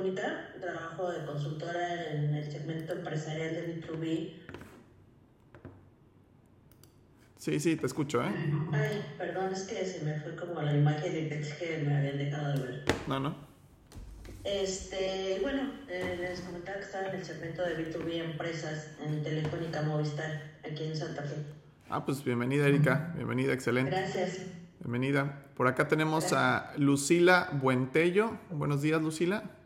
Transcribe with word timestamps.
Telefónica, 0.00 0.54
trabajo 0.60 1.10
de 1.10 1.26
consultora 1.26 2.12
en 2.12 2.34
el 2.34 2.50
segmento 2.50 2.94
empresarial 2.94 3.50
de 3.50 3.82
B2B. 3.82 4.32
Sí, 7.36 7.60
sí, 7.60 7.76
te 7.76 7.86
escucho, 7.86 8.22
¿eh? 8.22 8.30
Ay, 8.72 9.04
perdón, 9.18 9.52
es 9.52 9.64
que 9.64 9.84
se 9.84 10.04
me 10.04 10.18
fue 10.20 10.34
como 10.36 10.60
la 10.62 10.74
imagen 10.74 11.28
pensé 11.28 11.56
que 11.56 11.84
me 11.84 11.96
habían 11.96 12.18
dejado 12.18 12.52
de 12.54 12.66
ver. 12.66 12.84
No, 13.06 13.20
no. 13.20 13.34
Este, 14.44 15.38
bueno, 15.42 15.70
eh, 15.88 16.16
les 16.18 16.40
comentaba 16.40 16.78
que 16.78 16.84
estaba 16.84 17.08
en 17.08 17.16
el 17.16 17.24
segmento 17.24 17.62
de 17.62 17.76
B2B 17.76 18.24
empresas 18.24 18.96
en 19.04 19.22
Telefónica 19.22 19.82
Movistar, 19.82 20.54
aquí 20.64 20.84
en 20.84 20.96
Santa 20.96 21.22
Fe. 21.22 21.36
Ah, 21.90 22.04
pues 22.04 22.24
bienvenida, 22.24 22.66
Erika. 22.66 23.12
Bienvenida, 23.16 23.52
excelente. 23.52 23.90
Gracias. 23.90 24.46
Bienvenida. 24.78 25.44
Por 25.56 25.66
acá 25.66 25.88
tenemos 25.88 26.32
a 26.32 26.72
Lucila 26.78 27.50
Buentello. 27.52 28.38
Buenos 28.50 28.80
días, 28.80 29.02
Lucila. 29.02 29.59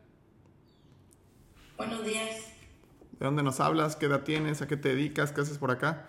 Buenos 1.77 2.05
días. 2.05 2.53
¿De 3.19 3.27
dónde 3.27 3.43
nos 3.43 3.59
hablas? 3.59 3.97
¿Qué 3.97 4.07
edad 4.07 4.23
tienes? 4.23 4.63
¿A 4.63 4.69
qué 4.69 4.77
te 4.77 4.91
dedicas? 4.91 5.33
¿Qué 5.33 5.41
haces 5.41 5.59
por 5.59 5.73
acá? 5.73 6.07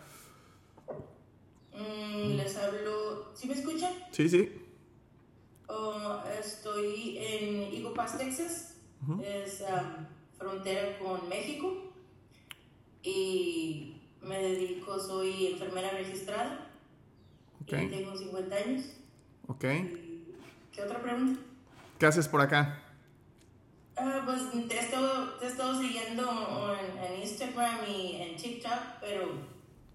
Mm, 1.73 2.37
les 2.37 2.55
hablo. 2.57 3.31
¿Sí 3.33 3.47
me 3.47 3.55
escuchan? 3.55 3.91
Sí, 4.11 4.29
sí. 4.29 4.61
Oh, 5.67 6.21
estoy 6.39 7.17
en 7.17 7.73
Eagle 7.73 7.95
Pass, 7.95 8.17
Texas. 8.19 8.77
Es 9.23 9.61
um, 9.61 10.05
frontera 10.37 10.99
con 10.99 11.27
México. 11.29 11.91
Y 13.01 14.01
me 14.21 14.39
dedico, 14.39 14.99
soy 14.99 15.47
enfermera 15.53 15.89
registrada. 15.91 16.67
Okay. 17.63 17.85
Y 17.85 17.89
tengo 17.89 18.15
50 18.15 18.55
años. 18.55 18.85
Ok. 19.47 19.61
¿Qué 19.61 20.81
otra 20.83 21.01
pregunta? 21.01 21.39
¿Qué 21.97 22.05
haces 22.05 22.27
por 22.27 22.41
acá? 22.41 22.84
Ah, 23.97 24.21
pues 24.25 24.67
te 24.67 24.75
he, 24.75 24.79
estado, 24.79 25.35
te 25.39 25.45
he 25.45 25.47
estado 25.49 25.79
siguiendo 25.79 26.23
en, 26.75 27.03
en, 27.03 27.21
Instagram 27.21 27.77
y 27.87 28.21
en 28.21 28.35
TikTok, 28.35 28.99
pero 28.99 29.29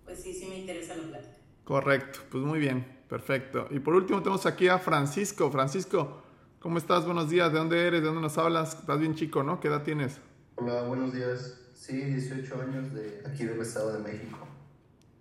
pues 0.04 0.22
sí, 0.22 0.32
sí 0.32 0.46
me 0.46 0.60
interesa 0.60 0.96
la 0.96 1.02
plática. 1.02 1.36
Correcto, 1.64 2.20
pues 2.30 2.42
muy 2.42 2.58
bien, 2.58 2.86
perfecto. 3.08 3.68
Y 3.70 3.78
por 3.78 3.94
último 3.94 4.22
tenemos 4.22 4.46
aquí 4.46 4.68
a 4.68 4.78
Francisco. 4.78 5.50
Francisco, 5.50 6.22
¿cómo 6.60 6.78
estás? 6.78 7.04
Buenos 7.04 7.28
días, 7.28 7.52
¿de 7.52 7.58
dónde 7.58 7.86
eres? 7.86 8.00
¿De 8.00 8.06
dónde 8.06 8.22
nos 8.22 8.38
hablas? 8.38 8.74
Estás 8.74 8.98
bien 8.98 9.14
chico, 9.14 9.42
¿no? 9.42 9.60
¿Qué 9.60 9.68
edad 9.68 9.82
tienes? 9.82 10.18
Hola, 10.56 10.82
buenos 10.82 11.12
días. 11.12 11.60
Sí, 11.74 11.96
18 12.00 12.54
años 12.60 12.94
de 12.94 13.22
aquí 13.26 13.44
del 13.44 13.60
Estado 13.60 13.92
de 13.92 13.98
México. 13.98 14.38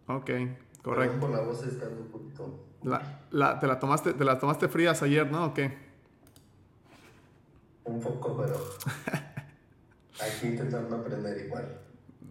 Ok, 0.08 0.30
correcto. 0.82 1.16
Perdón 1.16 1.20
por 1.20 1.30
la 1.32 1.42
voz 1.42 1.64
está 1.66 1.88
un 1.88 2.08
poquito... 2.08 2.66
La, 2.84 3.26
la, 3.32 3.59
te, 3.59 3.67
la 3.67 3.78
tomaste, 3.78 4.14
te 4.14 4.23
la 4.23 4.39
tomaste 4.39 4.70
frías 4.70 5.04
ayer, 5.04 5.30
¿no? 5.30 5.48
¿O 5.48 5.54
qué? 5.54 5.89
Un 7.90 8.00
poco, 8.00 8.38
pero 8.38 8.56
aquí 10.22 10.48
intentando 10.48 10.95
aprender 10.95 11.44
igual. 11.45 11.80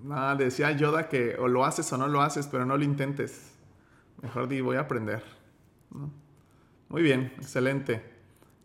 Nada, 0.05 0.37
decía 0.37 0.71
Yoda 0.71 1.09
que 1.09 1.37
o 1.37 1.49
lo 1.49 1.65
haces 1.65 1.93
o 1.93 1.99
no 1.99 2.07
lo 2.07 2.23
haces, 2.23 2.47
pero 2.47 2.65
no 2.65 2.77
lo 2.77 2.85
intentes. 2.85 3.51
Mejor 4.23 4.47
di, 4.47 4.61
voy 4.61 4.77
a 4.77 4.81
aprender. 4.81 5.23
¿no? 5.91 6.11
Muy 6.89 7.03
bien, 7.03 7.33
excelente. 7.39 8.05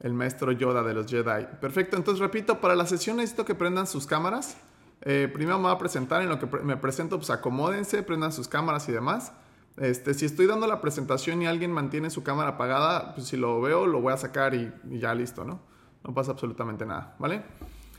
El 0.01 0.13
maestro 0.13 0.51
Yoda 0.51 0.83
de 0.83 0.93
los 0.93 1.07
Jedi. 1.07 1.47
Perfecto, 1.59 1.97
entonces 1.97 2.19
repito, 2.19 2.61
para 2.61 2.75
la 2.75 2.85
sesión 2.85 3.17
necesito 3.17 3.43
que 3.43 3.55
prendan 3.55 3.87
sus 3.87 4.05
cámaras. 4.05 4.57
Eh, 5.01 5.27
primero 5.33 5.57
me 5.57 5.63
voy 5.63 5.73
a 5.73 5.79
presentar, 5.79 6.21
en 6.21 6.29
lo 6.29 6.37
que 6.37 6.45
me 6.63 6.77
presento, 6.77 7.17
pues 7.17 7.31
acomódense, 7.31 8.03
prendan 8.03 8.31
sus 8.31 8.47
cámaras 8.47 8.87
y 8.87 8.91
demás. 8.91 9.33
Este, 9.77 10.13
si 10.13 10.25
estoy 10.25 10.45
dando 10.45 10.67
la 10.67 10.79
presentación 10.79 11.41
y 11.41 11.47
alguien 11.47 11.71
mantiene 11.71 12.11
su 12.11 12.21
cámara 12.21 12.51
apagada, 12.51 13.15
pues 13.15 13.27
si 13.27 13.37
lo 13.37 13.59
veo, 13.61 13.87
lo 13.87 13.99
voy 14.01 14.13
a 14.13 14.17
sacar 14.17 14.53
y, 14.53 14.71
y 14.91 14.99
ya 14.99 15.15
listo, 15.15 15.43
¿no? 15.43 15.72
No 16.03 16.13
pasa 16.13 16.31
absolutamente 16.31 16.85
nada, 16.85 17.15
¿vale? 17.19 17.41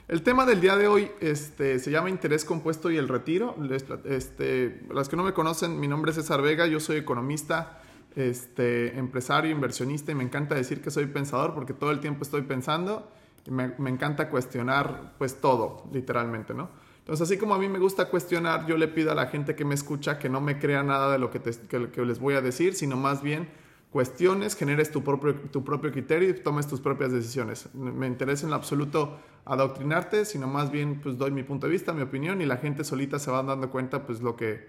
El 0.07 0.23
tema 0.23 0.45
del 0.45 0.61
día 0.61 0.77
de 0.77 0.87
hoy 0.87 1.11
este, 1.21 1.79
se 1.79 1.91
llama 1.91 2.11
interés 2.11 2.45
compuesto 2.45 2.91
y 2.91 2.99
el 2.99 3.09
retiro. 3.09 3.57
Este, 4.05 4.83
las 4.93 5.09
que 5.09 5.17
no 5.17 5.23
me 5.23 5.33
conocen, 5.33 5.81
mi 5.81 5.89
nombre 5.89 6.11
es 6.11 6.17
César 6.17 6.43
Vega, 6.43 6.67
yo 6.67 6.79
soy 6.79 6.99
economista, 6.99 7.81
este, 8.15 8.99
empresario, 8.99 9.51
inversionista 9.51 10.13
y 10.13 10.15
me 10.15 10.23
encanta 10.23 10.55
decir 10.55 10.83
que 10.83 10.91
soy 10.91 11.07
pensador 11.07 11.55
porque 11.55 11.73
todo 11.73 11.91
el 11.91 12.01
tiempo 12.01 12.23
estoy 12.23 12.43
pensando 12.43 13.11
y 13.47 13.51
me, 13.51 13.73
encanta 13.89 14.29
cuestionar 14.29 15.15
pues 15.17 15.41
todo, 15.41 15.85
literalmente, 15.91 16.53
¿no? 16.53 16.69
Entonces, 16.99 17.27
así 17.27 17.39
como 17.39 17.55
a 17.55 17.59
mí 17.59 17.69
me 17.69 17.79
gusta 17.79 18.07
cuestionar, 18.07 18.67
yo 18.67 18.77
le 18.77 18.89
pido 18.89 19.13
a 19.13 19.15
la 19.15 19.27
gente 19.27 19.55
que 19.55 19.65
me 19.65 19.75
escucha 19.75 20.19
que 20.19 20.29
no 20.29 20.41
me 20.41 20.59
crea 20.59 20.83
nada 20.83 21.13
de 21.13 21.19
lo 21.19 21.31
que, 21.31 21.39
te, 21.39 21.51
que, 21.67 21.91
que 21.91 22.05
les 22.05 22.19
voy 22.19 22.35
a 22.35 22.43
decir, 22.43 22.75
sino 22.75 22.97
más 22.97 23.23
bien 23.23 23.49
cuestiones, 23.95 24.57
generes 24.57 24.91
tu 24.91 25.05
propio, 25.05 25.37
tu 25.37 25.63
propio 25.63 25.93
criterio 25.93 26.29
y 26.29 26.35
tomes 26.35 26.67
tus 26.67 26.81
propias 26.81 27.13
decisiones. 27.13 27.73
Me 27.75 28.09
interesa 28.09 28.45
en 28.45 28.51
lo 28.51 28.57
absoluto 28.57 29.21
adoctrinarte, 29.45 30.25
sino 30.25 30.49
más 30.49 30.73
bien 30.73 30.99
pues 31.01 31.17
doy 31.17 31.31
mi 31.31 31.45
punto 31.45 31.69
de 31.69 31.73
vista, 31.75 31.93
mi 31.93 32.03
opinión 32.03 32.43
y 32.43 32.45
la 32.45 32.57
gente 32.57 32.83
solita 32.83 33.21
se 33.21 33.31
va 33.31 33.45
dando 33.45 33.71
cuenta 33.71 34.05
pues 34.05 34.21
lo 34.21 34.35
que, 34.35 34.69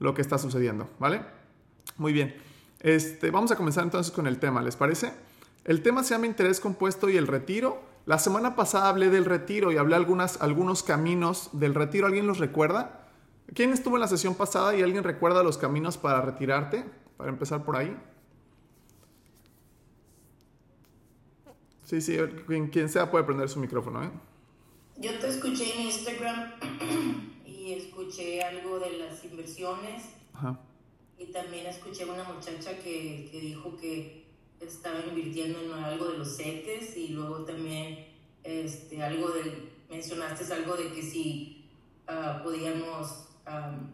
lo 0.00 0.12
que 0.12 0.20
está 0.20 0.36
sucediendo, 0.36 0.86
¿vale? 0.98 1.22
Muy 1.96 2.12
bien. 2.12 2.36
Este, 2.80 3.30
vamos 3.30 3.50
a 3.52 3.56
comenzar 3.56 3.84
entonces 3.84 4.12
con 4.12 4.26
el 4.26 4.38
tema, 4.38 4.60
¿les 4.60 4.76
parece? 4.76 5.14
El 5.64 5.82
tema 5.82 6.04
se 6.04 6.12
llama 6.12 6.26
interés 6.26 6.60
compuesto 6.60 7.08
y 7.08 7.16
el 7.16 7.26
retiro. 7.26 7.80
La 8.04 8.18
semana 8.18 8.54
pasada 8.54 8.90
hablé 8.90 9.08
del 9.08 9.24
retiro 9.24 9.72
y 9.72 9.78
hablé 9.78 9.96
algunas, 9.96 10.42
algunos 10.42 10.82
caminos 10.82 11.48
del 11.54 11.74
retiro. 11.74 12.06
¿Alguien 12.06 12.26
los 12.26 12.36
recuerda? 12.36 13.08
¿Quién 13.54 13.72
estuvo 13.72 13.96
en 13.96 14.02
la 14.02 14.08
sesión 14.08 14.34
pasada 14.34 14.76
y 14.76 14.82
alguien 14.82 15.04
recuerda 15.04 15.42
los 15.42 15.56
caminos 15.56 15.96
para 15.96 16.20
retirarte? 16.20 16.84
Para 17.16 17.30
empezar 17.30 17.64
por 17.64 17.74
ahí. 17.74 17.96
Sí, 21.88 22.02
sí, 22.02 22.18
quien, 22.46 22.68
quien 22.68 22.90
sea 22.90 23.10
puede 23.10 23.24
prender 23.24 23.48
su 23.48 23.58
micrófono, 23.60 24.04
¿eh? 24.04 24.10
Yo 24.98 25.18
te 25.18 25.28
escuché 25.28 25.72
en 25.74 25.86
Instagram 25.86 26.52
y 27.46 27.72
escuché 27.72 28.42
algo 28.42 28.78
de 28.78 28.98
las 28.98 29.24
inversiones. 29.24 30.04
Ajá. 30.34 30.60
Y 31.18 31.32
también 31.32 31.66
escuché 31.66 32.02
a 32.02 32.12
una 32.12 32.24
muchacha 32.24 32.76
que, 32.76 33.30
que 33.32 33.40
dijo 33.40 33.74
que 33.78 34.26
estaba 34.60 35.00
invirtiendo 35.00 35.62
en 35.62 35.72
algo 35.82 36.08
de 36.12 36.18
los 36.18 36.36
CETES 36.36 36.94
y 36.98 37.08
luego 37.08 37.46
también 37.46 38.06
este, 38.44 39.02
algo 39.02 39.30
de, 39.30 39.70
mencionaste 39.88 40.52
algo 40.52 40.76
de 40.76 40.92
que 40.92 41.00
si 41.00 41.70
uh, 42.06 42.42
podíamos 42.42 43.28
um, 43.46 43.92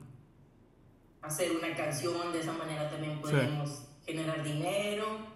hacer 1.22 1.52
una 1.52 1.76
canción, 1.76 2.32
de 2.32 2.40
esa 2.40 2.54
manera 2.54 2.90
también 2.90 3.20
podríamos 3.20 3.70
sí. 3.70 3.84
generar 4.06 4.42
dinero 4.42 5.33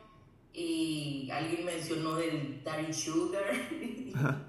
y 0.58 1.30
alguien 1.30 1.64
mencionó 1.64 2.16
del 2.16 2.62
Daddy 2.64 2.92
Sugar 2.92 3.44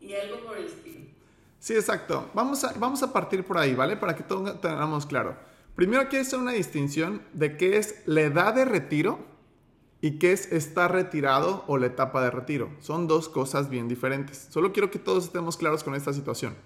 y 0.00 0.12
algo 0.14 0.44
por 0.44 0.58
el 0.58 0.66
estilo. 0.66 1.06
Sí, 1.58 1.74
exacto. 1.74 2.28
Vamos 2.34 2.64
a, 2.64 2.74
vamos 2.74 3.02
a 3.02 3.12
partir 3.12 3.44
por 3.44 3.56
ahí, 3.56 3.74
¿vale? 3.74 3.96
Para 3.96 4.14
que 4.14 4.22
todo 4.22 4.58
tengamos 4.58 5.06
claro. 5.06 5.36
Primero 5.74 6.08
quiero 6.10 6.22
hacer 6.22 6.38
una 6.38 6.52
distinción 6.52 7.22
de 7.32 7.56
qué 7.56 7.78
es 7.78 8.02
la 8.04 8.20
edad 8.22 8.54
de 8.54 8.66
retiro 8.66 9.20
y 10.02 10.18
qué 10.18 10.32
es 10.32 10.52
estar 10.52 10.92
retirado 10.92 11.64
o 11.66 11.78
la 11.78 11.86
etapa 11.86 12.22
de 12.22 12.30
retiro. 12.30 12.70
Son 12.80 13.06
dos 13.06 13.30
cosas 13.30 13.70
bien 13.70 13.88
diferentes. 13.88 14.48
Solo 14.50 14.72
quiero 14.72 14.90
que 14.90 14.98
todos 14.98 15.24
estemos 15.24 15.56
claros 15.56 15.82
con 15.82 15.94
esta 15.94 16.12
situación. 16.12 16.56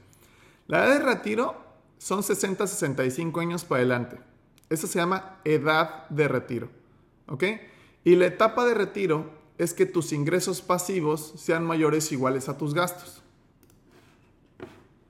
La 0.66 0.84
edad 0.84 0.98
de 0.98 1.04
retiro 1.04 1.54
son 1.98 2.22
60-65 2.22 3.40
años 3.40 3.64
para 3.64 3.80
adelante. 3.80 4.18
Eso 4.70 4.88
se 4.88 4.98
llama 4.98 5.38
edad 5.44 6.08
de 6.08 6.26
retiro. 6.26 6.68
¿Ok? 7.28 7.44
Y 8.06 8.14
la 8.14 8.26
etapa 8.26 8.64
de 8.64 8.72
retiro 8.72 9.32
es 9.58 9.74
que 9.74 9.84
tus 9.84 10.12
ingresos 10.12 10.62
pasivos 10.62 11.32
sean 11.38 11.66
mayores 11.66 12.08
o 12.08 12.14
iguales 12.14 12.48
a 12.48 12.56
tus 12.56 12.72
gastos. 12.72 13.20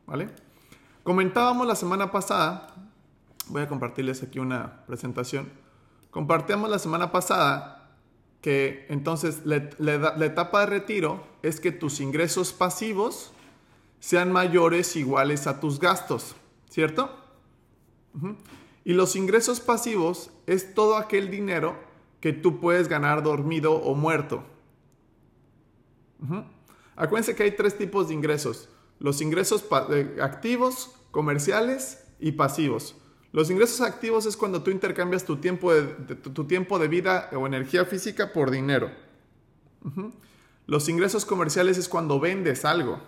¿Vale? 0.06 0.30
Comentábamos 1.02 1.66
la 1.66 1.76
semana 1.76 2.10
pasada, 2.10 2.74
voy 3.48 3.60
a 3.60 3.68
compartirles 3.68 4.22
aquí 4.22 4.38
una 4.38 4.86
presentación. 4.86 5.50
Compartíamos 6.10 6.70
la 6.70 6.78
semana 6.78 7.12
pasada 7.12 7.90
que 8.40 8.86
entonces 8.88 9.42
la, 9.44 9.56
etapa 10.24 10.60
de 10.60 10.66
retiro 10.66 11.22
es 11.42 11.60
que 11.60 11.72
tus 11.72 12.00
ingresos 12.00 12.54
pasivos 12.54 13.30
sean 14.00 14.32
mayores 14.32 14.96
o 14.96 15.00
iguales 15.00 15.46
a 15.46 15.60
tus 15.60 15.80
gastos, 15.80 16.34
¿cierto? 16.70 17.14
Y 18.86 18.94
los 18.94 19.16
ingresos 19.16 19.60
pasivos 19.60 20.30
es 20.46 20.74
todo 20.74 20.96
aquel 20.96 21.30
dinero 21.30 21.84
que 22.20 22.32
tú 22.32 22.60
puedes 22.60 22.88
ganar 22.88 23.22
dormido 23.22 23.74
o 23.74 23.94
muerto. 23.94 24.44
Uh. 26.20 26.42
Acuérdense 26.96 27.34
que 27.36 27.42
hay 27.42 27.50
tres 27.52 27.76
tipos 27.76 28.08
de 28.08 28.14
ingresos. 28.14 28.68
Los 28.98 29.20
ingresos 29.20 29.64
activos, 30.20 30.96
comerciales 31.10 32.04
y 32.18 32.32
pasivos. 32.32 32.96
Los 33.32 33.50
ingresos 33.50 33.82
activos 33.82 34.24
es 34.24 34.36
cuando 34.36 34.62
tú 34.62 34.70
intercambias 34.70 35.24
tu 35.24 35.36
tiempo 35.36 35.74
de, 35.74 35.84
tu 36.14 36.44
tiempo 36.44 36.78
de 36.78 36.88
vida 36.88 37.28
o 37.34 37.46
energía 37.46 37.84
física 37.84 38.32
por 38.32 38.50
dinero. 38.50 38.90
Los 40.66 40.88
ingresos 40.88 41.26
comerciales 41.26 41.76
es 41.76 41.88
cuando 41.88 42.18
vendes 42.18 42.64
algo. 42.64 43.00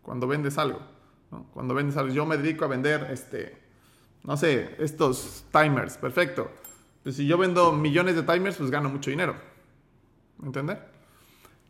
Cuando 0.00 0.26
vendes 0.26 0.56
algo. 0.56 0.80
Cuando 1.52 1.74
vendes 1.74 1.96
algo. 1.98 2.14
Yo 2.14 2.24
me 2.24 2.38
dedico 2.38 2.64
a 2.64 2.68
vender, 2.68 3.08
este, 3.10 3.58
no 4.24 4.38
sé, 4.38 4.74
estos 4.78 5.44
timers. 5.52 5.98
Perfecto. 5.98 6.50
Pues 7.06 7.14
si 7.14 7.24
yo 7.24 7.38
vendo 7.38 7.70
millones 7.70 8.16
de 8.16 8.24
timers, 8.24 8.56
pues 8.56 8.68
gano 8.68 8.88
mucho 8.88 9.10
dinero. 9.10 9.36
¿Me 10.38 10.46
entiendes? 10.48 10.78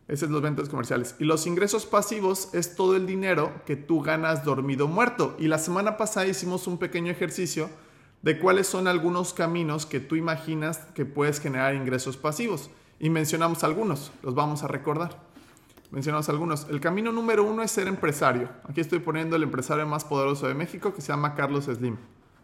Esos 0.07 0.21
son 0.21 0.31
los 0.31 0.41
ventas 0.41 0.67
comerciales. 0.67 1.13
Y 1.19 1.25
los 1.25 1.45
ingresos 1.45 1.85
pasivos 1.85 2.51
es 2.55 2.75
todo 2.75 2.95
el 2.95 3.05
dinero 3.05 3.51
que 3.67 3.75
tú 3.75 4.01
ganas 4.01 4.43
dormido 4.43 4.87
muerto. 4.87 5.35
Y 5.37 5.47
la 5.47 5.59
semana 5.59 5.95
pasada 5.95 6.25
hicimos 6.25 6.65
un 6.65 6.79
pequeño 6.79 7.11
ejercicio 7.11 7.69
de 8.23 8.39
cuáles 8.39 8.65
son 8.65 8.87
algunos 8.87 9.35
caminos 9.35 9.85
que 9.85 9.99
tú 9.99 10.15
imaginas 10.15 10.79
que 10.95 11.05
puedes 11.05 11.39
generar 11.39 11.75
ingresos 11.75 12.17
pasivos. 12.17 12.71
Y 12.99 13.11
mencionamos 13.11 13.63
algunos, 13.63 14.11
los 14.23 14.33
vamos 14.33 14.63
a 14.63 14.67
recordar. 14.67 15.21
Mencionamos 15.91 16.29
algunos. 16.29 16.67
El 16.67 16.81
camino 16.81 17.11
número 17.11 17.43
uno 17.43 17.61
es 17.61 17.69
ser 17.69 17.87
empresario. 17.87 18.49
Aquí 18.67 18.81
estoy 18.81 18.97
poniendo 18.97 19.35
el 19.35 19.43
empresario 19.43 19.85
más 19.85 20.03
poderoso 20.03 20.47
de 20.47 20.55
México 20.55 20.95
que 20.95 21.01
se 21.01 21.09
llama 21.09 21.35
Carlos 21.35 21.65
Slim. 21.65 21.97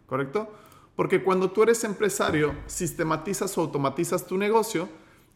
¿Correcto? 0.05 0.47
Porque 0.95 1.23
cuando 1.23 1.51
tú 1.51 1.63
eres 1.63 1.83
empresario, 1.83 2.55
sistematizas 2.67 3.57
o 3.57 3.61
automatizas 3.61 4.27
tu 4.27 4.37
negocio 4.37 4.89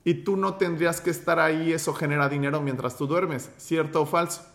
y 0.03 0.13
tú 0.23 0.37
no 0.37 0.55
tendrías 0.55 1.01
que 1.01 1.09
estar 1.09 1.39
ahí, 1.39 1.73
eso 1.73 1.93
genera 1.93 2.29
dinero 2.29 2.61
mientras 2.61 2.95
tú 2.95 3.07
duermes, 3.07 3.49
¿cierto 3.57 4.01
o 4.01 4.05
falso? 4.05 4.45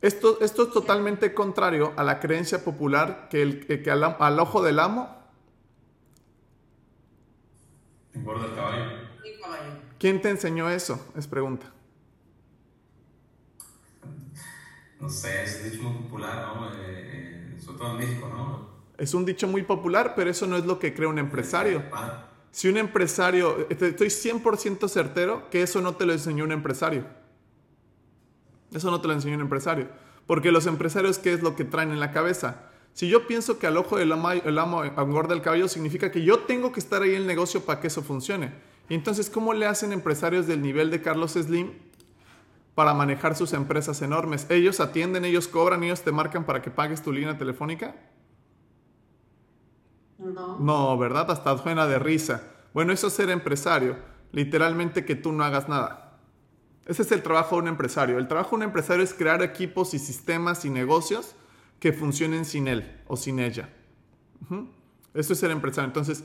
Esto, 0.00 0.40
esto 0.40 0.64
es 0.64 0.72
totalmente 0.72 1.32
contrario 1.32 1.92
a 1.96 2.02
la 2.02 2.18
creencia 2.18 2.64
popular 2.64 3.28
que, 3.30 3.42
el, 3.42 3.66
que 3.66 3.90
al, 3.90 4.02
al 4.18 4.40
ojo 4.40 4.62
del 4.62 4.78
amo... 4.80 5.16
Engorda 8.12 8.46
el 8.46 8.54
caballo. 8.54 9.02
¿Quién 9.98 10.20
te 10.20 10.30
enseñó 10.30 10.68
eso? 10.68 11.12
Es 11.16 11.28
pregunta. 11.28 11.72
No 14.98 15.08
sé, 15.08 15.44
es 15.44 15.70
dicho 15.70 15.82
muy 15.84 16.02
popular, 16.02 16.54
¿no? 16.54 16.72
Eh, 16.72 16.76
eh, 16.80 17.60
sobre 17.60 17.78
todo 17.78 17.90
en 17.92 17.98
México, 17.98 18.28
¿no? 18.28 18.71
Es 19.02 19.14
un 19.14 19.24
dicho 19.24 19.48
muy 19.48 19.64
popular, 19.64 20.12
pero 20.14 20.30
eso 20.30 20.46
no 20.46 20.56
es 20.56 20.64
lo 20.64 20.78
que 20.78 20.94
cree 20.94 21.08
un 21.08 21.18
empresario. 21.18 21.82
Ah, 21.92 22.28
Si 22.52 22.68
un 22.68 22.76
empresario, 22.76 23.66
estoy 23.68 24.10
100% 24.10 24.88
certero 24.88 25.50
que 25.50 25.62
eso 25.62 25.80
no 25.80 25.96
te 25.96 26.06
lo 26.06 26.12
enseñó 26.12 26.44
un 26.44 26.52
empresario. 26.52 27.04
Eso 28.72 28.92
no 28.92 29.00
te 29.00 29.08
lo 29.08 29.14
enseñó 29.14 29.34
un 29.34 29.40
empresario. 29.40 29.88
Porque 30.28 30.52
los 30.52 30.66
empresarios, 30.66 31.18
¿qué 31.18 31.32
es 31.32 31.42
lo 31.42 31.56
que 31.56 31.64
traen 31.64 31.90
en 31.90 31.98
la 31.98 32.12
cabeza? 32.12 32.70
Si 32.92 33.08
yo 33.08 33.26
pienso 33.26 33.58
que 33.58 33.66
al 33.66 33.76
ojo 33.76 33.96
del 33.96 34.12
amo, 34.12 34.30
el 34.30 34.56
amo 34.56 34.84
engorda 34.84 35.34
el 35.34 35.42
cabello, 35.42 35.66
significa 35.66 36.12
que 36.12 36.22
yo 36.22 36.38
tengo 36.38 36.70
que 36.70 36.78
estar 36.78 37.02
ahí 37.02 37.16
en 37.16 37.22
el 37.22 37.26
negocio 37.26 37.62
para 37.62 37.80
que 37.80 37.88
eso 37.88 38.02
funcione. 38.02 38.52
Entonces, 38.88 39.28
¿cómo 39.30 39.52
le 39.52 39.66
hacen 39.66 39.92
empresarios 39.92 40.46
del 40.46 40.62
nivel 40.62 40.92
de 40.92 41.02
Carlos 41.02 41.32
Slim 41.32 41.72
para 42.76 42.94
manejar 42.94 43.34
sus 43.34 43.52
empresas 43.52 44.00
enormes? 44.00 44.46
Ellos 44.48 44.78
atienden, 44.78 45.24
ellos 45.24 45.48
cobran, 45.48 45.82
ellos 45.82 46.02
te 46.02 46.12
marcan 46.12 46.44
para 46.44 46.62
que 46.62 46.70
pagues 46.70 47.02
tu 47.02 47.12
línea 47.12 47.36
telefónica. 47.36 47.96
No. 50.22 50.58
No, 50.58 50.98
¿verdad? 50.98 51.30
Hasta 51.30 51.58
suena 51.58 51.86
de 51.86 51.98
risa. 51.98 52.42
Bueno, 52.72 52.92
eso 52.92 53.08
es 53.08 53.12
ser 53.12 53.30
empresario. 53.30 53.96
Literalmente 54.32 55.04
que 55.04 55.14
tú 55.14 55.32
no 55.32 55.44
hagas 55.44 55.68
nada. 55.68 56.18
Ese 56.86 57.02
es 57.02 57.12
el 57.12 57.22
trabajo 57.22 57.56
de 57.56 57.62
un 57.62 57.68
empresario. 57.68 58.18
El 58.18 58.28
trabajo 58.28 58.50
de 58.50 58.56
un 58.56 58.62
empresario 58.62 59.04
es 59.04 59.14
crear 59.14 59.42
equipos 59.42 59.94
y 59.94 59.98
sistemas 59.98 60.64
y 60.64 60.70
negocios 60.70 61.34
que 61.78 61.92
funcionen 61.92 62.44
sin 62.44 62.68
él 62.68 63.02
o 63.06 63.16
sin 63.16 63.38
ella. 63.38 63.68
Ujú. 64.42 64.68
Eso 65.14 65.32
es 65.32 65.38
ser 65.38 65.50
empresario. 65.50 65.88
Entonces, 65.88 66.24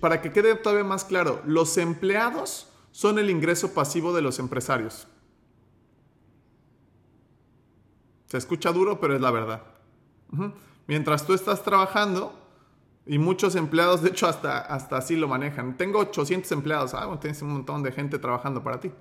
para 0.00 0.20
que 0.20 0.32
quede 0.32 0.54
todavía 0.56 0.84
más 0.84 1.04
claro, 1.04 1.40
los 1.46 1.78
empleados 1.78 2.68
son 2.90 3.18
el 3.18 3.30
ingreso 3.30 3.72
pasivo 3.74 4.12
de 4.12 4.22
los 4.22 4.38
empresarios. 4.38 5.08
Se 8.26 8.36
escucha 8.36 8.72
duro, 8.72 9.00
pero 9.00 9.14
es 9.14 9.20
la 9.20 9.30
verdad. 9.30 9.62
Mientras 10.86 11.26
tú 11.26 11.32
estás 11.32 11.62
trabajando, 11.62 12.37
y 13.08 13.18
muchos 13.18 13.56
empleados, 13.56 14.02
de 14.02 14.10
hecho, 14.10 14.26
hasta, 14.26 14.58
hasta 14.58 14.98
así 14.98 15.16
lo 15.16 15.28
manejan. 15.28 15.78
Tengo 15.78 15.98
800 15.98 16.52
empleados. 16.52 16.92
Ah, 16.92 17.06
bueno, 17.06 17.18
tienes 17.18 17.40
un 17.40 17.54
montón 17.54 17.82
de 17.82 17.90
gente 17.90 18.18
trabajando 18.18 18.62
para 18.62 18.80
ti. 18.80 18.92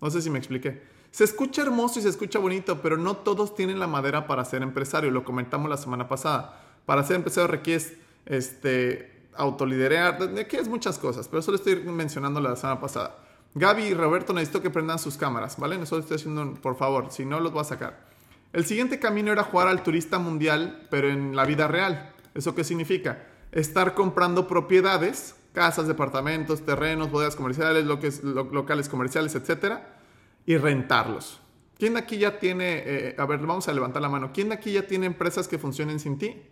No 0.00 0.10
sé 0.10 0.22
si 0.22 0.30
me 0.30 0.38
expliqué. 0.38 0.82
Se 1.10 1.24
escucha 1.24 1.60
hermoso 1.60 1.98
y 1.98 2.02
se 2.02 2.08
escucha 2.08 2.38
bonito, 2.38 2.80
pero 2.80 2.96
no 2.96 3.18
todos 3.18 3.54
tienen 3.54 3.78
la 3.78 3.86
madera 3.86 4.26
para 4.26 4.46
ser 4.46 4.62
empresario. 4.62 5.10
Lo 5.10 5.24
comentamos 5.24 5.68
la 5.68 5.76
semana 5.76 6.08
pasada. 6.08 6.58
Para 6.86 7.02
ser 7.02 7.16
empresario 7.16 7.48
requieres 7.48 7.92
este, 8.24 9.28
autoliderar, 9.34 10.18
requieres 10.34 10.68
muchas 10.68 10.98
cosas, 10.98 11.28
pero 11.28 11.40
eso 11.40 11.50
lo 11.50 11.58
estoy 11.58 11.76
mencionando 11.84 12.40
la 12.40 12.56
semana 12.56 12.80
pasada. 12.80 13.18
Gaby 13.54 13.82
y 13.82 13.94
Roberto 13.94 14.32
necesito 14.32 14.62
que 14.62 14.70
prendan 14.70 14.98
sus 14.98 15.18
cámaras, 15.18 15.58
¿vale? 15.58 15.76
Lo 15.76 15.82
estoy 15.82 16.00
haciendo, 16.00 16.54
por 16.54 16.76
favor, 16.76 17.08
si 17.10 17.26
no 17.26 17.40
los 17.40 17.52
voy 17.52 17.60
a 17.60 17.64
sacar. 17.64 18.08
El 18.54 18.64
siguiente 18.64 18.98
camino 18.98 19.32
era 19.32 19.42
jugar 19.42 19.68
al 19.68 19.82
turista 19.82 20.18
mundial, 20.18 20.86
pero 20.90 21.10
en 21.10 21.36
la 21.36 21.44
vida 21.44 21.68
real. 21.68 22.14
¿Eso 22.32 22.54
qué 22.54 22.64
significa? 22.64 23.26
Estar 23.52 23.94
comprando 23.94 24.46
propiedades, 24.46 25.34
casas, 25.52 25.88
departamentos, 25.88 26.64
terrenos, 26.64 27.10
bodegas 27.10 27.34
comerciales, 27.36 27.84
loques- 27.84 28.22
lo- 28.22 28.44
locales 28.44 28.88
comerciales, 28.88 29.34
etcétera, 29.34 29.96
y 30.46 30.56
rentarlos. 30.56 31.40
¿Quién 31.78 31.94
de 31.94 32.00
aquí 32.00 32.18
ya 32.18 32.38
tiene, 32.38 32.82
eh, 32.84 33.14
a 33.18 33.24
ver, 33.26 33.40
vamos 33.40 33.66
a 33.68 33.72
levantar 33.72 34.02
la 34.02 34.08
mano, 34.08 34.30
¿quién 34.32 34.50
de 34.50 34.54
aquí 34.54 34.72
ya 34.72 34.86
tiene 34.86 35.06
empresas 35.06 35.48
que 35.48 35.58
funcionen 35.58 35.98
sin 35.98 36.18
ti? 36.18 36.42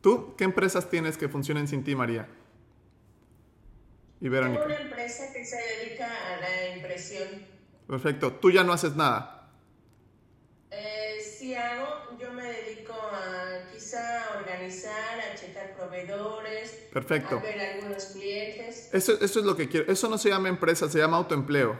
¿Tú 0.00 0.34
qué 0.36 0.44
empresas 0.44 0.88
tienes 0.88 1.16
que 1.18 1.28
funcionen 1.28 1.68
sin 1.68 1.84
ti, 1.84 1.94
María? 1.94 2.26
Y 4.20 4.24
Tengo 4.24 4.32
Verónica. 4.34 4.64
una 4.66 4.80
empresa 4.80 5.32
que 5.32 5.44
se 5.44 5.56
dedica 5.56 6.06
a 6.06 6.40
la 6.40 6.76
impresión. 6.76 7.28
Perfecto. 7.86 8.32
Tú 8.34 8.50
ya 8.50 8.64
no 8.64 8.72
haces 8.72 8.94
nada. 8.96 9.50
Eh, 10.70 11.18
sí 11.20 11.54
hago, 11.54 11.89
a 13.94 14.38
organizar, 14.38 15.18
a 15.20 15.34
checar 15.38 15.74
proveedores, 15.76 16.70
Perfecto. 16.92 17.38
a 17.38 17.40
ver 17.40 17.60
algunos 17.60 18.04
clientes. 18.06 18.90
Eso, 18.92 19.12
eso 19.20 19.40
es 19.40 19.44
lo 19.44 19.56
que 19.56 19.68
quiero. 19.68 19.90
Eso 19.90 20.08
no 20.08 20.18
se 20.18 20.28
llama 20.28 20.48
empresa, 20.48 20.88
se 20.88 20.98
llama 20.98 21.16
autoempleo. 21.16 21.78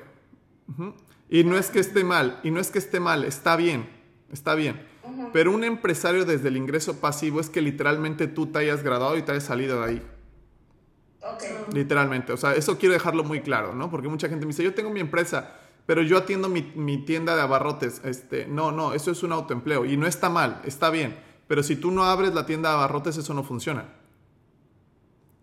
Y 1.28 1.44
no 1.44 1.58
es 1.58 1.70
que 1.70 1.80
esté 1.80 2.04
mal, 2.04 2.40
y 2.42 2.50
no 2.50 2.60
es 2.60 2.70
que 2.70 2.78
esté 2.78 3.00
mal, 3.00 3.24
está 3.24 3.56
bien, 3.56 3.88
está 4.32 4.54
bien. 4.54 4.86
Pero 5.32 5.52
un 5.52 5.64
empresario 5.64 6.24
desde 6.24 6.48
el 6.48 6.56
ingreso 6.56 7.00
pasivo 7.00 7.40
es 7.40 7.50
que 7.50 7.60
literalmente 7.60 8.26
tú 8.26 8.46
te 8.46 8.60
hayas 8.60 8.82
graduado 8.82 9.16
y 9.16 9.22
te 9.22 9.32
hayas 9.32 9.44
salido 9.44 9.80
de 9.80 9.88
ahí. 9.88 10.02
Literalmente. 11.72 12.32
O 12.32 12.36
sea, 12.36 12.54
eso 12.54 12.78
quiero 12.78 12.94
dejarlo 12.94 13.24
muy 13.24 13.40
claro, 13.40 13.74
¿no? 13.74 13.90
Porque 13.90 14.08
mucha 14.08 14.28
gente 14.28 14.46
me 14.46 14.50
dice, 14.50 14.64
yo 14.64 14.74
tengo 14.74 14.90
mi 14.90 15.00
empresa, 15.00 15.56
pero 15.86 16.02
yo 16.02 16.18
atiendo 16.18 16.48
mi, 16.48 16.72
mi 16.74 17.04
tienda 17.04 17.36
de 17.36 17.42
abarrotes. 17.42 18.00
Este, 18.04 18.46
no, 18.46 18.72
no, 18.72 18.94
eso 18.94 19.10
es 19.10 19.22
un 19.22 19.32
autoempleo. 19.32 19.84
Y 19.84 19.96
no 19.96 20.06
está 20.06 20.30
mal, 20.30 20.60
está 20.64 20.90
bien. 20.90 21.16
Pero 21.50 21.64
si 21.64 21.74
tú 21.74 21.90
no 21.90 22.04
abres 22.04 22.32
la 22.32 22.46
tienda 22.46 22.68
de 22.68 22.76
abarrotes, 22.76 23.16
eso 23.16 23.34
no 23.34 23.42
funciona. 23.42 23.92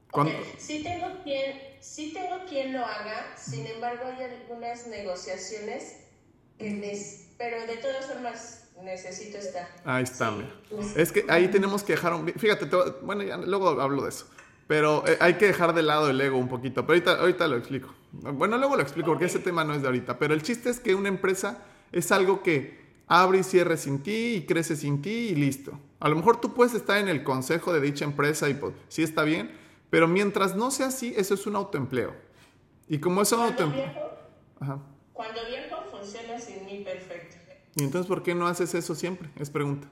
Cuando- 0.09 0.31
Ok, 0.31 0.45
Sí 0.57 0.81
tengo 0.81 1.05
quien, 1.21 1.59
sí 1.81 2.13
tengo 2.13 2.45
quien 2.47 2.71
lo 2.71 2.79
haga, 2.79 3.35
sin 3.37 3.67
embargo 3.67 4.05
hay 4.05 4.23
algunas 4.23 4.87
negociaciones 4.87 5.97
que 6.57 6.71
nes- 6.71 7.25
pero 7.37 7.67
de 7.67 7.75
todas 7.75 8.05
formas 8.05 8.69
necesito 8.85 9.37
estar. 9.37 9.67
Ahí 9.83 10.03
está, 10.03 10.29
Sí. 10.29 10.35
mira. 10.37 10.93
Es 10.95 11.11
que 11.11 11.25
ahí 11.27 11.49
tenemos 11.49 11.83
que 11.83 11.91
dejar 11.91 12.13
un... 12.13 12.25
Fíjate, 12.31 12.67
te 12.67 12.77
bueno, 13.01 13.23
ya 13.23 13.35
luego 13.35 13.81
hablo 13.81 14.03
de 14.03 14.09
eso. 14.09 14.27
Pero 14.65 15.05
eh, 15.07 15.17
hay 15.19 15.33
que 15.33 15.47
dejar 15.47 15.73
de 15.73 15.83
lado 15.83 16.09
el 16.09 16.21
ego 16.21 16.37
un 16.37 16.47
poquito. 16.47 16.85
Pero 16.87 16.93
ahorita, 16.93 17.19
ahorita 17.21 17.47
lo 17.49 17.57
explico. 17.57 17.93
Bueno, 18.13 18.57
luego 18.57 18.77
lo 18.77 18.81
explico 18.81 19.09
porque 19.09 19.25
ese 19.25 19.39
tema 19.39 19.65
no 19.65 19.73
es 19.73 19.81
de 19.81 19.87
ahorita. 19.89 20.17
Pero 20.17 20.33
el 20.33 20.41
chiste 20.41 20.69
es 20.69 20.79
que 20.79 20.95
una 20.95 21.09
empresa 21.09 21.65
es 21.91 22.13
algo 22.13 22.43
que 22.43 22.79
abre 23.07 23.39
y 23.39 23.43
cierre 23.43 23.75
sin 23.75 24.01
ti 24.01 24.35
y 24.35 24.45
crece 24.45 24.77
sin 24.77 25.01
ti 25.01 25.09
y 25.31 25.35
listo. 25.35 25.77
A 25.99 26.09
lo 26.09 26.15
mejor 26.15 26.39
tú 26.39 26.53
puedes 26.53 26.73
estar 26.73 26.97
en 26.97 27.07
el 27.07 27.23
consejo 27.23 27.73
de 27.73 27.81
dicha 27.81 28.05
empresa 28.05 28.49
y 28.49 28.53
pues 28.53 28.73
sí 28.87 29.03
está 29.03 29.23
bien. 29.23 29.51
Pero 29.89 30.07
mientras 30.07 30.55
no 30.55 30.69
sea 30.69 30.87
así, 30.87 31.13
eso 31.15 31.33
es 31.33 31.47
un 31.47 31.55
autoempleo. 31.55 32.13
Y 32.87 32.99
como 32.99 33.21
es 33.21 33.31
un 33.31 33.41
autoempleo... 33.41 34.07
Ajá. 34.59 34.79
cuando 35.13 35.39
viajo 35.47 35.83
funciona 35.91 36.39
sin 36.39 36.65
mí 36.65 36.83
perfecto. 36.83 37.37
¿Y 37.75 37.83
entonces 37.83 38.07
por 38.07 38.23
qué 38.23 38.33
no 38.33 38.47
haces 38.47 38.73
eso 38.73 38.95
siempre? 38.95 39.29
Es 39.35 39.49
pregunta. 39.49 39.87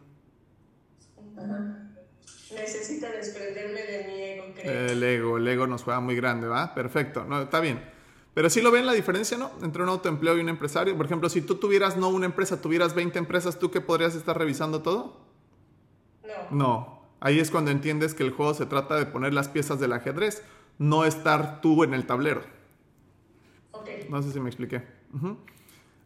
Necesito 2.52 3.06
desprenderme 3.08 3.82
de 3.84 4.04
mi 4.08 4.22
ego, 4.22 4.46
creo. 4.56 4.90
El 4.90 5.04
ego, 5.04 5.38
el 5.38 5.48
ego 5.48 5.68
nos 5.68 5.84
juega 5.84 6.00
muy 6.00 6.16
grande, 6.16 6.48
¿va? 6.48 6.74
Perfecto, 6.74 7.26
no, 7.26 7.44
está 7.44 7.60
bien. 7.60 7.84
Pero 8.34 8.50
sí 8.50 8.62
lo 8.62 8.72
ven 8.72 8.86
la 8.86 8.94
diferencia, 8.94 9.38
¿no? 9.38 9.52
Entre 9.62 9.84
un 9.84 9.90
autoempleo 9.90 10.38
y 10.38 10.42
un 10.42 10.50
empresario. 10.50 10.96
Por 10.98 11.06
ejemplo, 11.06 11.30
si 11.30 11.42
tú 11.42 11.56
tuvieras 11.56 11.96
no 11.96 12.10
una 12.10 12.26
empresa, 12.26 12.62
tuvieras 12.62 12.96
20 12.96 13.20
empresas, 13.20 13.60
¿tú 13.60 13.72
qué 13.72 13.82
podrías 13.82 14.16
estar 14.16 14.38
revisando 14.38 14.82
todo? 14.82 15.25
No. 16.52 17.02
Ahí 17.20 17.40
es 17.40 17.50
cuando 17.52 17.72
entiendes 17.72 18.14
que 18.14 18.24
el 18.24 18.32
juego 18.32 18.54
se 18.54 18.66
trata 18.66 18.96
de 18.96 19.06
poner 19.06 19.34
las 19.34 19.48
piezas 19.50 19.80
del 19.80 19.94
ajedrez, 19.94 20.44
no 20.78 21.06
estar 21.06 21.62
tú 21.62 21.84
en 21.84 21.94
el 21.94 22.06
tablero. 22.06 22.42
No 24.10 24.22
sé 24.22 24.32
si 24.32 24.40
me 24.40 24.50
expliqué. 24.50 24.84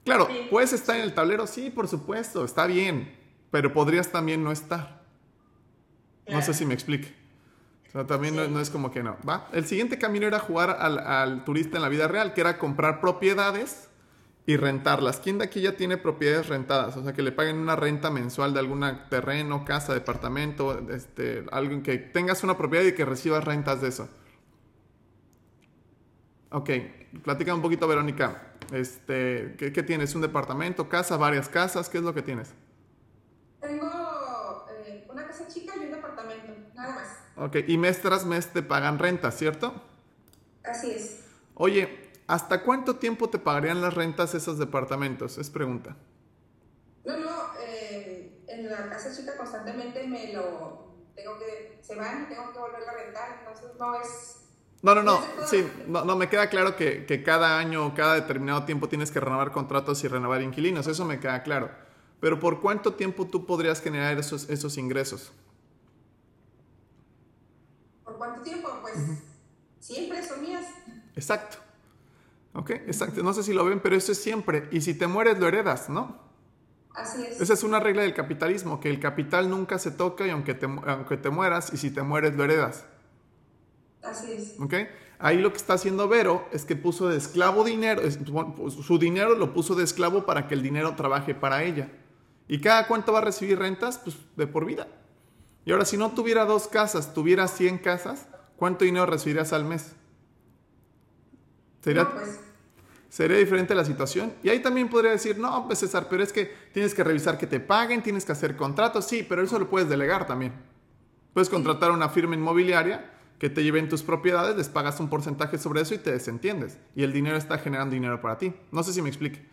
Claro, 0.05 0.27
Sí. 0.27 0.47
puedes 0.49 0.73
estar 0.73 0.95
en 0.95 1.01
el 1.03 1.13
tablero, 1.13 1.47
sí, 1.47 1.69
por 1.69 1.87
supuesto, 1.87 2.45
está 2.45 2.65
bien, 2.67 3.13
pero 3.51 3.73
podrías 3.73 4.11
también 4.11 4.43
no 4.43 4.51
estar. 4.51 5.01
No 6.27 6.41
sé 6.41 6.53
si 6.53 6.65
me 6.65 6.73
explique. 6.73 7.13
O 7.87 7.91
sea, 7.91 8.05
también 8.05 8.35
no 8.35 8.59
es 8.59 8.69
como 8.69 8.91
que 8.91 9.01
no. 9.01 9.17
¿va? 9.27 9.47
El 9.51 9.65
siguiente 9.65 9.97
camino 9.97 10.27
era 10.27 10.37
jugar 10.39 10.77
al, 10.79 10.99
al 10.99 11.43
turista 11.43 11.77
en 11.77 11.81
la 11.81 11.89
vida 11.89 12.07
real, 12.07 12.33
que 12.33 12.41
era 12.41 12.59
comprar 12.59 13.01
propiedades 13.01 13.88
y 14.49 14.57
rentarlas. 14.57 15.19
¿Quién 15.19 15.37
de 15.37 15.45
aquí 15.45 15.61
ya 15.61 15.77
tiene 15.77 15.97
propiedades 15.97 16.47
rentadas? 16.47 16.97
O 16.97 17.03
sea, 17.03 17.13
que 17.13 17.21
le 17.21 17.31
paguen 17.31 17.57
una 17.57 17.75
renta 17.75 18.09
mensual 18.09 18.51
de 18.51 18.59
algún 18.59 18.83
terreno, 19.07 19.63
casa, 19.63 19.93
departamento, 19.93 20.89
este, 20.89 21.45
algo 21.51 21.83
que 21.83 21.99
tengas 21.99 22.43
una 22.43 22.57
propiedad 22.57 22.83
y 22.83 22.93
que 22.93 23.05
recibas 23.05 23.43
rentas 23.43 23.79
de 23.79 23.89
eso. 23.89 24.09
Ok, 26.49 26.67
platica 27.23 27.53
un 27.53 27.61
poquito, 27.61 27.87
Verónica. 27.87 28.55
Este, 28.71 29.53
¿qué, 29.55 29.71
qué 29.71 29.83
tienes? 29.83 30.15
¿Un 30.15 30.21
departamento, 30.21 30.89
casa, 30.89 31.15
varias 31.15 31.47
casas? 31.47 31.87
¿Qué 31.87 31.99
es 31.99 32.03
lo 32.03 32.15
que 32.15 32.23
tienes? 32.23 32.51
Tengo 33.61 34.65
eh, 34.83 35.05
una 35.11 35.27
casa 35.27 35.47
chica 35.47 35.73
y 35.79 35.85
un 35.85 35.91
departamento, 35.91 36.47
nada 36.73 36.95
más. 36.95 37.19
Ok, 37.35 37.57
y 37.67 37.77
mes 37.77 38.01
tras 38.01 38.25
mes 38.25 38.47
te 38.47 38.63
pagan 38.63 38.97
renta, 38.97 39.29
¿cierto? 39.29 39.75
Así 40.63 40.89
es. 40.89 41.19
Oye, 41.53 42.08
¿hasta 42.29 42.61
cuánto 42.61 42.97
tiempo 42.97 43.27
te 43.27 43.39
pagarían 43.39 43.81
las 43.81 43.95
rentas 43.95 44.35
esos 44.35 44.59
departamentos? 44.59 45.39
Es 45.39 45.49
pregunta. 45.49 45.97
No, 47.03 47.17
no, 47.17 47.53
eh, 47.59 48.43
en 48.47 48.69
la 48.69 48.87
casa 48.87 49.15
chica 49.15 49.35
constantemente 49.35 50.07
me 50.07 50.31
lo 50.31 50.93
tengo 51.15 51.39
que, 51.39 51.79
se 51.81 51.95
van 51.95 52.23
y 52.23 52.25
tengo 52.27 52.53
que 52.53 52.59
volver 52.59 52.87
a 52.87 52.93
rentar, 52.93 53.39
entonces 53.39 53.71
no 53.79 53.99
es... 53.99 54.35
No, 54.83 54.93
no, 54.93 55.01
no, 55.01 55.21
sí, 55.49 55.69
no, 55.87 56.05
no, 56.05 56.15
me 56.15 56.29
queda 56.29 56.49
claro 56.49 56.75
que, 56.75 57.05
que 57.07 57.23
cada 57.23 57.57
año 57.57 57.87
o 57.87 57.93
cada 57.95 58.13
determinado 58.13 58.63
tiempo 58.63 58.87
tienes 58.87 59.09
que 59.11 59.19
renovar 59.19 59.51
contratos 59.51 60.03
y 60.03 60.07
renovar 60.07 60.43
inquilinos, 60.43 60.85
eso 60.85 61.05
me 61.05 61.19
queda 61.19 61.41
claro. 61.41 61.71
Pero 62.21 62.39
¿por 62.39 62.61
cuánto 62.61 62.93
tiempo 62.93 63.25
tú 63.25 63.47
podrías 63.47 63.81
generar 63.81 64.17
esos, 64.19 64.47
esos 64.49 64.77
ingresos? 64.77 65.31
¿Por 68.03 68.17
cuánto 68.17 68.41
tiempo? 68.41 68.69
Pues 68.81 68.95
siempre 69.79 70.25
son 70.25 70.41
mías. 70.43 70.67
Exacto. 71.15 71.68
¿Ok? 72.59 72.71
Exacto. 72.71 73.23
No 73.23 73.33
sé 73.33 73.41
si 73.43 73.53
lo 73.53 73.63
ven, 73.63 73.79
pero 73.79 73.95
eso 73.95 74.11
es 74.11 74.21
siempre. 74.21 74.67
Y 74.71 74.81
si 74.81 74.93
te 74.93 75.07
mueres, 75.07 75.39
lo 75.39 75.47
heredas, 75.47 75.87
¿no? 75.89 76.19
Así 76.93 77.23
es. 77.25 77.39
Esa 77.39 77.53
es 77.53 77.63
una 77.63 77.79
regla 77.79 78.01
del 78.01 78.13
capitalismo, 78.13 78.81
que 78.81 78.89
el 78.89 78.99
capital 78.99 79.49
nunca 79.49 79.79
se 79.79 79.91
toca 79.91 80.27
y 80.27 80.29
aunque 80.31 80.53
te, 80.55 80.65
aunque 80.65 81.15
te 81.15 81.29
mueras, 81.29 81.71
y 81.73 81.77
si 81.77 81.89
te 81.89 82.01
mueres, 82.01 82.35
lo 82.35 82.43
heredas. 82.43 82.85
Así 84.03 84.33
es. 84.33 84.59
¿Ok? 84.59 84.73
Ahí 85.19 85.37
lo 85.37 85.51
que 85.51 85.57
está 85.57 85.73
haciendo 85.73 86.09
Vero 86.09 86.47
es 86.51 86.65
que 86.65 86.75
puso 86.75 87.07
de 87.07 87.17
esclavo 87.17 87.63
dinero, 87.63 88.01
es- 88.01 88.17
pues, 88.57 88.73
su 88.73 88.97
dinero 88.99 89.35
lo 89.35 89.53
puso 89.53 89.75
de 89.75 89.83
esclavo 89.85 90.25
para 90.25 90.47
que 90.47 90.53
el 90.55 90.61
dinero 90.61 90.95
trabaje 90.95 91.33
para 91.35 91.63
ella. 91.63 91.89
¿Y 92.49 92.59
cada 92.59 92.87
cuánto 92.87 93.13
va 93.13 93.19
a 93.19 93.23
recibir 93.23 93.57
rentas? 93.59 93.99
Pues 93.99 94.17
de 94.35 94.47
por 94.47 94.65
vida. 94.65 94.87
Y 95.65 95.71
ahora, 95.71 95.85
si 95.85 95.95
no 95.95 96.11
tuviera 96.11 96.43
dos 96.45 96.67
casas, 96.67 97.13
tuviera 97.13 97.47
100 97.47 97.77
casas, 97.77 98.27
¿cuánto 98.57 98.83
dinero 98.85 99.05
recibirías 99.05 99.53
al 99.53 99.63
mes? 99.65 99.93
Sería, 101.83 102.03
No, 102.03 102.11
pues, 102.13 102.39
sería 103.09 103.37
diferente 103.37 103.73
la 103.75 103.83
situación. 103.83 104.33
Y 104.43 104.49
ahí 104.49 104.59
también 104.59 104.87
podría 104.89 105.11
decir, 105.11 105.37
no, 105.37 105.65
pues 105.67 105.79
César, 105.79 106.07
pero 106.09 106.23
es 106.23 106.31
que 106.31 106.53
tienes 106.73 106.93
que 106.93 107.03
revisar 107.03 107.37
que 107.37 107.47
te 107.47 107.59
paguen, 107.59 108.01
tienes 108.03 108.23
que 108.25 108.31
hacer 108.31 108.55
contratos, 108.55 109.05
sí, 109.05 109.25
pero 109.27 109.41
eso 109.41 109.57
lo 109.59 109.69
puedes 109.69 109.89
delegar 109.89 110.25
también. 110.27 110.53
Puedes 111.33 111.49
contratar 111.49 111.91
una 111.91 112.09
firma 112.09 112.35
inmobiliaria 112.35 113.11
que 113.39 113.49
te 113.49 113.63
lleve 113.63 113.79
en 113.79 113.87
tus 113.89 114.03
propiedades, 114.03 114.55
les 114.57 114.67
pagas 114.69 114.99
un 114.99 115.09
porcentaje 115.09 115.57
sobre 115.57 115.81
eso 115.81 115.93
y 115.93 115.97
te 115.99 116.11
desentiendes. 116.11 116.77
Y 116.95 117.03
el 117.03 117.13
dinero 117.13 117.37
está 117.37 117.57
generando 117.57 117.93
dinero 117.93 118.19
para 118.21 118.37
ti. 118.37 118.53
No 118.71 118.83
sé 118.83 118.91
si 118.93 119.01
me 119.01 119.09
explique. 119.09 119.45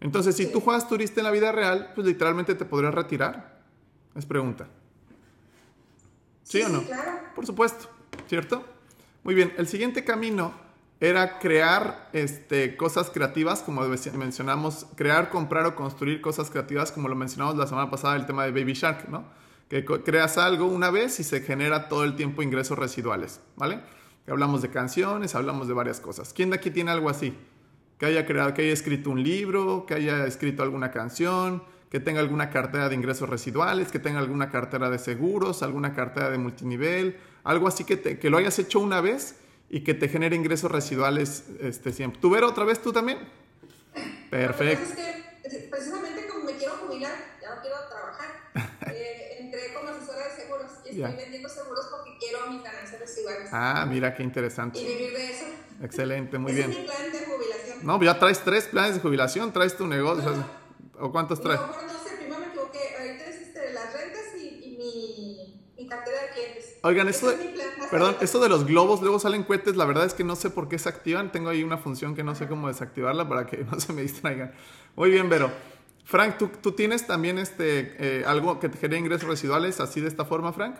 Entonces, 0.00 0.34
si 0.36 0.46
Sí. 0.46 0.52
tú 0.52 0.60
juegas 0.60 0.88
turista 0.88 1.20
en 1.20 1.24
la 1.24 1.30
vida 1.30 1.52
real, 1.52 1.92
pues 1.94 2.06
literalmente 2.06 2.54
te 2.54 2.64
podrías 2.64 2.94
retirar. 2.94 3.60
Es 4.14 4.26
pregunta. 4.26 4.66
¿Sí, 6.42 6.62
o 6.62 6.68
no? 6.68 6.82
claro. 6.82 7.12
Por 7.34 7.46
supuesto, 7.46 7.88
¿cierto? 8.26 8.64
Muy 9.22 9.34
bien, 9.34 9.52
el 9.56 9.68
siguiente 9.68 10.02
camino 10.04 10.52
era 11.00 11.38
crear 11.38 12.10
este, 12.12 12.76
cosas 12.76 13.08
creativas, 13.08 13.62
como 13.62 13.82
mencionamos, 14.14 14.86
crear, 14.96 15.30
comprar 15.30 15.64
o 15.66 15.74
construir 15.74 16.20
cosas 16.20 16.50
creativas, 16.50 16.92
como 16.92 17.08
lo 17.08 17.16
mencionamos 17.16 17.56
la 17.56 17.66
semana 17.66 17.90
pasada, 17.90 18.16
el 18.16 18.26
tema 18.26 18.44
de 18.44 18.50
Baby 18.52 18.74
Shark, 18.74 19.08
¿no? 19.08 19.24
Que 19.70 19.84
creas 19.84 20.36
algo 20.36 20.66
una 20.66 20.90
vez 20.90 21.18
y 21.20 21.24
se 21.24 21.40
genera 21.40 21.88
todo 21.88 22.04
el 22.04 22.16
tiempo 22.16 22.42
ingresos 22.42 22.78
residuales, 22.78 23.40
¿vale? 23.56 23.80
Hablamos 24.28 24.62
de 24.62 24.68
canciones, 24.68 25.34
hablamos 25.34 25.68
de 25.68 25.74
varias 25.74 26.00
cosas. 26.00 26.32
¿Quién 26.34 26.50
de 26.50 26.56
aquí 26.56 26.70
tiene 26.70 26.90
algo 26.90 27.08
así? 27.08 27.34
Que 27.98 28.06
haya 28.06 28.26
creado, 28.26 28.52
que 28.52 28.62
haya 28.62 28.72
escrito 28.72 29.10
un 29.10 29.22
libro, 29.22 29.86
que 29.86 29.94
haya 29.94 30.26
escrito 30.26 30.62
alguna 30.62 30.90
canción, 30.90 31.62
que 31.88 31.98
tenga 31.98 32.20
alguna 32.20 32.50
cartera 32.50 32.88
de 32.88 32.94
ingresos 32.94 33.28
residuales, 33.28 33.90
que 33.90 33.98
tenga 33.98 34.18
alguna 34.18 34.50
cartera 34.50 34.90
de 34.90 34.98
seguros, 34.98 35.62
alguna 35.62 35.94
cartera 35.94 36.30
de 36.30 36.38
multinivel, 36.38 37.16
algo 37.42 37.66
así 37.66 37.84
que, 37.84 37.96
te- 37.96 38.18
que 38.18 38.28
lo 38.28 38.36
hayas 38.36 38.58
hecho 38.58 38.80
una 38.80 39.00
vez 39.00 39.36
y 39.70 39.82
que 39.84 39.94
te 39.94 40.08
genere 40.08 40.34
ingresos 40.36 40.70
residuales 40.70 41.44
este, 41.60 41.92
siempre. 41.92 42.20
¿Tú, 42.20 42.28
Vero, 42.30 42.48
otra 42.48 42.64
vez 42.64 42.82
tú 42.82 42.92
también? 42.92 43.18
Perfecto. 44.30 44.84
Es 44.84 44.94
que 44.94 45.68
precisamente 45.70 46.26
como 46.26 46.44
me 46.44 46.52
quiero 46.56 46.74
jubilar, 46.74 47.12
ya 47.40 47.54
no 47.54 47.60
quiero 47.62 47.76
trabajar, 47.88 48.50
eh, 48.92 49.36
entré 49.40 49.72
como 49.74 49.88
asesora 49.88 50.24
de 50.28 50.42
seguros 50.42 50.70
y 50.84 50.88
estoy 50.88 50.96
Ya. 51.00 51.08
vendiendo 51.08 51.48
seguros 51.48 51.86
porque 51.90 52.16
quiero 52.18 52.50
mis 52.50 52.62
ganancias 52.62 53.00
residuales 53.00 53.48
Ah, 53.52 53.86
mira 53.88 54.14
qué 54.14 54.22
y 54.22 54.26
interesante. 54.26 54.78
vivir 54.80 55.12
de 55.12 55.30
eso. 55.32 55.44
Excelente, 55.82 56.36
muy 56.38 56.52
Ese 56.52 56.58
bien. 56.60 56.70
es 56.72 56.78
mi 56.78 56.84
plan 56.84 57.12
de 57.12 57.18
jubilación. 57.20 57.78
No, 57.82 58.02
ya 58.02 58.18
traes 58.18 58.40
tres 58.44 58.66
planes 58.66 58.94
de 58.96 59.00
jubilación, 59.00 59.52
traes 59.52 59.76
tu 59.76 59.86
negocio. 59.86 60.30
o 60.30 60.34
sea, 60.34 60.46
¿O 61.00 61.10
cuántos 61.10 61.40
traes? 61.40 61.58
No, 61.60 61.66
bueno, 61.68 61.92
no 61.92 61.98
sé, 61.98 62.16
primero 62.16 62.40
me 62.40 62.46
equivoqué. 62.48 62.78
Ahorita 62.98 63.24
es 63.24 63.36
este, 63.40 63.72
las 63.72 63.92
rentas 63.94 64.22
y, 64.36 64.46
y 64.46 64.76
mi, 64.76 65.72
mi 65.82 65.88
cartera 65.88 66.20
de 66.22 66.28
clientes. 66.34 66.59
Oigan, 66.82 67.08
esto 67.08 67.30
es 67.30 67.38
de, 67.38 67.62
perdón, 67.90 68.16
esto 68.20 68.40
de 68.40 68.48
los 68.48 68.64
globos, 68.64 69.02
luego 69.02 69.18
salen 69.18 69.42
cohetes, 69.42 69.76
la 69.76 69.84
verdad 69.84 70.06
es 70.06 70.14
que 70.14 70.24
no 70.24 70.34
sé 70.34 70.48
por 70.48 70.68
qué 70.68 70.78
se 70.78 70.88
activan, 70.88 71.30
tengo 71.30 71.50
ahí 71.50 71.62
una 71.62 71.76
función 71.76 72.14
que 72.14 72.24
no 72.24 72.34
sé 72.34 72.48
cómo 72.48 72.68
desactivarla 72.68 73.28
para 73.28 73.46
que 73.46 73.64
no 73.70 73.78
se 73.78 73.92
me 73.92 74.02
distraigan. 74.02 74.52
Muy 74.96 75.10
bien, 75.10 75.28
Vero. 75.28 75.50
Frank, 76.04 76.38
¿tú, 76.38 76.48
tú 76.48 76.72
tienes 76.72 77.06
también 77.06 77.38
este, 77.38 78.20
eh, 78.20 78.24
algo 78.24 78.58
que 78.58 78.68
te 78.68 78.78
genere 78.78 78.98
ingresos 78.98 79.28
residuales 79.28 79.78
así 79.80 80.00
de 80.00 80.08
esta 80.08 80.24
forma, 80.24 80.52
Frank? 80.52 80.76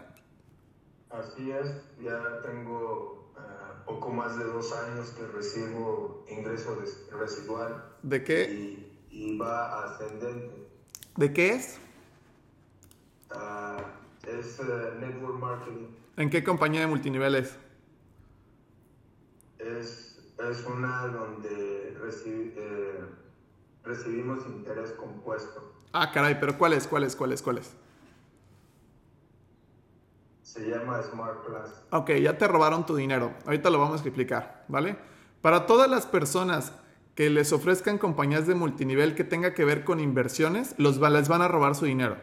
Así 1.11 1.50
es, 1.50 1.66
ya 2.02 2.40
tengo 2.42 3.33
ah, 3.37 3.83
poco 3.85 4.11
más 4.11 4.38
de 4.38 4.45
dos 4.45 4.73
años 4.73 5.11
que 5.11 5.26
recibo 5.26 6.25
ingreso 6.28 6.76
residual 7.12 7.85
¿De 8.02 8.25
qué, 8.25 8.50
y, 8.50 9.00
y 9.11 9.38
va 9.38 9.85
ascendente. 9.85 10.69
¿De 11.16 11.33
qué 11.33 11.50
es? 11.50 11.78
Ah, 13.30 13.59
es 14.26 14.60
eh, 14.60 14.62
network 15.00 15.38
marketing, 15.38 15.86
¿En 16.16 16.28
qué 16.30 16.44
compañía 16.44 16.80
de 16.80 16.86
multiniveles? 16.86 17.56
es, 19.58 20.18
es 20.38 20.66
una 20.66 21.06
donde 21.06 21.96
eh, 22.26 23.04
recibimos 23.84 24.46
interés 24.46 24.92
compuesto. 24.92 25.72
Ah, 25.92 26.10
caray, 26.12 26.38
pero 26.38 26.56
¿cuál 26.56 26.74
es? 26.74 26.86
¿Cuál 26.86 27.04
es? 27.04 27.16
¿Cuál 27.16 27.32
es? 27.32 27.42
¿Cuál 27.42 27.58
es? 27.58 27.72
Se 30.42 30.68
llama 30.68 31.00
Smart 31.02 31.44
Plus. 31.44 31.70
Ok, 31.90 32.10
ya 32.22 32.36
te 32.36 32.48
robaron 32.48 32.84
tu 32.84 32.96
dinero. 32.96 33.34
Ahorita 33.46 33.70
lo 33.70 33.78
vamos 33.78 34.00
a 34.00 34.04
explicar, 34.04 34.64
¿vale? 34.68 34.96
Para 35.42 35.66
todas 35.66 35.88
las 35.88 36.06
personas 36.06 36.72
que 37.14 37.30
les 37.30 37.52
ofrezcan 37.52 37.98
compañías 37.98 38.46
de 38.46 38.54
multinivel 38.54 39.14
que 39.14 39.24
tenga 39.24 39.54
que 39.54 39.64
ver 39.64 39.84
con 39.84 40.00
inversiones, 40.00 40.74
los, 40.78 40.98
les 40.98 41.28
van 41.28 41.42
a 41.42 41.48
robar 41.48 41.74
su 41.74 41.84
dinero. 41.84 42.16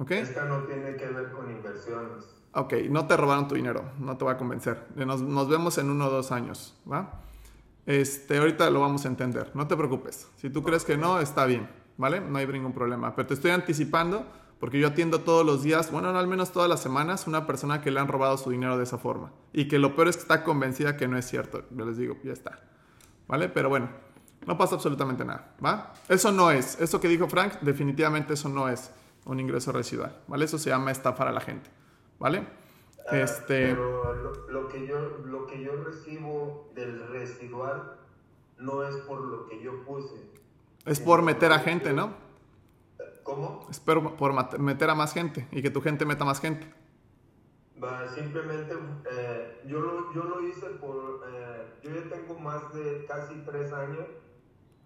¿Ok? 0.00 0.12
Esta 0.12 0.46
no 0.46 0.62
tiene 0.64 0.96
que 0.96 1.06
ver 1.06 1.30
con 1.30 1.50
inversiones. 1.50 2.24
Ok, 2.52 2.72
no 2.88 3.06
te 3.06 3.16
robaron 3.16 3.46
tu 3.46 3.54
dinero, 3.54 3.92
no 3.98 4.16
te 4.16 4.24
voy 4.24 4.32
a 4.32 4.38
convencer. 4.38 4.86
Nos, 4.96 5.20
nos 5.20 5.48
vemos 5.48 5.76
en 5.76 5.90
uno 5.90 6.06
o 6.06 6.10
dos 6.10 6.32
años, 6.32 6.74
¿va? 6.90 7.20
Este, 7.84 8.38
ahorita 8.38 8.70
lo 8.70 8.80
vamos 8.80 9.04
a 9.04 9.08
entender, 9.08 9.50
no 9.54 9.68
te 9.68 9.76
preocupes. 9.76 10.26
Si 10.36 10.48
tú 10.48 10.62
crees 10.62 10.84
que 10.84 10.96
no, 10.96 11.20
está 11.20 11.44
bien, 11.44 11.68
¿vale? 11.98 12.20
No 12.20 12.38
hay 12.38 12.46
ningún 12.46 12.72
problema. 12.72 13.14
Pero 13.14 13.28
te 13.28 13.34
estoy 13.34 13.50
anticipando 13.50 14.24
porque 14.58 14.80
yo 14.80 14.88
atiendo 14.88 15.20
todos 15.20 15.44
los 15.44 15.62
días, 15.62 15.92
bueno, 15.92 16.12
no, 16.12 16.18
al 16.18 16.26
menos 16.26 16.50
todas 16.50 16.68
las 16.68 16.80
semanas, 16.80 17.26
una 17.26 17.46
persona 17.46 17.82
que 17.82 17.90
le 17.90 18.00
han 18.00 18.08
robado 18.08 18.38
su 18.38 18.50
dinero 18.50 18.78
de 18.78 18.84
esa 18.84 18.96
forma. 18.96 19.32
Y 19.52 19.68
que 19.68 19.78
lo 19.78 19.94
peor 19.94 20.08
es 20.08 20.16
que 20.16 20.22
está 20.22 20.44
convencida 20.44 20.96
que 20.96 21.08
no 21.08 21.18
es 21.18 21.26
cierto. 21.26 21.64
Yo 21.70 21.84
les 21.84 21.98
digo, 21.98 22.16
ya 22.24 22.32
está. 22.32 22.60
¿Vale? 23.28 23.48
Pero 23.50 23.68
bueno, 23.68 23.90
no 24.46 24.56
pasa 24.56 24.76
absolutamente 24.76 25.24
nada, 25.24 25.54
¿va? 25.64 25.92
Eso 26.08 26.32
no 26.32 26.50
es, 26.50 26.80
eso 26.80 27.00
que 27.00 27.08
dijo 27.08 27.28
Frank, 27.28 27.60
definitivamente 27.60 28.34
eso 28.34 28.48
no 28.48 28.68
es 28.68 28.90
un 29.26 29.40
ingreso 29.40 29.72
residual, 29.72 30.20
¿vale? 30.26 30.44
Eso 30.44 30.58
se 30.58 30.70
llama 30.70 30.90
estafar 30.90 31.28
a 31.28 31.32
la 31.32 31.40
gente, 31.40 31.70
¿vale? 32.18 32.46
Ah, 33.08 33.16
Este, 33.18 33.74
Pero 33.74 34.14
lo, 34.14 34.48
lo 34.50 34.68
que 34.68 34.86
yo, 34.86 35.18
lo 35.24 35.46
que 35.46 35.62
yo 35.62 35.72
recibo 35.84 36.70
del 36.74 37.06
residual 37.08 37.96
no 38.58 38.86
es 38.86 38.96
por 38.96 39.20
lo 39.20 39.46
que 39.46 39.60
yo 39.62 39.84
puse. 39.84 40.16
es 40.86 41.00
por 41.00 41.22
meter 41.22 41.52
a 41.52 41.58
gente, 41.58 41.92
¿no? 41.92 42.14
¿Cómo? 43.22 43.66
Es 43.70 43.80
por, 43.80 44.60
meter 44.60 44.90
a 44.90 44.94
más 44.94 45.12
gente 45.14 45.46
y 45.52 45.62
que 45.62 45.70
tu 45.70 45.80
gente 45.80 46.04
meta 46.04 46.24
más 46.24 46.40
gente. 46.40 46.66
Va, 47.82 48.06
simplemente 48.08 48.74
eh, 49.10 49.62
yo, 49.66 49.80
lo, 49.80 50.12
yo 50.12 50.24
lo 50.24 50.46
hice 50.46 50.66
por... 50.80 51.22
eh, 51.32 51.74
yo 51.82 51.90
ya 51.94 52.08
tengo 52.10 52.38
más 52.38 52.72
de 52.74 53.06
casi 53.06 53.34
tres 53.46 53.72
años 53.72 54.06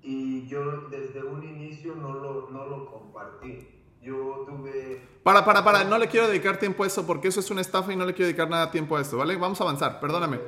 y 0.03 0.47
yo 0.47 0.83
desde 0.91 1.23
un 1.25 1.43
inicio 1.43 1.95
no 1.97 2.15
lo, 2.15 2.51
no 2.51 2.67
lo 2.67 2.87
compartí. 2.87 3.74
Yo 4.05 4.45
tuve... 4.47 5.01
Para, 5.23 5.45
para, 5.45 5.65
para, 5.65 5.85
no 5.85 5.97
le 5.99 6.09
quiero 6.09 6.29
dedicar 6.29 6.59
tiempo 6.59 6.85
a 6.85 6.87
eso 6.87 7.07
porque 7.07 7.29
eso 7.29 7.41
es 7.41 7.51
una 7.51 7.63
estafa 7.63 7.91
y 7.93 7.97
no 7.97 8.05
le 8.05 8.13
quiero 8.13 8.27
dedicar 8.27 8.51
nada 8.51 8.67
de 8.67 8.73
tiempo 8.73 8.97
a 8.97 9.01
eso, 9.01 9.17
¿vale? 9.17 9.35
Vamos 9.37 9.59
a 9.61 9.65
avanzar, 9.65 9.99
perdóname. 9.99 10.39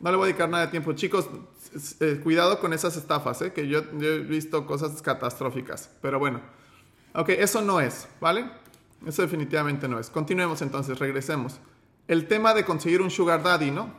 No 0.00 0.10
le 0.10 0.16
voy 0.16 0.24
a 0.24 0.26
dedicar 0.26 0.48
nada 0.50 0.66
de 0.66 0.70
tiempo. 0.70 0.92
Chicos, 0.92 1.30
eh, 2.00 2.20
cuidado 2.22 2.60
con 2.60 2.72
esas 2.72 2.96
estafas, 2.96 3.40
¿eh? 3.40 3.52
Que 3.52 3.66
yo, 3.68 3.82
yo 3.98 4.08
he 4.08 4.18
visto 4.18 4.66
cosas 4.66 5.00
catastróficas. 5.00 5.88
Pero 6.02 6.18
bueno. 6.18 6.40
Ok, 7.14 7.30
eso 7.30 7.62
no 7.62 7.80
es, 7.80 8.08
¿vale? 8.20 8.50
Eso 9.06 9.22
definitivamente 9.22 9.88
no 9.88 9.98
es. 9.98 10.10
Continuemos 10.10 10.60
entonces, 10.60 10.98
regresemos. 10.98 11.60
el 12.08 12.28
tema 12.28 12.52
de 12.52 12.64
conseguir 12.64 13.00
un 13.00 13.10
sugar 13.10 13.42
daddy, 13.42 13.70
¿no? 13.70 13.94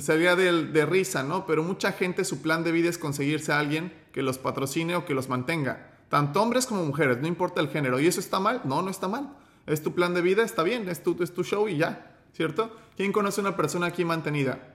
Sería 0.00 0.36
de, 0.36 0.66
de 0.66 0.86
risa, 0.86 1.22
¿no? 1.22 1.46
Pero 1.46 1.62
mucha 1.62 1.92
gente 1.92 2.24
su 2.24 2.42
plan 2.42 2.62
de 2.62 2.72
vida 2.72 2.90
es 2.90 2.98
conseguirse 2.98 3.52
a 3.52 3.58
alguien 3.58 3.92
que 4.12 4.22
los 4.22 4.38
patrocine 4.38 4.96
o 4.96 5.04
que 5.06 5.14
los 5.14 5.28
mantenga. 5.28 5.93
Tanto 6.08 6.42
hombres 6.42 6.66
como 6.66 6.84
mujeres, 6.84 7.18
no 7.20 7.26
importa 7.26 7.60
el 7.60 7.68
género. 7.68 7.98
¿Y 7.98 8.06
eso 8.06 8.20
está 8.20 8.40
mal? 8.40 8.60
No, 8.64 8.82
no 8.82 8.90
está 8.90 9.08
mal. 9.08 9.36
Es 9.66 9.82
tu 9.82 9.94
plan 9.94 10.14
de 10.14 10.22
vida, 10.22 10.42
está 10.42 10.62
bien, 10.62 10.88
es 10.88 11.02
tu, 11.02 11.16
es 11.22 11.32
tu 11.32 11.42
show 11.42 11.68
y 11.68 11.78
ya, 11.78 12.18
¿cierto? 12.32 12.76
¿Quién 12.96 13.12
conoce 13.12 13.40
una 13.40 13.56
persona 13.56 13.86
aquí 13.86 14.04
mantenida? 14.04 14.74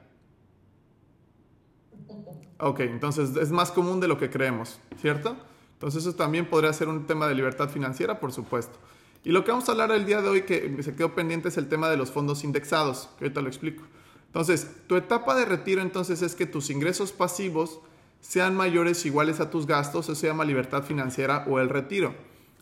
Ok, 2.59 2.81
entonces 2.81 3.35
es 3.37 3.51
más 3.51 3.71
común 3.71 3.99
de 3.99 4.07
lo 4.07 4.17
que 4.17 4.29
creemos, 4.29 4.79
¿cierto? 4.99 5.37
Entonces 5.73 6.05
eso 6.05 6.15
también 6.15 6.49
podría 6.49 6.73
ser 6.73 6.89
un 6.89 7.05
tema 7.05 7.27
de 7.27 7.35
libertad 7.35 7.69
financiera, 7.69 8.19
por 8.19 8.33
supuesto. 8.33 8.77
Y 9.23 9.31
lo 9.31 9.43
que 9.43 9.51
vamos 9.51 9.69
a 9.69 9.73
hablar 9.73 9.91
el 9.91 10.05
día 10.05 10.21
de 10.21 10.29
hoy 10.29 10.41
que 10.41 10.75
se 10.81 10.95
quedó 10.95 11.13
pendiente 11.13 11.49
es 11.49 11.57
el 11.57 11.69
tema 11.69 11.89
de 11.89 11.97
los 11.97 12.11
fondos 12.11 12.43
indexados, 12.43 13.09
que 13.17 13.25
ahorita 13.25 13.41
lo 13.41 13.47
explico. 13.47 13.83
Entonces, 14.27 14.67
tu 14.87 14.95
etapa 14.95 15.35
de 15.35 15.45
retiro 15.45 15.81
entonces 15.81 16.21
es 16.21 16.35
que 16.35 16.45
tus 16.45 16.69
ingresos 16.69 17.11
pasivos 17.11 17.79
sean 18.21 18.55
mayores 18.55 19.03
o 19.03 19.07
iguales 19.07 19.39
a 19.39 19.49
tus 19.49 19.65
gastos, 19.65 20.05
eso 20.05 20.15
se 20.15 20.27
llama 20.27 20.45
libertad 20.45 20.83
financiera 20.83 21.45
o 21.47 21.59
el 21.59 21.69
retiro. 21.69 22.15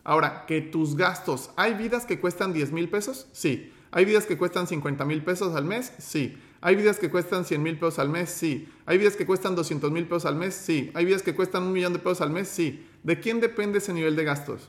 Ahora, 0.04 0.46
que 0.46 0.60
tus 0.60 0.96
gastos, 0.96 1.50
¿hay 1.56 1.74
vidas 1.74 2.06
que 2.06 2.20
cuestan 2.20 2.52
10 2.52 2.72
mil 2.72 2.88
pesos? 2.88 3.28
Sí. 3.32 3.72
¿Hay 3.90 4.04
vidas 4.04 4.26
que 4.26 4.36
cuestan 4.36 4.66
50 4.66 5.04
mil 5.04 5.22
pesos 5.22 5.54
al 5.54 5.64
mes? 5.64 5.92
Sí. 5.98 6.36
¿Hay 6.60 6.76
vidas 6.76 6.98
que 6.98 7.10
cuestan 7.10 7.44
100 7.44 7.62
mil 7.62 7.78
pesos 7.78 7.98
al 7.98 8.08
mes? 8.08 8.30
Sí. 8.30 8.68
¿Hay 8.86 8.98
vidas 8.98 9.16
que 9.16 9.26
cuestan 9.26 9.54
200 9.54 9.90
mil 9.92 10.06
pesos 10.06 10.26
al 10.26 10.36
mes? 10.36 10.54
Sí. 10.54 10.90
¿Hay 10.94 11.04
vidas 11.04 11.22
que 11.22 11.34
cuestan 11.34 11.62
un 11.64 11.72
millón 11.72 11.92
de 11.92 11.98
pesos 12.00 12.20
al 12.20 12.30
mes? 12.30 12.48
Sí. 12.48 12.86
¿De 13.02 13.20
quién 13.20 13.40
depende 13.40 13.78
ese 13.78 13.92
nivel 13.92 14.16
de 14.16 14.24
gastos? 14.24 14.68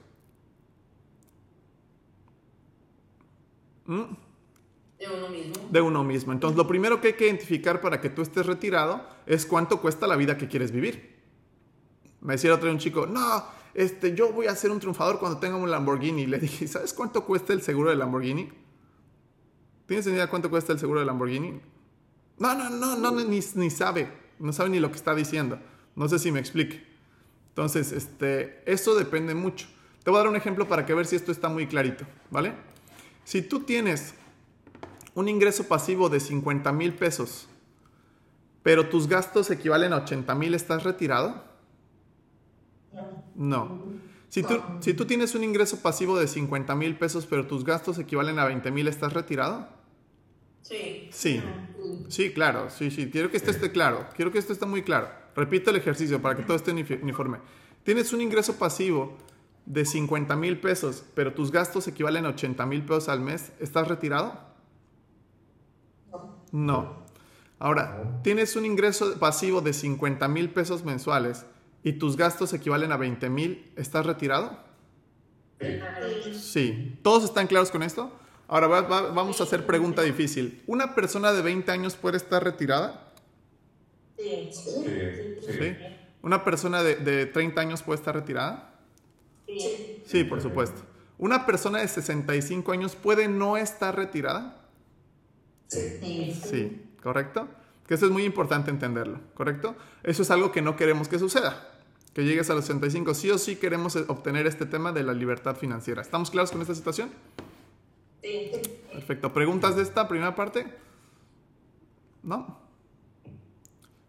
¿Mm? 3.85 4.28
De 4.99 5.07
uno 5.07 5.29
mismo. 5.29 5.53
De 5.71 5.81
uno 5.81 6.03
mismo. 6.03 6.33
Entonces, 6.33 6.57
lo 6.57 6.67
primero 6.67 6.99
que 6.99 7.07
hay 7.07 7.13
que 7.13 7.25
identificar 7.25 7.79
para 7.79 8.01
que 8.01 8.09
tú 8.09 8.21
estés 8.21 8.45
retirado 8.45 9.01
es 9.25 9.45
cuánto 9.45 9.79
cuesta 9.81 10.07
la 10.07 10.17
vida 10.17 10.37
que 10.37 10.47
quieres 10.49 10.71
vivir. 10.71 11.17
Me 12.19 12.33
decía 12.33 12.53
otro 12.53 12.69
un 12.69 12.79
chico, 12.79 13.07
no, 13.07 13.45
este, 13.73 14.13
yo 14.13 14.33
voy 14.33 14.47
a 14.47 14.55
ser 14.55 14.71
un 14.71 14.79
triunfador 14.79 15.19
cuando 15.19 15.39
tenga 15.39 15.55
un 15.55 15.71
Lamborghini. 15.71 16.25
Le 16.25 16.37
dije, 16.37 16.67
¿sabes 16.67 16.93
cuánto 16.93 17.25
cuesta 17.25 17.53
el 17.53 17.61
seguro 17.61 17.89
del 17.89 17.99
Lamborghini? 17.99 18.49
¿Tienes 19.85 20.05
idea 20.07 20.29
cuánto 20.29 20.49
cuesta 20.49 20.73
el 20.73 20.79
seguro 20.79 20.99
del 20.99 21.07
Lamborghini? 21.07 21.61
No, 22.37 22.55
no, 22.55 22.69
no, 22.69 22.95
no, 22.97 23.11
ni, 23.11 23.39
ni 23.55 23.69
sabe. 23.69 24.11
No 24.37 24.51
sabe 24.51 24.69
ni 24.69 24.79
lo 24.79 24.91
que 24.91 24.97
está 24.97 25.15
diciendo. 25.15 25.59
No 25.95 26.09
sé 26.09 26.19
si 26.19 26.31
me 26.31 26.39
explique. 26.39 26.85
Entonces, 27.49 27.93
este, 27.93 28.63
eso 28.71 28.95
depende 28.95 29.33
mucho. 29.33 29.67
Te 30.03 30.11
voy 30.11 30.17
a 30.17 30.23
dar 30.23 30.29
un 30.29 30.35
ejemplo 30.35 30.67
para 30.67 30.85
que 30.85 30.93
ver 30.93 31.05
si 31.05 31.15
esto 31.15 31.31
está 31.31 31.49
muy 31.49 31.67
clarito, 31.67 32.05
¿vale? 32.29 32.53
Si 33.23 33.41
tú 33.41 33.61
tienes 33.61 34.13
un 35.15 35.29
ingreso 35.29 35.67
pasivo 35.67 36.09
de 36.09 36.19
50 36.19 36.71
mil 36.71 36.93
pesos, 36.93 37.47
pero 38.63 38.89
tus 38.89 39.07
gastos 39.07 39.49
equivalen 39.51 39.93
a 39.93 39.97
80 39.97 40.35
mil, 40.35 40.53
¿estás 40.53 40.83
retirado? 40.83 41.43
No. 43.35 43.83
Si 44.29 44.43
tú, 44.43 44.61
si 44.79 44.93
tú 44.93 45.05
tienes 45.05 45.33
un 45.33 45.43
ingreso 45.43 45.81
pasivo 45.81 46.19
de 46.19 46.27
50 46.27 46.75
mil 46.75 46.97
pesos, 46.97 47.25
pero 47.25 47.47
tus 47.47 47.63
gastos 47.63 47.97
equivalen 47.97 48.37
a 48.37 48.45
20 48.45 48.69
mil, 48.71 48.87
¿estás 48.87 49.13
retirado? 49.13 49.67
Sí. 50.61 51.09
Sí. 51.11 51.41
Sí, 52.09 52.31
claro. 52.31 52.69
Sí, 52.69 52.91
sí. 52.91 53.09
Quiero 53.09 53.31
que 53.31 53.37
esto 53.37 53.49
esté 53.49 53.71
claro. 53.71 54.07
Quiero 54.15 54.31
que 54.31 54.37
esto 54.37 54.53
esté 54.53 54.65
muy 54.65 54.83
claro. 54.83 55.09
Repito 55.35 55.71
el 55.71 55.77
ejercicio 55.77 56.21
para 56.21 56.35
que 56.35 56.43
todo 56.43 56.57
esté 56.57 56.71
uniforme. 56.71 57.39
Tienes 57.83 58.13
un 58.13 58.21
ingreso 58.21 58.57
pasivo 58.57 59.17
de 59.65 59.85
50 59.85 60.35
mil 60.35 60.59
pesos, 60.59 61.03
pero 61.15 61.33
tus 61.33 61.51
gastos 61.51 61.87
equivalen 61.87 62.25
a 62.25 62.29
80 62.29 62.65
mil 62.65 62.83
pesos 62.83 63.09
al 63.09 63.21
mes, 63.21 63.51
¿estás 63.59 63.87
retirado? 63.87 64.48
No. 66.51 66.97
Ahora, 67.59 68.21
tienes 68.23 68.55
un 68.55 68.65
ingreso 68.65 69.19
pasivo 69.19 69.61
de 69.61 69.73
50 69.73 70.27
mil 70.29 70.49
pesos 70.49 70.83
mensuales 70.85 71.45
y 71.83 71.93
tus 71.93 72.15
gastos 72.15 72.53
equivalen 72.53 72.91
a 72.91 72.97
20 72.97 73.29
mil, 73.29 73.71
¿estás 73.75 74.05
retirado? 74.05 74.57
Sí. 76.33 76.97
¿Todos 77.03 77.25
están 77.25 77.47
claros 77.47 77.69
con 77.69 77.83
esto? 77.83 78.11
Ahora 78.47 78.67
vamos 78.67 79.39
a 79.41 79.43
hacer 79.43 79.65
pregunta 79.65 80.01
difícil. 80.01 80.63
¿Una 80.67 80.95
persona 80.95 81.33
de 81.33 81.41
20 81.41 81.71
años 81.71 81.95
puede 81.95 82.17
estar 82.17 82.43
retirada? 82.43 83.11
Sí. 84.17 84.49
Sí. 84.51 85.75
¿Una 86.21 86.43
persona 86.43 86.81
de, 86.81 86.95
de 86.95 87.25
30 87.25 87.61
años 87.61 87.83
puede 87.83 87.99
estar 87.99 88.15
retirada? 88.15 88.73
Sí. 89.45 90.01
Sí, 90.05 90.23
por 90.23 90.41
supuesto. 90.41 90.81
¿Una 91.17 91.45
persona 91.45 91.79
de 91.79 91.87
65 91.87 92.71
años 92.71 92.95
puede 92.95 93.27
no 93.27 93.57
estar 93.57 93.95
retirada? 93.95 94.55
Sí. 95.69 96.33
Sí, 96.43 96.85
¿correcto? 97.01 97.47
Que 97.87 97.93
eso 97.93 98.05
es 98.05 98.11
muy 98.11 98.23
importante 98.23 98.71
entenderlo, 98.71 99.19
¿correcto? 99.35 99.75
Eso 100.03 100.23
es 100.23 100.31
algo 100.31 100.51
que 100.51 100.61
no 100.61 100.75
queremos 100.75 101.07
que 101.07 101.19
suceda. 101.19 101.69
Que 102.13 102.23
llegues 102.23 102.49
a 102.49 102.55
los 102.55 102.65
65, 102.65 103.13
sí 103.13 103.29
o 103.29 103.37
sí 103.37 103.55
queremos 103.55 103.95
obtener 103.95 104.47
este 104.47 104.65
tema 104.65 104.91
de 104.91 105.03
la 105.03 105.13
libertad 105.13 105.55
financiera. 105.55 106.01
¿Estamos 106.01 106.31
claros 106.31 106.51
con 106.51 106.61
esta 106.61 106.75
situación? 106.75 107.11
Sí. 108.21 108.51
Perfecto. 108.91 109.31
¿Preguntas 109.31 109.75
de 109.75 109.83
esta 109.83 110.07
primera 110.07 110.35
parte? 110.35 110.65
¿No? 112.23 112.59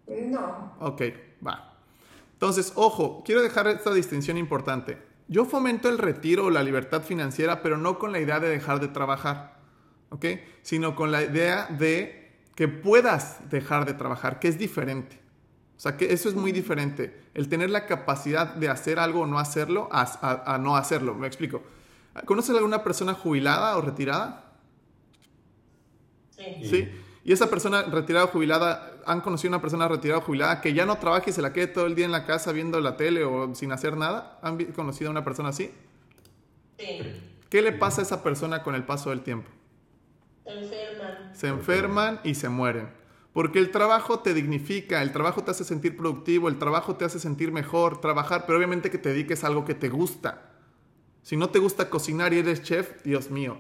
No. 0.09 0.75
Ok, 0.81 1.03
va. 1.47 1.79
Entonces, 2.33 2.73
ojo, 2.75 3.23
quiero 3.25 3.43
dejar 3.43 3.69
esta 3.69 3.93
distinción 3.93 4.37
importante. 4.39 4.99
Yo 5.29 5.45
fomento 5.45 5.89
el 5.89 5.99
retiro 5.99 6.47
o 6.47 6.51
la 6.51 6.63
libertad 6.63 7.03
financiera, 7.03 7.63
pero 7.63 7.77
no 7.77 7.99
con 7.99 8.11
la 8.11 8.19
idea 8.19 8.41
de 8.41 8.49
dejar 8.49 8.81
de 8.81 8.89
trabajar, 8.89 9.60
¿ok? 10.11 10.27
Sino 10.63 10.95
con 10.95 11.11
la 11.13 11.23
idea 11.23 11.67
de 11.67 12.31
que 12.55 12.69
puedas 12.69 13.49
dejar 13.51 13.87
de 13.87 13.95
trabajar, 13.95 14.39
que 14.39 14.49
es 14.49 14.59
diferente. 14.59 15.19
O 15.77 15.81
sea, 15.81 15.97
que 15.97 16.13
eso 16.13 16.29
es 16.29 16.35
muy 16.35 16.53
diferente. 16.53 17.19
El 17.33 17.49
tener 17.49 17.71
la 17.71 17.87
capacidad 17.87 18.55
de 18.55 18.69
hacer 18.69 18.99
algo 18.99 19.21
o 19.23 19.27
no 19.27 19.39
hacerlo 19.39 19.89
a, 19.91 20.03
a- 20.03 20.55
a 20.55 20.59
no 20.59 20.77
hacerlo. 20.77 21.15
Me 21.15 21.27
explico. 21.27 21.63
¿Conoces 22.27 22.55
alguna 22.55 22.85
persona 22.85 23.15
jubilada 23.15 23.77
o 23.79 23.81
retirada? 23.81 24.53
Sí. 26.37 26.45
Sí. 26.69 26.89
Y 27.25 27.33
esa 27.33 27.49
persona 27.51 27.83
retirada 27.83 28.25
o 28.27 28.29
jubilada, 28.29 28.93
¿han 29.07 29.21
conocido 29.21 29.51
una 29.51 29.61
persona 29.61 29.89
retirada 29.89 30.19
o 30.21 30.23
jubilada 30.23 30.61
que 30.61 30.73
ya 30.73 30.87
no 30.87 30.99
trabaja 30.99 31.29
y 31.29 31.33
se 31.33 31.43
la 31.43 31.53
quede 31.53 31.67
todo 31.67 31.87
el 31.87 31.95
día 31.95 32.07
en 32.07 32.13
la 32.13 32.25
casa 32.27 32.53
viendo 32.53 32.81
la 32.81 32.97
tele 32.97 33.25
o 33.25 33.55
sin 33.55 33.73
hacer 33.73 33.97
nada? 33.97 34.39
¿Han 34.43 34.57
conocido 34.73 35.09
a 35.09 35.13
una 35.13 35.25
persona 35.25 35.51
así? 35.51 35.71
Sí. 36.79 36.99
¿Qué 37.49 37.63
le 37.63 37.73
pasa 37.73 38.01
a 38.01 38.05
esa 38.05 38.23
persona 38.23 38.63
con 38.63 38.75
el 38.75 38.85
paso 38.85 39.11
del 39.11 39.23
tiempo? 39.23 39.51
Se 41.33 41.49
enferman. 41.49 42.21
Y 42.25 42.35
se 42.35 42.49
mueren. 42.49 42.89
Porque 43.33 43.59
el 43.59 43.71
trabajo 43.71 44.21
te 44.21 44.35
dignifica, 44.35 45.03
el 45.03 45.13
trabajo 45.13 45.45
te 45.45 45.53
hace 45.53 45.65
sentir 45.65 45.97
productivo, 45.97 46.49
el 46.49 46.59
trabajo 46.59 46.97
te 46.97 47.05
hace 47.05 47.21
sentir 47.21 47.53
mejor, 47.53 48.01
trabajar, 48.01 48.45
pero 48.45 48.59
obviamente 48.59 48.91
que 48.91 48.99
te 48.99 49.11
dediques 49.11 49.45
a 49.45 49.47
algo 49.47 49.65
que 49.65 49.75
te 49.75 49.89
gusta. 49.89 50.51
Si 51.23 51.37
no 51.37 51.51
te 51.51 51.61
gusta 51.61 51.91
cocinar 51.91 52.33
y 52.33 52.39
eres 52.39 52.63
chef, 52.63 53.03
Dios 53.05 53.31
mío. 53.31 53.59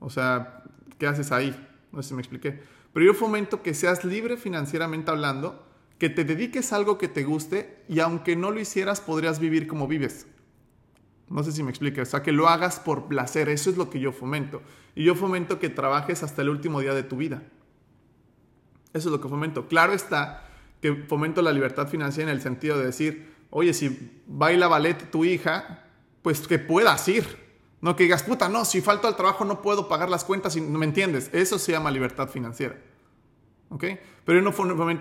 O 0.00 0.10
sea, 0.10 0.64
¿qué 0.98 1.06
haces 1.06 1.30
ahí? 1.30 1.54
No 1.92 2.02
sé 2.02 2.08
si 2.08 2.14
me 2.14 2.20
expliqué. 2.20 2.60
Pero 2.92 3.06
yo 3.06 3.14
fomento 3.14 3.62
que 3.62 3.74
seas 3.74 4.04
libre 4.04 4.36
financieramente 4.36 5.10
hablando, 5.10 5.64
que 5.98 6.10
te 6.10 6.24
dediques 6.24 6.72
a 6.72 6.76
algo 6.76 6.98
que 6.98 7.08
te 7.08 7.22
guste 7.22 7.84
y 7.88 8.00
aunque 8.00 8.34
no 8.34 8.50
lo 8.50 8.58
hicieras, 8.58 9.00
podrías 9.00 9.38
vivir 9.38 9.68
como 9.68 9.86
vives. 9.86 10.26
No 11.32 11.42
sé 11.42 11.52
si 11.52 11.62
me 11.62 11.70
explique. 11.70 12.02
O 12.02 12.04
sea, 12.04 12.22
que 12.22 12.32
lo 12.32 12.48
hagas 12.48 12.78
por 12.78 13.08
placer. 13.08 13.48
Eso 13.48 13.70
es 13.70 13.76
lo 13.76 13.90
que 13.90 14.00
yo 14.00 14.12
fomento. 14.12 14.62
Y 14.94 15.04
yo 15.04 15.14
fomento 15.14 15.58
que 15.58 15.70
trabajes 15.70 16.22
hasta 16.22 16.42
el 16.42 16.50
último 16.50 16.80
día 16.80 16.94
de 16.94 17.02
tu 17.02 17.16
vida. 17.16 17.42
Eso 18.92 19.08
es 19.08 19.12
lo 19.12 19.20
que 19.20 19.28
fomento. 19.28 19.66
Claro 19.68 19.94
está 19.94 20.48
que 20.82 20.94
fomento 20.94 21.40
la 21.42 21.52
libertad 21.52 21.88
financiera 21.88 22.30
en 22.30 22.36
el 22.36 22.42
sentido 22.42 22.78
de 22.78 22.84
decir, 22.84 23.32
oye, 23.50 23.72
si 23.72 24.20
baila 24.26 24.68
ballet 24.68 25.10
tu 25.10 25.24
hija, 25.24 25.84
pues 26.20 26.46
que 26.46 26.58
puedas 26.58 27.06
ir. 27.08 27.24
No 27.80 27.96
que 27.96 28.04
digas, 28.04 28.22
puta, 28.22 28.48
no, 28.48 28.64
si 28.64 28.80
falto 28.80 29.08
al 29.08 29.16
trabajo 29.16 29.44
no 29.44 29.62
puedo 29.62 29.88
pagar 29.88 30.10
las 30.10 30.24
cuentas, 30.24 30.56
me 30.56 30.84
entiendes. 30.84 31.30
Eso 31.32 31.58
se 31.58 31.72
llama 31.72 31.90
libertad 31.90 32.28
financiera. 32.28 32.76
¿Ok? 33.72 33.84
Pero 34.26 34.42
no 34.42 34.52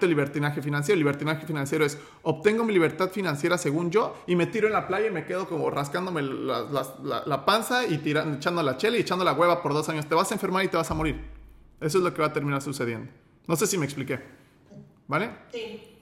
el 0.05 0.11
libertinaje 0.11 0.61
financiero. 0.61 0.93
El 0.95 0.99
libertinaje 0.99 1.45
financiero 1.45 1.83
es, 1.83 1.97
obtengo 2.23 2.63
mi 2.63 2.71
libertad 2.71 3.09
financiera 3.11 3.57
según 3.57 3.91
yo 3.91 4.15
y 4.27 4.35
me 4.37 4.45
tiro 4.47 4.67
en 4.67 4.73
la 4.73 4.87
playa 4.87 5.07
y 5.07 5.11
me 5.11 5.25
quedo 5.25 5.45
como 5.47 5.69
rascándome 5.69 6.21
la, 6.21 6.61
la- 6.61 6.95
la- 7.03 7.23
la 7.25 7.45
panza 7.45 7.85
y 7.85 7.97
tirando, 7.97 8.37
echando 8.37 8.63
la 8.63 8.77
chela 8.77 8.95
y 8.97 9.01
echando 9.01 9.25
la 9.25 9.33
hueva 9.33 9.61
por 9.61 9.73
dos 9.73 9.89
años. 9.89 10.05
Te 10.07 10.15
vas 10.15 10.31
a 10.31 10.35
enfermar 10.35 10.63
y 10.63 10.69
te 10.69 10.77
vas 10.77 10.89
a 10.89 10.93
morir. 10.93 11.19
Eso 11.81 11.97
es 11.97 12.03
lo 12.03 12.13
que 12.13 12.21
va 12.21 12.27
a 12.29 12.33
terminar 12.33 12.61
sucediendo. 12.61 13.11
No 13.45 13.55
sé 13.57 13.67
si 13.67 13.77
me 13.77 13.85
expliqué. 13.85 14.19
¿Vale? 15.07 15.31
Sí. 15.51 15.97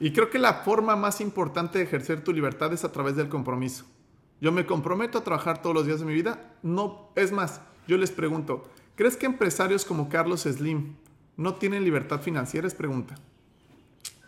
Y 0.00 0.12
creo 0.12 0.30
que 0.30 0.38
la 0.38 0.54
forma 0.54 0.96
más 0.96 1.20
importante 1.20 1.78
de 1.78 1.84
ejercer 1.84 2.24
tu 2.24 2.32
libertad 2.32 2.72
es 2.72 2.84
a 2.84 2.90
través 2.92 3.16
del 3.16 3.28
compromiso. 3.28 3.84
Yo 4.40 4.50
me 4.50 4.64
comprometo 4.66 5.18
a 5.18 5.24
trabajar 5.24 5.60
todos 5.60 5.74
los 5.74 5.86
días 5.86 6.00
de 6.00 6.06
mi 6.06 6.14
vida. 6.14 6.54
No, 6.62 7.10
es 7.16 7.30
más, 7.32 7.60
yo 7.86 7.96
les 7.98 8.10
pregunto, 8.10 8.64
¿crees 8.96 9.16
que 9.16 9.26
empresarios 9.26 9.84
como 9.84 10.08
Carlos 10.08 10.42
Slim 10.42 10.94
no 11.36 11.54
tienen 11.54 11.84
libertad 11.84 12.20
financiera? 12.20 12.66
Es 12.66 12.74
pregunta. 12.74 13.14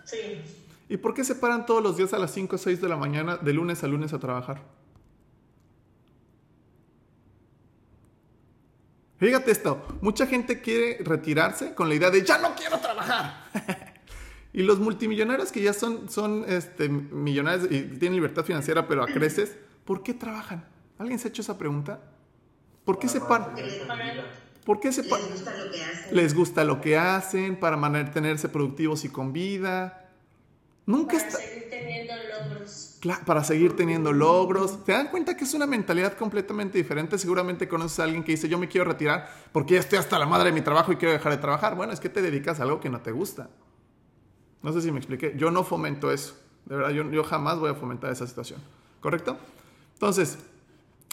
Sí. 0.04 0.40
¿Y 0.88 0.96
por 0.98 1.14
qué 1.14 1.24
se 1.24 1.34
paran 1.34 1.66
todos 1.66 1.82
los 1.82 1.96
días 1.96 2.12
a 2.12 2.18
las 2.18 2.32
5 2.32 2.56
o 2.56 2.58
6 2.58 2.80
de 2.80 2.88
la 2.88 2.96
mañana 2.96 3.36
de 3.36 3.52
lunes 3.52 3.82
a 3.82 3.88
lunes 3.88 4.12
a 4.12 4.18
trabajar? 4.18 4.62
Fíjate 9.18 9.50
esto, 9.50 9.86
mucha 10.02 10.26
gente 10.26 10.60
quiere 10.60 10.98
retirarse 11.02 11.74
con 11.74 11.88
la 11.88 11.94
idea 11.94 12.10
de 12.10 12.22
ya 12.22 12.38
no 12.38 12.54
quiero 12.54 12.78
trabajar. 12.78 13.46
y 14.52 14.62
los 14.62 14.78
multimillonarios 14.78 15.50
que 15.50 15.62
ya 15.62 15.72
son, 15.72 16.10
son 16.10 16.44
este, 16.46 16.88
millonarios 16.88 17.70
y 17.70 17.82
tienen 17.98 18.16
libertad 18.16 18.44
financiera 18.44 18.86
pero 18.86 19.02
a 19.02 19.06
creces, 19.06 19.56
¿por 19.86 20.02
qué 20.02 20.12
trabajan? 20.12 20.66
¿Alguien 20.98 21.18
se 21.18 21.28
ha 21.28 21.30
hecho 21.30 21.42
esa 21.42 21.56
pregunta? 21.56 22.00
¿Por 22.84 22.98
qué 22.98 23.08
se 23.08 23.20
paran? 23.20 23.54
¿Por 24.66 24.80
qué 24.80 24.92
se 24.92 25.02
Les 25.04 25.10
gusta 25.10 25.54
lo 25.56 25.70
que 25.72 25.82
hacen. 25.84 26.16
Les 26.16 26.34
gusta 26.34 26.64
lo 26.64 26.80
que 26.82 26.98
hacen 26.98 27.56
para 27.58 27.76
mantenerse 27.78 28.48
productivos 28.50 29.04
y 29.04 29.08
con 29.08 29.32
vida. 29.32 30.10
Nunca 30.84 31.16
Para 31.16 31.28
está... 31.28 31.38
seguir 31.40 31.70
teniendo 31.70 32.12
logros. 32.14 32.98
Cla- 33.00 33.24
para 33.24 33.44
seguir 33.44 33.76
teniendo 33.76 34.12
logros. 34.12 34.84
¿Te 34.84 34.92
dan 34.92 35.08
cuenta 35.08 35.36
que 35.36 35.44
es 35.44 35.54
una 35.54 35.66
mentalidad 35.66 36.14
completamente 36.18 36.78
diferente? 36.78 37.16
Seguramente 37.18 37.68
conoces 37.68 38.00
a 38.00 38.04
alguien 38.04 38.22
que 38.24 38.32
dice, 38.32 38.48
yo 38.48 38.58
me 38.58 38.68
quiero 38.68 38.84
retirar 38.84 39.30
porque 39.52 39.74
ya 39.74 39.80
estoy 39.80 39.98
hasta 39.98 40.18
la 40.18 40.26
madre 40.26 40.50
de 40.50 40.52
mi 40.52 40.62
trabajo 40.62 40.92
y 40.92 40.96
quiero 40.96 41.12
dejar 41.12 41.32
de 41.32 41.38
trabajar. 41.38 41.76
Bueno, 41.76 41.92
es 41.92 42.00
que 42.00 42.08
te 42.08 42.20
dedicas 42.20 42.58
a 42.60 42.64
algo 42.64 42.80
que 42.80 42.90
no 42.90 43.00
te 43.00 43.12
gusta. 43.12 43.48
No 44.62 44.72
sé 44.72 44.82
si 44.82 44.90
me 44.90 44.98
expliqué. 44.98 45.34
Yo 45.36 45.50
no 45.52 45.62
fomento 45.64 46.10
eso. 46.10 46.36
De 46.64 46.74
verdad, 46.76 46.90
yo, 46.90 47.08
yo 47.10 47.22
jamás 47.22 47.58
voy 47.60 47.70
a 47.70 47.74
fomentar 47.74 48.10
esa 48.10 48.26
situación. 48.26 48.60
¿Correcto? 49.00 49.38
Entonces, 49.94 50.38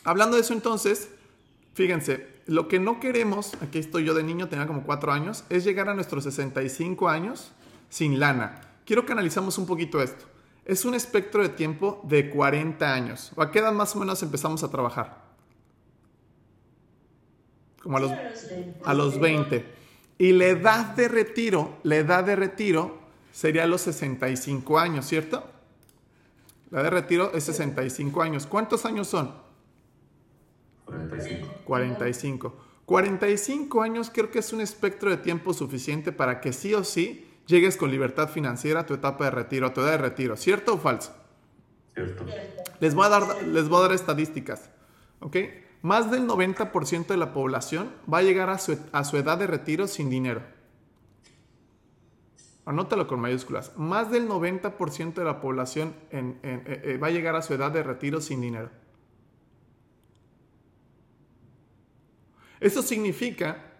hablando 0.03 0.35
de 0.37 0.41
eso 0.41 0.53
entonces, 0.53 1.09
fíjense, 1.75 2.32
lo 2.45 2.67
que 2.67 2.79
no 2.79 2.99
queremos, 2.99 3.53
aquí 3.61 3.79
estoy 3.79 4.03
yo 4.03 4.13
de 4.13 4.23
niño, 4.23 4.49
tenía 4.49 4.67
como 4.67 4.83
cuatro 4.83 5.11
años, 5.11 5.45
es 5.49 5.63
llegar 5.63 5.89
a 5.89 5.93
nuestros 5.93 6.25
65 6.25 7.07
años 7.07 7.51
sin 7.89 8.19
lana. 8.19 8.61
Quiero 8.85 9.05
que 9.05 9.13
analizamos 9.13 9.57
un 9.57 9.65
poquito 9.65 10.01
esto. 10.01 10.25
Es 10.65 10.85
un 10.85 10.95
espectro 10.95 11.41
de 11.41 11.49
tiempo 11.49 12.01
de 12.03 12.29
40 12.29 12.93
años. 12.93 13.31
¿O 13.35 13.41
a 13.41 13.51
qué 13.51 13.59
edad 13.59 13.71
más 13.71 13.95
o 13.95 13.99
menos 13.99 14.21
empezamos 14.23 14.63
a 14.63 14.71
trabajar? 14.71 15.23
Como 17.81 17.97
a 17.97 17.99
los, 17.99 18.11
a 18.83 18.93
los 18.93 19.19
20. 19.19 19.65
Y 20.17 20.31
la 20.31 20.45
edad 20.45 20.95
de 20.95 21.07
retiro, 21.07 21.77
la 21.83 21.97
edad 21.97 22.23
de 22.23 22.35
retiro 22.35 22.99
sería 23.31 23.65
los 23.67 23.81
65 23.81 24.79
años, 24.79 25.05
¿cierto? 25.05 25.43
La 26.71 26.83
de 26.83 26.89
retiro 26.89 27.33
es 27.33 27.43
65 27.43 28.21
años. 28.21 28.47
¿Cuántos 28.47 28.85
años 28.85 29.07
son? 29.07 29.33
45. 30.85 31.52
45. 31.63 32.55
45 32.85 33.81
años 33.81 34.11
creo 34.13 34.29
que 34.29 34.39
es 34.39 34.51
un 34.53 34.61
espectro 34.61 35.09
de 35.09 35.17
tiempo 35.17 35.53
suficiente 35.53 36.11
para 36.11 36.41
que 36.41 36.51
sí 36.53 36.73
o 36.73 36.83
sí 36.83 37.29
llegues 37.47 37.77
con 37.77 37.91
libertad 37.91 38.29
financiera 38.29 38.81
a 38.81 38.85
tu 38.85 38.93
etapa 38.93 39.25
de 39.25 39.31
retiro, 39.31 39.67
a 39.67 39.73
tu 39.73 39.81
edad 39.81 39.91
de 39.91 39.97
retiro. 39.97 40.35
¿Cierto 40.35 40.73
o 40.75 40.77
falso? 40.77 41.13
Cierto. 41.93 42.25
Les 42.79 42.93
voy 42.95 43.05
a 43.05 43.09
dar, 43.09 43.43
les 43.43 43.69
voy 43.69 43.79
a 43.79 43.81
dar 43.83 43.93
estadísticas. 43.93 44.69
¿Ok? 45.19 45.37
Más 45.81 46.09
del 46.11 46.27
90% 46.27 47.07
de 47.07 47.17
la 47.17 47.33
población 47.33 47.91
va 48.11 48.19
a 48.19 48.21
llegar 48.23 48.49
a 48.49 48.57
su, 48.57 48.77
a 48.91 49.03
su 49.03 49.17
edad 49.17 49.37
de 49.37 49.47
retiro 49.47 49.87
sin 49.87 50.09
dinero. 50.09 50.41
Anótalo 52.65 53.07
con 53.07 53.19
mayúsculas. 53.19 53.77
Más 53.77 54.09
del 54.09 54.27
90% 54.29 55.13
de 55.15 55.23
la 55.25 55.41
población 55.41 55.93
en- 56.11 56.39
en- 56.43 56.63
eh, 56.65 56.81
eh, 56.85 56.97
va 56.97 57.07
a 57.07 57.11
llegar 57.11 57.35
a 57.35 57.41
su 57.41 57.53
edad 57.53 57.71
de 57.71 57.83
retiro 57.83 58.21
sin 58.21 58.39
dinero. 58.39 58.69
Eso 62.59 62.81
significa 62.81 63.73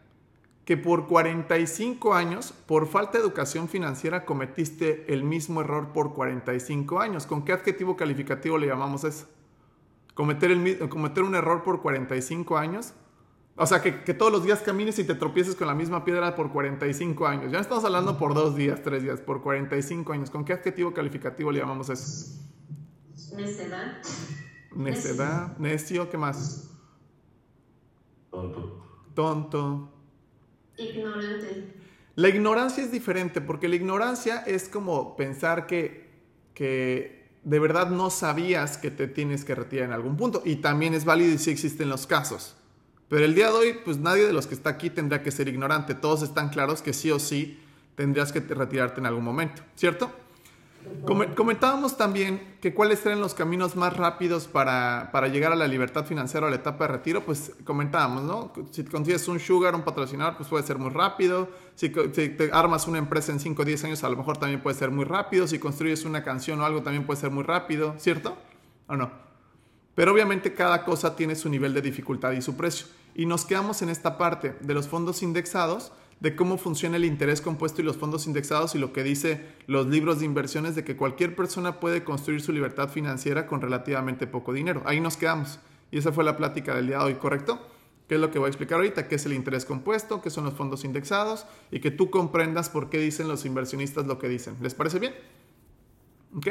que 0.65 0.77
por 0.77 1.07
45 1.07 2.13
años, 2.13 2.53
por 2.65 2.87
falta 2.87 3.17
de 3.17 3.23
educación 3.23 3.67
financiera, 3.67 4.25
cometiste 4.25 5.13
el 5.13 5.23
mismo 5.23 5.61
error 5.61 5.91
por 5.91 6.13
45 6.13 6.99
años. 6.99 7.25
¿Con 7.25 7.43
qué 7.43 7.51
adjetivo 7.51 7.97
calificativo 7.97 8.57
le 8.57 8.67
llamamos 8.67 9.03
eso? 9.03 9.27
Cometer, 10.13 10.51
el, 10.51 10.89
cometer 10.89 11.23
un 11.23 11.35
error 11.35 11.63
por 11.63 11.81
45 11.81 12.57
años. 12.57 12.93
O 13.55 13.65
sea, 13.65 13.81
que, 13.81 14.03
que 14.03 14.13
todos 14.13 14.31
los 14.31 14.43
días 14.43 14.61
camines 14.61 14.97
y 14.99 15.03
te 15.03 15.15
tropieces 15.15 15.55
con 15.55 15.67
la 15.67 15.75
misma 15.75 16.05
piedra 16.05 16.33
por 16.35 16.51
45 16.51 17.27
años. 17.27 17.51
Ya 17.51 17.57
no 17.57 17.61
estamos 17.61 17.83
hablando 17.83 18.17
por 18.17 18.33
dos 18.33 18.55
días, 18.55 18.81
tres 18.81 19.03
días, 19.03 19.19
por 19.19 19.41
45 19.41 20.13
años. 20.13 20.29
¿Con 20.29 20.45
qué 20.45 20.53
adjetivo 20.53 20.93
calificativo 20.93 21.51
le 21.51 21.59
llamamos 21.59 21.89
eso? 21.89 22.41
Necedad. 23.35 24.01
Necedad, 24.75 25.57
necio, 25.57 26.09
¿qué 26.09 26.17
más? 26.17 26.72
Tonto. 28.33 28.81
Tonto, 29.13 29.89
Ignorante. 30.77 31.71
La 32.15 32.29
ignorancia 32.29 32.83
es 32.83 32.91
diferente 32.91 33.41
porque 33.41 33.67
la 33.67 33.75
ignorancia 33.75 34.37
es 34.41 34.67
como 34.67 35.15
pensar 35.15 35.67
que, 35.67 36.09
que 36.55 37.27
de 37.43 37.59
verdad 37.59 37.89
no 37.89 38.09
sabías 38.09 38.77
que 38.79 38.89
te 38.91 39.07
tienes 39.07 39.45
que 39.45 39.53
retirar 39.55 39.85
en 39.87 39.93
algún 39.93 40.17
punto. 40.17 40.41
Y 40.45 40.55
también 40.57 40.93
es 40.95 41.05
válido 41.05 41.31
y 41.33 41.37
sí 41.37 41.51
existen 41.51 41.89
los 41.89 42.07
casos. 42.07 42.55
Pero 43.07 43.23
el 43.25 43.35
día 43.35 43.47
de 43.49 43.53
hoy, 43.53 43.75
pues 43.85 43.97
nadie 43.99 44.25
de 44.25 44.33
los 44.33 44.47
que 44.47 44.55
está 44.55 44.71
aquí 44.71 44.89
tendría 44.89 45.21
que 45.21 45.29
ser 45.31 45.47
ignorante. 45.47 45.93
Todos 45.93 46.23
están 46.23 46.49
claros 46.49 46.81
que 46.81 46.93
sí 46.93 47.11
o 47.11 47.19
sí 47.19 47.59
tendrías 47.95 48.31
que 48.31 48.41
te- 48.41 48.55
retirarte 48.55 48.99
en 48.99 49.05
algún 49.05 49.23
momento, 49.23 49.61
¿cierto? 49.75 50.11
Come- 51.05 51.33
Comentábamos 51.35 51.97
también 51.97 52.55
que 52.61 52.73
cuáles 52.73 53.05
eran 53.05 53.19
los 53.19 53.33
caminos 53.33 53.75
más 53.75 53.95
rápidos 53.97 54.47
para, 54.47 55.09
para 55.11 55.27
llegar 55.27 55.51
a 55.51 55.55
la 55.55 55.67
libertad 55.67 56.05
financiera 56.05 56.45
o 56.45 56.47
a 56.47 56.49
la 56.49 56.55
etapa 56.57 56.87
de 56.87 56.93
retiro, 56.93 57.25
pues 57.25 57.51
comentábamos, 57.65 58.23
¿no? 58.23 58.53
Si 58.71 58.83
consigues 58.85 59.27
un 59.27 59.39
sugar, 59.39 59.75
un 59.75 59.81
patrocinador, 59.83 60.37
pues 60.37 60.47
puede 60.49 60.63
ser 60.65 60.77
muy 60.77 60.89
rápido. 60.91 61.49
Si, 61.75 61.91
si 62.13 62.29
te 62.29 62.49
armas 62.53 62.87
una 62.87 62.99
empresa 62.99 63.31
en 63.31 63.39
5 63.39 63.61
o 63.61 63.65
10 63.65 63.83
años, 63.85 64.03
a 64.03 64.09
lo 64.09 64.15
mejor 64.17 64.37
también 64.37 64.61
puede 64.61 64.77
ser 64.77 64.91
muy 64.91 65.05
rápido. 65.05 65.47
Si 65.47 65.59
construyes 65.59 66.05
una 66.05 66.23
canción 66.23 66.61
o 66.61 66.65
algo, 66.65 66.81
también 66.83 67.05
puede 67.05 67.19
ser 67.19 67.31
muy 67.31 67.43
rápido, 67.43 67.95
¿cierto? 67.97 68.37
¿O 68.87 68.95
no? 68.95 69.11
Pero 69.95 70.11
obviamente 70.13 70.53
cada 70.53 70.85
cosa 70.85 71.15
tiene 71.15 71.35
su 71.35 71.49
nivel 71.49 71.73
de 71.73 71.81
dificultad 71.81 72.31
y 72.31 72.41
su 72.41 72.55
precio. 72.55 72.87
Y 73.15 73.25
nos 73.27 73.45
quedamos 73.45 73.81
en 73.83 73.89
esta 73.89 74.17
parte 74.17 74.55
de 74.59 74.73
los 74.73 74.87
fondos 74.87 75.21
indexados, 75.21 75.91
de 76.23 76.37
cómo 76.37 76.57
funciona 76.57 76.95
el 76.95 77.03
interés 77.03 77.41
compuesto 77.41 77.81
y 77.81 77.83
los 77.83 77.97
fondos 77.97 78.27
indexados 78.27 78.75
y 78.75 78.77
lo 78.79 78.93
que 78.93 79.03
dice 79.03 79.45
los 79.67 79.87
libros 79.87 80.19
de 80.19 80.25
inversiones 80.25 80.73
de 80.73 80.85
que 80.85 80.95
cualquier 80.95 81.35
persona 81.35 81.81
puede 81.81 82.05
construir 82.05 82.39
su 82.39 82.53
libertad 82.53 82.87
financiera 82.87 83.45
con 83.45 83.59
relativamente 83.59 84.25
poco 84.25 84.53
dinero. 84.53 84.81
Ahí 84.85 85.01
nos 85.01 85.17
quedamos. 85.17 85.59
Y 85.91 85.97
esa 85.97 86.13
fue 86.13 86.23
la 86.23 86.37
plática 86.37 86.75
del 86.75 86.87
día 86.87 86.99
de 86.99 87.03
hoy, 87.03 87.15
¿correcto? 87.15 87.59
¿Qué 88.07 88.15
es 88.15 88.21
lo 88.21 88.31
que 88.31 88.39
voy 88.39 88.47
a 88.47 88.49
explicar 88.49 88.77
ahorita? 88.77 89.09
¿Qué 89.09 89.15
es 89.15 89.25
el 89.25 89.33
interés 89.33 89.65
compuesto? 89.65 90.21
¿Qué 90.21 90.29
son 90.29 90.45
los 90.45 90.53
fondos 90.53 90.85
indexados? 90.85 91.45
Y 91.71 91.81
que 91.81 91.91
tú 91.91 92.09
comprendas 92.09 92.69
por 92.69 92.89
qué 92.89 92.99
dicen 92.99 93.27
los 93.27 93.43
inversionistas 93.43 94.07
lo 94.07 94.17
que 94.17 94.29
dicen. 94.29 94.55
¿Les 94.61 94.73
parece 94.73 94.99
bien? 94.99 95.13
¿Ok? 96.37 96.47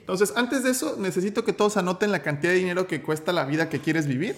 Entonces, 0.00 0.32
antes 0.34 0.64
de 0.64 0.70
eso, 0.70 0.96
necesito 0.98 1.44
que 1.44 1.52
todos 1.52 1.76
anoten 1.76 2.10
la 2.10 2.22
cantidad 2.22 2.52
de 2.52 2.58
dinero 2.58 2.88
que 2.88 3.02
cuesta 3.02 3.32
la 3.32 3.44
vida 3.44 3.68
que 3.68 3.78
quieres 3.78 4.08
vivir. 4.08 4.34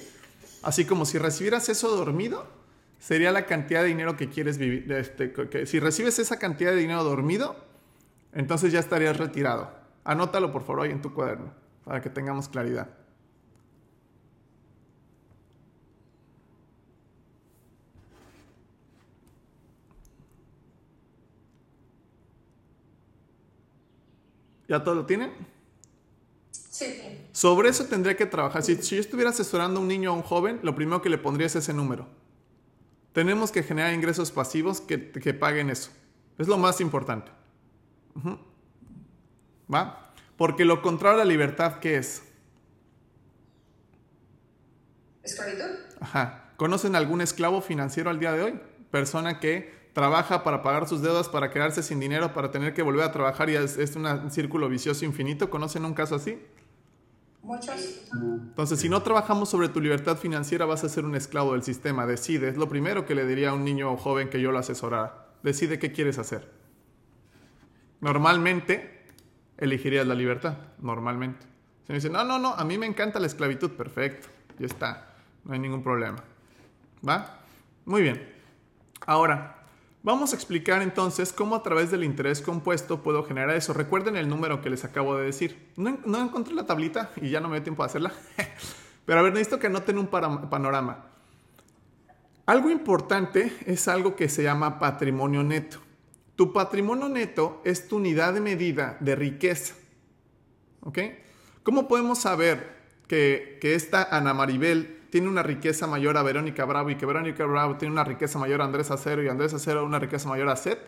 Así 0.62 0.84
como 0.84 1.06
si 1.06 1.16
recibieras 1.16 1.70
eso 1.70 1.96
dormido, 1.96 2.46
sería 3.04 3.32
la 3.32 3.44
cantidad 3.44 3.82
de 3.82 3.88
dinero 3.88 4.16
que 4.16 4.30
quieres 4.30 4.56
vivir. 4.56 4.90
Este, 4.90 5.30
que- 5.32 5.66
si 5.66 5.78
recibes 5.78 6.18
esa 6.18 6.38
cantidad 6.38 6.70
de 6.70 6.78
dinero 6.78 7.04
dormido, 7.04 7.54
entonces 8.32 8.72
ya 8.72 8.80
estarías 8.80 9.18
retirado. 9.18 9.70
Anótalo 10.04 10.50
por 10.52 10.62
favor 10.62 10.86
ahí 10.86 10.90
en 10.90 11.02
tu 11.02 11.12
cuaderno, 11.12 11.52
para 11.84 12.00
que 12.00 12.08
tengamos 12.08 12.48
claridad. 12.48 12.88
¿Ya 24.68 24.82
todo 24.82 24.94
lo 24.94 25.06
tienen? 25.06 25.30
Sí. 26.50 26.86
Sobre 27.32 27.68
eso 27.68 27.84
tendría 27.84 28.16
que 28.16 28.26
trabajar. 28.26 28.62
Si, 28.62 28.76
si 28.76 28.96
yo 28.96 29.00
estuviera 29.00 29.30
asesorando 29.30 29.78
a 29.78 29.82
un 29.82 29.88
niño 29.88 30.10
o 30.10 30.14
a 30.14 30.16
un 30.16 30.22
joven, 30.22 30.60
lo 30.62 30.74
primero 30.74 31.02
que 31.02 31.10
le 31.10 31.18
pondría 31.18 31.46
es 31.46 31.56
ese 31.56 31.74
número. 31.74 32.23
Tenemos 33.14 33.52
que 33.52 33.62
generar 33.62 33.94
ingresos 33.94 34.32
pasivos 34.32 34.80
que, 34.80 35.12
que 35.12 35.32
paguen 35.32 35.70
eso. 35.70 35.90
Es 36.36 36.48
lo 36.48 36.58
más 36.58 36.80
importante. 36.80 37.30
¿Va? 39.72 40.12
Porque 40.36 40.64
lo 40.64 40.82
contrario 40.82 41.20
a 41.20 41.24
la 41.24 41.30
libertad, 41.30 41.78
¿qué 41.78 41.96
es? 41.96 42.24
¿Esclavitud? 45.22 45.78
Ajá. 46.00 46.50
¿Conocen 46.56 46.96
algún 46.96 47.20
esclavo 47.20 47.60
financiero 47.60 48.10
al 48.10 48.18
día 48.18 48.32
de 48.32 48.42
hoy? 48.42 48.60
Persona 48.90 49.38
que 49.38 49.72
trabaja 49.92 50.42
para 50.42 50.62
pagar 50.62 50.88
sus 50.88 51.00
deudas, 51.00 51.28
para 51.28 51.52
quedarse 51.52 51.84
sin 51.84 52.00
dinero, 52.00 52.34
para 52.34 52.50
tener 52.50 52.74
que 52.74 52.82
volver 52.82 53.04
a 53.04 53.12
trabajar 53.12 53.48
y 53.48 53.54
es, 53.54 53.78
es 53.78 53.94
un 53.94 54.30
círculo 54.32 54.68
vicioso 54.68 55.04
infinito. 55.04 55.50
¿Conocen 55.50 55.84
un 55.84 55.94
caso 55.94 56.16
así? 56.16 56.42
Muchos. 57.44 58.08
Entonces, 58.12 58.80
si 58.80 58.88
no 58.88 59.02
trabajamos 59.02 59.50
sobre 59.50 59.68
tu 59.68 59.80
libertad 59.80 60.16
financiera, 60.16 60.64
vas 60.64 60.82
a 60.82 60.88
ser 60.88 61.04
un 61.04 61.14
esclavo 61.14 61.52
del 61.52 61.62
sistema. 61.62 62.06
Decide, 62.06 62.48
es 62.48 62.56
lo 62.56 62.68
primero 62.70 63.04
que 63.04 63.14
le 63.14 63.26
diría 63.26 63.50
a 63.50 63.52
un 63.52 63.64
niño 63.64 63.92
o 63.92 63.96
joven 63.98 64.30
que 64.30 64.40
yo 64.40 64.50
lo 64.50 64.58
asesorara. 64.58 65.28
Decide 65.42 65.78
qué 65.78 65.92
quieres 65.92 66.18
hacer. 66.18 66.50
Normalmente, 68.00 69.04
elegirías 69.58 70.06
la 70.06 70.14
libertad. 70.14 70.56
Normalmente. 70.78 71.46
Si 71.86 71.92
me 71.92 71.96
dicen, 71.96 72.12
no, 72.12 72.24
no, 72.24 72.38
no, 72.38 72.54
a 72.54 72.64
mí 72.64 72.78
me 72.78 72.86
encanta 72.86 73.20
la 73.20 73.26
esclavitud, 73.26 73.72
perfecto. 73.72 74.28
Ya 74.58 74.66
está. 74.66 75.14
No 75.44 75.52
hay 75.52 75.58
ningún 75.58 75.82
problema. 75.82 76.24
¿Va? 77.06 77.40
Muy 77.84 78.00
bien. 78.00 78.26
Ahora, 79.06 79.63
vamos 80.04 80.32
a 80.32 80.36
explicar 80.36 80.82
entonces 80.82 81.32
cómo 81.32 81.56
a 81.56 81.62
través 81.64 81.90
del 81.90 82.04
interés 82.04 82.40
compuesto 82.40 83.02
puedo 83.02 83.24
generar 83.24 83.56
eso. 83.56 83.72
Recuerden 83.72 84.14
el 84.16 84.28
número 84.28 84.60
que 84.62 84.70
les 84.70 84.84
acabo 84.84 85.16
de 85.16 85.24
decir. 85.24 85.72
No, 85.76 85.88
en- 85.88 86.00
no 86.06 86.22
encontré 86.22 86.54
la 86.54 86.66
tablita 86.66 87.10
y 87.20 87.30
ya 87.30 87.40
no 87.40 87.48
me 87.48 87.56
dio 87.56 87.64
tiempo 87.64 87.82
de 87.82 87.86
hacerla. 87.88 88.12
Pero 89.06 89.18
a 89.18 89.22
ver, 89.22 89.32
necesito 89.32 89.58
que 89.58 89.66
anoten 89.66 89.98
un 89.98 90.06
panorama. 90.06 91.06
Algo 92.46 92.70
importante 92.70 93.52
es 93.66 93.88
algo 93.88 94.14
que 94.16 94.28
se 94.28 94.42
llama 94.42 94.78
patrimonio 94.78 95.42
neto. 95.42 95.78
Tu 96.36 96.52
patrimonio 96.52 97.08
neto 97.08 97.60
es 97.64 97.88
tu 97.88 97.96
unidad 97.96 98.34
de 98.34 98.40
medida 98.40 98.96
de 99.00 99.14
riqueza. 99.16 99.74
¿Ok? 100.80 100.98
¿Cómo 101.62 101.88
podemos 101.88 102.18
saber 102.18 102.74
que, 103.08 103.58
que 103.60 103.74
esta 103.74 104.02
Ana 104.14 104.34
Maribel 104.34 105.00
tiene 105.14 105.28
una 105.28 105.44
riqueza 105.44 105.86
mayor 105.86 106.16
a 106.16 106.24
Verónica 106.24 106.64
Bravo 106.64 106.90
y 106.90 106.96
que 106.96 107.06
Verónica 107.06 107.44
Bravo 107.44 107.76
tiene 107.76 107.92
una 107.92 108.02
riqueza 108.02 108.36
mayor 108.40 108.60
a 108.60 108.64
Andrés 108.64 108.90
Acero 108.90 109.22
y 109.22 109.28
Andrés 109.28 109.54
Acero 109.54 109.84
una 109.84 110.00
riqueza 110.00 110.28
mayor 110.28 110.48
a 110.48 110.56
Seth? 110.56 110.80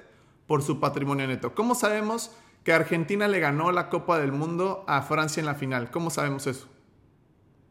Por 0.48 0.64
su 0.64 0.80
patrimonio 0.80 1.28
neto. 1.28 1.54
¿Cómo 1.54 1.76
sabemos 1.76 2.32
que 2.64 2.72
Argentina 2.72 3.28
le 3.28 3.38
ganó 3.38 3.70
la 3.70 3.88
Copa 3.88 4.18
del 4.18 4.32
Mundo 4.32 4.84
a 4.88 5.02
Francia 5.02 5.38
en 5.38 5.46
la 5.46 5.54
final? 5.54 5.92
¿Cómo 5.92 6.10
sabemos 6.10 6.48
eso? 6.48 6.66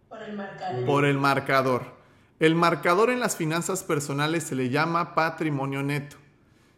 Por 0.07 0.23
el 0.23 0.37
marcador. 0.37 0.85
Por 0.85 1.03
el 1.03 1.17
marcador. 1.17 1.81
El 2.39 2.55
marcador 2.55 3.09
en 3.09 3.19
las 3.19 3.35
finanzas 3.35 3.83
personales 3.83 4.45
se 4.45 4.55
le 4.55 4.69
llama 4.69 5.13
patrimonio 5.13 5.83
neto. 5.83 6.15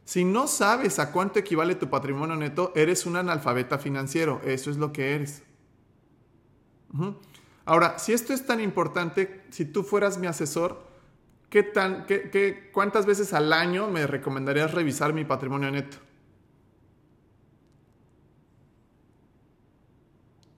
Si 0.05 0.25
no 0.25 0.47
sabes 0.47 0.97
a 0.97 1.11
cuánto 1.11 1.37
equivale 1.37 1.75
tu 1.75 1.87
patrimonio 1.87 2.35
neto, 2.35 2.71
eres 2.75 3.05
un 3.05 3.15
analfabeta 3.15 3.77
financiero. 3.77 4.41
Eso 4.43 4.71
es 4.71 4.77
lo 4.77 4.91
que 4.91 5.13
eres. 5.13 5.43
Ahora, 7.67 7.99
si 7.99 8.13
esto 8.13 8.33
es 8.33 8.45
tan 8.45 8.61
importante, 8.61 9.43
si 9.49 9.65
tú 9.65 9.83
fueras 9.83 10.17
mi 10.17 10.25
asesor, 10.27 10.81
¿qué 11.49 11.63
tan, 11.63 12.05
qué- 12.05 12.29
qué- 12.31 12.69
¿cuántas 12.73 13.05
veces 13.05 13.33
al 13.33 13.51
año 13.51 13.89
me 13.89 14.07
recomendarías 14.07 14.73
revisar 14.73 15.11
mi 15.11 15.25
patrimonio 15.25 15.69
neto? 15.69 15.97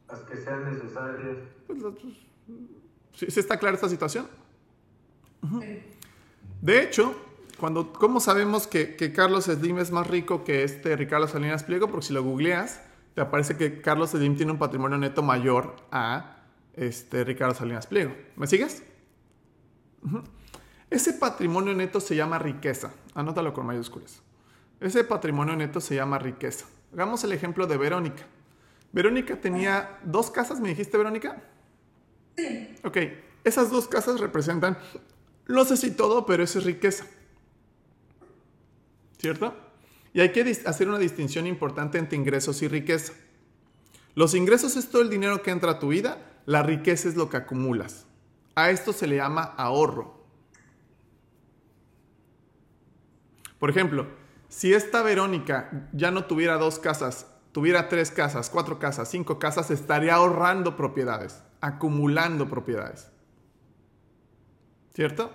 Las 0.08 0.20
que 0.22 0.38
sean 0.38 0.72
necesarias. 0.72 1.38
Pues, 1.68 1.80
pues, 1.82 2.16
¿Sí, 3.16 3.26
sí 3.30 3.40
está 3.40 3.58
clara 3.58 3.76
esta 3.76 3.90
situación? 3.90 4.28
De 6.62 6.84
hecho, 6.84 7.16
cuando, 7.60 7.92
¿cómo 7.92 8.20
sabemos 8.20 8.68
que, 8.68 8.96
que 8.96 9.14
Carlos 9.14 9.46
Slim 9.46 9.80
es 9.80 9.92
más 9.92 10.06
rico 10.08 10.44
que 10.44 10.64
este 10.64 10.96
Ricardo 10.96 11.28
Salinas 11.28 11.64
Pliego? 11.64 11.88
Porque 11.90 12.06
si 12.08 12.14
lo 12.14 12.24
googleas, 12.24 12.82
te 13.16 13.22
aparece 13.22 13.58
que 13.58 13.82
Carlos 13.82 14.12
Slim 14.12 14.36
tiene 14.36 14.52
un 14.52 14.60
patrimonio 14.60 14.98
neto 15.00 15.22
mayor 15.24 15.76
a 15.92 16.39
este 16.80 17.24
Ricardo 17.26 17.54
Salinas 17.54 17.88
Pliego. 17.88 18.16
¿Me 18.38 18.48
sigues? 18.48 18.84
Ese 20.90 21.14
patrimonio 21.14 21.76
neto 21.76 22.00
se 22.00 22.16
llama 22.16 22.40
riqueza. 22.40 22.94
Anótalo 23.14 23.54
con 23.54 23.66
mayúsculas. 23.66 24.22
Ese 24.80 25.04
patrimonio 25.04 25.56
neto 25.56 25.82
se 25.82 25.96
llama 25.96 26.20
riqueza. 26.20 26.66
Hagamos 26.94 27.24
el 27.26 27.34
ejemplo 27.34 27.68
de 27.68 27.78
Verónica. 27.78 28.24
Verónica 28.94 29.40
tenía 29.40 30.00
dos 30.04 30.32
casas, 30.32 30.60
¿me 30.60 30.70
dijiste, 30.70 30.98
Verónica? 30.98 31.44
Sí. 32.38 32.76
Ok, 32.84 32.98
esas 33.44 33.70
dos 33.70 33.88
casas 33.88 34.20
representan, 34.20 34.78
no 35.48 35.66
sé 35.66 35.76
si 35.76 35.92
todo, 35.92 36.26
pero 36.26 36.44
eso 36.44 36.60
es 36.60 36.66
riqueza. 36.66 37.06
¿Cierto? 39.20 39.54
Y 40.14 40.22
hay 40.22 40.32
que 40.32 40.42
hacer 40.66 40.88
una 40.88 40.98
distinción 40.98 41.46
importante 41.46 41.98
entre 41.98 42.18
ingresos 42.18 42.62
y 42.62 42.70
riqueza. 42.70 43.14
Los 44.16 44.34
ingresos 44.34 44.76
es 44.78 44.90
todo 44.90 45.02
el 45.02 45.10
dinero 45.10 45.44
que 45.44 45.52
entra 45.52 45.72
a 45.72 45.80
tu 45.80 45.90
vida, 45.90 46.29
la 46.50 46.64
riqueza 46.64 47.08
es 47.08 47.16
lo 47.16 47.30
que 47.30 47.38
acumulas. 47.38 48.08
A 48.56 48.72
esto 48.72 48.92
se 48.92 49.06
le 49.06 49.18
llama 49.18 49.44
ahorro. 49.56 50.26
Por 53.60 53.70
ejemplo, 53.70 54.08
si 54.48 54.74
esta 54.74 55.04
Verónica 55.04 55.88
ya 55.94 56.10
no 56.10 56.26
tuviera 56.26 56.58
dos 56.58 56.80
casas, 56.80 57.28
tuviera 57.52 57.88
tres 57.88 58.10
casas, 58.10 58.50
cuatro 58.50 58.80
casas, 58.80 59.12
cinco 59.12 59.38
casas, 59.38 59.70
estaría 59.70 60.16
ahorrando 60.16 60.76
propiedades, 60.76 61.44
acumulando 61.62 62.50
propiedades. 62.50 63.12
¿Cierto? 64.96 65.32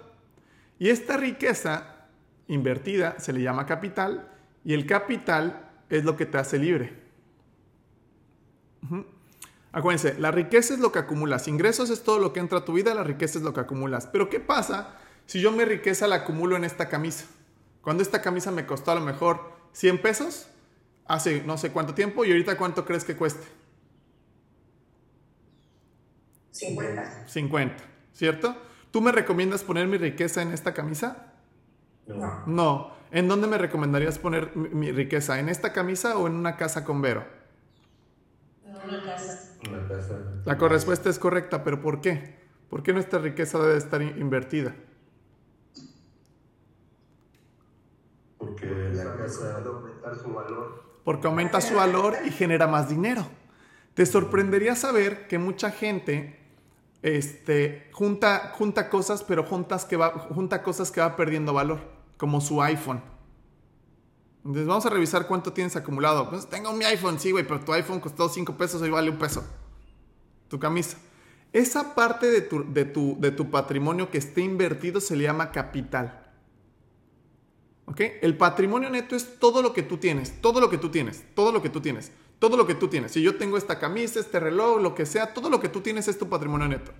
Y 0.80 0.88
esta 0.88 1.16
riqueza 1.16 2.08
invertida 2.48 3.20
se 3.20 3.32
le 3.32 3.40
llama 3.40 3.66
capital 3.66 4.32
y 4.64 4.74
el 4.74 4.84
capital 4.84 5.70
es 5.90 6.04
lo 6.04 6.16
que 6.16 6.26
te 6.26 6.38
hace 6.38 6.58
libre. 6.58 7.04
Acuérdense, 9.74 10.14
la 10.20 10.30
riqueza 10.30 10.72
es 10.72 10.78
lo 10.78 10.92
que 10.92 11.00
acumulas, 11.00 11.48
ingresos 11.48 11.90
es 11.90 12.04
todo 12.04 12.20
lo 12.20 12.32
que 12.32 12.38
entra 12.38 12.58
a 12.58 12.64
tu 12.64 12.74
vida, 12.74 12.94
la 12.94 13.02
riqueza 13.02 13.38
es 13.38 13.44
lo 13.44 13.52
que 13.52 13.58
acumulas. 13.58 14.06
Pero 14.06 14.30
¿qué 14.30 14.38
pasa 14.38 14.94
si 15.26 15.40
yo 15.40 15.50
mi 15.50 15.64
riqueza 15.64 16.06
la 16.06 16.14
acumulo 16.14 16.54
en 16.54 16.62
esta 16.62 16.88
camisa? 16.88 17.26
Cuando 17.82 18.04
esta 18.04 18.22
camisa 18.22 18.52
me 18.52 18.66
costó 18.66 18.92
a 18.92 18.94
lo 18.94 19.00
mejor 19.00 19.40
100 19.72 20.00
pesos, 20.00 20.46
hace 21.06 21.42
no 21.44 21.58
sé 21.58 21.72
cuánto 21.72 21.92
tiempo, 21.92 22.24
y 22.24 22.30
ahorita 22.30 22.56
cuánto 22.56 22.84
crees 22.84 23.02
que 23.02 23.16
cueste? 23.16 23.44
50. 26.52 27.26
50, 27.26 27.74
¿cierto? 28.12 28.56
¿Tú 28.92 29.00
me 29.00 29.10
recomiendas 29.10 29.64
poner 29.64 29.88
mi 29.88 29.98
riqueza 29.98 30.40
en 30.40 30.52
esta 30.52 30.72
camisa? 30.72 31.32
No. 32.06 32.44
No. 32.46 32.94
¿En 33.10 33.26
dónde 33.26 33.48
me 33.48 33.58
recomendarías 33.58 34.20
poner 34.20 34.54
mi, 34.54 34.68
mi 34.68 34.92
riqueza? 34.92 35.40
¿En 35.40 35.48
esta 35.48 35.72
camisa 35.72 36.16
o 36.16 36.28
en 36.28 36.34
una 36.34 36.56
casa 36.56 36.84
con 36.84 37.02
Vero? 37.02 37.43
Una 38.94 39.04
casa. 39.14 39.56
Una 39.68 39.88
casa. 39.88 40.18
La 40.44 40.68
respuesta 40.68 41.10
es 41.10 41.18
correcta, 41.18 41.64
pero 41.64 41.80
¿por 41.80 42.00
qué? 42.00 42.36
¿Por 42.70 42.82
qué 42.82 42.92
nuestra 42.92 43.18
riqueza 43.18 43.58
debe 43.58 43.76
estar 43.76 44.02
in- 44.02 44.18
invertida? 44.18 44.74
Porque 48.38 48.66
la 48.66 49.16
casa. 49.16 49.58
Puede 49.62 49.74
aumentar 49.76 50.16
su 50.16 50.32
valor. 50.32 50.84
Porque 51.04 51.26
aumenta 51.26 51.60
su 51.60 51.74
valor 51.74 52.16
y 52.24 52.30
genera 52.30 52.66
más 52.66 52.88
dinero. 52.88 53.26
Te 53.94 54.06
sorprendería 54.06 54.74
saber 54.74 55.28
que 55.28 55.38
mucha 55.38 55.70
gente 55.70 56.38
este, 57.02 57.88
junta, 57.92 58.52
junta 58.54 58.88
cosas, 58.88 59.22
pero 59.22 59.44
juntas 59.44 59.84
que 59.84 59.96
va, 59.96 60.10
junta 60.10 60.62
cosas 60.62 60.90
que 60.90 61.00
va 61.00 61.14
perdiendo 61.16 61.52
valor, 61.52 61.80
como 62.16 62.40
su 62.40 62.62
iPhone. 62.62 63.02
Entonces 64.44 64.66
vamos 64.66 64.84
a 64.84 64.90
revisar 64.90 65.26
cuánto 65.26 65.52
tienes 65.52 65.74
acumulado. 65.74 66.28
Pues 66.28 66.46
tengo 66.46 66.72
mi 66.74 66.84
iPhone, 66.84 67.18
sí, 67.18 67.30
güey, 67.30 67.46
pero 67.46 67.60
tu 67.60 67.72
iPhone 67.72 68.00
costó 68.00 68.28
5 68.28 68.56
pesos, 68.56 68.82
hoy 68.82 68.90
vale 68.90 69.10
un 69.10 69.16
peso. 69.16 69.42
Tu 70.48 70.58
camisa. 70.58 70.98
Esa 71.52 71.94
parte 71.94 72.30
de 72.30 72.42
tu, 72.42 73.50
patrimonio 73.50 74.10
que 74.10 74.18
esté 74.18 74.42
invertido 74.42 75.00
se 75.00 75.16
le 75.16 75.22
llama 75.22 75.50
capital. 75.50 76.20
¿Ok? 77.86 78.00
El 78.20 78.36
patrimonio 78.36 78.90
neto 78.90 79.14
es 79.14 79.38
todo 79.38 79.62
lo 79.62 79.72
que 79.72 79.82
tú 79.82 79.96
tienes, 79.96 80.40
todo 80.40 80.60
lo 80.60 80.68
que 80.68 80.78
tú 80.78 80.90
tienes, 80.90 81.24
todo 81.34 81.52
lo 81.52 81.62
que 81.62 81.70
tú 81.70 81.80
tienes, 81.80 82.12
todo 82.38 82.56
lo 82.56 82.66
que 82.66 82.74
tú 82.74 82.88
tienes. 82.88 83.12
Si 83.12 83.22
yo 83.22 83.36
tengo 83.36 83.56
esta 83.56 83.78
camisa, 83.78 84.20
este 84.20 84.40
reloj, 84.40 84.80
lo 84.80 84.94
que 84.94 85.06
sea, 85.06 85.32
todo 85.32 85.48
lo 85.48 85.60
que 85.60 85.68
tú 85.68 85.80
tienes 85.80 86.08
es 86.08 86.18
tu 86.18 86.28
patrimonio 86.28 86.68
neto. 86.68 86.92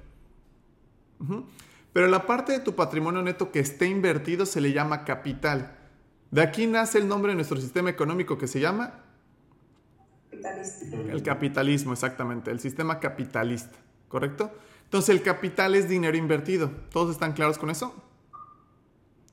Pero 1.93 2.07
la 2.07 2.25
parte 2.27 2.53
de 2.53 2.61
tu 2.61 2.75
patrimonio 2.75 3.23
neto 3.23 3.51
que 3.51 3.61
esté 3.61 3.87
invertido 3.87 4.47
se 4.47 4.61
le 4.61 4.73
llama 4.73 5.05
capital. 5.05 5.84
De 6.31 6.43
aquí 6.43 6.67
nace 6.67 6.99
el 6.99 7.09
nombre 7.09 7.33
de 7.33 7.37
nuestro 7.37 7.61
sistema 7.61 7.91
económico 7.91 8.37
que 8.39 8.47
se 8.47 8.61
llama 8.61 9.01
Capitalista. 10.31 10.97
el 11.13 11.23
capitalismo, 11.23 11.93
exactamente, 11.93 12.51
el 12.51 12.61
sistema 12.61 12.99
capitalista, 12.99 13.79
¿correcto? 14.09 14.51
Entonces 14.85 15.15
el 15.15 15.23
capital 15.23 15.75
es 15.75 15.89
dinero 15.89 16.17
invertido. 16.17 16.71
¿Todos 16.91 17.11
están 17.13 17.33
claros 17.33 17.59
con 17.59 17.71
eso? 17.71 17.95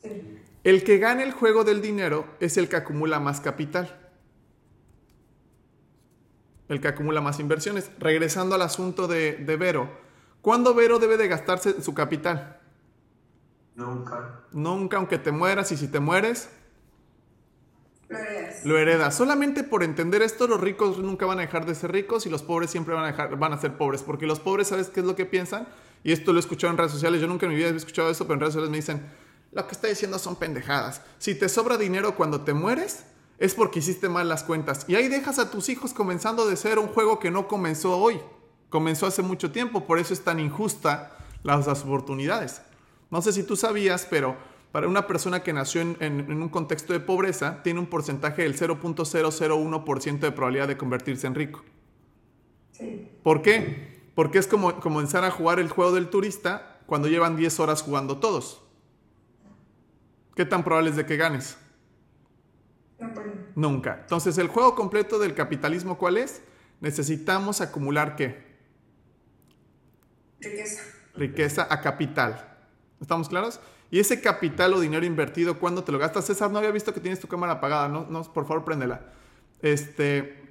Sí. 0.02 0.40
El 0.64 0.84
que 0.84 1.00
gana 1.00 1.24
el 1.24 1.32
juego 1.32 1.64
del 1.64 1.82
dinero 1.82 2.26
es 2.40 2.58
el 2.58 2.70
que 2.70 2.76
acumula 2.76 3.20
más 3.20 3.42
capital. 3.42 3.98
El 6.68 6.80
que 6.80 6.88
acumula 6.88 7.20
más 7.20 7.40
inversiones. 7.40 7.92
Regresando 8.00 8.56
al 8.56 8.62
asunto 8.62 9.08
de, 9.08 9.34
de 9.34 9.58
Vero. 9.58 9.90
¿Cuándo 10.42 10.74
Vero 10.74 11.00
debe 11.00 11.18
de 11.18 11.28
gastarse 11.28 11.82
su 11.82 11.94
capital? 11.94 12.60
Nunca. 13.76 14.42
Nunca, 14.52 14.98
aunque 14.98 15.18
te 15.18 15.32
mueras 15.32 15.72
y 15.72 15.78
si 15.78 15.88
te 15.88 16.00
mueres, 16.00 16.50
Lo 18.64 18.78
heredas. 18.78 19.16
Solamente 19.16 19.64
por 19.64 19.84
entender 19.84 20.22
esto, 20.22 20.48
los 20.48 20.62
ricos 20.62 20.98
nunca 21.00 21.26
van 21.26 21.40
a 21.40 21.42
dejar 21.42 21.66
de 21.66 21.76
ser 21.76 21.92
ricos 21.92 22.26
y 22.26 22.30
los 22.30 22.44
pobres 22.44 22.70
siempre 22.70 22.94
van 22.94 23.06
a, 23.06 23.08
dejar, 23.08 23.38
van 23.38 23.54
a 23.54 23.58
ser 23.60 23.78
pobres. 23.78 24.04
Porque 24.04 24.28
los 24.28 24.40
pobres, 24.40 24.68
¿sabes 24.68 24.90
qué 24.90 25.00
es 25.00 25.06
lo 25.06 25.16
que 25.16 25.26
piensan? 25.26 25.68
Y 26.04 26.12
esto 26.12 26.32
lo 26.34 26.40
he 26.40 26.42
escuchado 26.42 26.72
en 26.72 26.78
redes 26.78 26.92
sociales. 26.92 27.22
Yo 27.22 27.28
nunca 27.28 27.46
en 27.46 27.52
mi 27.52 27.58
vida 27.58 27.70
he 27.70 27.76
escuchado 27.76 28.10
eso, 28.10 28.26
pero 28.26 28.36
en 28.36 28.40
redes 28.42 28.54
sociales 28.54 28.72
me 28.72 28.78
dicen, 28.78 29.06
lo 29.52 29.68
que 29.68 29.74
está 29.74 29.88
diciendo 29.88 30.20
son 30.20 30.36
pendejadas. 30.36 31.02
Si 31.18 31.36
te 31.36 31.50
sobra 31.50 31.78
dinero 31.78 32.16
cuando 32.16 32.42
te 32.42 32.54
mueres, 32.54 33.06
es 33.38 33.56
porque 33.56 33.80
hiciste 33.80 34.10
mal 34.10 34.30
las 34.30 34.44
cuentas. 34.44 34.86
Y 34.88 34.96
ahí 34.96 35.08
dejas 35.08 35.40
a 35.40 35.50
tus 35.50 35.70
hijos 35.70 35.94
comenzando 35.94 36.48
de 36.48 36.56
ser 36.56 36.80
un 36.80 36.88
juego 36.88 37.20
que 37.20 37.32
no 37.32 37.48
comenzó 37.48 37.98
hoy. 37.98 38.20
Comenzó 38.70 39.08
hace 39.08 39.22
mucho 39.22 39.52
tiempo. 39.52 39.86
Por 39.86 40.00
eso 40.00 40.14
es 40.14 40.22
tan 40.22 40.40
injusta 40.40 41.18
las 41.44 41.68
oportunidades. 41.68 42.62
No 43.10 43.22
sé 43.22 43.34
si 43.34 43.44
tú 43.44 43.56
sabías, 43.56 44.08
pero 44.10 44.38
para 44.72 44.88
una 44.88 45.06
persona 45.08 45.44
que 45.44 45.54
nació 45.54 45.82
en, 45.82 45.98
en- 46.00 46.20
en 46.32 46.42
un 46.42 46.50
contexto 46.50 46.94
de 46.94 47.00
pobreza, 47.00 47.62
tiene 47.64 47.80
un 47.80 47.88
porcentaje 47.88 48.44
del 48.44 48.56
0.001% 48.58 50.20
de 50.20 50.32
probabilidad 50.32 50.68
de 50.68 50.78
convertirse 50.78 51.28
en 51.28 51.36
rico. 51.36 51.64
Sí. 52.72 53.10
¿Por 53.24 53.42
qué? 53.42 54.02
Porque 54.16 54.40
es 54.40 54.48
como 54.48 54.80
comenzar 54.80 55.24
a 55.26 55.32
jugar 55.32 55.60
el 55.60 55.70
juego 55.70 55.92
del 55.94 56.10
turista 56.10 56.80
cuando 56.86 57.08
llevan 57.08 57.36
10 57.36 57.60
horas 57.60 57.82
jugando 57.82 58.18
todos. 58.20 58.62
¿Qué 60.36 60.46
tan 60.46 60.64
probable 60.64 60.90
es 60.92 60.96
de 60.96 61.06
que 61.06 61.18
ganes? 61.18 61.58
No, 63.00 63.10
Nunca. 63.56 64.00
Entonces, 64.02 64.38
el 64.38 64.48
juego 64.48 64.76
completo 64.76 65.20
del 65.20 65.34
capitalismo, 65.34 65.98
¿cuál 65.98 66.18
es? 66.18 66.42
Necesitamos 66.80 67.60
acumular 67.62 68.16
qué? 68.16 68.50
riqueza. 70.40 70.82
Riqueza 71.16 71.68
a 71.70 71.82
capital. 71.82 72.58
¿Estamos 73.00 73.30
claros? 73.30 73.60
Y 73.92 74.00
ese 74.00 74.22
capital 74.22 74.74
o 74.74 74.80
dinero 74.80 75.06
invertido, 75.06 75.60
¿cuándo 75.60 75.84
te 75.84 75.92
lo 75.92 76.00
gastas? 76.00 76.26
César, 76.26 76.50
no 76.50 76.58
había 76.58 76.72
visto 76.72 76.94
que 76.94 77.02
tienes 77.02 77.20
tu 77.20 77.28
cámara 77.28 77.54
apagada. 77.54 77.90
No, 77.90 78.08
no 78.10 78.24
por 78.24 78.48
favor, 78.48 78.64
préndela. 78.64 79.02
Este, 79.62 80.42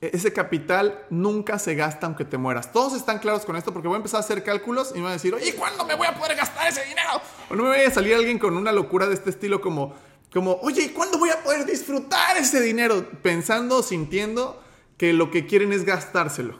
ese 0.00 0.32
capital 0.32 1.04
nunca 1.10 1.58
se 1.58 1.74
gasta 1.74 2.06
aunque 2.06 2.24
te 2.24 2.38
mueras. 2.38 2.72
Todos 2.72 2.94
están 2.94 3.18
claros 3.18 3.44
con 3.44 3.56
esto 3.56 3.72
porque 3.72 3.88
voy 3.88 3.96
a 3.96 3.98
empezar 3.98 4.18
a 4.18 4.24
hacer 4.24 4.42
cálculos 4.42 4.92
y 4.92 4.98
me 4.98 5.02
van 5.02 5.10
a 5.10 5.14
decir, 5.14 5.34
oye, 5.34 5.54
¿cuándo 5.54 5.84
me 5.84 5.94
voy 5.94 6.06
a 6.06 6.14
poder 6.14 6.36
gastar 6.36 6.68
ese 6.68 6.84
dinero? 6.84 7.10
O 7.50 7.56
no 7.56 7.64
me 7.64 7.70
vaya 7.70 7.88
a 7.88 7.90
salir 7.90 8.14
alguien 8.14 8.38
con 8.38 8.56
una 8.56 8.72
locura 8.72 9.06
de 9.06 9.14
este 9.14 9.30
estilo 9.30 9.60
como, 9.60 9.94
como 10.32 10.54
oye, 10.62 10.92
¿cuándo 10.94 11.18
voy 11.18 11.30
a 11.30 11.42
poder 11.42 11.66
disfrutar 11.66 12.36
ese 12.38 12.60
dinero? 12.62 13.06
Pensando, 13.22 13.82
sintiendo 13.82 14.62
que 14.96 15.12
lo 15.12 15.30
que 15.30 15.46
quieren 15.46 15.72
es 15.72 15.84
gastárselo. 15.84 16.58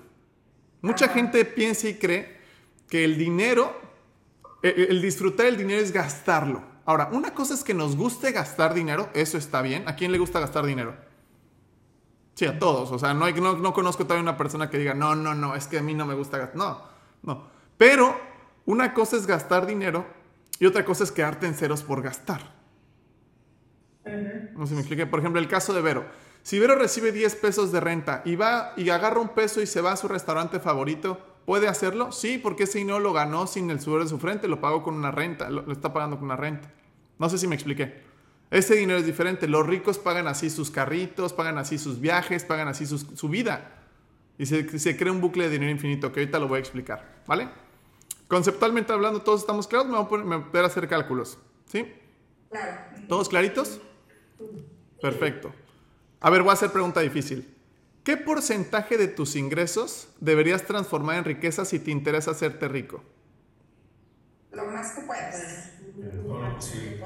Mucha 0.83 1.09
gente 1.09 1.45
piensa 1.45 1.89
y 1.89 1.95
cree 1.95 2.41
que 2.89 3.05
el 3.05 3.17
dinero, 3.17 3.75
el 4.63 5.01
disfrutar 5.01 5.47
el 5.47 5.57
dinero 5.57 5.81
es 5.81 5.93
gastarlo. 5.93 6.63
Ahora, 6.85 7.09
una 7.13 7.35
cosa 7.35 7.55
es 7.55 7.63
que 7.63 7.75
nos 7.75 7.97
guste 7.97 8.33
gastar 8.33 8.75
dinero, 8.75 9.11
eso 9.15 9.39
está 9.39 9.63
bien. 9.63 9.89
¿A 9.89 9.97
quién 9.97 10.13
le 10.13 10.19
gusta 10.19 10.41
gastar 10.41 10.67
dinero? 10.67 10.95
Sí, 12.35 12.47
a 12.47 12.59
todos. 12.59 12.91
O 12.91 12.99
sea, 12.99 13.15
no, 13.15 13.27
hay, 13.27 13.35
no, 13.35 13.57
no 13.57 13.73
conozco 13.73 14.05
todavía 14.05 14.23
una 14.23 14.37
persona 14.37 14.71
que 14.71 14.79
diga, 14.79 14.95
no, 14.95 15.15
no, 15.15 15.35
no, 15.35 15.55
es 15.55 15.67
que 15.67 15.79
a 15.79 15.83
mí 15.83 15.95
no 15.95 16.07
me 16.07 16.15
gusta 16.15 16.39
gastar. 16.39 16.57
No, 16.57 16.83
no. 17.23 17.49
Pero 17.77 18.19
una 18.67 18.95
cosa 18.95 19.17
es 19.17 19.27
gastar 19.27 19.67
dinero 19.67 20.07
y 20.59 20.67
otra 20.67 20.85
cosa 20.85 21.05
es 21.05 21.13
quedarte 21.13 21.47
en 21.47 21.55
ceros 21.55 21.83
por 21.83 22.03
gastar. 22.03 22.41
No 24.55 24.67
sé 24.67 24.71
si 24.71 24.75
me 24.75 24.81
expliqué. 24.81 25.07
Por 25.07 25.21
ejemplo, 25.21 25.41
el 25.41 25.49
caso 25.49 25.73
de 25.73 25.83
Vero. 25.83 26.07
Si 26.43 26.59
Vero 26.59 26.75
recibe 26.75 27.13
10 27.13 27.37
pesos 27.37 27.71
de 27.73 27.81
renta 27.81 28.23
y 28.25 28.37
va 28.37 28.73
y 28.77 28.89
agarra 28.91 29.21
un 29.21 29.29
peso 29.29 29.61
y 29.61 29.67
se 29.67 29.81
va 29.81 29.93
a 29.93 29.97
su 29.97 30.09
restaurante 30.09 30.59
favorito, 30.59 31.30
¿puede 31.51 31.67
hacerlo? 31.67 32.13
Sí, 32.13 32.39
porque 32.39 32.63
ese 32.63 32.79
dinero 32.79 33.01
lo 33.01 33.13
ganó 33.13 33.49
sin 33.49 33.69
el 33.73 33.81
sudor 33.81 34.05
de 34.05 34.09
su 34.09 34.21
frente, 34.21 34.47
lo 34.47 34.61
pagó 34.61 34.85
con 34.85 34.95
una 34.95 35.11
renta, 35.11 35.51
lo, 35.51 35.63
lo 35.63 35.73
está 35.73 35.93
pagando 35.93 36.15
con 36.15 36.27
una 36.27 36.37
renta. 36.37 36.71
No 37.19 37.29
sé 37.29 37.39
si 37.39 37.49
me 37.49 37.57
expliqué. 37.57 38.03
Ese 38.53 38.77
dinero 38.77 39.01
es 39.01 39.05
diferente. 39.05 39.49
Los 39.49 39.67
ricos 39.67 39.99
pagan 39.99 40.29
así 40.29 40.49
sus 40.49 40.71
carritos, 40.71 41.33
pagan 41.33 41.59
asasí 41.59 41.77
sus 41.77 42.01
viajes, 42.01 42.45
pagan 42.45 42.69
así 42.69 42.87
su 42.87 43.29
vida. 43.29 43.69
Y 44.39 44.47
se, 44.47 44.79
se, 44.79 44.97
crea 44.97 45.11
un 45.11 45.21
bucle 45.21 45.43
de 45.43 45.51
dinero 45.51 45.73
infinito 45.73 46.13
que 46.13 46.21
ahorita 46.21 46.39
lo 46.39 46.47
voy 46.47 46.59
a 46.59 46.61
explicar. 46.61 47.21
¿Vale? 47.27 47.49
Conceptualmente 48.29 48.93
hablando, 48.93 49.23
todos 49.23 49.41
estamos 49.41 49.67
claros. 49.67 49.89
Me 49.89 49.97
voy 49.97 50.05
a, 50.05 50.09
poner, 50.09 50.27
me 50.27 50.37
voy 50.37 50.45
a 50.45 50.51
poder 50.53 50.67
hacer 50.67 50.87
cálculos. 50.87 51.37
¿Sí? 51.67 51.85
Claro. 52.49 52.79
¿Todos 53.09 53.29
claritos? 53.29 53.81
Perfecto. 55.03 55.53
A 56.21 56.31
ver, 56.31 56.43
voy 56.43 56.51
a 56.51 56.53
hacer 56.53 56.71
pregunta 56.71 57.01
difícil. 57.01 57.53
¿Qué 58.05 58.17
porcentaje 58.17 58.97
de 58.97 59.09
tus 59.09 59.37
ingresos 59.37 60.09
deberías 60.21 60.65
transformar 60.65 61.17
en 61.17 61.25
riqueza 61.25 61.65
si 61.65 61.79
te 61.79 61.91
interesa 61.91 62.31
hacerte 62.31 62.67
rico? 62.69 63.03
Lo 64.53 64.65
más 64.67 64.93
que 64.93 65.03
puedas. 65.03 65.73
Sí. 66.59 66.97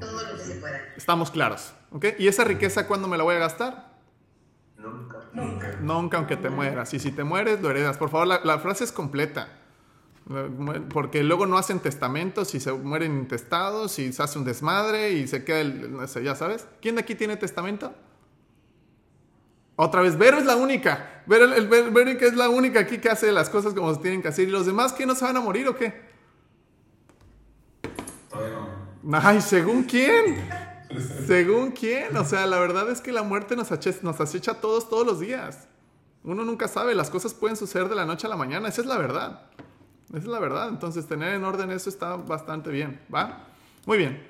Todo 0.00 0.22
lo 0.22 0.36
que 0.36 0.44
se 0.44 0.54
pueda. 0.54 0.80
Estamos 0.96 1.30
claros. 1.30 1.74
¿Ok? 1.90 2.06
¿Y 2.18 2.28
esa 2.28 2.44
riqueza 2.44 2.86
cuándo 2.86 3.08
me 3.08 3.18
la 3.18 3.24
voy 3.24 3.36
a 3.36 3.38
gastar? 3.38 3.92
Nunca. 4.78 5.18
Nunca. 5.32 5.76
Nunca, 5.80 6.16
aunque 6.16 6.36
te 6.36 6.50
mueras. 6.50 6.92
Y 6.94 6.98
si 6.98 7.12
te 7.12 7.24
mueres, 7.24 7.60
lo 7.60 7.70
heredas. 7.70 7.98
Por 7.98 8.10
favor, 8.10 8.26
la, 8.26 8.40
la 8.42 8.58
frase 8.58 8.84
es 8.84 8.92
completa. 8.92 9.48
Porque 10.90 11.22
luego 11.22 11.46
no 11.46 11.58
hacen 11.58 11.80
testamentos 11.80 12.54
y 12.54 12.60
se 12.60 12.72
mueren 12.72 13.18
intestados 13.18 13.98
y 13.98 14.12
se 14.12 14.22
hace 14.22 14.38
un 14.38 14.44
desmadre 14.44 15.12
y 15.12 15.26
se 15.26 15.44
queda 15.44 15.60
el. 15.60 15.92
No 15.92 16.06
sé, 16.06 16.22
ya 16.22 16.34
sabes. 16.34 16.66
¿Quién 16.80 16.94
de 16.94 17.02
aquí 17.02 17.14
tiene 17.14 17.36
testamento? 17.36 17.94
Otra 19.82 20.00
vez, 20.00 20.16
Vero 20.16 20.38
es 20.38 20.44
la 20.44 20.54
única. 20.54 21.22
Vero, 21.26 21.44
el, 21.44 21.54
el, 21.54 21.66
Verónica 21.66 22.24
es 22.24 22.34
la 22.34 22.48
única 22.48 22.78
aquí 22.78 22.98
que 22.98 23.10
hace 23.10 23.32
las 23.32 23.50
cosas 23.50 23.74
como 23.74 23.92
se 23.92 24.00
tienen 24.00 24.22
que 24.22 24.28
hacer. 24.28 24.46
¿Y 24.48 24.52
los 24.52 24.64
demás 24.64 24.92
qué 24.92 25.04
no 25.04 25.16
se 25.16 25.24
van 25.24 25.36
a 25.36 25.40
morir 25.40 25.66
o 25.66 25.74
qué? 25.74 25.92
Todavía 28.30 28.58
no. 29.02 29.18
Ay, 29.20 29.40
¿según 29.40 29.82
quién? 29.82 30.48
¿Según 31.26 31.72
quién? 31.72 32.16
O 32.16 32.24
sea, 32.24 32.46
la 32.46 32.60
verdad 32.60 32.88
es 32.90 33.00
que 33.00 33.10
la 33.10 33.24
muerte 33.24 33.56
nos, 33.56 33.72
ache, 33.72 33.92
nos 34.02 34.20
acecha 34.20 34.52
a 34.52 34.60
todos 34.60 34.88
todos 34.88 35.04
los 35.04 35.18
días. 35.18 35.66
Uno 36.22 36.44
nunca 36.44 36.68
sabe, 36.68 36.94
las 36.94 37.10
cosas 37.10 37.34
pueden 37.34 37.56
suceder 37.56 37.88
de 37.88 37.96
la 37.96 38.06
noche 38.06 38.28
a 38.28 38.30
la 38.30 38.36
mañana, 38.36 38.68
esa 38.68 38.82
es 38.82 38.86
la 38.86 38.98
verdad. 38.98 39.48
Esa 40.10 40.18
es 40.18 40.26
la 40.26 40.38
verdad. 40.38 40.68
Entonces, 40.68 41.08
tener 41.08 41.34
en 41.34 41.42
orden 41.42 41.72
eso 41.72 41.90
está 41.90 42.14
bastante 42.14 42.70
bien, 42.70 43.00
¿va? 43.12 43.48
Muy 43.84 43.98
bien. 43.98 44.24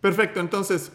Perfecto, 0.00 0.38
entonces, 0.38 0.92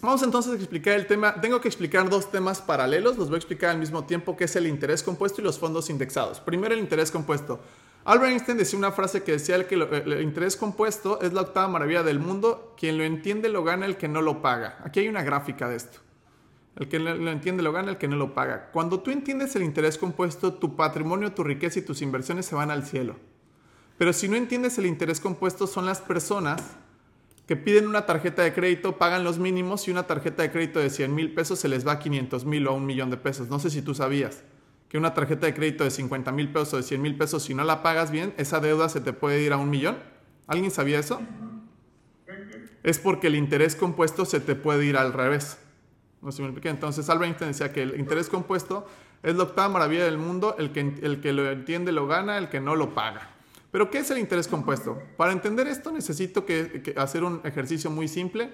vamos 0.00 0.22
entonces 0.22 0.52
a 0.52 0.56
explicar 0.56 0.94
el 0.94 1.06
tema. 1.06 1.40
Tengo 1.40 1.60
que 1.60 1.68
explicar 1.68 2.08
dos 2.08 2.30
temas 2.30 2.60
paralelos, 2.60 3.16
los 3.16 3.28
voy 3.28 3.36
a 3.36 3.38
explicar 3.38 3.70
al 3.70 3.78
mismo 3.78 4.04
tiempo, 4.04 4.36
que 4.36 4.44
es 4.44 4.56
el 4.56 4.66
interés 4.66 5.02
compuesto 5.02 5.40
y 5.40 5.44
los 5.44 5.58
fondos 5.58 5.90
indexados. 5.90 6.40
Primero, 6.40 6.74
el 6.74 6.80
interés 6.80 7.10
compuesto. 7.10 7.60
Albert 8.04 8.32
Einstein 8.32 8.58
decía 8.58 8.78
una 8.78 8.92
frase 8.92 9.22
que 9.22 9.32
decía 9.32 9.66
que 9.68 9.74
el 9.74 10.22
interés 10.22 10.56
compuesto 10.56 11.20
es 11.20 11.32
la 11.32 11.42
octava 11.42 11.68
maravilla 11.68 12.02
del 12.02 12.18
mundo. 12.18 12.74
Quien 12.78 12.96
lo 12.96 13.04
entiende 13.04 13.48
lo 13.48 13.62
gana, 13.62 13.86
el 13.86 13.96
que 13.96 14.08
no 14.08 14.22
lo 14.22 14.40
paga. 14.40 14.78
Aquí 14.84 15.00
hay 15.00 15.08
una 15.08 15.22
gráfica 15.22 15.68
de 15.68 15.76
esto. 15.76 15.98
El 16.76 16.88
que 16.88 16.98
lo 16.98 17.30
entiende 17.30 17.62
lo 17.62 17.72
gana, 17.72 17.90
el 17.90 17.98
que 17.98 18.08
no 18.08 18.16
lo 18.16 18.32
paga. 18.32 18.70
Cuando 18.72 19.00
tú 19.00 19.10
entiendes 19.10 19.54
el 19.56 19.62
interés 19.62 19.98
compuesto, 19.98 20.54
tu 20.54 20.76
patrimonio, 20.76 21.32
tu 21.32 21.44
riqueza 21.44 21.80
y 21.80 21.82
tus 21.82 22.00
inversiones 22.00 22.46
se 22.46 22.54
van 22.54 22.70
al 22.70 22.86
cielo. 22.86 23.16
Pero 23.98 24.14
si 24.14 24.28
no 24.28 24.36
entiendes 24.36 24.78
el 24.78 24.86
interés 24.86 25.20
compuesto, 25.20 25.66
son 25.66 25.84
las 25.84 26.00
personas 26.00 26.62
que 27.50 27.56
piden 27.56 27.88
una 27.88 28.06
tarjeta 28.06 28.42
de 28.42 28.54
crédito, 28.54 28.96
pagan 28.96 29.24
los 29.24 29.40
mínimos 29.40 29.88
y 29.88 29.90
una 29.90 30.04
tarjeta 30.04 30.44
de 30.44 30.52
crédito 30.52 30.78
de 30.78 30.88
100 30.88 31.12
mil 31.12 31.34
pesos 31.34 31.58
se 31.58 31.66
les 31.66 31.84
va 31.84 31.94
a 31.94 31.98
500 31.98 32.44
mil 32.44 32.64
o 32.68 32.70
a 32.70 32.74
un 32.74 32.86
millón 32.86 33.10
de 33.10 33.16
pesos. 33.16 33.48
No 33.48 33.58
sé 33.58 33.70
si 33.70 33.82
tú 33.82 33.92
sabías 33.92 34.44
que 34.88 34.96
una 34.96 35.14
tarjeta 35.14 35.46
de 35.46 35.54
crédito 35.54 35.82
de 35.82 35.90
50 35.90 36.30
mil 36.30 36.52
pesos 36.52 36.74
o 36.74 36.76
de 36.76 36.84
100 36.84 37.02
mil 37.02 37.18
pesos, 37.18 37.42
si 37.42 37.52
no 37.52 37.64
la 37.64 37.82
pagas 37.82 38.12
bien, 38.12 38.32
esa 38.36 38.60
deuda 38.60 38.88
se 38.88 39.00
te 39.00 39.12
puede 39.12 39.42
ir 39.42 39.52
a 39.52 39.56
un 39.56 39.68
millón. 39.68 39.98
¿Alguien 40.46 40.70
sabía 40.70 41.00
eso? 41.00 41.20
Es 42.84 43.00
porque 43.00 43.26
el 43.26 43.34
interés 43.34 43.74
compuesto 43.74 44.24
se 44.26 44.38
te 44.38 44.54
puede 44.54 44.84
ir 44.84 44.96
al 44.96 45.12
revés. 45.12 45.58
No 46.22 46.28
me 46.28 46.44
expliqué. 46.44 46.68
Entonces, 46.68 47.10
Albert 47.10 47.30
Einstein 47.30 47.50
decía 47.50 47.72
que 47.72 47.82
el 47.82 47.98
interés 47.98 48.28
compuesto 48.28 48.86
es 49.24 49.34
la 49.34 49.42
octava 49.42 49.68
maravilla 49.70 50.04
del 50.04 50.18
mundo, 50.18 50.54
el 50.56 50.70
que, 50.70 50.82
el 51.02 51.20
que 51.20 51.32
lo 51.32 51.50
entiende 51.50 51.90
lo 51.90 52.06
gana, 52.06 52.38
el 52.38 52.48
que 52.48 52.60
no 52.60 52.76
lo 52.76 52.94
paga. 52.94 53.39
Pero, 53.70 53.90
¿qué 53.90 53.98
es 53.98 54.10
el 54.10 54.18
interés 54.18 54.48
compuesto? 54.48 55.00
Para 55.16 55.32
entender 55.32 55.68
esto 55.68 55.92
necesito 55.92 56.44
hacer 56.96 57.24
un 57.24 57.40
ejercicio 57.44 57.90
muy 57.90 58.08
simple. 58.08 58.50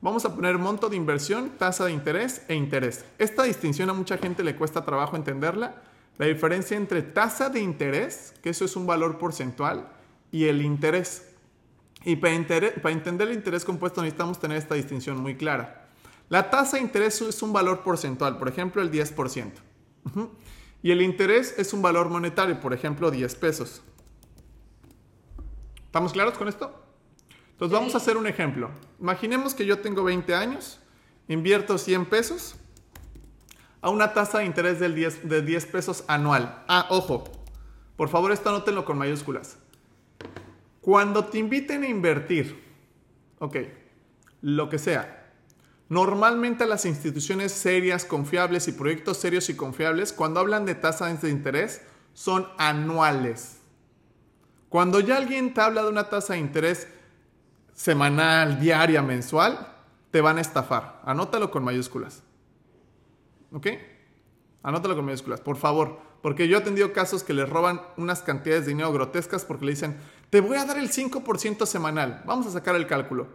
Vamos 0.00 0.24
a 0.24 0.34
poner 0.34 0.58
monto 0.58 0.88
de 0.88 0.96
inversión, 0.96 1.50
tasa 1.58 1.84
de 1.84 1.92
interés 1.92 2.42
e 2.48 2.54
interés. 2.54 3.04
Esta 3.18 3.42
distinción 3.42 3.90
a 3.90 3.94
mucha 3.94 4.18
gente 4.18 4.42
le 4.42 4.56
cuesta 4.56 4.84
trabajo 4.84 5.16
entenderla. 5.16 5.82
La 6.18 6.26
diferencia 6.26 6.76
entre 6.76 7.02
tasa 7.02 7.50
de 7.50 7.60
interés, 7.60 8.34
que 8.42 8.50
eso 8.50 8.64
es 8.64 8.76
un 8.76 8.86
valor 8.86 9.18
porcentual, 9.18 9.88
y 10.30 10.44
el 10.44 10.62
interés. 10.62 11.28
Y 12.04 12.16
para, 12.16 12.34
para 12.82 12.90
entender 12.90 13.28
el 13.28 13.34
interés 13.34 13.64
compuesto 13.64 14.02
necesitamos 14.02 14.38
tener 14.38 14.58
esta 14.58 14.74
distinción 14.74 15.18
muy 15.18 15.36
clara. 15.36 15.88
La 16.28 16.50
tasa 16.50 16.76
de 16.76 16.82
interés 16.82 17.20
es 17.20 17.42
un 17.42 17.52
valor 17.52 17.82
porcentual, 17.82 18.38
por 18.38 18.48
ejemplo, 18.48 18.80
el 18.82 18.90
10%. 18.90 19.52
Uh 20.04 20.10
-huh. 20.10 20.28
Y 20.82 20.90
el 20.90 21.02
interés 21.02 21.54
es 21.58 21.72
un 21.72 21.82
valor 21.82 22.08
monetario, 22.08 22.60
por 22.60 22.74
ejemplo, 22.74 23.10
10 23.10 23.34
pesos. 23.36 23.82
¿Estamos 25.94 26.12
claros 26.12 26.36
con 26.36 26.48
esto? 26.48 26.74
Entonces 27.52 27.72
vamos 27.72 27.94
a 27.94 27.98
hacer 27.98 28.16
un 28.16 28.26
ejemplo. 28.26 28.68
Imaginemos 28.98 29.54
que 29.54 29.64
yo 29.64 29.78
tengo 29.78 30.02
20 30.02 30.34
años, 30.34 30.80
invierto 31.28 31.78
100 31.78 32.06
pesos 32.06 32.56
a 33.80 33.90
una 33.90 34.12
tasa 34.12 34.38
de 34.38 34.46
interés 34.46 34.80
del 34.80 34.96
10, 34.96 35.28
de 35.28 35.42
10 35.42 35.66
pesos 35.66 36.02
anual. 36.08 36.64
Ah, 36.66 36.88
ojo, 36.90 37.22
por 37.96 38.08
favor 38.08 38.32
esto 38.32 38.48
anótenlo 38.48 38.84
con 38.84 38.98
mayúsculas. 38.98 39.56
Cuando 40.80 41.26
te 41.26 41.38
inviten 41.38 41.84
a 41.84 41.88
invertir, 41.88 42.60
ok, 43.38 43.56
lo 44.42 44.68
que 44.68 44.80
sea, 44.80 45.32
normalmente 45.88 46.66
las 46.66 46.86
instituciones 46.86 47.52
serias, 47.52 48.04
confiables 48.04 48.66
y 48.66 48.72
proyectos 48.72 49.18
serios 49.18 49.48
y 49.48 49.54
confiables, 49.54 50.12
cuando 50.12 50.40
hablan 50.40 50.66
de 50.66 50.74
tasas 50.74 51.22
de 51.22 51.30
interés, 51.30 51.82
son 52.14 52.48
anuales. 52.58 53.60
Cuando 54.74 54.98
ya 54.98 55.18
alguien 55.18 55.54
te 55.54 55.60
habla 55.60 55.84
de 55.84 55.88
una 55.88 56.08
tasa 56.08 56.32
de 56.32 56.40
interés 56.40 56.88
semanal, 57.74 58.58
diaria, 58.58 59.02
mensual, 59.02 59.68
te 60.10 60.20
van 60.20 60.38
a 60.38 60.40
estafar. 60.40 61.00
Anótalo 61.04 61.52
con 61.52 61.62
mayúsculas. 61.62 62.24
¿Ok? 63.52 63.68
Anótalo 64.64 64.96
con 64.96 65.04
mayúsculas, 65.04 65.40
por 65.40 65.58
favor. 65.58 66.00
Porque 66.22 66.48
yo 66.48 66.56
he 66.56 66.60
atendido 66.60 66.92
casos 66.92 67.22
que 67.22 67.32
les 67.32 67.48
roban 67.48 67.82
unas 67.96 68.22
cantidades 68.22 68.64
de 68.64 68.72
dinero 68.72 68.92
grotescas 68.92 69.44
porque 69.44 69.64
le 69.64 69.70
dicen, 69.70 69.96
te 70.30 70.40
voy 70.40 70.56
a 70.56 70.64
dar 70.64 70.78
el 70.78 70.90
5% 70.90 71.66
semanal. 71.66 72.24
Vamos 72.26 72.48
a 72.48 72.50
sacar 72.50 72.74
el 72.74 72.88
cálculo. 72.88 73.28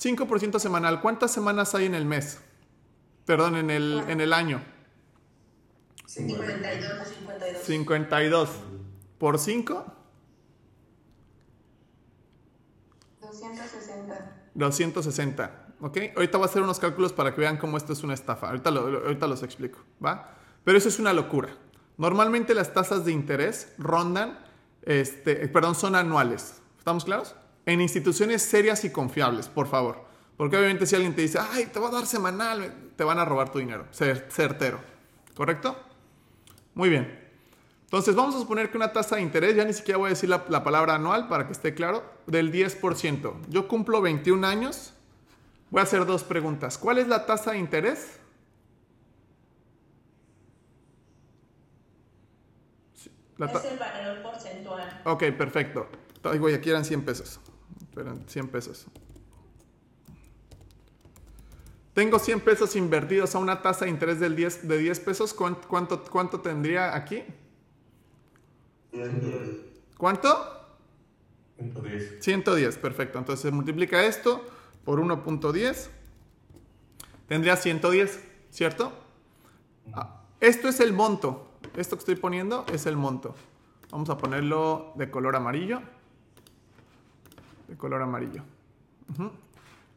5% 0.00 0.58
semanal. 0.58 1.02
¿Cuántas 1.02 1.30
semanas 1.30 1.74
hay 1.74 1.84
en 1.84 1.96
el 1.96 2.06
mes? 2.06 2.38
Perdón, 3.26 3.56
en 3.56 3.68
el, 3.68 4.04
en 4.08 4.22
el 4.22 4.32
año. 4.32 4.62
52, 6.06 7.08
52. 7.08 7.62
52. 7.62 8.48
¿Por 9.18 9.38
5? 9.38 9.97
260. 13.30 14.32
260. 14.54 15.66
¿Ok? 15.80 15.98
Ahorita 16.16 16.38
voy 16.38 16.46
a 16.46 16.50
hacer 16.50 16.62
unos 16.62 16.78
cálculos 16.80 17.12
para 17.12 17.34
que 17.34 17.40
vean 17.40 17.56
cómo 17.56 17.76
esto 17.76 17.92
es 17.92 18.02
una 18.02 18.14
estafa. 18.14 18.48
Ahorita, 18.48 18.70
ahorita 18.70 19.26
los 19.26 19.42
explico. 19.42 19.78
¿Va? 20.04 20.34
Pero 20.64 20.78
eso 20.78 20.88
es 20.88 20.98
una 20.98 21.12
locura. 21.12 21.50
Normalmente 21.96 22.54
las 22.54 22.72
tasas 22.74 23.04
de 23.04 23.12
interés 23.12 23.72
rondan, 23.78 24.38
este, 24.82 25.48
perdón, 25.48 25.74
son 25.74 25.94
anuales. 25.94 26.60
¿Estamos 26.78 27.04
claros? 27.04 27.34
en 27.66 27.82
instituciones 27.82 28.40
serias 28.40 28.82
y 28.86 28.90
confiables, 28.90 29.48
por 29.48 29.66
favor. 29.66 30.02
Porque 30.38 30.56
obviamente 30.56 30.86
si 30.86 30.94
alguien 30.94 31.14
te 31.14 31.20
dice, 31.20 31.38
ay, 31.52 31.66
te 31.66 31.78
va 31.78 31.88
a 31.88 31.90
dar 31.90 32.06
semanal, 32.06 32.72
te 32.96 33.04
van 33.04 33.18
a 33.18 33.26
robar 33.26 33.52
tu 33.52 33.58
dinero. 33.58 33.84
Cer- 33.92 34.24
certero. 34.30 34.80
¿Correcto? 35.36 35.76
Muy 36.74 36.88
bien. 36.88 37.17
Entonces 37.88 38.14
vamos 38.14 38.34
a 38.34 38.38
suponer 38.40 38.70
que 38.70 38.76
una 38.76 38.92
tasa 38.92 39.16
de 39.16 39.22
interés, 39.22 39.56
ya 39.56 39.64
ni 39.64 39.72
siquiera 39.72 39.96
voy 39.96 40.08
a 40.08 40.10
decir 40.10 40.28
la, 40.28 40.44
la 40.50 40.62
palabra 40.62 40.96
anual 40.96 41.26
para 41.26 41.46
que 41.46 41.52
esté 41.52 41.72
claro, 41.74 42.04
del 42.26 42.52
10%. 42.52 43.32
Yo 43.48 43.66
cumplo 43.66 44.02
21 44.02 44.46
años. 44.46 44.92
Voy 45.70 45.80
a 45.80 45.84
hacer 45.84 46.04
dos 46.04 46.22
preguntas. 46.22 46.76
¿Cuál 46.76 46.98
es 46.98 47.08
la 47.08 47.24
tasa 47.24 47.52
de 47.52 47.58
interés? 47.58 48.18
La 53.38 53.46
Es 53.46 53.64
el 53.64 53.78
valor 53.78 54.22
porcentual. 54.22 55.02
Ok, 55.04 55.24
perfecto. 55.36 55.88
Güey, 56.38 56.54
aquí 56.54 56.70
eran 56.70 56.84
100 56.84 57.02
pesos. 57.04 57.40
Eran 57.96 58.28
100 58.28 58.48
pesos. 58.48 58.86
Tengo 61.94 62.18
100 62.18 62.40
pesos 62.40 62.76
invertidos 62.76 63.34
a 63.34 63.38
una 63.38 63.62
tasa 63.62 63.84
de 63.84 63.90
interés 63.92 64.20
del 64.20 64.36
10, 64.36 64.68
de 64.68 64.78
10 64.78 65.00
pesos. 65.00 65.32
¿Cuán- 65.34 65.56
¿Cuánto, 65.68 66.02
cuánto 66.04 66.40
tendría 66.40 66.94
aquí? 66.94 67.22
10, 68.92 69.20
10. 69.20 69.40
¿Cuánto? 69.96 70.58
110. 71.56 72.24
110, 72.24 72.78
perfecto. 72.78 73.18
Entonces 73.18 73.42
se 73.42 73.50
multiplica 73.50 74.04
esto 74.04 74.44
por 74.84 75.00
1.10. 75.00 75.88
Tendría 77.26 77.56
110, 77.56 78.24
¿cierto? 78.50 78.92
Ah, 79.92 80.22
esto 80.40 80.68
es 80.68 80.80
el 80.80 80.92
monto. 80.92 81.50
Esto 81.76 81.96
que 81.96 82.00
estoy 82.00 82.16
poniendo 82.16 82.64
es 82.72 82.86
el 82.86 82.96
monto. 82.96 83.34
Vamos 83.90 84.08
a 84.10 84.16
ponerlo 84.16 84.92
de 84.96 85.10
color 85.10 85.36
amarillo. 85.36 85.82
De 87.66 87.76
color 87.76 88.02
amarillo. 88.02 88.42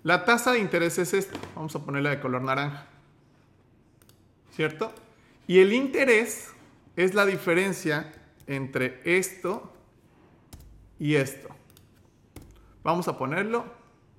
La 0.03 0.25
tasa 0.25 0.51
de 0.53 0.59
interés 0.59 0.97
es 0.97 1.13
esta. 1.13 1.37
Vamos 1.55 1.75
a 1.75 1.79
ponerla 1.79 2.09
de 2.09 2.19
color 2.19 2.41
naranja. 2.41 2.87
¿Cierto? 4.51 4.91
Y 5.47 5.59
el 5.59 5.73
interés 5.73 6.51
es 6.95 7.13
la 7.13 7.25
diferencia 7.25 8.11
entre 8.47 9.01
esto 9.03 9.73
y 10.99 11.15
esto. 11.15 11.49
Vamos 12.83 13.07
a 13.07 13.17
ponerlo 13.17 13.65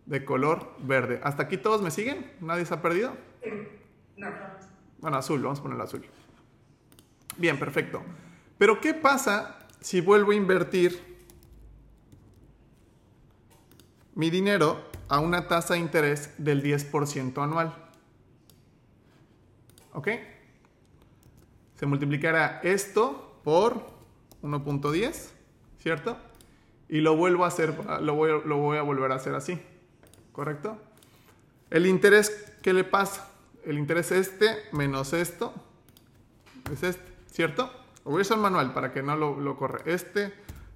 de 0.07 0.25
color 0.25 0.75
verde. 0.81 1.21
¿Hasta 1.23 1.45
aquí 1.45 1.57
todos 1.57 1.83
me 1.83 1.91
siguen? 1.91 2.33
¿Nadie 2.41 2.67
se 2.67 2.75
ha 2.75 2.83
perdido? 2.83 3.17
No. 4.17 4.29
Bueno, 4.99 5.17
azul, 5.17 5.43
vamos 5.43 5.61
a 5.61 5.63
ponerlo 5.63 5.85
azul. 5.85 6.07
Bien, 7.37 7.59
perfecto. 7.59 8.03
Pero 8.59 8.81
¿qué 8.81 8.95
pasa 8.95 9.59
si 9.81 10.01
vuelvo 10.01 10.33
a 10.33 10.35
invertir 10.35 11.01
mi 14.15 14.31
dinero 14.31 14.85
a 15.09 15.19
una 15.19 15.49
tasa 15.49 15.75
de 15.75 15.81
interés 15.81 16.35
del 16.39 16.63
10% 16.63 17.43
anual? 17.43 17.75
¿Ok? 19.93 20.09
Se 21.75 21.87
multiplicará 21.87 22.61
esto 22.63 23.41
por 23.43 23.92
1.10, 24.43 25.31
¿cierto? 25.79 26.17
Y 26.89 27.01
lo 27.01 27.17
vuelvo 27.17 27.45
a 27.45 27.49
hacer, 27.49 27.75
lo 28.03 28.15
voy, 28.15 28.31
lo 28.45 28.59
voy 28.59 28.79
a 28.79 28.83
volver 28.83 29.13
a 29.13 29.17
hacer 29.17 29.35
así, 29.35 29.61
¿correcto? 30.33 30.79
El 31.71 31.87
interés, 31.87 32.53
¿qué 32.63 32.73
le 32.73 32.85
pasa? 32.85 33.29
El 33.65 33.79
interés 33.79 34.13
este 34.13 34.57
menos 34.73 35.13
esto 35.13 35.55
es 36.73 36.83
este, 36.83 37.13
¿cierto? 37.31 37.71
Lo 38.05 38.11
voy 38.11 38.21
a 38.21 38.23
usar 38.23 38.39
manual 38.39 38.75
para 38.75 38.93
que 38.93 39.03
no 39.03 39.17
lo, 39.17 39.41
lo 39.41 39.57
corre. 39.57 39.91
Este 39.93 40.35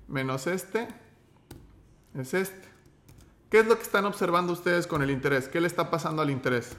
menos 0.08 0.46
este 0.46 0.88
es 2.14 2.34
este. 2.34 2.68
¿Qué 3.50 3.60
es 3.60 3.66
lo 3.66 3.76
que 3.76 3.82
están 3.82 4.04
observando 4.06 4.52
ustedes 4.52 4.86
con 4.86 5.02
el 5.02 5.10
interés? 5.10 5.48
¿Qué 5.48 5.60
le 5.60 5.66
está 5.66 5.90
pasando 5.90 6.22
al 6.22 6.30
interés? 6.30 6.76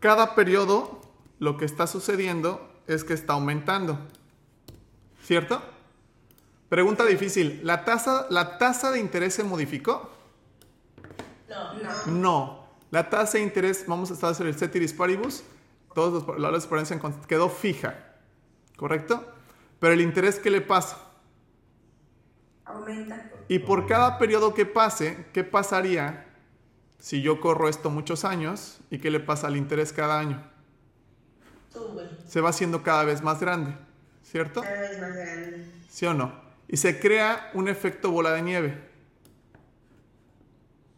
Cada 0.00 0.34
periodo 0.34 1.00
lo 1.38 1.56
que 1.56 1.64
está 1.64 1.86
sucediendo 1.86 2.72
es 2.86 3.04
que 3.04 3.14
está 3.14 3.34
aumentando. 3.34 3.98
¿Cierto? 5.22 5.62
Pregunta 6.68 7.04
difícil. 7.04 7.60
¿La 7.64 7.84
tasa, 7.84 8.26
¿La 8.30 8.58
tasa 8.58 8.90
de 8.90 8.98
interés 8.98 9.34
se 9.34 9.44
modificó? 9.44 10.10
No. 11.48 11.74
No. 11.74 12.12
No. 12.12 12.62
La 12.90 13.08
tasa 13.08 13.38
de 13.38 13.44
interés, 13.44 13.84
vamos 13.86 14.10
a 14.10 14.14
establecer 14.14 14.46
el 14.46 14.54
ceteris 14.54 14.92
paribus, 14.92 15.44
todos 15.94 16.12
los 16.12 16.26
valores 16.26 16.68
de 16.68 17.00
quedó 17.26 17.48
fija. 17.48 17.94
¿Correcto? 18.76 19.24
Pero 19.78 19.94
el 19.94 20.00
interés, 20.00 20.38
¿qué 20.38 20.50
le 20.50 20.60
pasa? 20.60 20.98
Aumenta. 22.64 23.30
Y 23.48 23.60
por 23.60 23.86
cada 23.86 24.18
periodo 24.18 24.54
que 24.54 24.66
pase, 24.66 25.26
¿qué 25.32 25.44
pasaría 25.44 26.26
si 26.98 27.22
yo 27.22 27.40
corro 27.40 27.68
esto 27.68 27.90
muchos 27.90 28.24
años? 28.24 28.78
¿Y 28.90 28.98
qué 28.98 29.10
le 29.10 29.20
pasa 29.20 29.46
al 29.46 29.56
interés 29.56 29.92
cada 29.92 30.18
año? 30.18 30.42
Se 32.26 32.40
va 32.40 32.50
haciendo 32.50 32.82
cada 32.82 33.04
vez 33.04 33.22
más 33.22 33.40
grande, 33.40 33.74
¿cierto? 34.32 34.62
Cada 34.62 34.80
vez 34.80 34.98
más 34.98 35.14
grande. 35.14 35.66
¿Sí 35.90 36.06
o 36.06 36.14
no? 36.14 36.32
Y 36.66 36.78
se 36.78 36.98
crea 36.98 37.50
un 37.52 37.68
efecto 37.68 38.10
bola 38.10 38.32
de 38.32 38.40
nieve. 38.40 38.78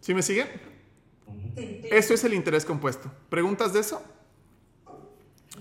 ¿Sí 0.00 0.14
me 0.14 0.22
siguen? 0.22 0.46
Sí. 1.56 1.80
Eso 1.90 2.14
es 2.14 2.22
el 2.22 2.32
interés 2.32 2.64
compuesto. 2.64 3.10
¿Preguntas 3.28 3.72
de 3.72 3.80
eso? 3.80 4.00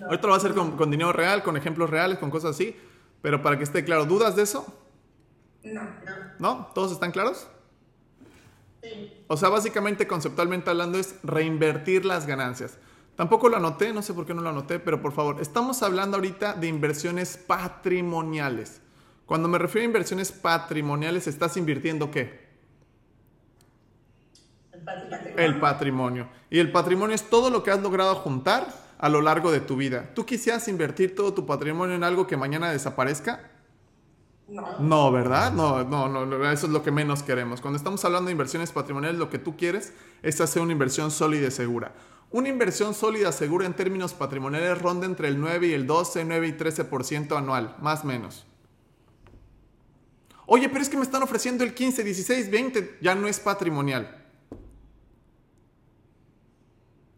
Ahorita 0.03 0.21
lo 0.21 0.28
voy 0.28 0.34
a 0.34 0.38
hacer 0.38 0.53
con, 0.53 0.78
con 0.78 0.91
dinero 0.91 1.13
real, 1.13 1.41
con 1.41 1.57
ejemplos 1.57 1.89
reales, 1.89 2.19
con 2.19 2.30
cosas 2.30 2.51
así. 2.51 2.76
Pero 3.24 3.41
para 3.41 3.57
que 3.57 3.63
esté 3.63 3.84
claro, 3.84 4.05
¿dudas 4.05 4.36
de 4.36 4.43
eso? 4.43 4.67
No. 5.63 5.82
¿No? 6.38 6.71
¿Todos 6.76 6.91
están 6.91 7.11
claros? 7.11 7.47
Sí. 8.84 9.24
O 9.28 9.36
sea, 9.36 9.49
básicamente, 9.49 10.05
conceptualmente 10.05 10.69
hablando, 10.69 10.99
es 10.99 11.15
reinvertir 11.24 12.05
las 12.05 12.28
ganancias. 12.28 12.78
Tampoco 13.16 13.47
lo 13.47 13.57
anoté, 13.57 13.93
no 13.93 14.01
sé 14.01 14.14
por 14.14 14.26
qué 14.26 14.34
no 14.34 14.41
lo 14.41 14.49
anoté, 14.49 14.80
pero 14.80 15.01
por 15.01 15.11
favor, 15.11 15.39
estamos 15.39 15.84
hablando 15.84 16.18
ahorita 16.18 16.53
de 16.53 16.68
inversiones 16.68 17.38
patrimoniales. 17.38 18.82
Cuando 19.26 19.47
me 19.47 19.57
refiero 19.57 19.84
a 19.84 19.88
inversiones 19.88 20.32
patrimoniales, 20.32 21.28
¿estás 21.28 21.55
invirtiendo 21.55 22.09
qué? 22.09 22.43
El 24.72 24.82
patrimonio. 24.82 25.34
El 25.38 25.59
patrimonio. 25.59 26.30
Y 26.49 26.59
el 26.59 26.72
patrimonio 26.72 27.16
es 27.16 27.30
todo 27.30 27.49
lo 27.49 27.64
que 27.64 27.72
has 27.72 27.82
logrado 27.82 28.16
juntar 28.16 28.68
a 28.97 29.09
lo 29.09 29.22
largo 29.22 29.51
de 29.51 29.59
tu 29.59 29.76
vida. 29.76 30.11
¿Tú 30.16 30.26
quisieras 30.26 30.68
invertir 30.68 31.16
todo 31.16 31.34
tu 31.34 31.45
patrimonio 31.45 31.95
en 31.95 32.03
algo 32.03 32.26
que 32.26 32.36
mañana 32.36 32.72
desaparezca? 32.72 33.51
No. 34.47 34.80
No, 34.80 35.11
¿verdad? 35.11 35.53
No, 35.53 35.84
no, 35.84 36.09
no, 36.09 36.26
no, 36.26 36.51
eso 36.51 36.68
es 36.68 36.72
lo 36.74 36.84
que 36.84 36.91
menos 36.91 37.24
queremos. 37.24 37.61
Cuando 37.61 37.78
estamos 37.78 38.03
hablando 38.05 38.28
de 38.28 38.34
inversiones 38.34 38.72
patrimoniales, 38.72 39.20
lo 39.20 39.30
que 39.30 39.39
tú 39.39 39.55
quieres 39.55 39.93
es 40.22 40.41
hacer 40.41 40.61
una 40.61 40.74
inversión 40.74 41.11
sólida 41.11 41.47
y 41.47 41.51
segura. 41.51 41.93
Una 42.34 42.49
inversión 42.49 42.95
sólida 42.95 43.31
segura 43.31 43.67
en 43.67 43.75
términos 43.75 44.15
patrimoniales 44.15 44.81
ronda 44.81 45.05
entre 45.05 45.27
el 45.27 45.39
9 45.39 45.67
y 45.67 45.73
el 45.73 45.86
12, 45.86 46.25
9 46.25 46.47
y 46.47 46.51
13% 46.53 47.38
anual, 47.38 47.75
más 47.79 48.03
o 48.03 48.07
menos. 48.07 48.43
Oye, 50.47 50.67
pero 50.67 50.81
es 50.81 50.89
que 50.89 50.97
me 50.97 51.03
están 51.03 51.21
ofreciendo 51.21 51.63
el 51.63 51.75
15, 51.75 52.03
16, 52.03 52.49
20, 52.49 52.97
ya 53.01 53.13
no 53.13 53.27
es 53.27 53.39
patrimonial. 53.39 54.25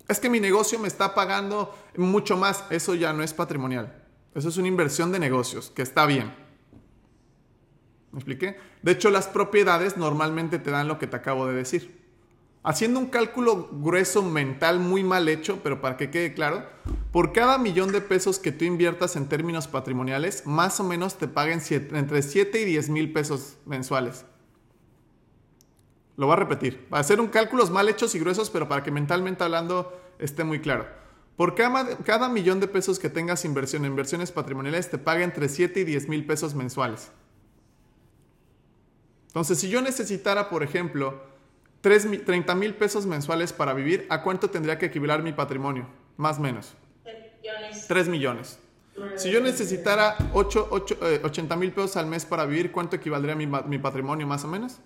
Es 0.10 0.20
que 0.20 0.30
mi 0.30 0.42
negocio 0.42 0.80
me 0.80 0.90
está 0.90 1.16
pagando 1.16 1.74
mucho 1.96 2.36
más, 2.36 2.66
eso 2.70 2.94
ya 2.94 3.14
no 3.14 3.24
es 3.24 3.34
patrimonial. 3.34 4.04
Eso 4.34 4.50
es 4.50 4.58
una 4.58 4.68
inversión 4.68 5.14
de 5.14 5.20
negocios, 5.20 5.72
que 5.72 5.82
está 5.82 6.06
bien. 6.06 6.36
¿Me 8.12 8.20
expliqué? 8.20 8.58
De 8.82 8.92
hecho, 8.92 9.10
las 9.10 9.28
propiedades 9.28 9.96
normalmente 9.96 10.60
te 10.60 10.72
dan 10.72 10.90
lo 10.90 11.00
que 11.00 11.08
te 11.08 11.16
acabo 11.16 11.48
de 11.48 11.56
decir. 11.56 12.05
Haciendo 12.68 13.00
un 13.00 13.06
cálculo 13.06 13.70
grueso 13.72 14.24
mental 14.24 14.80
muy 14.80 15.04
mal 15.04 15.30
hecho, 15.30 15.60
pero 15.62 15.82
para 15.82 15.98
que 15.98 16.10
quede 16.10 16.34
claro, 16.34 16.68
por 17.12 17.32
cada 17.32 17.60
millón 17.60 17.92
de 17.92 18.02
pesos 18.02 18.40
que 18.40 18.52
tú 18.52 18.66
inviertas 18.66 19.16
en 19.16 19.30
términos 19.30 19.68
patrimoniales, 19.68 20.48
más 20.48 20.80
o 20.80 20.84
menos 20.84 21.20
te 21.20 21.28
paguen 21.28 21.62
entre 21.70 22.24
7 22.24 22.60
y 22.60 22.66
10 22.66 22.90
mil 22.90 23.14
pesos 23.14 23.58
mensuales. 23.68 24.26
Lo 26.18 26.26
voy 26.26 26.34
a 26.34 26.38
repetir. 26.38 26.88
Va 26.92 26.98
a 26.98 27.02
hacer 27.02 27.22
un 27.22 27.28
cálculos 27.28 27.70
mal 27.70 27.88
hechos 27.88 28.16
y 28.16 28.20
gruesos, 28.20 28.50
pero 28.50 28.68
para 28.68 28.82
que 28.82 28.90
mentalmente 28.90 29.44
hablando 29.44 29.96
esté 30.18 30.44
muy 30.44 30.60
claro. 30.60 30.88
Por 31.38 31.54
cada, 31.54 31.98
cada 31.98 32.30
millón 32.30 32.60
de 32.62 32.68
pesos 32.68 32.98
que 32.98 33.12
tengas 33.12 33.46
inversión 33.46 33.86
en 33.86 33.92
inversiones 33.92 34.32
patrimoniales, 34.32 34.90
te 34.90 34.98
paga 34.98 35.24
entre 35.24 35.50
7 35.50 35.82
y 35.82 35.84
10 35.84 36.10
mil 36.10 36.26
pesos 36.26 36.56
mensuales. 36.56 37.12
Entonces, 39.28 39.60
si 39.60 39.70
yo 39.70 39.84
necesitara, 39.84 40.50
por 40.50 40.64
ejemplo, 40.64 41.35
3 41.86 42.08
mi- 42.08 42.18
30 42.18 42.56
mil 42.56 42.74
pesos 42.74 43.06
mensuales 43.06 43.54
para 43.54 43.72
vivir, 43.76 44.08
¿a 44.10 44.24
cuánto 44.24 44.50
tendría 44.50 44.80
que 44.80 44.88
equivaler 44.88 45.22
mi 45.22 45.34
patrimonio? 45.34 45.86
Más 46.18 46.40
o 46.40 46.42
menos. 46.42 46.74
Millones. 47.44 47.86
3 47.88 48.08
millones. 48.08 48.60
Si 49.18 49.30
yo 49.30 49.40
necesitara 49.40 50.16
8, 50.34 50.68
80 51.24 51.56
mil 51.56 51.72
pesos 51.72 51.96
al 51.98 52.08
mes 52.08 52.26
para 52.26 52.48
vivir, 52.48 52.72
¿cuánto 52.72 52.96
equivaldría 52.96 53.36
mi, 53.36 53.46
ma- 53.46 53.62
mi 53.62 53.78
patrimonio 53.78 54.26
más 54.26 54.44
o 54.44 54.48
menos? 54.48 54.80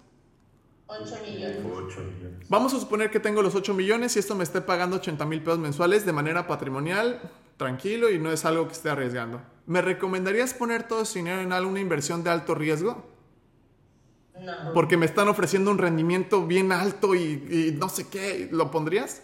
8 0.88 1.16
millones. 1.26 1.60
8 1.64 2.00
millones. 2.02 2.50
Vamos 2.50 2.74
a 2.74 2.80
suponer 2.82 3.10
que 3.12 3.22
tengo 3.22 3.42
los 3.42 3.56
8 3.56 3.74
millones 3.74 4.18
y 4.18 4.20
esto 4.20 4.36
me 4.36 4.44
esté 4.44 4.60
pagando 4.60 4.98
80 4.98 5.24
mil 5.26 5.40
pesos 5.42 5.60
mensuales 5.60 6.06
de 6.06 6.12
manera 6.12 6.48
patrimonial, 6.48 7.22
tranquilo 7.56 8.10
y 8.10 8.20
no 8.20 8.30
es 8.30 8.44
algo 8.44 8.68
que 8.68 8.74
esté 8.74 8.90
arriesgando. 8.90 9.40
¿Me 9.68 9.82
recomendarías 9.82 10.54
poner 10.54 10.84
todo 10.84 11.04
ese 11.04 11.20
dinero 11.20 11.40
en 11.40 11.54
alguna 11.54 11.80
inversión 11.80 12.26
de 12.26 12.32
alto 12.32 12.56
riesgo? 12.56 13.06
No. 14.40 14.74
Porque 14.74 14.98
me 14.98 15.06
están 15.06 15.28
ofreciendo 15.28 15.72
un 15.72 15.78
rendimiento 15.78 16.46
bien 16.46 16.72
alto 16.72 17.16
y, 17.16 17.22
y 17.50 17.76
no 17.78 17.90
sé 17.90 18.08
qué. 18.08 18.50
¿Lo 18.52 18.72
pondrías? 18.72 19.22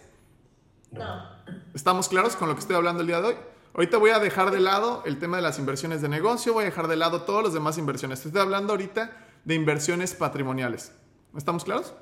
No. 0.90 1.36
¿Estamos 1.74 2.08
claros 2.08 2.36
con 2.36 2.48
lo 2.48 2.54
que 2.54 2.60
estoy 2.60 2.76
hablando 2.76 3.00
el 3.00 3.06
día 3.06 3.20
de 3.20 3.28
hoy? 3.28 3.34
Ahorita 3.74 3.98
voy 3.98 4.10
a 4.10 4.18
dejar 4.18 4.50
de 4.50 4.60
lado 4.60 5.02
el 5.04 5.18
tema 5.18 5.36
de 5.36 5.42
las 5.42 5.58
inversiones 5.58 6.00
de 6.00 6.08
negocio, 6.08 6.54
voy 6.54 6.62
a 6.62 6.64
dejar 6.64 6.88
de 6.88 6.96
lado 6.96 7.22
todas 7.22 7.44
las 7.44 7.52
demás 7.52 7.76
inversiones. 7.76 8.24
Estoy 8.24 8.40
hablando 8.40 8.72
ahorita 8.72 9.14
de 9.44 9.54
inversiones 9.54 10.14
patrimoniales. 10.14 10.92
¿Estamos 11.36 11.64
claros? 11.64 11.92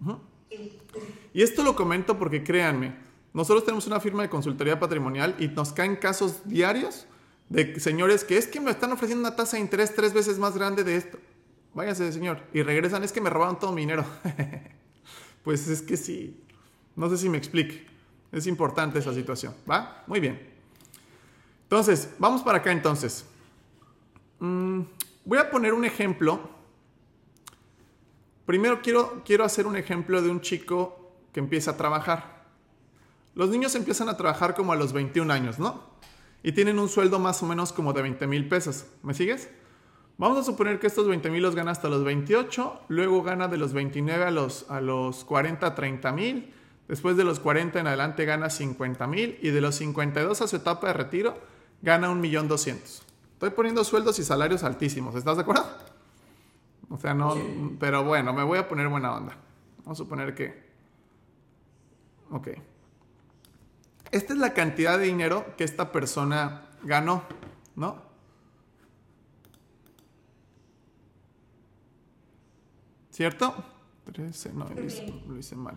Ujú. 0.00 0.18
Y 1.34 1.42
esto 1.42 1.62
lo 1.62 1.76
comento 1.76 2.18
porque 2.18 2.42
créanme, 2.42 2.96
nosotros 3.34 3.64
tenemos 3.64 3.86
una 3.86 4.00
firma 4.00 4.22
de 4.22 4.30
consultoría 4.30 4.80
patrimonial 4.80 5.36
y 5.38 5.48
nos 5.48 5.72
caen 5.72 5.96
casos 5.96 6.48
diarios 6.48 7.06
de 7.50 7.78
señores 7.78 8.24
que 8.24 8.38
es 8.38 8.46
que 8.46 8.60
me 8.60 8.70
están 8.70 8.90
ofreciendo 8.92 9.26
una 9.26 9.36
tasa 9.36 9.56
de 9.56 9.62
interés 9.62 9.94
tres 9.94 10.12
veces 10.12 10.38
más 10.38 10.56
grande 10.56 10.84
de 10.84 10.96
esto. 10.96 11.18
Váyase, 11.74 12.12
señor. 12.12 12.42
Y 12.52 12.62
regresan, 12.62 13.02
es 13.04 13.12
que 13.12 13.20
me 13.20 13.30
robaron 13.30 13.58
todo 13.58 13.72
mi 13.72 13.82
dinero. 13.82 14.04
pues 15.44 15.68
es 15.68 15.82
que 15.82 15.96
sí. 15.96 16.42
No 16.96 17.08
sé 17.08 17.16
si 17.16 17.28
me 17.28 17.38
explique. 17.38 17.86
Es 18.32 18.46
importante 18.46 18.98
esa 18.98 19.14
situación. 19.14 19.54
¿Va? 19.68 20.04
Muy 20.06 20.20
bien. 20.20 20.40
Entonces, 21.64 22.10
vamos 22.18 22.42
para 22.42 22.58
acá 22.58 22.72
entonces. 22.72 23.24
Mm, 24.40 24.80
voy 25.24 25.38
a 25.38 25.50
poner 25.50 25.72
un 25.72 25.84
ejemplo. 25.84 26.50
Primero 28.46 28.82
quiero, 28.82 29.22
quiero 29.24 29.44
hacer 29.44 29.66
un 29.66 29.76
ejemplo 29.76 30.20
de 30.20 30.30
un 30.30 30.40
chico 30.40 31.12
que 31.32 31.40
empieza 31.40 31.72
a 31.72 31.76
trabajar. 31.76 32.46
Los 33.34 33.50
niños 33.50 33.74
empiezan 33.76 34.08
a 34.08 34.16
trabajar 34.16 34.54
como 34.54 34.72
a 34.72 34.76
los 34.76 34.92
21 34.92 35.32
años, 35.32 35.58
¿no? 35.58 35.88
Y 36.42 36.52
tienen 36.52 36.78
un 36.78 36.88
sueldo 36.88 37.18
más 37.18 37.42
o 37.42 37.46
menos 37.46 37.72
como 37.72 37.92
de 37.92 38.02
20 38.02 38.26
mil 38.26 38.48
pesos. 38.48 38.86
¿Me 39.02 39.14
sigues? 39.14 39.48
Vamos 40.20 40.36
a 40.36 40.42
suponer 40.42 40.78
que 40.78 40.86
estos 40.86 41.08
20 41.08 41.30
mil 41.30 41.42
los 41.42 41.54
gana 41.54 41.70
hasta 41.70 41.88
los 41.88 42.04
28, 42.04 42.82
luego 42.88 43.22
gana 43.22 43.48
de 43.48 43.56
los 43.56 43.72
29 43.72 44.22
a 44.22 44.30
los, 44.30 44.70
a 44.70 44.82
los 44.82 45.24
40, 45.24 45.74
30 45.74 46.12
mil, 46.12 46.52
después 46.88 47.16
de 47.16 47.24
los 47.24 47.40
40 47.40 47.80
en 47.80 47.86
adelante 47.86 48.26
gana 48.26 48.50
50 48.50 49.06
mil 49.06 49.38
y 49.40 49.48
de 49.48 49.62
los 49.62 49.76
52 49.76 50.42
a 50.42 50.46
su 50.46 50.56
etapa 50.56 50.88
de 50.88 50.92
retiro 50.92 51.38
gana 51.80 52.10
1.200.000. 52.10 53.02
Estoy 53.32 53.48
poniendo 53.48 53.82
sueldos 53.82 54.18
y 54.18 54.24
salarios 54.24 54.62
altísimos, 54.62 55.14
¿estás 55.14 55.36
de 55.38 55.42
acuerdo? 55.42 55.64
O 56.90 56.98
sea, 56.98 57.14
no, 57.14 57.34
pero 57.78 58.04
bueno, 58.04 58.34
me 58.34 58.42
voy 58.42 58.58
a 58.58 58.68
poner 58.68 58.88
buena 58.88 59.14
onda. 59.14 59.38
Vamos 59.78 59.98
a 59.98 60.04
suponer 60.04 60.34
que... 60.34 60.68
Ok. 62.30 62.48
Esta 64.10 64.34
es 64.34 64.38
la 64.38 64.52
cantidad 64.52 64.98
de 64.98 65.06
dinero 65.06 65.46
que 65.56 65.64
esta 65.64 65.90
persona 65.92 66.66
ganó, 66.82 67.22
¿no? 67.74 68.09
¿Cierto? 73.20 73.54
13, 74.06 74.54
no, 74.54 74.66
lo 74.66 75.36
hice, 75.38 75.54
mal. 75.54 75.74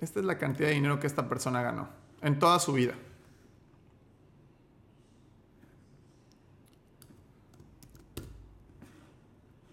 Esta 0.00 0.18
es 0.18 0.26
la 0.26 0.36
cantidad 0.36 0.70
de 0.70 0.74
dinero 0.74 0.98
que 0.98 1.06
esta 1.06 1.28
persona 1.28 1.62
ganó 1.62 1.88
en 2.22 2.36
toda 2.40 2.58
su 2.58 2.72
vida. 2.72 2.94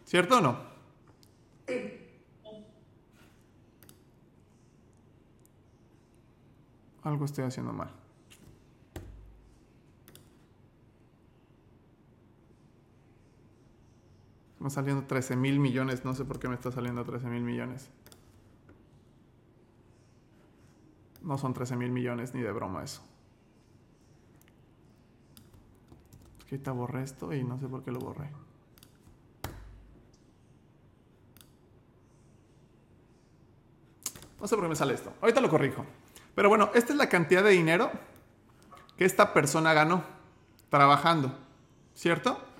¿Cierto 0.05 0.37
o 0.37 0.41
no? 0.41 0.59
Algo 7.01 7.25
estoy 7.25 7.45
haciendo 7.45 7.73
mal. 7.73 8.02
Me 14.63 14.69
está 14.69 14.79
saliendo 14.79 15.05
13 15.05 15.35
mil 15.35 15.59
millones. 15.59 16.05
No 16.05 16.15
sé 16.15 16.23
por 16.23 16.39
qué 16.39 16.47
me 16.47 16.55
está 16.55 16.71
saliendo 16.71 17.03
13 17.03 17.27
mil 17.27 17.43
millones. 17.43 17.89
No 21.21 21.37
son 21.37 21.53
13 21.53 21.75
mil 21.75 21.91
millones 21.91 22.33
ni 22.33 22.41
de 22.41 22.49
broma 22.49 22.81
eso. 22.81 23.01
Es 26.39 26.45
que 26.45 26.55
ahorita 26.55 26.71
borré 26.71 27.03
esto 27.03 27.33
y 27.33 27.43
no 27.43 27.59
sé 27.59 27.67
por 27.67 27.83
qué 27.83 27.91
lo 27.91 27.99
borré. 27.99 28.29
No 34.39 34.47
sé 34.47 34.55
por 34.55 34.63
qué 34.63 34.69
me 34.69 34.77
sale 34.77 34.93
esto. 34.93 35.11
Ahorita 35.19 35.41
lo 35.41 35.49
corrijo. 35.49 35.85
Pero 36.35 36.47
bueno, 36.47 36.71
esta 36.73 36.93
es 36.93 36.97
la 36.97 37.09
cantidad 37.09 37.43
de 37.43 37.49
dinero 37.49 37.91
que 38.95 39.03
esta 39.03 39.33
persona 39.33 39.73
ganó 39.73 40.05
trabajando. 40.69 41.37
¿Cierto? 41.93 42.52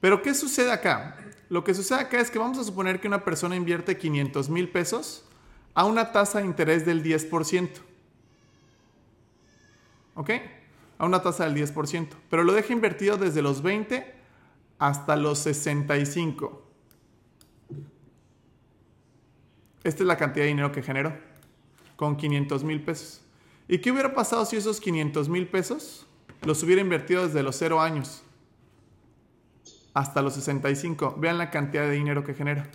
Pero 0.00 0.22
¿qué 0.22 0.34
sucede 0.34 0.70
acá? 0.70 1.16
Lo 1.48 1.64
que 1.64 1.74
sucede 1.74 2.00
acá 2.00 2.20
es 2.20 2.30
que 2.30 2.38
vamos 2.38 2.58
a 2.58 2.64
suponer 2.64 3.00
que 3.00 3.08
una 3.08 3.24
persona 3.24 3.56
invierte 3.56 3.96
500 3.96 4.50
mil 4.50 4.68
pesos 4.68 5.24
a 5.74 5.84
una 5.84 6.12
tasa 6.12 6.40
de 6.40 6.46
interés 6.46 6.84
del 6.84 7.02
10%. 7.02 7.68
¿Ok? 10.14 10.30
A 10.98 11.06
una 11.06 11.22
tasa 11.22 11.48
del 11.48 11.54
10%. 11.54 12.08
Pero 12.28 12.44
lo 12.44 12.52
deja 12.52 12.72
invertido 12.72 13.16
desde 13.16 13.42
los 13.42 13.62
20 13.62 14.14
hasta 14.78 15.16
los 15.16 15.38
65. 15.40 16.64
Esta 19.84 20.02
es 20.02 20.06
la 20.06 20.16
cantidad 20.16 20.44
de 20.44 20.48
dinero 20.48 20.72
que 20.72 20.82
generó. 20.82 21.16
Con 21.96 22.16
500 22.16 22.62
mil 22.62 22.82
pesos. 22.82 23.22
¿Y 23.68 23.78
qué 23.78 23.90
hubiera 23.90 24.14
pasado 24.14 24.44
si 24.44 24.56
esos 24.56 24.80
500 24.80 25.28
mil 25.28 25.48
pesos 25.48 26.06
los 26.42 26.62
hubiera 26.62 26.80
invertido 26.80 27.26
desde 27.26 27.42
los 27.42 27.56
0 27.56 27.80
años? 27.80 28.22
Hasta 29.98 30.22
los 30.22 30.34
65. 30.34 31.16
Vean 31.18 31.38
la 31.38 31.50
cantidad 31.50 31.82
de 31.82 31.90
dinero 31.90 32.22
que 32.22 32.32
genera. 32.32 32.68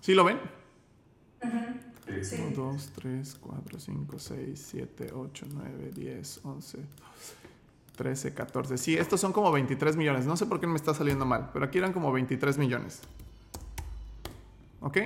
¿Sí 0.00 0.14
lo 0.14 0.24
ven? 0.24 0.38
Sí. 2.22 2.36
1, 2.40 2.56
2, 2.56 2.92
3, 2.94 3.36
4, 3.38 3.78
5, 3.78 4.18
6, 4.18 4.66
7, 4.70 5.10
8, 5.12 5.46
9, 5.52 5.90
10, 5.94 6.40
11, 6.42 6.78
12, 6.78 6.86
13, 7.96 8.34
14. 8.34 8.78
Sí, 8.78 8.96
estos 8.96 9.20
son 9.20 9.34
como 9.34 9.52
23 9.52 9.94
millones. 9.96 10.24
No 10.24 10.38
sé 10.38 10.46
por 10.46 10.58
qué 10.58 10.66
me 10.66 10.76
está 10.76 10.94
saliendo 10.94 11.26
mal, 11.26 11.50
pero 11.52 11.66
aquí 11.66 11.76
eran 11.76 11.92
como 11.92 12.10
23 12.10 12.56
millones. 12.56 13.02
¿Ok? 14.80 14.96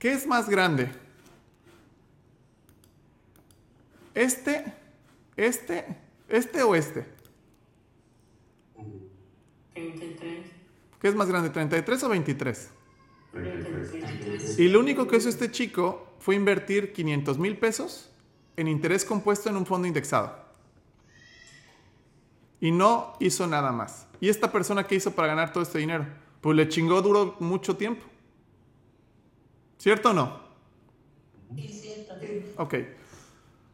¿Qué 0.00 0.12
es 0.12 0.26
más 0.26 0.48
grande? 0.48 0.90
¿Este? 4.12 4.74
¿Este? 5.36 5.96
¿Este 6.28 6.62
o 6.64 6.74
este? 6.74 7.13
33. 9.74 10.46
¿Qué 11.00 11.08
es 11.08 11.14
más 11.14 11.28
grande, 11.28 11.50
33 11.50 12.02
o 12.04 12.08
23? 12.08 12.70
33. 13.32 14.58
Y 14.58 14.68
lo 14.68 14.80
único 14.80 15.06
que 15.06 15.16
hizo 15.16 15.28
este 15.28 15.50
chico 15.50 16.14
fue 16.18 16.36
invertir 16.36 16.92
500 16.92 17.38
mil 17.38 17.58
pesos 17.58 18.10
en 18.56 18.68
interés 18.68 19.04
compuesto 19.04 19.50
en 19.50 19.56
un 19.56 19.66
fondo 19.66 19.86
indexado. 19.86 20.44
Y 22.60 22.70
no 22.70 23.14
hizo 23.20 23.46
nada 23.46 23.72
más. 23.72 24.06
¿Y 24.20 24.28
esta 24.28 24.50
persona 24.50 24.86
qué 24.86 24.94
hizo 24.94 25.14
para 25.14 25.28
ganar 25.28 25.52
todo 25.52 25.62
este 25.62 25.78
dinero? 25.78 26.06
Pues 26.40 26.56
le 26.56 26.68
chingó 26.68 27.02
duro 27.02 27.36
mucho 27.40 27.76
tiempo. 27.76 28.04
¿Cierto 29.76 30.10
o 30.10 30.12
no? 30.14 30.40
Sí, 31.54 31.68
cierto. 31.68 32.14
Ok. 32.56 32.74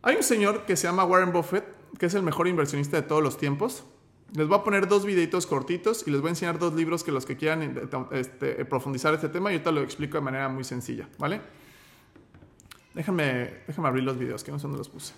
Hay 0.02 0.16
un 0.16 0.22
señor 0.22 0.64
que 0.64 0.76
se 0.76 0.88
llama 0.88 1.04
Warren 1.04 1.32
Buffett, 1.32 1.64
que 1.98 2.06
es 2.06 2.14
el 2.14 2.22
mejor 2.22 2.48
inversionista 2.48 2.96
de 2.96 3.02
todos 3.02 3.22
los 3.22 3.36
tiempos. 3.36 3.84
Les 4.34 4.46
voy 4.46 4.58
a 4.58 4.62
poner 4.62 4.86
dos 4.86 5.04
videitos 5.04 5.46
cortitos 5.46 6.06
y 6.06 6.10
les 6.10 6.20
voy 6.20 6.28
a 6.28 6.30
enseñar 6.30 6.58
dos 6.58 6.74
libros 6.74 7.02
que 7.02 7.10
los 7.10 7.26
que 7.26 7.36
quieran 7.36 7.62
eh, 7.62 7.88
este, 8.12 8.64
profundizar 8.64 9.12
este 9.14 9.28
tema, 9.28 9.52
yo 9.52 9.60
te 9.60 9.72
lo 9.72 9.80
explico 9.80 10.18
de 10.18 10.20
manera 10.20 10.48
muy 10.48 10.62
sencilla, 10.62 11.08
¿vale? 11.18 11.40
Déjame, 12.94 13.62
déjame 13.66 13.88
abrir 13.88 14.04
los 14.04 14.18
videos, 14.18 14.44
que 14.44 14.52
no 14.52 14.58
sé 14.58 14.62
dónde 14.62 14.78
los 14.78 14.88
puse. 14.88 15.14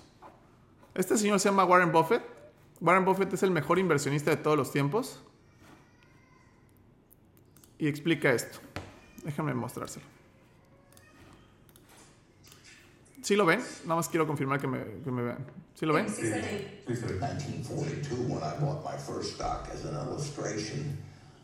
Este 0.95 1.17
señor 1.17 1.41
se 1.41 1.49
llama 1.49 1.65
Warren 1.65 1.93
Buffett. 1.93 2.23
Warren 2.81 3.05
Buffett 3.05 3.33
es 3.33 3.43
el 3.43 3.51
mejor 3.51 3.79
inversionista 3.79 4.31
de 4.31 4.37
todos 4.37 4.57
los 4.57 4.73
tiempos. 4.73 5.23
Y 7.79 7.89
explica 7.89 8.33
esto. 8.33 8.59
Déjame 9.25 9.55
mostrárselo. 9.55 10.12
¿Sí 13.23 13.37
lo 13.37 13.47
ven? 13.47 13.61
Nada 13.85 13.97
más 13.97 14.09
quiero 14.09 14.27
confirmar 14.27 14.61
que 14.61 14.67
me, 14.67 14.79
que 15.05 15.11
me 15.11 15.23
vean. 15.23 15.47
¿Sí 15.75 15.87
lo 15.87 15.95
ven? 15.95 16.09
Sí, 16.09 16.23
sí. 16.23 16.67
1942 16.87 18.19
when 18.29 18.43
I 18.43 18.55
bought 18.59 18.85
my 18.85 18.97
first 18.97 19.35
stock 19.35 19.69
as 19.73 19.85
an 19.85 19.95
illustration 19.95 20.99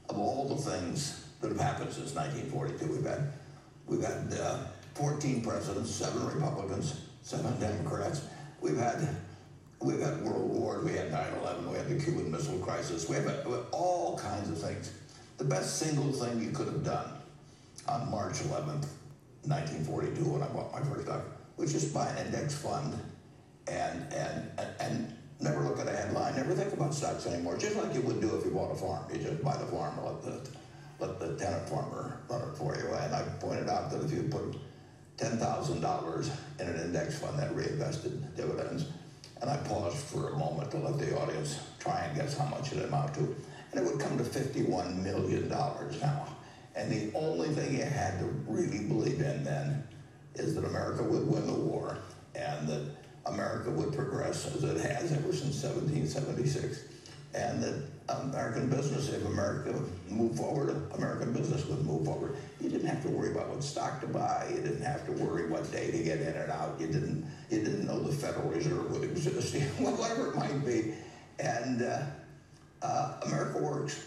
of 0.08 0.18
all 0.18 0.48
the 0.48 0.56
things 0.56 1.24
that 1.40 1.48
have 1.48 1.60
happened 1.60 1.92
since 1.92 2.14
1942. 2.14 2.92
We've 2.92 3.06
had 3.06 3.32
we've 3.86 4.02
had 4.02 4.34
uh, 4.38 4.58
14 4.94 5.42
presidents, 5.42 5.90
seven 5.90 6.26
Republicans, 6.26 7.00
seven 7.22 7.58
Democrats. 7.60 8.22
We've 8.60 8.76
had 8.76 9.08
we've 9.80 10.00
had 10.00 10.20
world 10.22 10.50
wars. 10.50 10.84
We 10.84 10.92
had 10.92 11.12
9/11. 11.12 11.70
We 11.70 11.76
had 11.76 11.88
the 11.88 12.02
Cuban 12.02 12.30
Missile 12.30 12.58
Crisis. 12.58 13.08
We 13.08 13.14
have 13.16 13.24
we 13.46 13.52
have 13.52 13.66
all 13.70 14.18
kinds 14.18 14.50
of 14.50 14.58
things. 14.58 14.92
The 15.36 15.44
best 15.44 15.78
single 15.78 16.12
thing 16.12 16.42
you 16.42 16.50
could 16.50 16.66
have 16.66 16.82
done 16.82 17.12
on 17.86 18.10
March 18.10 18.40
11th, 18.42 18.86
1942, 19.46 20.24
when 20.24 20.42
I 20.42 20.48
bought 20.48 20.72
my 20.72 20.80
first 20.80 21.06
stock, 21.06 21.22
was 21.58 21.72
just 21.72 21.92
buy 21.92 22.08
an 22.08 22.26
index 22.26 22.54
fund 22.54 22.98
and 23.66 24.12
and 24.12 24.50
and, 24.80 25.14
never 25.40 25.62
look 25.62 25.78
at 25.78 25.86
a 25.86 25.92
headline, 25.92 26.34
never 26.34 26.52
think 26.52 26.72
about 26.72 26.92
stocks 26.92 27.24
anymore, 27.26 27.56
just 27.56 27.76
like 27.76 27.94
you 27.94 28.00
would 28.00 28.20
do 28.20 28.34
if 28.36 28.44
you 28.44 28.50
bought 28.50 28.72
a 28.72 28.74
farm. 28.74 29.04
You 29.12 29.18
just 29.18 29.42
buy 29.42 29.56
the 29.56 29.66
farm 29.66 29.96
and 29.96 30.06
let 30.06 30.22
the, 30.22 30.50
let 30.98 31.20
the 31.20 31.36
tenant 31.36 31.68
farmer 31.68 32.20
run 32.28 32.42
it 32.42 32.56
for 32.56 32.74
you. 32.74 32.88
And 32.92 33.14
I 33.14 33.22
pointed 33.38 33.68
out 33.68 33.88
that 33.92 34.02
if 34.02 34.12
you 34.12 34.24
put 34.24 34.56
$10,000 35.16 36.30
in 36.58 36.66
an 36.66 36.80
index 36.80 37.20
fund 37.20 37.38
that 37.38 37.54
reinvested 37.54 38.34
dividends, 38.36 38.86
and 39.40 39.48
I 39.48 39.56
paused 39.58 39.98
for 39.98 40.30
a 40.30 40.36
moment 40.36 40.72
to 40.72 40.78
let 40.78 40.98
the 40.98 41.16
audience 41.16 41.60
try 41.78 42.00
and 42.00 42.16
guess 42.16 42.36
how 42.36 42.46
much 42.46 42.72
it 42.72 42.84
amount 42.84 43.14
to, 43.14 43.20
and 43.20 43.80
it 43.80 43.84
would 43.84 44.00
come 44.00 44.18
to 44.18 44.24
$51 44.24 45.02
million 45.04 45.48
now. 45.48 46.26
And 46.74 46.90
the 46.90 47.16
only 47.16 47.48
thing 47.50 47.76
you 47.76 47.84
had 47.84 48.18
to 48.18 48.24
really 48.48 48.86
believe 48.86 49.20
in 49.20 49.44
then 49.44 49.84
is 50.38 50.54
that 50.54 50.64
America 50.64 51.02
would 51.02 51.26
win 51.26 51.46
the 51.46 51.52
war 51.52 51.98
and 52.34 52.68
that 52.68 52.82
America 53.26 53.70
would 53.70 53.92
progress 53.94 54.46
as 54.46 54.64
it 54.64 54.80
has 54.80 55.12
ever 55.12 55.32
since 55.32 55.62
1776. 55.62 56.80
And 57.34 57.62
that 57.62 57.74
American 58.08 58.70
business, 58.70 59.10
if 59.10 59.24
America 59.26 59.74
moved 60.08 60.38
forward, 60.38 60.74
American 60.94 61.32
business 61.32 61.66
would 61.66 61.84
move 61.84 62.06
forward. 62.06 62.36
You 62.60 62.70
didn't 62.70 62.86
have 62.86 63.02
to 63.02 63.10
worry 63.10 63.32
about 63.32 63.50
what 63.50 63.62
stock 63.62 64.00
to 64.00 64.06
buy. 64.06 64.46
You 64.50 64.62
didn't 64.62 64.82
have 64.82 65.04
to 65.06 65.12
worry 65.12 65.48
what 65.48 65.70
day 65.70 65.90
to 65.90 66.02
get 66.02 66.20
in 66.20 66.28
and 66.28 66.50
out. 66.50 66.76
You 66.80 66.86
didn't, 66.86 67.30
you 67.50 67.58
didn't 67.58 67.86
know 67.86 68.00
the 68.00 68.14
Federal 68.14 68.48
Reserve 68.48 68.90
would 68.90 69.04
exist, 69.04 69.54
whatever 69.78 70.28
it 70.28 70.36
might 70.36 70.64
be. 70.64 70.94
And 71.38 71.82
uh, 71.82 72.06
uh, 72.80 73.20
America 73.26 73.58
works. 73.58 74.04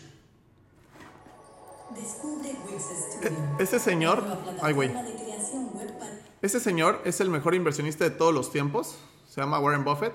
Descubre 1.93 2.55
Wix 2.65 2.83
Studio. 2.83 3.57
Ese 3.59 3.77
señor, 3.77 4.23
ay 4.61 4.73
güey, 4.73 4.89
ese 6.41 6.59
señor 6.59 7.01
es 7.05 7.21
el 7.21 7.29
mejor 7.29 7.55
inversionista 7.55 8.03
de 8.03 8.11
todos 8.11 8.33
los 8.33 8.51
tiempos, 8.51 8.97
se 9.27 9.41
llama 9.41 9.59
Warren 9.59 9.83
Buffett, 9.83 10.13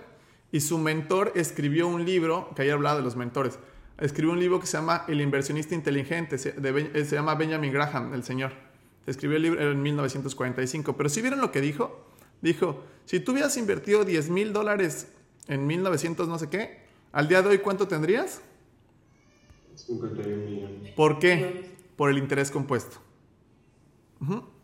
y 0.53 0.61
su 0.61 0.79
mentor 0.79 1.33
escribió 1.35 1.89
un 1.89 2.05
libro, 2.05 2.51
que 2.55 2.63
ayer 2.63 2.75
hablaba 2.75 2.97
de 2.97 3.03
los 3.03 3.17
mentores, 3.17 3.59
escribió 3.99 4.33
un 4.33 4.41
libro 4.41 4.61
que 4.61 4.67
se 4.67 4.77
llama 4.77 5.05
El 5.09 5.21
inversionista 5.21 5.75
inteligente, 5.75 6.39
se, 6.39 6.53
de 6.53 6.91
eh, 6.95 7.05
se 7.05 7.17
llama 7.17 7.35
Benjamin 7.35 7.73
Graham, 7.73 8.15
el 8.15 8.25
señor. 8.25 8.53
Escribió 9.07 9.37
el 9.37 9.43
libro 9.43 9.71
en 9.71 9.83
1945, 9.83 10.97
pero 10.97 11.09
si 11.09 11.21
vieron 11.21 11.41
lo 11.41 11.53
que 11.53 11.61
dijo, 11.61 12.05
dijo, 12.43 12.83
si 13.05 13.21
tú 13.21 13.33
hubieras 13.33 13.57
invertido 13.57 14.05
10 14.05 14.31
mil 14.31 14.53
dólares 14.53 15.09
en 15.47 15.67
1900 15.67 16.29
no 16.29 16.39
sé 16.39 16.49
qué, 16.49 16.87
al 17.13 17.29
día 17.29 17.41
de 17.41 17.49
hoy, 17.49 17.59
¿cuánto 17.59 17.87
tendrías? 17.87 18.43
51 19.75 20.37
millones. 20.37 20.93
¿Por 20.95 21.19
qué? 21.19 21.77
Por 21.97 22.11
el 22.11 22.19
interés 22.19 22.51
compuesto. 22.51 22.99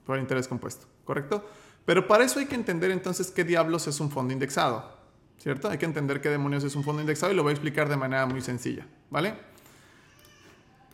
Por 0.04 0.16
el 0.16 0.22
interés 0.22 0.48
compuesto, 0.48 0.86
¿correcto? 1.04 1.44
Pero 1.84 2.06
para 2.06 2.24
eso 2.24 2.38
hay 2.38 2.46
que 2.46 2.54
entender 2.54 2.90
entonces 2.90 3.30
qué 3.30 3.44
diablos 3.44 3.86
es 3.86 3.98
un 4.00 4.10
fondo 4.10 4.32
indexado, 4.32 4.96
¿cierto? 5.38 5.68
Hay 5.68 5.78
que 5.78 5.86
entender 5.86 6.20
qué 6.20 6.28
demonios 6.28 6.64
es 6.64 6.76
un 6.76 6.84
fondo 6.84 7.00
indexado 7.00 7.32
y 7.32 7.36
lo 7.36 7.42
voy 7.42 7.50
a 7.50 7.54
explicar 7.54 7.88
de 7.88 7.96
manera 7.96 8.26
muy 8.26 8.40
sencilla, 8.40 8.86
¿vale? 9.10 9.34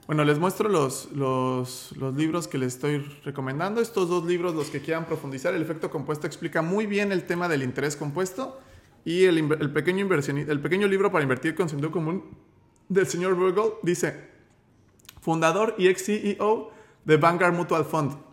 Bueno, 0.06 0.24
les 0.24 0.38
muestro 0.38 0.70
los, 0.70 1.12
los, 1.12 1.92
libros 2.16 2.48
que 2.48 2.56
les 2.56 2.74
estoy 2.74 3.00
recomendando. 3.24 3.82
Estos 3.82 4.08
dos 4.08 4.24
libros, 4.24 4.54
los 4.54 4.70
que 4.70 4.80
quieran 4.80 5.04
profundizar, 5.04 5.54
el 5.54 5.60
efecto 5.60 5.90
compuesto 5.90 6.26
explica 6.26 6.62
muy 6.62 6.86
bien 6.86 7.12
el 7.12 7.24
tema 7.24 7.46
del 7.46 7.62
interés 7.62 7.94
compuesto 7.94 8.58
y 9.04 9.24
el, 9.24 9.46
pequeño, 9.74 10.08
el 10.10 10.60
pequeño 10.60 10.88
libro 10.88 11.12
para 11.12 11.24
invertir 11.24 11.54
con 11.54 11.68
sentido 11.68 11.90
común 11.90 12.24
del 12.88 13.06
señor 13.06 13.38
Virgil 13.38 13.72
dice, 13.82 14.28
fundador 15.20 15.74
y 15.76 15.88
ex 15.88 16.06
CEO 16.06 16.72
de 17.04 17.16
Vanguard 17.18 17.52
Mutual 17.52 17.84
Fund. 17.84 18.27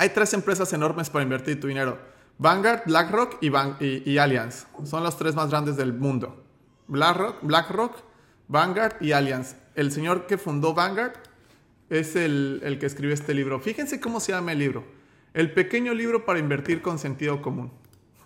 Hay 0.00 0.08
tres 0.08 0.32
empresas 0.32 0.72
enormes 0.72 1.10
para 1.10 1.22
invertir 1.22 1.60
tu 1.60 1.66
dinero. 1.66 1.98
Vanguard, 2.38 2.84
BlackRock 2.86 3.36
y, 3.42 3.50
Van- 3.50 3.76
y- 3.80 4.02
y 4.10 4.16
Allianz. 4.16 4.66
Son 4.84 5.02
los 5.04 5.18
tres 5.18 5.34
más 5.34 5.50
grandes 5.50 5.76
del 5.76 5.92
mundo. 5.92 6.42
BlackRock, 6.88 7.42
BlackRock, 7.42 7.96
Vanguard 8.48 8.94
y 9.02 9.12
Allianz. 9.12 9.56
El 9.74 9.92
señor 9.92 10.26
que 10.26 10.38
fundó 10.38 10.72
Vanguard 10.72 11.12
es 11.90 12.16
el, 12.16 12.78
que 12.80 12.86
escribió 12.86 13.12
este 13.12 13.34
libro. 13.34 13.60
Fíjense 13.60 14.00
cómo 14.00 14.20
se 14.20 14.32
llama 14.32 14.52
el 14.52 14.58
libro. 14.60 14.84
El 15.34 15.52
pequeño 15.52 15.92
libro 15.92 16.24
para 16.24 16.38
invertir 16.38 16.80
con 16.80 16.98
sentido 16.98 17.42
común. 17.42 17.70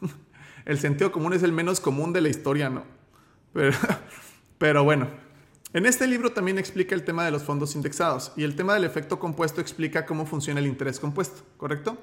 el 0.66 0.78
sentido 0.78 1.10
común 1.10 1.32
es 1.32 1.42
el 1.42 1.50
menos 1.50 1.80
común 1.80 2.12
de 2.12 2.20
la 2.20 2.28
historia, 2.28 2.70
¿no? 2.70 2.84
Pero 4.58 4.84
bueno, 4.84 5.08
en 5.74 5.86
este 5.86 6.06
libro 6.06 6.32
también 6.32 6.58
explica 6.58 6.94
el 6.94 7.04
tema 7.04 7.24
de 7.24 7.30
los 7.32 7.42
fondos 7.42 7.74
indexados 7.74 8.32
y 8.36 8.44
el 8.44 8.54
tema 8.56 8.74
del 8.74 8.84
efecto 8.84 9.18
compuesto 9.18 9.60
explica 9.60 10.06
cómo 10.06 10.24
funciona 10.24 10.60
el 10.60 10.66
interés 10.66 10.98
compuesto, 11.00 11.42
¿correcto? 11.56 11.98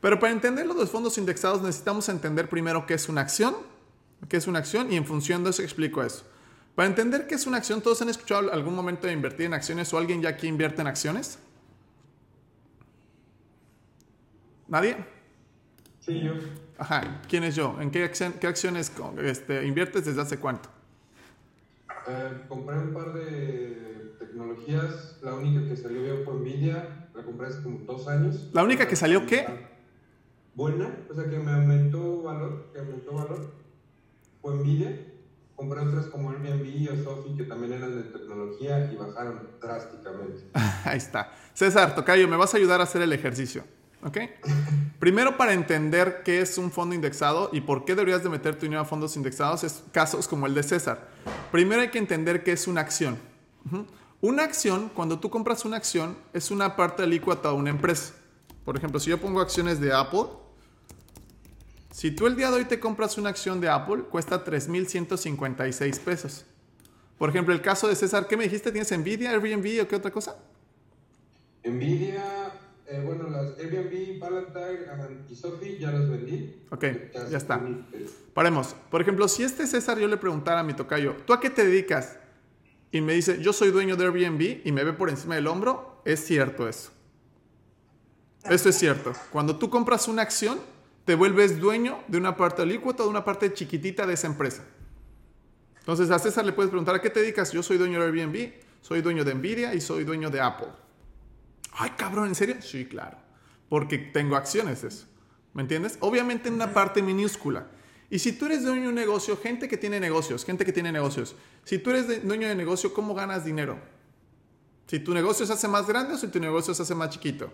Pero 0.00 0.18
para 0.18 0.32
entender 0.32 0.66
los 0.66 0.90
fondos 0.90 1.16
indexados 1.16 1.62
necesitamos 1.62 2.08
entender 2.08 2.48
primero 2.48 2.84
qué 2.84 2.94
es 2.94 3.08
una 3.08 3.22
acción, 3.22 3.56
qué 4.28 4.36
es 4.36 4.46
una 4.46 4.58
acción 4.58 4.92
y 4.92 4.96
en 4.96 5.06
función 5.06 5.42
de 5.44 5.50
eso 5.50 5.62
explico 5.62 6.02
eso. 6.02 6.24
Para 6.74 6.88
entender 6.88 7.26
qué 7.26 7.36
es 7.36 7.46
una 7.46 7.56
acción, 7.56 7.80
¿todos 7.80 8.02
han 8.02 8.08
escuchado 8.10 8.52
algún 8.52 8.74
momento 8.74 9.06
de 9.06 9.12
invertir 9.14 9.46
en 9.46 9.54
acciones 9.54 9.92
o 9.94 9.98
alguien 9.98 10.20
ya 10.20 10.28
aquí 10.30 10.46
invierte 10.46 10.82
en 10.82 10.88
acciones? 10.88 11.38
¿Nadie? 14.68 14.96
Sí, 16.00 16.20
yo. 16.20 16.32
Ajá, 16.76 17.22
¿quién 17.28 17.44
es 17.44 17.54
yo? 17.54 17.76
¿En 17.80 17.90
qué, 17.90 18.04
acción- 18.04 18.34
qué 18.40 18.46
acciones 18.48 18.92
este, 19.22 19.64
inviertes 19.64 20.04
desde 20.04 20.20
hace 20.20 20.38
cuánto? 20.38 20.68
Eh, 22.08 22.42
compré 22.48 22.78
un 22.78 22.92
par 22.92 23.12
de 23.14 24.14
tecnologías. 24.18 25.18
La 25.22 25.34
única 25.34 25.68
que 25.68 25.76
salió 25.76 26.02
bien 26.02 26.24
fue 26.24 26.34
Nvidia. 26.34 27.08
La 27.14 27.22
compré 27.24 27.48
hace 27.48 27.62
como 27.62 27.78
dos 27.80 28.06
años. 28.06 28.50
¿La 28.52 28.62
única 28.62 28.86
que 28.86 28.96
salió 28.96 29.26
qué? 29.26 29.46
Buena, 30.54 30.90
o 31.10 31.14
sea 31.14 31.28
que 31.28 31.38
me 31.38 31.52
aumentó 31.52 32.22
valor, 32.22 32.70
que 32.72 32.78
aumentó 32.78 33.12
valor. 33.12 33.52
Fue 34.40 34.54
Nvidia. 34.54 35.12
Compré 35.56 35.80
otras 35.80 36.06
como 36.06 36.30
Airbnb 36.30 36.92
o 36.92 37.02
Sophie 37.02 37.34
que 37.34 37.44
también 37.44 37.72
eran 37.72 37.96
de 37.96 38.02
tecnología 38.10 38.92
y 38.92 38.96
bajaron 38.96 39.48
drásticamente. 39.60 40.44
Ahí 40.84 40.98
está. 40.98 41.32
César, 41.54 41.94
Tocayo, 41.94 42.28
me 42.28 42.36
vas 42.36 42.52
a 42.52 42.58
ayudar 42.58 42.80
a 42.80 42.84
hacer 42.84 43.00
el 43.00 43.12
ejercicio. 43.12 43.64
¿Ok? 44.06 44.18
Primero, 45.00 45.36
para 45.36 45.52
entender 45.52 46.22
qué 46.24 46.40
es 46.40 46.58
un 46.58 46.70
fondo 46.70 46.94
indexado 46.94 47.50
y 47.52 47.60
por 47.60 47.84
qué 47.84 47.96
deberías 47.96 48.22
de 48.22 48.28
meter 48.28 48.54
tu 48.54 48.62
dinero 48.62 48.82
a 48.82 48.84
fondos 48.84 49.16
indexados, 49.16 49.64
es 49.64 49.82
casos 49.90 50.28
como 50.28 50.46
el 50.46 50.54
de 50.54 50.62
César. 50.62 51.08
Primero 51.50 51.82
hay 51.82 51.90
que 51.90 51.98
entender 51.98 52.44
qué 52.44 52.52
es 52.52 52.68
una 52.68 52.82
acción. 52.82 53.18
Una 54.20 54.44
acción, 54.44 54.90
cuando 54.94 55.18
tú 55.18 55.28
compras 55.28 55.64
una 55.64 55.76
acción, 55.76 56.16
es 56.32 56.52
una 56.52 56.76
parte 56.76 57.02
alícuota 57.02 57.48
de 57.48 57.56
una 57.56 57.70
empresa. 57.70 58.14
Por 58.64 58.76
ejemplo, 58.76 59.00
si 59.00 59.10
yo 59.10 59.20
pongo 59.20 59.40
acciones 59.40 59.80
de 59.80 59.92
Apple, 59.92 60.26
si 61.90 62.12
tú 62.12 62.28
el 62.28 62.36
día 62.36 62.50
de 62.50 62.58
hoy 62.58 62.64
te 62.64 62.78
compras 62.78 63.18
una 63.18 63.30
acción 63.30 63.60
de 63.60 63.68
Apple, 63.68 64.04
cuesta 64.04 64.44
3.156 64.44 65.98
pesos. 65.98 66.46
Por 67.18 67.30
ejemplo, 67.30 67.52
el 67.52 67.60
caso 67.60 67.88
de 67.88 67.96
César, 67.96 68.28
¿qué 68.28 68.36
me 68.36 68.44
dijiste? 68.44 68.70
¿Tienes 68.70 68.96
Nvidia, 68.96 69.30
Airbnb 69.30 69.82
o 69.82 69.88
qué 69.88 69.96
otra 69.96 70.12
cosa? 70.12 70.36
Nvidia, 71.64 72.52
eh, 72.88 73.02
bueno, 73.04 73.28
las 73.28 73.58
Airbnb, 73.58 74.20
Palantir 74.20 74.88
ah, 74.90 75.08
y 75.28 75.34
Sophie 75.34 75.78
ya 75.78 75.90
las 75.90 76.08
vendí. 76.08 76.62
Ok, 76.70 76.84
ya 77.30 77.36
está. 77.36 77.60
Paremos. 78.32 78.76
Por 78.90 79.00
ejemplo, 79.00 79.26
si 79.26 79.42
este 79.42 79.66
César 79.66 79.98
yo 79.98 80.06
le 80.06 80.16
preguntara 80.16 80.60
a 80.60 80.62
mi 80.62 80.74
tocayo, 80.74 81.16
¿tú 81.26 81.32
a 81.32 81.40
qué 81.40 81.50
te 81.50 81.64
dedicas? 81.66 82.18
Y 82.92 83.00
me 83.00 83.14
dice, 83.14 83.42
yo 83.42 83.52
soy 83.52 83.70
dueño 83.70 83.96
de 83.96 84.04
Airbnb 84.04 84.60
y 84.64 84.72
me 84.72 84.84
ve 84.84 84.92
por 84.92 85.10
encima 85.10 85.34
del 85.34 85.48
hombro, 85.48 86.00
es 86.04 86.24
cierto 86.24 86.68
eso. 86.68 86.92
Eso 88.44 88.68
es 88.68 88.78
cierto. 88.78 89.12
Cuando 89.32 89.56
tú 89.56 89.68
compras 89.68 90.06
una 90.06 90.22
acción, 90.22 90.60
te 91.04 91.16
vuelves 91.16 91.58
dueño 91.58 91.98
de 92.06 92.18
una 92.18 92.36
parte 92.36 92.62
alícuota, 92.62 93.02
de 93.02 93.08
una 93.08 93.24
parte 93.24 93.52
chiquitita 93.52 94.06
de 94.06 94.14
esa 94.14 94.28
empresa. 94.28 94.64
Entonces 95.80 96.10
a 96.10 96.18
César 96.20 96.44
le 96.44 96.52
puedes 96.52 96.70
preguntar, 96.70 96.94
¿a 96.94 97.02
qué 97.02 97.10
te 97.10 97.20
dedicas? 97.20 97.50
Yo 97.52 97.62
soy 97.62 97.78
dueño 97.78 98.00
de 98.00 98.06
Airbnb, 98.06 98.52
soy 98.80 99.02
dueño 99.02 99.24
de 99.24 99.34
Nvidia 99.34 99.74
y 99.74 99.80
soy 99.80 100.04
dueño 100.04 100.30
de 100.30 100.40
Apple. 100.40 100.68
Ay, 101.78 101.90
cabrón, 101.96 102.28
¿en 102.28 102.34
serio? 102.34 102.56
Sí, 102.60 102.86
claro. 102.86 103.18
Porque 103.68 103.98
tengo 103.98 104.36
acciones 104.36 104.82
de 104.82 104.88
eso. 104.88 105.06
¿Me 105.52 105.62
entiendes? 105.62 105.98
Obviamente 106.00 106.48
en 106.48 106.54
una 106.54 106.72
parte 106.72 107.02
minúscula. 107.02 107.66
Y 108.08 108.18
si 108.18 108.32
tú 108.32 108.46
eres 108.46 108.64
dueño 108.64 108.82
de 108.82 108.88
un 108.88 108.94
negocio, 108.94 109.36
gente 109.36 109.68
que 109.68 109.76
tiene 109.76 109.98
negocios, 109.98 110.44
gente 110.44 110.64
que 110.64 110.72
tiene 110.72 110.92
negocios, 110.92 111.34
si 111.64 111.78
tú 111.78 111.90
eres 111.90 112.26
dueño 112.26 112.48
de 112.48 112.54
negocio, 112.54 112.94
¿cómo 112.94 113.14
ganas 113.14 113.44
dinero? 113.44 113.78
Si 114.86 115.00
tu 115.00 115.12
negocio 115.12 115.44
se 115.44 115.52
hace 115.52 115.66
más 115.66 115.86
grande 115.86 116.14
o 116.14 116.16
si 116.16 116.28
tu 116.28 116.38
negocio 116.38 116.72
se 116.72 116.82
hace 116.82 116.94
más 116.94 117.10
chiquito. 117.10 117.52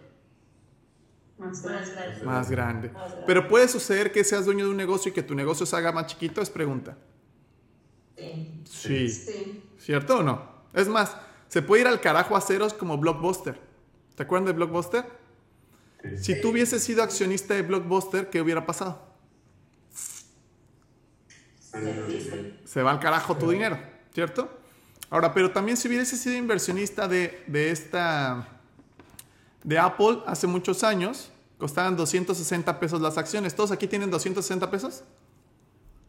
Más 1.38 1.62
grande. 1.62 2.24
Más 2.24 2.50
grande. 2.50 2.90
Pero 3.26 3.48
puede 3.48 3.66
suceder 3.66 4.12
que 4.12 4.22
seas 4.22 4.44
dueño 4.44 4.66
de 4.66 4.70
un 4.70 4.76
negocio 4.76 5.10
y 5.10 5.12
que 5.12 5.22
tu 5.22 5.34
negocio 5.34 5.64
se 5.64 5.74
haga 5.74 5.90
más 5.90 6.06
chiquito, 6.06 6.42
es 6.42 6.50
pregunta. 6.50 6.98
Sí. 8.16 8.62
Sí. 8.66 9.08
Sí. 9.08 9.64
¿Cierto 9.78 10.18
o 10.18 10.22
no? 10.22 10.46
Es 10.74 10.86
más, 10.86 11.16
se 11.48 11.62
puede 11.62 11.82
ir 11.82 11.88
al 11.88 12.00
carajo 12.00 12.36
a 12.36 12.40
ceros 12.40 12.74
como 12.74 12.98
Blockbuster. 12.98 13.71
¿Te 14.16 14.22
acuerdan 14.22 14.46
de 14.46 14.52
Blockbuster? 14.52 15.04
Si 16.20 16.40
tú 16.40 16.50
hubieses 16.50 16.82
sido 16.82 17.02
accionista 17.02 17.54
de 17.54 17.62
Blockbuster, 17.62 18.28
¿qué 18.28 18.40
hubiera 18.40 18.66
pasado? 18.66 19.00
Se 22.64 22.82
va 22.82 22.90
al 22.90 23.00
carajo 23.00 23.36
tu 23.36 23.50
dinero, 23.50 23.78
¿cierto? 24.14 24.48
Ahora, 25.10 25.32
pero 25.32 25.50
también 25.52 25.76
si 25.76 25.88
hubieses 25.88 26.20
sido 26.20 26.36
inversionista 26.36 27.06
de, 27.08 27.42
de 27.46 27.70
esta 27.70 28.48
de 29.62 29.78
Apple 29.78 30.18
hace 30.26 30.46
muchos 30.46 30.82
años, 30.84 31.30
costaban 31.58 31.96
260 31.96 32.80
pesos 32.80 33.00
las 33.00 33.16
acciones. 33.18 33.54
¿Todos 33.54 33.70
aquí 33.70 33.86
tienen 33.86 34.10
260 34.10 34.70
pesos? 34.70 35.04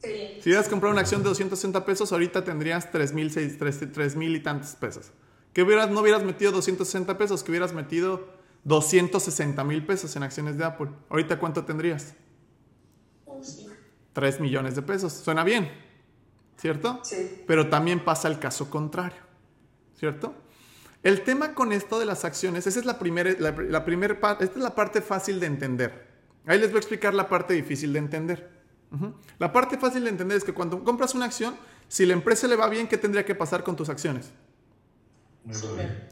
Sí. 0.03 0.09
Si 0.41 0.49
hubieras 0.49 0.67
comprado 0.67 0.91
una 0.91 1.01
acción 1.01 1.21
de 1.21 1.29
260 1.29 1.85
pesos, 1.85 2.11
ahorita 2.11 2.43
tendrías 2.43 2.91
3 2.91 3.13
mil 3.13 3.31
seis- 3.31 3.57
tres- 3.57 3.79
tres 3.93 4.15
mil 4.15 4.35
y 4.35 4.39
tantos 4.41 4.71
pesos. 4.75 5.11
Que 5.53 5.61
hubieras, 5.63 5.89
no 5.91 6.01
hubieras 6.01 6.23
metido 6.23 6.51
260 6.51 7.17
pesos, 7.17 7.43
que 7.43 7.51
hubieras 7.51 7.73
metido 7.73 8.27
260 8.63 9.63
mil 9.63 9.85
pesos 9.85 10.15
en 10.15 10.23
acciones 10.23 10.57
de 10.57 10.65
Apple. 10.65 10.89
Ahorita, 11.09 11.37
¿cuánto 11.39 11.63
tendrías? 11.63 12.15
3 14.13 14.39
millones 14.39 14.75
de 14.75 14.81
pesos. 14.81 15.13
Suena 15.13 15.43
bien, 15.43 15.69
¿cierto? 16.57 16.99
Sí. 17.03 17.43
Pero 17.47 17.69
también 17.69 18.03
pasa 18.03 18.27
el 18.27 18.39
caso 18.39 18.69
contrario, 18.69 19.21
¿cierto? 19.97 20.33
El 21.01 21.21
tema 21.23 21.53
con 21.53 21.73
esto 21.73 21.99
de 21.99 22.05
las 22.05 22.23
acciones, 22.23 22.65
esa 22.65 22.79
es 22.79 22.85
la 22.85 22.97
primera, 22.97 23.31
la, 23.39 23.51
la 23.51 23.83
primer 23.85 24.19
pa- 24.19 24.37
esta 24.39 24.57
es 24.57 24.63
la 24.63 24.73
parte 24.75 25.01
fácil 25.01 25.39
de 25.39 25.47
entender. 25.47 26.07
Ahí 26.45 26.59
les 26.59 26.69
voy 26.69 26.77
a 26.77 26.79
explicar 26.79 27.13
la 27.13 27.27
parte 27.27 27.53
difícil 27.53 27.91
de 27.93 27.99
entender. 27.99 28.53
La 29.39 29.51
parte 29.51 29.77
fácil 29.79 30.03
de 30.03 30.11
entender 30.11 30.37
es 30.37 30.43
que 30.43 30.53
cuando 30.53 30.83
compras 30.83 31.15
una 31.15 31.25
acción, 31.25 31.55
si 31.87 32.05
la 32.05 32.13
empresa 32.13 32.47
le 32.47 32.55
va 32.55 32.69
bien, 32.69 32.87
¿qué 32.87 32.95
tendría 32.97 33.25
que 33.25 33.33
pasar 33.33 33.63
con 33.63 33.75
tus 33.75 33.89
acciones? 33.89 34.29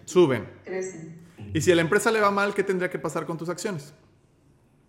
Suben. 0.05 0.47
Crecen. 0.63 1.21
Y 1.53 1.61
si 1.61 1.71
a 1.71 1.75
la 1.75 1.81
empresa 1.81 2.11
le 2.11 2.19
va 2.19 2.31
mal, 2.31 2.53
¿qué 2.53 2.63
tendría 2.63 2.89
que 2.89 2.99
pasar 2.99 3.25
con 3.25 3.37
tus 3.37 3.49
acciones? 3.49 3.93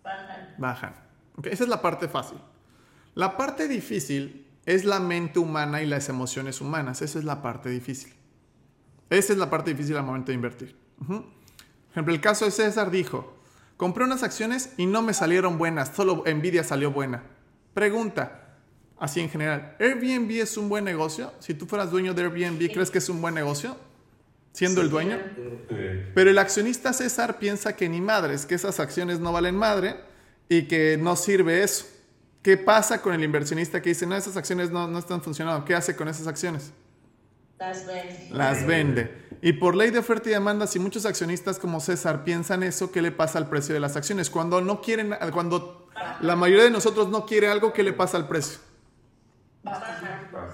Bajan. 0.02 0.54
bajan. 0.58 0.94
Ok, 1.36 1.46
Esa 1.46 1.64
es 1.64 1.70
la 1.70 1.80
parte 1.80 2.08
fácil. 2.08 2.38
La 3.14 3.36
parte 3.36 3.68
difícil 3.68 4.46
es 4.64 4.84
la 4.84 5.00
mente 5.00 5.38
humana 5.38 5.82
y 5.82 5.86
las 5.86 6.08
emociones 6.08 6.60
humanas. 6.60 7.02
Esa 7.02 7.18
es 7.18 7.24
la 7.24 7.42
parte 7.42 7.68
difícil. 7.68 8.12
Esa 9.10 9.32
es 9.32 9.38
la 9.38 9.50
parte 9.50 9.70
difícil 9.70 9.96
al 9.96 10.04
momento 10.04 10.28
de 10.28 10.34
invertir. 10.34 10.76
Por 11.06 11.24
ejemplo, 11.90 12.14
el 12.14 12.20
caso 12.20 12.44
de 12.44 12.50
César 12.50 12.90
dijo, 12.90 13.36
compré 13.76 14.04
unas 14.04 14.22
acciones 14.22 14.72
y 14.76 14.86
no 14.86 15.02
me 15.02 15.12
salieron 15.12 15.58
buenas, 15.58 15.92
solo 15.94 16.24
Nvidia 16.26 16.64
salió 16.64 16.90
buena. 16.92 17.22
Pregunta, 17.74 18.56
así 18.98 19.20
en 19.20 19.28
general, 19.28 19.76
¿Airbnb 19.78 20.30
es 20.30 20.56
un 20.56 20.68
buen 20.68 20.84
negocio? 20.84 21.32
Si 21.40 21.54
tú 21.54 21.66
fueras 21.66 21.90
dueño 21.90 22.14
de 22.14 22.22
Airbnb, 22.22 22.72
¿crees 22.72 22.90
que 22.90 22.98
es 22.98 23.08
un 23.08 23.20
buen 23.20 23.34
negocio? 23.34 23.76
Siendo 24.52 24.80
el 24.82 24.90
dueño. 24.90 25.18
Pero 26.14 26.30
el 26.30 26.38
accionista 26.38 26.92
César 26.92 27.38
piensa 27.38 27.74
que 27.74 27.88
ni 27.88 28.00
madres, 28.00 28.46
que 28.46 28.54
esas 28.54 28.80
acciones 28.80 29.18
no 29.18 29.32
valen 29.32 29.56
madre 29.56 29.96
y 30.48 30.68
que 30.68 30.98
no 30.98 31.16
sirve 31.16 31.62
eso. 31.62 31.86
¿Qué 32.42 32.56
pasa 32.56 33.00
con 33.00 33.14
el 33.14 33.22
inversionista 33.22 33.80
que 33.80 33.90
dice, 33.90 34.06
no, 34.06 34.16
esas 34.16 34.36
acciones 34.36 34.70
no, 34.70 34.88
no 34.88 34.98
están 34.98 35.22
funcionando? 35.22 35.64
¿Qué 35.64 35.74
hace 35.74 35.96
con 35.96 36.08
esas 36.08 36.26
acciones? 36.26 36.72
Las 37.58 37.86
ven. 37.86 38.28
Las 38.32 38.66
vende. 38.66 39.22
Y 39.40 39.54
por 39.54 39.76
ley 39.76 39.90
de 39.90 39.98
oferta 39.98 40.28
y 40.28 40.32
demanda, 40.32 40.66
si 40.66 40.78
muchos 40.78 41.06
accionistas 41.06 41.58
como 41.58 41.80
César 41.80 42.24
piensan 42.24 42.62
eso, 42.62 42.90
¿qué 42.90 43.00
le 43.00 43.12
pasa 43.12 43.38
al 43.38 43.48
precio 43.48 43.72
de 43.72 43.80
las 43.80 43.96
acciones? 43.96 44.30
Cuando 44.30 44.60
no 44.60 44.80
quieren, 44.80 45.14
cuando 45.32 45.88
la 46.20 46.36
mayoría 46.36 46.64
de 46.64 46.70
nosotros 46.70 47.08
no 47.08 47.24
quiere 47.26 47.48
algo, 47.48 47.72
¿qué 47.72 47.82
le 47.82 47.92
pasa 47.92 48.16
al 48.16 48.28
precio? 48.28 48.58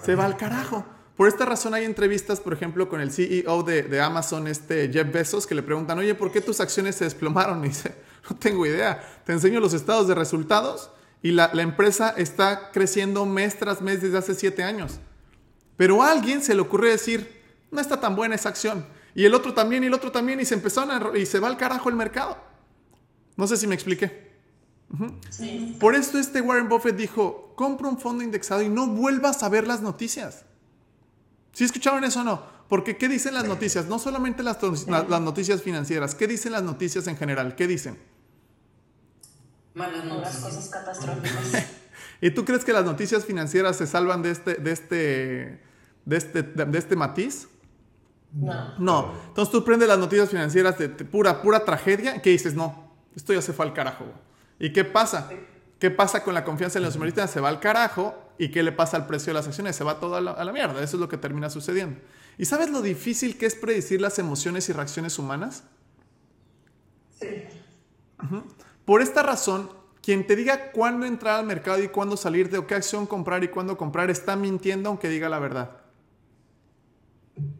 Se 0.04 0.14
va 0.14 0.26
al 0.26 0.36
carajo. 0.36 0.86
Por 1.18 1.26
esta 1.26 1.44
razón 1.44 1.74
hay 1.74 1.84
entrevistas, 1.84 2.38
por 2.38 2.52
ejemplo, 2.52 2.88
con 2.88 3.00
el 3.00 3.10
CEO 3.10 3.64
de, 3.64 3.82
de 3.82 4.00
Amazon, 4.00 4.46
este 4.46 4.88
Jeff 4.92 5.12
Bezos, 5.12 5.48
que 5.48 5.56
le 5.56 5.64
preguntan, 5.64 5.98
oye, 5.98 6.14
¿por 6.14 6.30
qué 6.30 6.40
tus 6.40 6.60
acciones 6.60 6.94
se 6.94 7.04
desplomaron? 7.04 7.58
Y 7.64 7.68
dice, 7.70 7.92
no 8.30 8.36
tengo 8.36 8.64
idea. 8.64 9.02
Te 9.26 9.32
enseño 9.32 9.58
los 9.58 9.74
estados 9.74 10.06
de 10.06 10.14
resultados 10.14 10.92
y 11.20 11.32
la, 11.32 11.50
la 11.52 11.62
empresa 11.62 12.14
está 12.16 12.70
creciendo 12.70 13.26
mes 13.26 13.58
tras 13.58 13.82
mes 13.82 14.00
desde 14.00 14.16
hace 14.16 14.36
siete 14.36 14.62
años. 14.62 15.00
Pero 15.76 16.04
a 16.04 16.12
alguien 16.12 16.40
se 16.40 16.54
le 16.54 16.60
ocurre 16.60 16.90
decir, 16.90 17.42
no 17.72 17.80
está 17.80 17.98
tan 17.98 18.14
buena 18.14 18.36
esa 18.36 18.50
acción. 18.50 18.86
Y 19.12 19.24
el 19.24 19.34
otro 19.34 19.52
también, 19.52 19.82
y 19.82 19.88
el 19.88 19.94
otro 19.94 20.12
también, 20.12 20.38
y 20.38 20.44
se 20.44 20.54
empezaron 20.54 20.92
a, 20.92 21.18
y 21.18 21.26
se 21.26 21.40
va 21.40 21.48
al 21.48 21.56
carajo 21.56 21.88
el 21.88 21.96
mercado. 21.96 22.38
No 23.34 23.48
sé 23.48 23.56
si 23.56 23.66
me 23.66 23.74
expliqué. 23.74 24.28
Sí. 25.30 25.76
Por 25.80 25.96
esto 25.96 26.16
este 26.16 26.40
Warren 26.40 26.68
Buffett 26.68 26.94
dijo, 26.94 27.54
compra 27.56 27.88
un 27.88 27.98
fondo 27.98 28.22
indexado 28.22 28.62
y 28.62 28.68
no 28.68 28.86
vuelvas 28.86 29.42
a 29.42 29.48
ver 29.48 29.66
las 29.66 29.82
noticias. 29.82 30.44
¿Sí 31.58 31.64
escucharon 31.64 32.04
eso 32.04 32.20
o 32.20 32.22
no? 32.22 32.40
Porque 32.68 32.96
¿qué 32.96 33.08
dicen 33.08 33.34
las 33.34 33.44
noticias? 33.44 33.86
No 33.86 33.98
solamente 33.98 34.44
las, 34.44 34.60
to- 34.60 34.72
la- 34.86 35.02
las 35.02 35.20
noticias 35.20 35.60
financieras, 35.60 36.14
¿qué 36.14 36.28
dicen 36.28 36.52
las 36.52 36.62
noticias 36.62 37.08
en 37.08 37.16
general? 37.16 37.56
¿Qué 37.56 37.66
dicen? 37.66 37.98
Malas 39.74 40.04
Las 40.04 40.36
cosas 40.36 40.68
catastróficas. 40.68 41.66
¿Y 42.20 42.30
tú 42.30 42.44
crees 42.44 42.64
que 42.64 42.72
las 42.72 42.84
noticias 42.84 43.24
financieras 43.24 43.74
se 43.76 43.88
salvan 43.88 44.22
de 44.22 44.30
este, 44.30 44.54
de 44.54 44.70
este, 44.70 45.60
de 46.04 46.16
este, 46.16 46.42
de 46.44 46.78
este 46.78 46.94
matiz? 46.94 47.48
No. 48.32 48.78
No. 48.78 49.12
Entonces 49.26 49.50
tú 49.50 49.64
prendes 49.64 49.88
las 49.88 49.98
noticias 49.98 50.28
financieras 50.30 50.78
de, 50.78 50.86
de 50.86 51.04
pura, 51.04 51.42
pura 51.42 51.64
tragedia, 51.64 52.22
¿qué 52.22 52.30
dices? 52.30 52.54
No, 52.54 52.92
esto 53.16 53.32
ya 53.32 53.42
se 53.42 53.52
fue 53.52 53.66
al 53.66 53.72
carajo. 53.74 54.04
¿Y 54.60 54.72
qué 54.72 54.84
pasa? 54.84 55.28
¿Qué 55.80 55.90
pasa 55.90 56.22
con 56.22 56.34
la 56.34 56.44
confianza 56.44 56.78
en 56.78 56.84
los 56.84 56.94
inversionistas? 56.94 57.32
Se 57.32 57.40
va 57.40 57.48
al 57.48 57.58
carajo. 57.58 58.14
¿Y 58.38 58.50
qué 58.50 58.62
le 58.62 58.72
pasa 58.72 58.96
al 58.96 59.06
precio 59.06 59.32
de 59.32 59.34
las 59.34 59.46
acciones? 59.46 59.74
Se 59.74 59.84
va 59.84 59.98
todo 59.98 60.16
a 60.16 60.20
la, 60.20 60.30
a 60.30 60.44
la 60.44 60.52
mierda. 60.52 60.82
Eso 60.82 60.96
es 60.96 61.00
lo 61.00 61.08
que 61.08 61.18
termina 61.18 61.50
sucediendo. 61.50 62.00
¿Y 62.38 62.44
sabes 62.44 62.70
lo 62.70 62.80
difícil 62.82 63.36
que 63.36 63.46
es 63.46 63.56
predecir 63.56 64.00
las 64.00 64.18
emociones 64.18 64.68
y 64.68 64.72
reacciones 64.72 65.18
humanas? 65.18 65.64
Sí. 67.20 67.44
Por 68.84 69.02
esta 69.02 69.22
razón, 69.22 69.70
quien 70.02 70.26
te 70.26 70.36
diga 70.36 70.70
cuándo 70.70 71.04
entrar 71.04 71.40
al 71.40 71.46
mercado 71.46 71.82
y 71.82 71.88
cuándo 71.88 72.16
salir 72.16 72.48
de 72.48 72.58
o 72.58 72.66
qué 72.66 72.76
acción 72.76 73.06
comprar 73.06 73.42
y 73.44 73.48
cuándo 73.48 73.76
comprar 73.76 74.10
está 74.10 74.36
mintiendo 74.36 74.88
aunque 74.88 75.08
diga 75.08 75.28
la 75.28 75.38
verdad. 75.38 75.70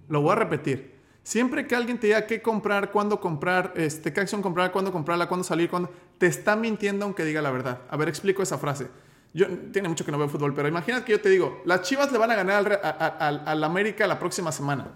Lo 0.09 0.22
voy 0.22 0.33
a 0.33 0.37
repetir. 0.37 0.97
Siempre 1.22 1.66
que 1.66 1.76
alguien 1.76 2.01
te 2.01 2.07
diga 2.07 2.26
qué 2.26 2.41
comprar, 2.41 2.91
cuándo 2.91 3.20
comprar, 3.20 3.74
este, 3.76 4.12
qué 4.12 4.20
acción 4.20 4.41
comprar, 4.41 4.72
cuándo 4.72 4.93
comprarla, 4.93 5.29
cuándo 5.29 5.45
salir, 5.45 5.68
cuándo, 5.68 5.91
te 6.16 6.26
está 6.26 6.57
mintiendo 6.57 7.05
aunque 7.05 7.24
diga 7.24 7.43
la 7.43 7.51
verdad. 7.51 7.83
A 7.91 7.97
ver, 7.97 8.09
explico 8.09 8.43
esa 8.43 8.57
frase. 8.57 8.89
Yo, 9.35 9.47
tiene 9.72 9.89
mucho 9.89 10.05
que 10.05 10.11
no 10.12 10.18
veo 10.18 10.29
fútbol, 10.29 10.55
pero 10.55 10.68
imagínate 10.68 11.05
que 11.05 11.12
yo 11.12 11.20
te 11.20 11.29
digo, 11.29 11.62
las 11.66 11.83
Chivas 11.83 12.11
le 12.11 12.18
van 12.18 12.31
a 12.31 12.35
ganar 12.35 12.81
al, 12.83 13.16
al- 13.20 13.43
al 13.47 13.64
América 13.64 14.07
la 14.07 14.18
próxima 14.18 14.51
semana. 14.53 14.89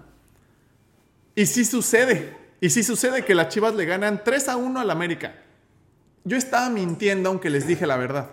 Y 1.34 1.46
sí 1.46 1.64
sucede. 1.64 2.36
Y 2.60 2.70
sí 2.70 2.82
sucede 2.82 3.24
que 3.24 3.34
las 3.34 3.48
Chivas 3.48 3.74
le 3.74 3.84
ganan 3.84 4.22
3 4.24 4.48
a 4.48 4.56
1 4.56 4.80
al 4.80 4.90
América. 4.90 5.34
Yo 6.24 6.36
estaba 6.36 6.70
mintiendo 6.70 7.28
aunque 7.28 7.50
les 7.50 7.66
dije 7.66 7.86
la 7.86 7.96
verdad. 7.96 8.30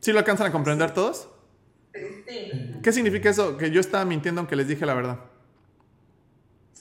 ¿Sí 0.00 0.12
lo 0.12 0.18
alcanzan 0.18 0.46
a 0.46 0.52
comprender 0.52 0.92
todos? 0.94 1.28
Sí. 1.94 2.74
¿Qué 2.82 2.92
significa 2.92 3.30
eso? 3.30 3.56
Que 3.56 3.70
yo 3.70 3.80
estaba 3.80 4.04
mintiendo 4.04 4.40
aunque 4.40 4.54
les 4.56 4.68
dije 4.68 4.86
la 4.86 4.94
verdad. 4.94 5.18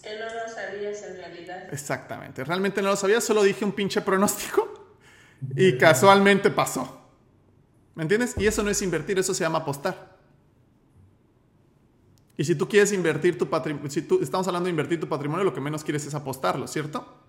Que 0.03 0.19
no 0.19 0.25
lo 0.25 0.53
sabías 0.53 1.01
en 1.03 1.17
realidad. 1.17 1.73
Exactamente. 1.73 2.43
Realmente 2.43 2.81
no 2.81 2.89
lo 2.89 2.95
sabía, 2.95 3.19
solo 3.21 3.41
dije 3.41 3.65
un 3.65 3.71
pinche 3.71 4.01
pronóstico 4.01 4.74
y 5.55 5.77
casualmente 5.77 6.49
pasó. 6.49 7.01
¿Me 7.95 8.03
entiendes? 8.03 8.35
Y 8.37 8.45
eso 8.45 8.61
no 8.63 8.69
es 8.69 8.81
invertir, 8.81 9.17
eso 9.19 9.33
se 9.33 9.43
llama 9.43 9.59
apostar. 9.59 10.15
Y 12.37 12.43
si 12.43 12.55
tú 12.55 12.67
quieres 12.67 12.91
invertir 12.91 13.37
tu 13.37 13.49
patrimonio, 13.49 13.89
si 13.89 14.01
tú 14.01 14.19
estamos 14.21 14.45
hablando 14.47 14.65
de 14.65 14.71
invertir 14.71 14.99
tu 14.99 15.07
patrimonio, 15.07 15.45
lo 15.45 15.53
que 15.53 15.61
menos 15.61 15.83
quieres 15.83 16.05
es 16.05 16.13
apostarlo, 16.13 16.67
¿cierto? 16.67 17.21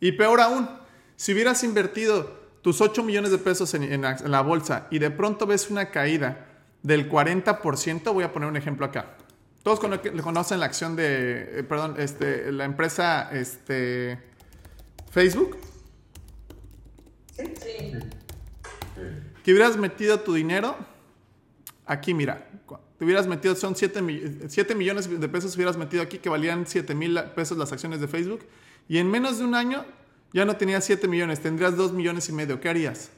Y 0.00 0.12
peor 0.12 0.40
aún, 0.40 0.68
si 1.16 1.32
hubieras 1.32 1.64
invertido 1.64 2.42
tus 2.60 2.80
8 2.80 3.02
millones 3.02 3.30
de 3.30 3.38
pesos 3.38 3.72
en, 3.74 4.02
la- 4.02 4.40
bolsa 4.42 4.86
y 4.90 4.98
de 4.98 5.10
pronto 5.10 5.46
ves 5.46 5.70
una 5.70 5.90
caída 5.90 6.48
del 6.82 7.10
40%, 7.10 8.12
voy 8.12 8.24
a 8.24 8.32
poner 8.32 8.48
un 8.48 8.56
ejemplo 8.56 8.84
acá. 8.84 9.16
Todos 9.62 9.80
cono- 9.80 10.00
conocen 10.22 10.60
la 10.60 10.66
acción 10.66 10.94
de, 10.96 11.60
eh, 11.60 11.62
perdón, 11.64 11.94
este, 11.98 12.52
la 12.52 12.64
empresa 12.64 13.30
este, 13.32 14.18
Facebook. 15.10 15.56
Sí. 17.32 17.92
Que 19.42 19.52
hubieras 19.52 19.76
metido 19.76 20.20
tu 20.20 20.34
dinero, 20.34 20.76
aquí 21.86 22.14
mira, 22.14 22.48
te 22.98 23.04
hubieras 23.04 23.26
metido, 23.26 23.56
son 23.56 23.74
7, 23.74 24.00
millones 24.00 25.20
de 25.20 25.28
pesos, 25.28 25.56
hubieras 25.56 25.76
metido 25.76 26.02
aquí 26.02 26.18
que 26.18 26.28
valían 26.28 26.66
7 26.66 26.94
mil 26.94 27.18
pesos 27.34 27.58
las 27.58 27.72
acciones 27.72 28.00
de 28.00 28.06
Facebook, 28.06 28.46
y 28.88 28.98
en 28.98 29.10
menos 29.10 29.38
de 29.38 29.44
un 29.44 29.54
año 29.54 29.84
ya 30.32 30.44
no 30.44 30.56
tenías 30.56 30.84
7 30.84 31.08
millones, 31.08 31.40
tendrías 31.40 31.76
2 31.76 31.92
millones 31.92 32.28
y 32.28 32.32
medio, 32.32 32.60
¿qué 32.60 32.68
harías? 32.68 33.10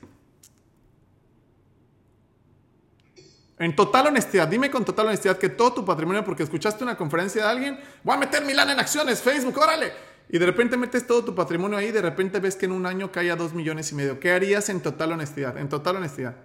En 3.59 3.77
total 3.77 4.07
honestidad, 4.07 4.49
dime 4.49 4.71
con 4.71 4.85
total 4.85 5.09
honestidad 5.09 5.39
que 5.39 5.49
todo 5.49 5.75
tu 5.75 5.85
patrimonio, 5.85 6.25
porque 6.25 6.43
escuchaste 6.43 6.83
una 6.83 6.97
conferencia 6.97 7.45
de 7.45 7.49
alguien, 7.51 7.81
voy 8.03 8.17
a 8.17 8.19
meter 8.19 8.45
mi 8.45 8.55
lana 8.55 8.73
en 8.73 8.81
acciones, 8.81 9.21
Facebook, 9.21 9.59
órale. 9.59 9.93
Y 10.29 10.39
de 10.39 10.47
repente 10.47 10.77
metes 10.77 11.07
todo 11.07 11.25
tu 11.25 11.35
patrimonio 11.35 11.79
ahí, 11.79 11.91
de 11.91 12.03
repente 12.03 12.41
ves 12.41 12.57
que 12.57 12.67
en 12.67 12.73
un 12.73 12.87
año 12.87 13.13
cae 13.13 13.31
a 13.31 13.37
dos 13.37 13.55
millones 13.55 13.93
y 13.93 13.95
medio. 13.95 14.21
¿Qué 14.21 14.33
harías 14.33 14.69
en 14.69 14.81
total 14.81 15.13
honestidad? 15.13 15.59
En 15.59 15.69
total 15.69 15.97
honestidad. 15.97 16.37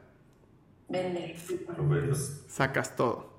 Vender. 0.90 1.36
Sacas 2.48 2.96
todo. 2.96 3.34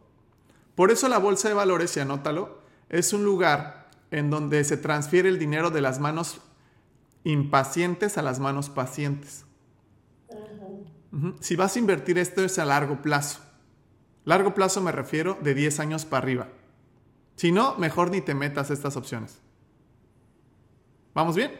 Por 0.74 0.91
eso 0.91 1.09
la 1.09 1.18
bolsa 1.18 1.49
de 1.49 1.55
valores, 1.55 1.97
y 1.97 2.01
anótalo, 2.01 2.61
es 2.88 3.12
un 3.12 3.24
lugar 3.24 3.91
en 4.11 4.30
donde 4.30 4.64
se 4.64 4.76
transfiere 4.76 5.28
el 5.28 5.38
dinero 5.38 5.70
de 5.70 5.80
las 5.80 6.01
manos 6.01 6.41
impacientes 7.24 8.18
a 8.18 8.22
las 8.22 8.41
manos 8.41 8.70
pacientes. 8.70 9.45
Si 11.41 11.57
vas 11.57 11.76
a 11.76 11.78
invertir 11.78 12.18
esto 12.18 12.43
es 12.43 12.59
a 12.59 12.64
largo 12.64 13.03
plazo. 13.03 13.41
Largo 14.24 14.55
plazo 14.55 14.80
me 14.80 14.93
refiero 14.93 15.36
de 15.43 15.55
10 15.55 15.80
años 15.80 16.05
para 16.05 16.22
arriba. 16.22 16.49
Si 17.36 17.53
no, 17.53 17.76
mejor 17.76 18.11
ni 18.11 18.20
te 18.20 18.34
metas 18.34 18.70
estas 18.70 18.97
opciones. 18.97 19.41
¿Vamos 21.15 21.37
bien? 21.37 21.53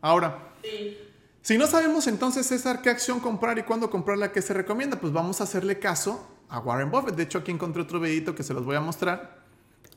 Ahora, 0.00 0.50
Sí. 0.62 0.98
Si 1.42 1.58
no 1.58 1.66
sabemos 1.66 2.06
entonces, 2.06 2.46
César, 2.46 2.80
qué 2.80 2.88
acción 2.88 3.20
comprar 3.20 3.58
y 3.58 3.64
cuándo 3.64 3.90
comprar 3.90 4.16
la 4.16 4.32
que 4.32 4.40
se 4.40 4.54
recomienda, 4.54 4.98
pues 4.98 5.12
vamos 5.12 5.42
a 5.42 5.44
hacerle 5.44 5.78
caso 5.78 6.26
a 6.48 6.58
Warren 6.58 6.90
Buffett. 6.90 7.16
De 7.16 7.24
hecho, 7.24 7.36
aquí 7.38 7.50
encontré 7.50 7.82
otro 7.82 8.00
videito 8.00 8.34
que 8.34 8.42
se 8.42 8.54
los 8.54 8.64
voy 8.64 8.76
a 8.76 8.80
mostrar 8.80 9.44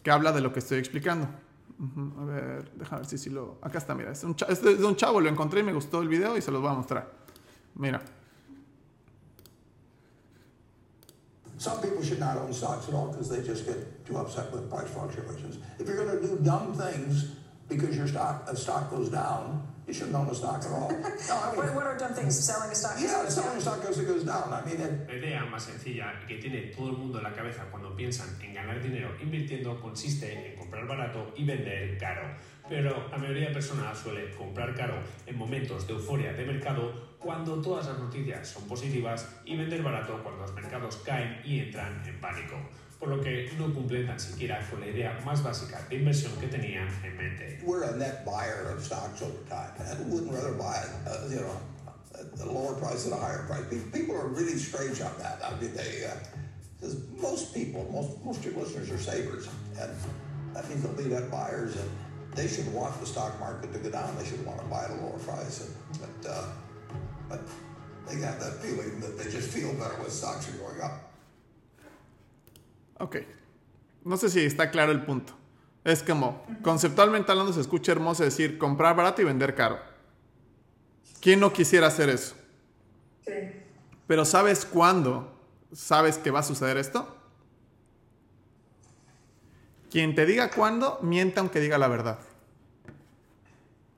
que 0.04 0.12
habla 0.12 0.34
de 0.34 0.42
lo 0.42 0.52
que 0.52 0.60
estoy 0.60 0.78
explicando. 0.80 1.30
A 2.20 2.26
ver, 2.26 2.70
déjame 2.76 3.00
ver 3.02 3.10
si, 3.10 3.18
si 3.18 3.30
lo... 3.30 3.60
Acá 3.62 3.78
está, 3.78 3.96
mira. 3.96 4.12
Es, 4.12 4.26
un 4.26 4.36
cha- 4.36 4.48
es 4.48 4.62
de, 4.62 4.76
de 4.76 4.84
un 4.86 4.98
chavo, 4.98 5.22
lo 5.22 5.30
encontré 5.30 5.62
y 5.62 5.64
me 5.64 5.72
gustó 5.72 6.02
el 6.02 6.10
video 6.10 6.36
y 6.38 6.42
se 6.42 6.52
los 6.52 6.62
voy 6.62 6.70
a 6.70 6.74
mostrar. 6.74 7.10
Mira. 7.76 8.02
Some 11.58 11.82
people 11.82 12.04
should 12.04 12.20
not 12.20 12.38
own 12.38 12.54
stocks 12.54 12.88
at 12.90 12.94
all 12.94 13.08
because 13.08 13.30
they 13.30 13.42
just 13.42 13.66
get 13.66 14.06
too 14.06 14.18
upset 14.18 14.52
with 14.52 14.70
price 14.70 14.90
fluctuations. 14.90 15.58
If 15.80 15.88
you're 15.88 15.96
going 15.96 16.12
to 16.20 16.28
do 16.28 16.38
dumb 16.44 16.74
things 16.74 17.32
because 17.68 17.96
your 17.98 18.08
stock 18.08 18.48
a 18.50 18.56
stock 18.56 18.90
goes 18.90 19.10
down, 19.10 19.68
you 19.88 19.94
shouldn't 19.94 20.16
own 20.16 20.28
a 20.30 20.36
stock 20.36 20.64
at 20.64 20.72
all. 20.72 20.90
No, 21.30 21.36
I 21.36 21.52
mean, 21.52 21.76
What, 21.76 21.86
are 21.88 21.98
dumb 21.98 22.14
things? 22.14 22.38
Selling 22.38 22.72
a 22.72 22.76
stock? 22.76 22.96
yeah, 23.00 23.28
selling 23.30 23.58
a 23.58 23.62
stock 23.62 23.84
goes 23.84 23.98
it 24.00 24.08
goes 24.08 24.24
down. 24.24 24.52
I 24.54 24.62
mean, 24.66 24.80
it, 24.80 25.08
La 25.08 25.16
idea 25.16 25.46
más 25.46 25.64
sencilla 25.64 26.14
y 26.24 26.28
que 26.28 26.38
tiene 26.38 26.72
todo 26.76 26.90
el 26.90 26.98
mundo 26.98 27.18
en 27.20 27.24
la 27.24 27.34
cabeza 27.34 27.64
cuando 27.72 27.96
piensan 27.96 28.28
en 28.42 28.54
ganar 28.54 28.82
dinero 28.82 29.10
invirtiendo 29.22 29.80
consiste 29.82 30.52
en 30.52 30.56
comprar 30.56 30.88
barato 30.88 31.34
y 31.36 31.46
vender 31.46 31.98
caro. 31.98 32.22
Pero 32.70 33.08
la 33.10 33.18
mayoría 33.18 33.48
de 33.48 33.54
personas 33.54 33.98
suele 33.98 34.36
comprar 34.36 34.76
caro 34.76 34.96
en 35.26 35.38
momentos 35.38 35.88
de 35.88 35.94
euforia 35.94 36.34
de 36.34 36.46
mercado 36.46 37.16
cuando 37.18 37.62
todas 37.62 37.88
las 37.88 37.98
noticias 37.98 38.48
son 38.48 38.68
positivas 38.68 39.26
y 39.46 39.56
vender 39.56 39.82
barato 39.82 40.22
cuando 40.22 40.42
los 40.42 40.54
mercados 40.54 40.98
caen 40.98 41.40
y 41.46 41.60
entran 41.60 42.04
en 42.06 42.20
pánico. 42.20 42.56
Por 43.00 43.10
lo 43.10 43.22
que 43.22 43.50
no 43.60 43.68
tan 44.06 44.20
siquiera 44.20 44.60
con 44.70 44.80
la 44.80 44.88
idea 44.88 45.20
más 45.24 45.44
básica 45.44 45.80
de 45.90 45.98
inversión 45.98 46.32
que 46.40 46.48
tenían 46.48 46.88
en 47.04 47.16
mente. 47.16 47.60
we're 47.64 47.84
a 47.84 47.96
net 47.96 48.26
buyer 48.26 48.70
of 48.72 48.84
stocks 48.84 49.22
over 49.22 49.38
time, 49.50 49.70
who 49.98 50.16
wouldn't 50.16 50.34
rather 50.34 50.54
buy 50.54 50.84
uh, 51.06 51.28
you 51.30 51.36
know, 51.36 51.60
at 52.18 52.48
a 52.48 52.52
lower 52.52 52.74
price 52.76 53.04
than 53.04 53.14
a 53.14 53.18
higher 53.18 53.46
price. 53.48 53.66
People 53.94 54.16
are 54.16 54.28
really 54.28 54.58
strange 54.58 55.02
on 55.02 55.12
that. 55.20 55.40
I 55.44 55.52
mean, 55.62 55.74
they, 55.74 56.10
because 56.80 56.98
most 57.22 57.54
people, 57.54 57.88
most 57.92 58.24
most 58.24 58.40
of 58.40 58.46
your 58.46 58.64
listeners 58.64 58.90
are 58.92 58.98
savers, 58.98 59.48
and 59.80 59.92
that 60.54 60.68
means 60.70 60.84
they'll 60.84 60.94
be 60.94 61.06
net 61.06 61.30
buyers, 61.30 61.76
and 61.76 61.90
they 62.36 62.48
should 62.48 62.72
want 62.74 63.00
the 63.00 63.06
stock 63.06 63.40
market 63.40 63.74
to 63.74 63.80
go 63.80 63.90
down. 63.90 64.16
They 64.18 64.26
should 64.26 64.46
want 64.46 64.60
to 64.60 64.66
buy 64.66 64.86
at 64.86 64.92
a 64.92 64.96
lower 64.96 65.20
price, 65.20 65.68
and, 65.68 66.02
but 66.22 66.30
uh, 66.30 66.46
but 67.30 67.42
they 68.08 68.16
have 68.22 68.40
that 68.40 68.62
feeling 68.62 69.00
that 69.02 69.18
they 69.18 69.30
just 69.30 69.50
feel 69.50 69.74
better 69.74 69.96
when 70.02 70.10
stocks 70.10 70.50
are 70.50 70.54
going 70.54 70.82
up. 70.82 71.07
Ok. 73.00 73.18
No 74.04 74.18
sé 74.18 74.30
si 74.30 74.40
está 74.42 74.72
claro 74.72 74.92
el 74.92 75.04
punto. 75.04 75.34
Es 75.84 76.04
como, 76.04 76.46
conceptualmente 76.64 77.32
hablando, 77.32 77.54
se 77.54 77.62
escucha 77.62 77.92
hermoso 77.92 78.24
decir 78.24 78.58
comprar 78.58 78.96
barato 78.96 79.22
y 79.22 79.26
vender 79.26 79.56
caro. 79.56 79.80
¿Quién 81.22 81.40
no 81.40 81.54
quisiera 81.54 81.88
hacer 81.88 82.10
eso? 82.10 82.36
Sí. 83.26 83.34
Pero 84.06 84.26
¿sabes 84.26 84.66
cuándo 84.66 85.38
sabes 85.74 86.18
que 86.18 86.32
va 86.32 86.40
a 86.40 86.44
suceder 86.44 86.78
esto? 86.78 87.16
Quien 89.90 90.16
te 90.16 90.26
diga 90.26 90.52
cuándo, 90.52 91.00
miente 91.02 91.40
aunque 91.40 91.60
diga 91.60 91.78
la 91.78 91.88
verdad. 91.88 92.20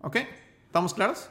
¿Ok? 0.02 0.18
¿Estamos 0.66 0.94
claros? 0.94 1.30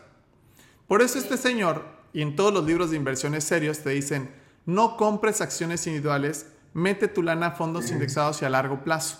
Por 0.86 1.02
eso 1.02 1.18
este 1.18 1.36
señor, 1.36 1.84
y 2.12 2.22
en 2.22 2.34
todos 2.34 2.52
los 2.52 2.64
libros 2.64 2.90
de 2.90 2.96
inversiones 2.96 3.44
serios, 3.44 3.78
te 3.78 3.90
dicen, 3.90 4.34
no 4.66 4.96
compres 4.96 5.40
acciones 5.40 5.86
individuales, 5.86 6.46
mete 6.78 7.08
tu 7.08 7.22
lana 7.22 7.48
a 7.48 7.50
fondos 7.52 7.90
indexados 7.90 8.40
y 8.40 8.44
a 8.44 8.50
largo 8.50 8.82
plazo. 8.82 9.18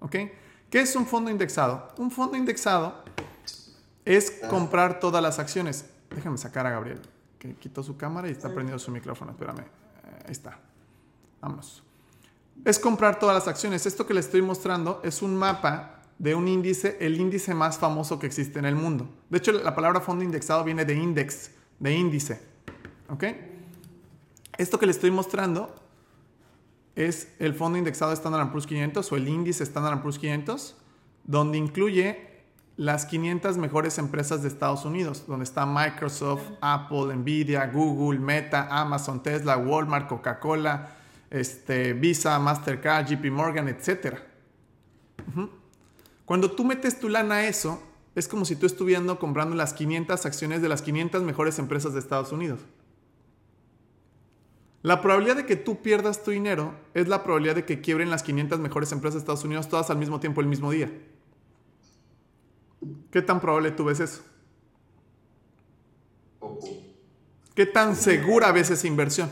¿Ok? 0.00 0.16
¿Qué 0.70 0.80
es 0.80 0.94
un 0.96 1.06
fondo 1.06 1.30
indexado? 1.30 1.88
Un 1.96 2.10
fondo 2.10 2.36
indexado 2.36 3.02
es 4.04 4.30
comprar 4.50 5.00
todas 5.00 5.22
las 5.22 5.38
acciones. 5.38 5.86
Déjame 6.14 6.36
sacar 6.38 6.66
a 6.66 6.70
Gabriel, 6.70 7.00
que 7.38 7.54
quitó 7.54 7.82
su 7.82 7.96
cámara 7.96 8.28
y 8.28 8.32
está 8.32 8.52
prendido 8.52 8.78
su 8.78 8.90
micrófono. 8.90 9.30
Espérame. 9.30 9.64
Ahí 10.26 10.32
está. 10.32 10.58
Vámonos. 11.40 11.82
Es 12.64 12.78
comprar 12.78 13.18
todas 13.18 13.34
las 13.34 13.48
acciones. 13.48 13.86
Esto 13.86 14.06
que 14.06 14.14
le 14.14 14.20
estoy 14.20 14.42
mostrando 14.42 15.00
es 15.04 15.22
un 15.22 15.36
mapa 15.36 16.02
de 16.18 16.34
un 16.34 16.48
índice, 16.48 16.96
el 17.00 17.20
índice 17.20 17.54
más 17.54 17.78
famoso 17.78 18.18
que 18.18 18.26
existe 18.26 18.58
en 18.58 18.64
el 18.64 18.74
mundo. 18.74 19.08
De 19.30 19.38
hecho, 19.38 19.52
la 19.52 19.74
palabra 19.74 20.00
fondo 20.00 20.24
indexado 20.24 20.64
viene 20.64 20.84
de 20.84 20.94
index, 20.94 21.52
de 21.78 21.94
índice. 21.94 22.42
¿Ok? 23.08 23.24
Esto 24.58 24.78
que 24.78 24.86
le 24.86 24.92
estoy 24.92 25.12
mostrando 25.12 25.74
es 26.98 27.32
el 27.38 27.54
fondo 27.54 27.78
indexado 27.78 28.12
Standard 28.12 28.50
Poor's 28.50 28.66
500 28.66 29.12
o 29.12 29.16
el 29.16 29.28
índice 29.28 29.62
Standard 29.62 30.02
Poor's 30.02 30.18
500, 30.18 30.76
donde 31.22 31.56
incluye 31.56 32.42
las 32.76 33.06
500 33.06 33.56
mejores 33.56 33.98
empresas 33.98 34.42
de 34.42 34.48
Estados 34.48 34.84
Unidos, 34.84 35.24
donde 35.28 35.44
está 35.44 35.64
Microsoft, 35.64 36.42
Apple, 36.60 37.14
Nvidia, 37.14 37.66
Google, 37.66 38.18
Meta, 38.18 38.66
Amazon, 38.68 39.22
Tesla, 39.22 39.56
Walmart, 39.56 40.08
Coca-Cola, 40.08 40.96
este, 41.30 41.92
Visa, 41.92 42.36
Mastercard, 42.40 43.06
JP 43.06 43.30
Morgan, 43.30 43.68
etc. 43.68 44.18
Cuando 46.24 46.50
tú 46.50 46.64
metes 46.64 46.98
tu 46.98 47.08
lana 47.08 47.36
a 47.36 47.46
eso, 47.46 47.80
es 48.16 48.26
como 48.26 48.44
si 48.44 48.56
tú 48.56 48.66
estuvieras 48.66 49.04
comprando 49.18 49.54
las 49.54 49.72
500 49.72 50.26
acciones 50.26 50.62
de 50.62 50.68
las 50.68 50.82
500 50.82 51.22
mejores 51.22 51.60
empresas 51.60 51.92
de 51.92 52.00
Estados 52.00 52.32
Unidos. 52.32 52.58
La 54.82 55.00
probabilidad 55.00 55.36
de 55.36 55.46
que 55.46 55.56
tú 55.56 55.82
pierdas 55.82 56.22
tu 56.22 56.30
dinero 56.30 56.74
es 56.94 57.08
la 57.08 57.24
probabilidad 57.24 57.56
de 57.56 57.64
que 57.64 57.80
quiebren 57.80 58.10
las 58.10 58.22
500 58.22 58.60
mejores 58.60 58.92
empresas 58.92 59.14
de 59.14 59.20
Estados 59.20 59.44
Unidos 59.44 59.68
todas 59.68 59.90
al 59.90 59.98
mismo 59.98 60.20
tiempo 60.20 60.40
el 60.40 60.46
mismo 60.46 60.70
día. 60.70 60.90
¿Qué 63.10 63.22
tan 63.22 63.40
probable 63.40 63.72
tú 63.72 63.84
ves 63.84 64.00
eso? 64.00 64.22
¿Qué 67.54 67.66
tan 67.66 67.96
segura 67.96 68.52
ves 68.52 68.70
esa 68.70 68.86
inversión? 68.86 69.30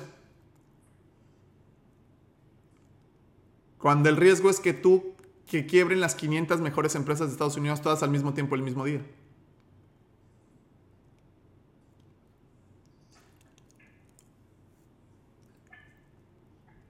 Cuando 3.78 4.08
el 4.08 4.16
riesgo 4.16 4.50
es 4.50 4.58
que 4.58 4.72
tú 4.72 5.14
que 5.46 5.64
quiebren 5.64 6.00
las 6.00 6.16
500 6.16 6.60
mejores 6.60 6.96
empresas 6.96 7.28
de 7.28 7.34
Estados 7.34 7.56
Unidos 7.56 7.80
todas 7.80 8.02
al 8.02 8.10
mismo 8.10 8.34
tiempo 8.34 8.56
el 8.56 8.62
mismo 8.62 8.84
día. 8.84 9.00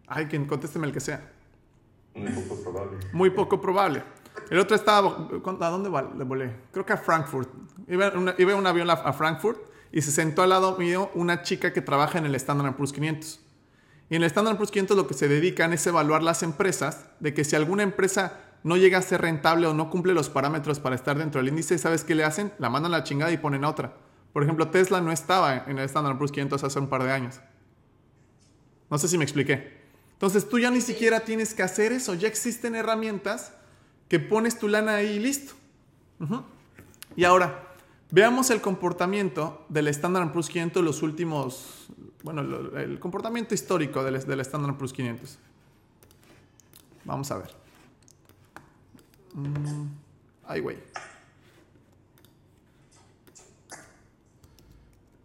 Ay, 0.07 0.27
quien 0.27 0.47
contésteme 0.47 0.87
el 0.87 0.93
que 0.93 1.01
sea. 1.01 1.33
Muy 2.15 2.31
poco 2.33 2.63
probable. 2.63 2.99
Muy 3.13 3.31
poco 3.31 3.61
probable. 3.61 4.03
El 4.51 4.59
otro 4.59 4.77
estaba. 4.77 5.29
¿A 5.61 5.71
dónde 5.71 5.91
le 6.17 6.25
volé? 6.25 6.55
Creo 6.73 6.85
que 6.87 6.93
a 6.93 6.97
Frankfurt. 6.97 7.49
Iba 7.89 8.09
en, 8.09 8.19
una- 8.19 8.35
iba 8.39 8.53
en 8.53 8.59
un 8.59 8.67
avión 8.67 8.89
a, 8.91 8.95
a 8.95 9.13
Frankfurt 9.13 9.59
y 9.93 10.03
se 10.03 10.11
sentó 10.13 10.43
al 10.43 10.51
lado 10.51 10.77
mío 10.79 11.11
una 11.15 11.43
chica 11.43 11.73
que 11.73 11.81
trabaja 11.81 12.19
en 12.19 12.27
el 12.27 12.35
Standard 12.35 12.75
Poor's 12.77 12.93
500. 12.93 13.41
Y 14.09 14.17
en 14.17 14.23
el 14.23 14.27
Standard 14.29 14.57
Poor's 14.57 14.71
500 14.71 14.97
lo 14.97 15.07
que 15.07 15.15
se 15.15 15.27
dedican 15.29 15.73
es 15.73 15.87
evaluar 15.87 16.23
las 16.23 16.43
empresas, 16.43 17.07
de 17.21 17.35
que 17.35 17.45
si 17.45 17.57
alguna 17.57 17.83
empresa 17.83 18.41
no 18.63 18.77
llega 18.77 18.99
a 18.99 19.03
ser 19.03 19.21
rentable 19.23 19.67
o 19.67 19.75
no 19.75 19.91
cumple 19.91 20.13
los 20.15 20.29
parámetros 20.31 20.81
para 20.81 20.95
estar 20.95 21.19
dentro 21.19 21.41
del 21.41 21.49
índice, 21.49 21.77
¿sabes 21.79 22.05
qué 22.05 22.15
le 22.15 22.25
hacen? 22.25 22.53
La 22.59 22.69
mandan 22.71 22.95
a 22.95 22.99
la 22.99 23.05
chingada 23.05 23.33
y 23.33 23.37
ponen 23.39 23.65
a 23.65 23.69
otra. 23.69 23.95
Por 24.33 24.43
ejemplo, 24.43 24.69
Tesla 24.69 25.01
no 25.01 25.11
estaba 25.13 25.65
en 25.67 25.79
el 25.79 25.85
Standard 25.87 26.19
Poor's 26.19 26.31
500 26.33 26.63
hace 26.63 26.79
un 26.79 26.89
par 26.89 27.03
de 27.03 27.13
años. 27.13 27.41
No 28.91 28.99
sé 28.99 29.09
si 29.09 29.19
me 29.19 29.25
expliqué. 29.25 29.76
Entonces 30.17 30.49
tú 30.49 30.59
ya 30.59 30.71
ni 30.71 30.81
siquiera 30.81 31.21
tienes 31.21 31.53
que 31.53 31.63
hacer 31.63 31.93
eso, 31.93 32.15
ya 32.15 32.27
existen 32.27 32.75
herramientas 32.75 33.53
que 34.09 34.19
pones 34.19 34.59
tu 34.59 34.67
lana 34.67 34.95
ahí 34.95 35.17
y 35.17 35.19
listo. 35.19 35.53
Y 37.15 37.25
ahora, 37.25 37.75
veamos 38.11 38.49
el 38.49 38.63
comportamiento 38.63 39.67
del 39.69 39.89
Standard 39.89 40.33
Poor's 40.33 40.49
500 40.49 40.83
los 40.83 41.03
últimos, 41.03 41.89
bueno, 42.23 42.41
el 42.79 42.99
comportamiento 42.99 43.55
histórico 43.55 44.03
del, 44.03 44.17
Standard 44.17 44.77
Poor's 44.77 44.95
500. 44.95 45.39
Vamos 47.05 47.31
a 47.31 47.37
ver. 47.37 47.51
Mm, 49.35 49.87
ay, 50.47 50.61
güey. 50.61 50.79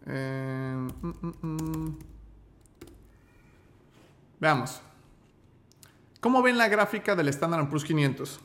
Eh, 0.07 0.75
mm, 1.01 1.07
mm, 1.07 1.33
mm. 1.41 2.10
Veamos. 4.41 4.81
¿Cómo 6.19 6.41
ven 6.41 6.57
la 6.57 6.67
gráfica 6.67 7.15
del 7.15 7.27
Standard 7.27 7.69
Poor's 7.69 7.83
500? 7.83 8.39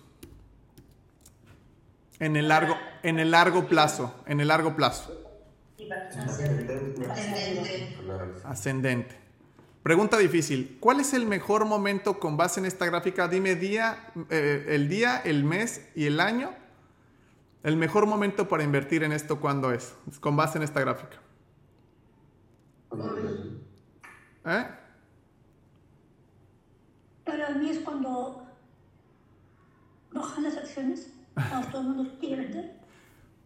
En 2.18 2.36
el 2.36 2.48
largo, 2.48 2.76
en 3.02 3.18
el 3.18 3.30
largo 3.30 3.66
plazo, 3.66 4.14
en 4.26 4.40
el 4.40 4.48
largo 4.48 4.76
plazo. 4.76 5.10
Ascendente. 8.44 9.16
Pregunta 9.82 10.18
difícil. 10.18 10.76
¿Cuál 10.80 11.00
es 11.00 11.14
el 11.14 11.24
mejor 11.24 11.64
momento 11.64 12.18
con 12.18 12.36
base 12.36 12.60
en 12.60 12.66
esta 12.66 12.84
gráfica? 12.84 13.26
Dime 13.26 13.54
día, 13.54 14.12
eh, 14.28 14.66
el 14.68 14.88
día, 14.90 15.22
el 15.24 15.44
mes 15.44 15.88
y 15.94 16.06
el 16.06 16.20
año. 16.20 16.52
El 17.62 17.76
mejor 17.76 18.06
momento 18.06 18.48
para 18.48 18.64
invertir 18.64 19.02
en 19.02 19.12
esto, 19.12 19.40
¿cuándo 19.40 19.72
es? 19.72 19.94
Con 20.20 20.36
base 20.36 20.58
en 20.58 20.64
esta 20.64 20.80
gráfica. 20.80 21.16
¿Eh? 24.44 24.66
Para 27.26 27.50
mí 27.50 27.70
es 27.70 27.80
cuando 27.80 28.46
bajan 30.12 30.44
las 30.44 30.56
acciones, 30.56 31.08
cuando 31.34 31.68
todo 31.68 31.80
el 31.82 31.88
mundo 31.88 32.16
quiere 32.20 32.36
vender. 32.36 32.76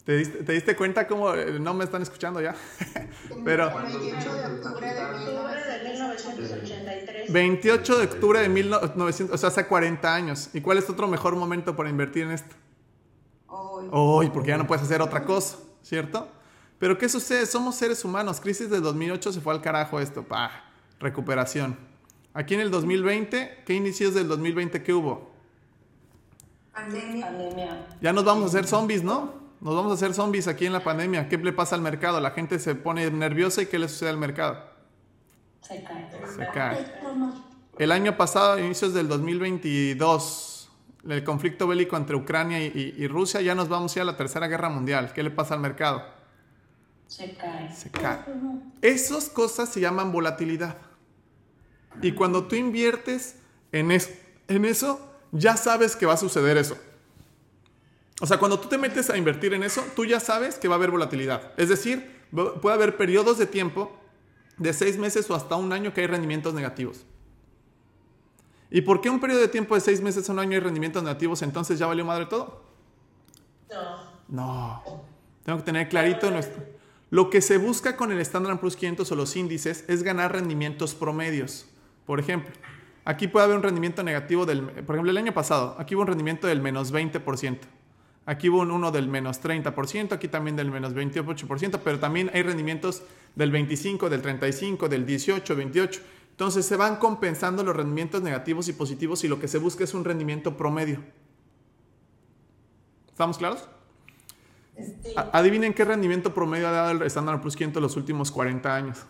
¿Te 0.05 0.17
diste, 0.17 0.43
te 0.43 0.53
diste 0.53 0.75
cuenta 0.75 1.05
cómo 1.07 1.33
eh, 1.33 1.59
no 1.59 1.73
me 1.73 1.83
están 1.83 2.01
escuchando 2.01 2.41
ya? 2.41 2.55
Pero 3.45 3.69
El 3.69 3.83
28 3.83 4.33
de 4.33 4.45
octubre 4.45 4.93
de 4.93 5.05
Octubre 5.05 5.63
de 5.65 5.89
1983. 5.89 7.33
28 7.33 7.97
de 7.97 8.05
octubre 8.05 8.39
de 8.39 8.49
1900, 8.49 9.35
o 9.35 9.37
sea, 9.37 9.49
hace 9.49 9.65
40 9.65 10.13
años. 10.13 10.49
¿Y 10.53 10.61
cuál 10.61 10.77
es 10.77 10.89
otro 10.89 11.07
mejor 11.07 11.35
momento 11.35 11.75
para 11.75 11.89
invertir 11.89 12.23
en 12.23 12.31
esto? 12.31 12.55
hoy. 13.47 13.87
Hoy, 13.91 14.29
porque 14.29 14.49
ya 14.49 14.57
no 14.57 14.65
puedes 14.67 14.83
hacer 14.83 15.01
otra 15.01 15.23
cosa, 15.23 15.57
¿cierto? 15.83 16.27
Pero 16.79 16.97
¿qué 16.97 17.07
sucede? 17.07 17.45
Somos 17.45 17.75
seres 17.75 18.03
humanos. 18.03 18.39
Crisis 18.41 18.69
del 18.69 18.81
2008 18.81 19.33
se 19.33 19.41
fue 19.41 19.53
al 19.53 19.61
carajo 19.61 19.99
esto. 19.99 20.23
Pa, 20.23 20.63
recuperación. 20.99 21.77
Aquí 22.33 22.53
en 22.53 22.61
el 22.61 22.71
2020, 22.71 23.63
¿qué 23.65 23.73
inicios 23.73 24.13
del 24.13 24.27
2020 24.27 24.81
que 24.83 24.93
hubo? 24.93 25.31
Pandemia. 26.73 27.87
Ya 28.01 28.13
nos 28.13 28.23
vamos 28.23 28.43
a 28.45 28.47
hacer 28.47 28.67
zombies, 28.67 29.03
¿no? 29.03 29.33
Nos 29.59 29.75
vamos 29.75 29.91
a 29.91 29.95
hacer 29.95 30.13
zombies 30.13 30.47
aquí 30.47 30.65
en 30.65 30.73
la 30.73 30.83
pandemia. 30.83 31.27
¿Qué 31.27 31.37
le 31.37 31.51
pasa 31.53 31.75
al 31.75 31.81
mercado? 31.81 32.19
La 32.19 32.31
gente 32.31 32.57
se 32.59 32.73
pone 32.75 33.09
nerviosa 33.11 33.61
y 33.61 33.65
¿qué 33.67 33.77
le 33.77 33.87
sucede 33.89 34.09
al 34.09 34.17
mercado? 34.17 34.63
Se 35.61 35.83
cae. 35.83 36.09
Se 36.35 36.47
cae. 36.53 36.85
El 37.77 37.91
año 37.91 38.15
pasado, 38.17 38.57
inicios 38.59 38.93
del 38.93 39.07
2022, 39.07 40.69
el 41.09 41.23
conflicto 41.23 41.67
bélico 41.67 41.97
entre 41.97 42.15
Ucrania 42.15 42.63
y, 42.65 42.67
y- 42.97 43.03
y 43.03 43.07
Rusia, 43.07 43.41
ya 43.41 43.53
nos 43.55 43.69
vamos 43.69 43.95
a 43.95 43.99
ir 43.99 44.01
a 44.03 44.05
la 44.05 44.17
Tercera 44.17 44.47
Guerra 44.47 44.69
Mundial. 44.69 45.11
¿Qué 45.13 45.21
le 45.21 45.31
pasa 45.31 45.53
al 45.53 45.59
mercado? 45.59 46.03
Se 47.07 47.33
cae. 47.35 47.71
Se 47.75 47.91
cae. 47.91 48.19
Esas 48.81 49.29
cosas 49.29 49.69
se 49.69 49.81
llaman 49.81 50.11
volatilidad. 50.11 50.77
Y 52.01 52.13
cuando 52.13 52.45
tú 52.45 52.55
inviertes 52.55 53.35
en 53.71 53.91
eso, 53.91 54.09
en 54.47 54.65
eso, 54.65 54.99
ya 55.31 55.57
sabes 55.57 55.95
que 55.95 56.05
va 56.05 56.13
a 56.13 56.17
suceder 56.17 56.57
eso. 56.57 56.77
O 58.21 58.25
sea, 58.25 58.37
cuando 58.37 58.59
tú 58.59 58.69
te 58.69 58.77
metes 58.77 59.09
a 59.09 59.17
invertir 59.17 59.53
en 59.53 59.63
eso, 59.63 59.83
tú 59.95 60.05
ya 60.05 60.19
sabes 60.19 60.55
que 60.55 60.67
va 60.67 60.75
a 60.75 60.77
haber 60.77 60.91
volatilidad. 60.91 61.53
Es 61.57 61.69
decir, 61.69 62.21
puede 62.61 62.75
haber 62.75 62.97
periodos 62.97 63.37
de 63.37 63.47
tiempo 63.47 63.91
de 64.57 64.73
seis 64.73 64.97
meses 64.97 65.29
o 65.29 65.35
hasta 65.35 65.55
un 65.55 65.73
año 65.73 65.93
que 65.93 66.01
hay 66.01 66.07
rendimientos 66.07 66.53
negativos. 66.53 67.05
¿Y 68.69 68.81
por 68.81 69.01
qué 69.01 69.09
un 69.09 69.19
periodo 69.19 69.41
de 69.41 69.47
tiempo 69.47 69.75
de 69.75 69.81
seis 69.81 70.01
meses 70.01 70.29
o 70.29 70.33
un 70.33 70.39
año 70.39 70.51
hay 70.51 70.59
rendimientos 70.59 71.01
negativos? 71.03 71.41
Entonces 71.41 71.79
ya 71.79 71.87
valió 71.87 72.05
madre 72.05 72.27
todo. 72.27 72.63
No. 73.69 74.11
No. 74.27 75.03
Tengo 75.43 75.57
que 75.57 75.65
tener 75.65 75.89
clarito 75.89 76.29
nuestro. 76.29 76.63
Lo 77.09 77.29
que 77.29 77.41
se 77.41 77.57
busca 77.57 77.97
con 77.97 78.11
el 78.11 78.19
Standard 78.21 78.59
Plus 78.59 78.75
500 78.75 79.11
o 79.11 79.15
los 79.15 79.35
índices 79.35 79.83
es 79.87 80.03
ganar 80.03 80.31
rendimientos 80.31 80.93
promedios. 80.95 81.65
Por 82.05 82.19
ejemplo, 82.19 82.51
aquí 83.05 83.27
puede 83.27 83.45
haber 83.45 83.57
un 83.57 83.63
rendimiento 83.63 84.03
negativo 84.03 84.45
del. 84.45 84.61
Por 84.61 84.95
ejemplo, 84.95 85.11
el 85.11 85.17
año 85.17 85.33
pasado, 85.33 85.75
aquí 85.79 85.95
hubo 85.95 86.01
un 86.01 86.07
rendimiento 86.07 86.47
del 86.47 86.61
menos 86.61 86.93
20%. 86.93 87.59
Aquí 88.25 88.49
hubo 88.49 88.61
un 88.61 88.71
uno 88.71 88.91
del 88.91 89.07
menos 89.07 89.41
30%, 89.41 90.11
aquí 90.11 90.27
también 90.27 90.55
del 90.55 90.69
menos 90.69 90.93
28%, 90.93 91.79
pero 91.83 91.99
también 91.99 92.29
hay 92.33 92.43
rendimientos 92.43 93.01
del 93.35 93.51
25, 93.51 94.09
del 94.09 94.21
35, 94.21 94.89
del 94.89 95.05
18, 95.05 95.55
28. 95.55 96.01
Entonces 96.29 96.65
se 96.65 96.75
van 96.75 96.97
compensando 96.97 97.63
los 97.63 97.75
rendimientos 97.75 98.21
negativos 98.21 98.67
y 98.67 98.73
positivos 98.73 99.23
y 99.23 99.27
lo 99.27 99.39
que 99.39 99.47
se 99.47 99.57
busca 99.57 99.83
es 99.83 99.93
un 99.93 100.03
rendimiento 100.03 100.55
promedio. 100.55 100.99
¿Estamos 103.09 103.37
claros? 103.37 103.67
Sí. 104.77 105.13
Adivinen 105.15 105.73
qué 105.73 105.83
rendimiento 105.83 106.33
promedio 106.33 106.67
ha 106.67 106.71
dado 106.71 106.91
el 106.91 107.01
Standard 107.03 107.41
Plus 107.41 107.55
500 107.55 107.81
los 107.81 107.95
últimos 107.95 108.31
40 108.31 108.75
años. 108.75 109.05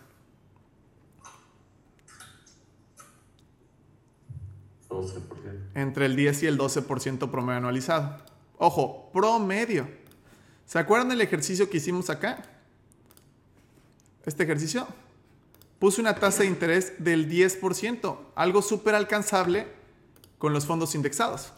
Entre 5.74 6.06
el 6.06 6.16
10 6.16 6.42
y 6.42 6.46
el 6.46 6.58
12% 6.58 7.30
promedio 7.30 7.58
anualizado. 7.58 8.18
Ojo, 8.58 9.10
promedio. 9.12 9.88
¿Se 10.66 10.78
acuerdan 10.78 11.08
del 11.08 11.20
ejercicio 11.20 11.68
que 11.68 11.78
hicimos 11.78 12.10
acá? 12.10 12.42
Este 14.24 14.44
ejercicio. 14.44 14.86
Puse 15.78 16.00
una 16.00 16.14
tasa 16.14 16.44
de 16.44 16.48
interés 16.48 16.92
del 16.98 17.28
10%, 17.28 18.18
algo 18.36 18.62
súper 18.62 18.94
alcanzable 18.94 19.66
con 20.38 20.52
los 20.52 20.64
fondos 20.64 20.94
indexados. 20.94 21.52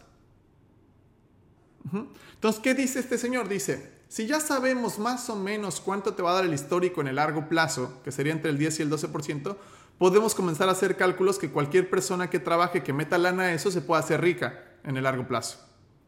Entonces, 2.33 2.61
¿qué 2.61 2.73
dice 2.73 2.99
este 2.99 3.17
señor? 3.17 3.47
Dice, 3.47 3.91
si 4.07 4.27
ya 4.27 4.39
sabemos 4.39 4.97
más 4.99 5.29
o 5.29 5.35
menos 5.35 5.79
cuánto 5.79 6.13
te 6.13 6.23
va 6.23 6.31
a 6.31 6.35
dar 6.35 6.45
el 6.45 6.53
histórico 6.53 7.01
en 7.01 7.07
el 7.07 7.17
largo 7.17 7.47
plazo, 7.47 8.01
que 8.03 8.11
sería 8.11 8.33
entre 8.33 8.49
el 8.49 8.57
10 8.57 8.79
y 8.79 8.81
el 8.83 8.91
12%, 8.91 9.55
podemos 9.97 10.35
comenzar 10.35 10.69
a 10.69 10.73
hacer 10.73 10.97
cálculos 10.97 11.39
que 11.39 11.49
cualquier 11.49 11.89
persona 11.89 12.29
que 12.29 12.39
trabaje, 12.39 12.83
que 12.83 12.93
meta 12.93 13.17
lana 13.17 13.43
a 13.43 13.53
eso, 13.53 13.71
se 13.71 13.81
pueda 13.81 13.99
hacer 13.99 14.21
rica 14.21 14.63
en 14.83 14.97
el 14.97 15.03
largo 15.03 15.27
plazo. 15.27 15.59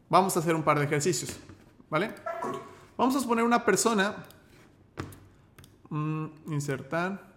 Vamos 0.08 0.36
a 0.36 0.40
hacer 0.40 0.54
un 0.54 0.62
par 0.62 0.78
de 0.78 0.86
ejercicios, 0.86 1.36
¿vale? 1.90 2.14
Vamos 2.96 3.14
a 3.16 3.20
suponer 3.20 3.44
una 3.44 3.64
persona, 3.64 4.24
mm, 5.90 6.26
insertar, 6.48 7.28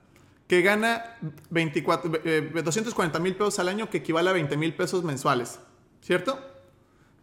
que 0.47 0.61
gana 0.61 1.17
24, 1.49 2.11
eh, 2.25 2.61
240 2.63 3.19
mil 3.19 3.35
pesos 3.35 3.59
al 3.59 3.69
año, 3.69 3.89
que 3.89 3.99
equivale 3.99 4.29
a 4.29 4.33
20 4.33 4.57
mil 4.57 4.75
pesos 4.75 5.03
mensuales, 5.03 5.59
¿cierto? 6.01 6.37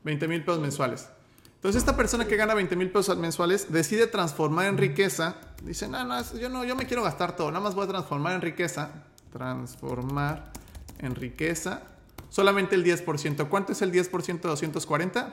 20 0.04 0.28
mil 0.28 0.44
pesos 0.44 0.60
mensuales. 0.60 1.08
Entonces 1.56 1.82
esta 1.82 1.96
persona 1.96 2.26
que 2.26 2.36
gana 2.36 2.54
20 2.54 2.76
mil 2.76 2.90
pesos 2.90 3.18
mensuales 3.18 3.72
decide 3.72 4.06
transformar 4.06 4.66
en 4.66 4.78
riqueza. 4.78 5.36
Dice, 5.62 5.88
no, 5.88 6.04
no, 6.04 6.22
yo 6.34 6.48
no, 6.48 6.64
yo 6.64 6.76
me 6.76 6.86
quiero 6.86 7.02
gastar 7.02 7.34
todo, 7.34 7.50
nada 7.50 7.62
más 7.62 7.74
voy 7.74 7.84
a 7.84 7.88
transformar 7.88 8.34
en 8.34 8.40
riqueza. 8.40 9.07
Transformar 9.30 10.52
en 10.98 11.14
riqueza. 11.14 11.82
Solamente 12.28 12.74
el 12.74 12.84
10%. 12.84 13.48
¿Cuánto 13.48 13.72
es 13.72 13.82
el 13.82 13.92
10% 13.92 14.40
de 14.40 14.48
240? 14.48 15.32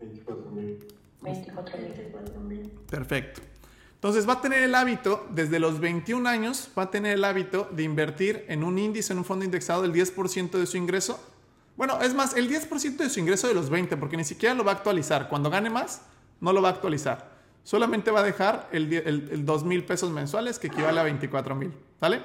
24 0.00 0.50
mil. 0.50 0.78
24 1.22 2.40
mil. 2.40 2.70
Perfecto. 2.90 3.42
Entonces 3.94 4.28
va 4.28 4.34
a 4.34 4.40
tener 4.40 4.62
el 4.62 4.76
hábito, 4.76 5.26
desde 5.30 5.58
los 5.58 5.80
21 5.80 6.28
años, 6.28 6.70
va 6.78 6.84
a 6.84 6.90
tener 6.90 7.14
el 7.14 7.24
hábito 7.24 7.68
de 7.72 7.82
invertir 7.82 8.44
en 8.46 8.62
un 8.62 8.78
índice, 8.78 9.12
en 9.12 9.18
un 9.18 9.24
fondo 9.24 9.44
indexado 9.44 9.82
del 9.82 9.92
10% 9.92 10.50
de 10.50 10.66
su 10.66 10.76
ingreso. 10.76 11.18
Bueno, 11.76 12.00
es 12.00 12.14
más, 12.14 12.36
el 12.36 12.48
10% 12.48 12.96
de 12.96 13.10
su 13.10 13.18
ingreso 13.18 13.48
de 13.48 13.54
los 13.54 13.70
20, 13.70 13.96
porque 13.96 14.16
ni 14.16 14.22
siquiera 14.22 14.54
lo 14.54 14.62
va 14.62 14.72
a 14.72 14.74
actualizar. 14.76 15.28
Cuando 15.28 15.50
gane 15.50 15.68
más, 15.68 16.02
no 16.40 16.52
lo 16.52 16.62
va 16.62 16.68
a 16.68 16.72
actualizar. 16.72 17.28
Solamente 17.64 18.12
va 18.12 18.20
a 18.20 18.22
dejar 18.22 18.68
el, 18.70 18.92
el, 18.92 19.28
el 19.32 19.44
2 19.44 19.64
mil 19.64 19.84
pesos 19.84 20.12
mensuales, 20.12 20.60
que 20.60 20.68
equivale 20.68 21.00
a 21.00 21.02
24 21.02 21.56
mil. 21.56 21.72
¿Vale? 22.00 22.22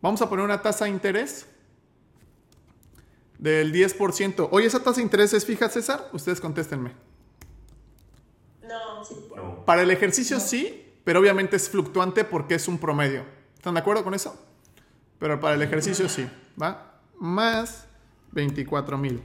Vamos 0.00 0.20
a 0.22 0.28
poner 0.28 0.44
una 0.44 0.62
tasa 0.62 0.84
de 0.84 0.90
interés 0.90 1.46
del 3.38 3.72
10%. 3.72 4.48
Oye, 4.50 4.66
¿esa 4.66 4.80
tasa 4.80 4.96
de 4.96 5.02
interés 5.02 5.32
es 5.32 5.44
fija, 5.44 5.68
César? 5.68 6.08
Ustedes 6.12 6.40
contéstenme. 6.40 6.92
No. 8.62 9.64
Para 9.64 9.82
el 9.82 9.90
ejercicio 9.90 10.40
sí, 10.40 10.92
pero 11.04 11.20
obviamente 11.20 11.56
es 11.56 11.68
fluctuante 11.68 12.24
porque 12.24 12.54
es 12.54 12.68
un 12.68 12.78
promedio. 12.78 13.24
¿Están 13.54 13.74
de 13.74 13.80
acuerdo 13.80 14.04
con 14.04 14.14
eso? 14.14 14.40
Pero 15.18 15.40
para 15.40 15.54
el 15.54 15.62
ejercicio 15.62 16.08
sí, 16.08 16.28
¿va? 16.60 17.00
Más 17.18 17.86
24 18.32 18.98
mil. 18.98 19.22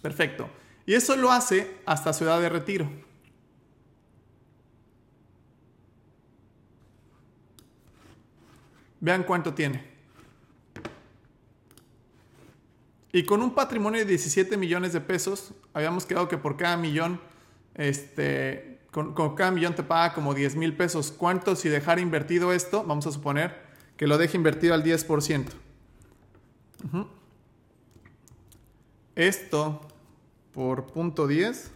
Perfecto. 0.00 0.48
Y 0.86 0.94
eso 0.94 1.16
lo 1.16 1.30
hace 1.30 1.78
hasta 1.86 2.12
su 2.12 2.24
edad 2.24 2.40
de 2.40 2.48
retiro. 2.48 2.88
Vean 9.04 9.22
cuánto 9.22 9.52
tiene. 9.52 9.84
Y 13.12 13.26
con 13.26 13.42
un 13.42 13.54
patrimonio 13.54 14.00
de 14.00 14.06
17 14.06 14.56
millones 14.56 14.94
de 14.94 15.02
pesos, 15.02 15.52
habíamos 15.74 16.06
quedado 16.06 16.26
que 16.26 16.38
por 16.38 16.56
cada 16.56 16.78
millón, 16.78 17.20
este, 17.74 18.80
con, 18.90 19.12
con 19.12 19.34
cada 19.34 19.50
millón 19.50 19.74
te 19.74 19.82
paga 19.82 20.14
como 20.14 20.32
10 20.32 20.56
mil 20.56 20.74
pesos. 20.74 21.12
¿Cuánto 21.12 21.54
si 21.54 21.68
dejara 21.68 22.00
invertido 22.00 22.54
esto? 22.54 22.82
Vamos 22.82 23.06
a 23.06 23.12
suponer 23.12 23.66
que 23.98 24.06
lo 24.06 24.16
deje 24.16 24.38
invertido 24.38 24.72
al 24.72 24.82
10%. 24.82 25.48
Ujú. 26.86 27.06
Esto 29.16 29.82
por 30.54 30.86
punto 30.86 31.26
10 31.26 31.72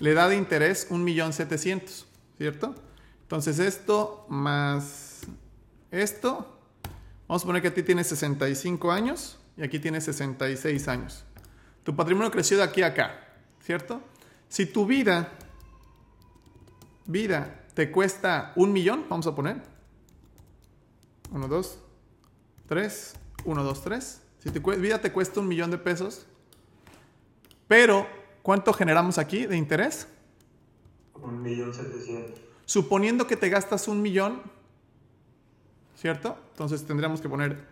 le 0.00 0.12
da 0.12 0.28
de 0.28 0.36
interés 0.36 0.90
1.700.000, 0.90 2.04
¿cierto? 2.36 2.74
Entonces 3.22 3.58
esto 3.58 4.26
más 4.28 5.08
esto, 5.90 6.57
vamos 7.28 7.42
a 7.42 7.46
poner 7.46 7.62
que 7.62 7.68
a 7.68 7.74
ti 7.74 7.82
tienes 7.82 8.08
65 8.08 8.90
años 8.90 9.38
y 9.56 9.62
aquí 9.62 9.78
tienes 9.78 10.04
66 10.04 10.88
años. 10.88 11.24
Tu 11.84 11.94
patrimonio 11.94 12.30
creció 12.30 12.56
de 12.56 12.64
aquí 12.64 12.82
a 12.82 12.88
acá, 12.88 13.28
¿cierto? 13.60 14.00
Si 14.48 14.66
tu 14.66 14.86
vida, 14.86 15.32
vida 17.06 17.64
te 17.74 17.90
cuesta 17.90 18.52
un 18.56 18.72
millón, 18.72 19.04
vamos 19.08 19.26
a 19.26 19.34
poner. 19.34 19.62
1, 21.30 21.46
2, 21.46 21.78
3, 22.66 23.14
1, 23.44 23.62
2, 23.62 23.82
3. 23.82 24.22
Si 24.38 24.50
tu 24.50 24.60
vida 24.72 25.00
te 25.00 25.12
cuesta 25.12 25.40
un 25.40 25.48
millón 25.48 25.70
de 25.70 25.78
pesos, 25.78 26.26
pero 27.66 28.06
¿cuánto 28.42 28.72
generamos 28.72 29.18
aquí 29.18 29.46
de 29.46 29.56
interés? 29.56 30.08
Un 31.14 31.42
millón 31.42 31.74
setecientos. 31.74 32.40
Suponiendo 32.64 33.26
que 33.26 33.36
te 33.36 33.48
gastas 33.48 33.88
un 33.88 34.00
millón, 34.00 34.42
¿cierto? 35.98 36.38
Entonces 36.52 36.86
tendríamos 36.86 37.20
que 37.20 37.28
poner 37.28 37.66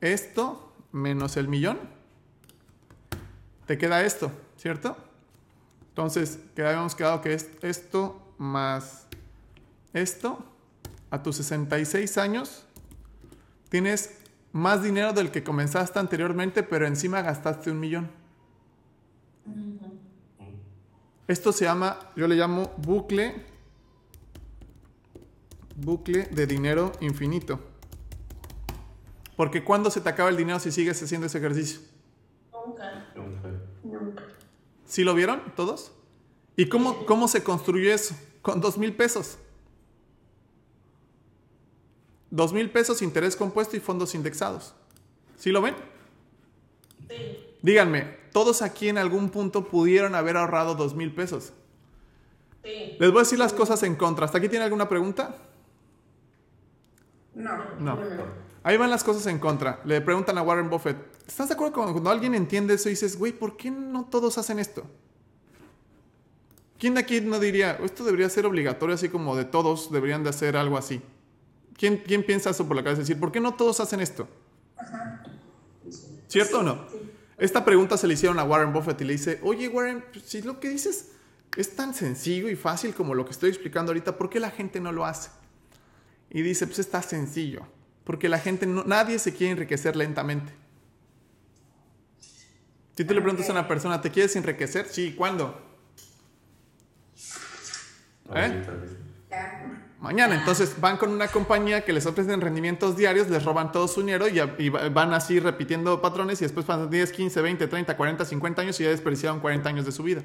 esto 0.00 0.72
menos 0.92 1.36
el 1.36 1.48
millón. 1.48 1.78
Te 3.66 3.76
queda 3.76 4.02
esto, 4.02 4.30
¿cierto? 4.56 4.96
Entonces, 5.88 6.38
que 6.54 6.64
habíamos 6.64 6.94
quedado 6.94 7.20
que 7.20 7.34
es 7.34 7.50
esto 7.62 8.22
más 8.38 9.06
esto, 9.92 10.44
a 11.10 11.22
tus 11.22 11.36
66 11.36 12.18
años, 12.18 12.66
tienes 13.68 14.18
más 14.52 14.82
dinero 14.82 15.12
del 15.12 15.30
que 15.30 15.42
comenzaste 15.42 15.98
anteriormente, 15.98 16.62
pero 16.62 16.86
encima 16.86 17.22
gastaste 17.22 17.70
un 17.70 17.80
millón. 17.80 18.10
Esto 21.26 21.50
se 21.50 21.64
llama, 21.64 21.98
yo 22.14 22.28
le 22.28 22.36
llamo 22.36 22.72
bucle, 22.76 23.44
bucle 25.76 26.24
de 26.24 26.46
dinero 26.46 26.92
infinito. 27.00 27.60
Porque 29.36 29.62
¿cuándo 29.62 29.90
se 29.90 30.00
te 30.00 30.08
acaba 30.08 30.30
el 30.30 30.36
dinero 30.36 30.58
si 30.58 30.72
sigues 30.72 31.02
haciendo 31.02 31.26
ese 31.26 31.38
ejercicio? 31.38 31.80
Nunca. 32.52 33.12
Nunca. 33.84 34.22
¿Sí 34.86 35.04
lo 35.04 35.14
vieron 35.14 35.42
todos? 35.54 35.92
¿Y 36.56 36.68
cómo, 36.68 37.04
cómo 37.04 37.28
se 37.28 37.42
construyó 37.42 37.92
eso? 37.92 38.16
Con 38.40 38.60
dos 38.60 38.78
mil 38.78 38.94
pesos. 38.94 39.36
Dos 42.30 42.52
mil 42.52 42.70
pesos, 42.70 43.02
interés 43.02 43.36
compuesto 43.36 43.76
y 43.76 43.80
fondos 43.80 44.14
indexados. 44.14 44.74
¿Sí 45.36 45.50
lo 45.50 45.60
ven? 45.60 45.74
Sí. 47.08 47.14
Díganme, 47.62 48.02
¿todos 48.32 48.62
aquí 48.62 48.88
en 48.88 48.98
algún 48.98 49.28
punto 49.28 49.68
pudieron 49.68 50.14
haber 50.14 50.36
ahorrado 50.36 50.74
dos 50.74 50.94
mil 50.94 51.14
pesos? 51.14 51.52
Sí. 52.64 52.96
Les 52.98 53.10
voy 53.10 53.18
a 53.18 53.22
decir 53.22 53.38
las 53.38 53.52
cosas 53.52 53.82
en 53.82 53.96
contra. 53.96 54.24
¿Hasta 54.24 54.38
aquí 54.38 54.48
tiene 54.48 54.64
alguna 54.64 54.88
pregunta? 54.88 55.36
No. 57.36 57.52
No. 57.78 57.98
Ahí 58.62 58.76
van 58.76 58.90
las 58.90 59.04
cosas 59.04 59.26
en 59.26 59.38
contra. 59.38 59.80
Le 59.84 60.00
preguntan 60.00 60.38
a 60.38 60.42
Warren 60.42 60.68
Buffett, 60.70 60.96
¿estás 61.28 61.48
de 61.48 61.54
acuerdo 61.54 61.74
con 61.74 61.92
cuando 61.92 62.10
alguien 62.10 62.34
entiende 62.34 62.74
eso 62.74 62.88
y 62.88 62.92
dices, 62.92 63.16
güey, 63.16 63.32
¿por 63.32 63.56
qué 63.56 63.70
no 63.70 64.06
todos 64.06 64.38
hacen 64.38 64.58
esto? 64.58 64.84
¿Quién 66.78 66.94
de 66.94 67.00
aquí 67.00 67.20
no 67.20 67.38
diría, 67.38 67.78
esto 67.84 68.04
debería 68.04 68.28
ser 68.28 68.46
obligatorio, 68.46 68.94
así 68.94 69.08
como 69.08 69.36
de 69.36 69.44
todos 69.44 69.92
deberían 69.92 70.24
de 70.24 70.30
hacer 70.30 70.56
algo 70.56 70.76
así? 70.76 71.00
¿Quién, 71.76 71.98
quién 71.98 72.24
piensa 72.24 72.50
eso 72.50 72.66
por 72.66 72.76
la 72.76 72.82
cabeza? 72.82 73.00
Decir, 73.00 73.20
¿por 73.20 73.30
qué 73.30 73.40
no 73.40 73.54
todos 73.54 73.80
hacen 73.80 74.00
esto? 74.00 74.26
¿Cierto 76.26 76.60
o 76.60 76.62
no? 76.62 76.86
Esta 77.38 77.64
pregunta 77.64 77.98
se 77.98 78.06
le 78.06 78.14
hicieron 78.14 78.38
a 78.38 78.44
Warren 78.44 78.72
Buffett 78.72 79.00
y 79.02 79.04
le 79.04 79.12
dice, 79.12 79.40
oye 79.42 79.68
Warren, 79.68 80.04
pues, 80.10 80.24
si 80.24 80.42
lo 80.42 80.58
que 80.58 80.70
dices 80.70 81.12
es 81.56 81.76
tan 81.76 81.94
sencillo 81.94 82.48
y 82.48 82.56
fácil 82.56 82.94
como 82.94 83.14
lo 83.14 83.24
que 83.24 83.30
estoy 83.30 83.50
explicando 83.50 83.90
ahorita, 83.90 84.16
¿por 84.16 84.30
qué 84.30 84.40
la 84.40 84.50
gente 84.50 84.80
no 84.80 84.90
lo 84.90 85.04
hace? 85.04 85.30
Y 86.36 86.42
dice, 86.42 86.66
pues 86.66 86.80
está 86.80 87.00
sencillo, 87.00 87.62
porque 88.04 88.28
la 88.28 88.38
gente, 88.38 88.66
no, 88.66 88.84
nadie 88.84 89.18
se 89.18 89.32
quiere 89.32 89.52
enriquecer 89.52 89.96
lentamente. 89.96 90.52
Si 92.94 93.06
tú 93.06 93.14
le 93.14 93.22
preguntas 93.22 93.48
a 93.48 93.52
una 93.52 93.66
persona, 93.66 94.02
¿te 94.02 94.10
quieres 94.10 94.36
enriquecer? 94.36 94.86
Sí, 94.86 95.14
¿cuándo? 95.16 95.58
¿Eh? 98.34 98.62
Mañana. 99.98 100.34
Entonces 100.34 100.78
van 100.78 100.98
con 100.98 101.08
una 101.08 101.28
compañía 101.28 101.86
que 101.86 101.94
les 101.94 102.04
ofrecen 102.04 102.38
rendimientos 102.42 102.98
diarios, 102.98 103.30
les 103.30 103.42
roban 103.42 103.72
todo 103.72 103.88
su 103.88 104.00
dinero 104.00 104.28
y, 104.28 104.38
y 104.58 104.68
van 104.68 105.14
así 105.14 105.40
repitiendo 105.40 106.02
patrones 106.02 106.42
y 106.42 106.44
después 106.44 106.66
pasan 106.66 106.90
10, 106.90 107.12
15, 107.12 107.40
20, 107.40 107.66
30, 107.66 107.96
40, 107.96 108.24
50 108.26 108.60
años 108.60 108.78
y 108.78 108.84
ya 108.84 108.90
desperdiciaron 108.90 109.40
40 109.40 109.70
años 109.70 109.86
de 109.86 109.92
su 109.92 110.02
vida. 110.02 110.20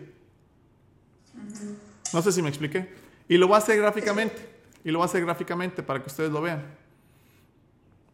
No 2.12 2.22
sé 2.22 2.34
si 2.34 2.42
me 2.42 2.50
expliqué. 2.50 2.94
Y 3.30 3.38
lo 3.38 3.48
voy 3.48 3.56
a 3.56 3.60
hacer 3.60 3.78
gráficamente. 3.78 4.60
Y 4.84 4.92
lo 4.92 5.00
voy 5.00 5.06
a 5.06 5.10
hacer 5.10 5.22
gráficamente 5.24 5.84
para 5.84 6.00
que 6.02 6.08
ustedes 6.08 6.32
lo 6.32 6.42
vean. 6.42 6.64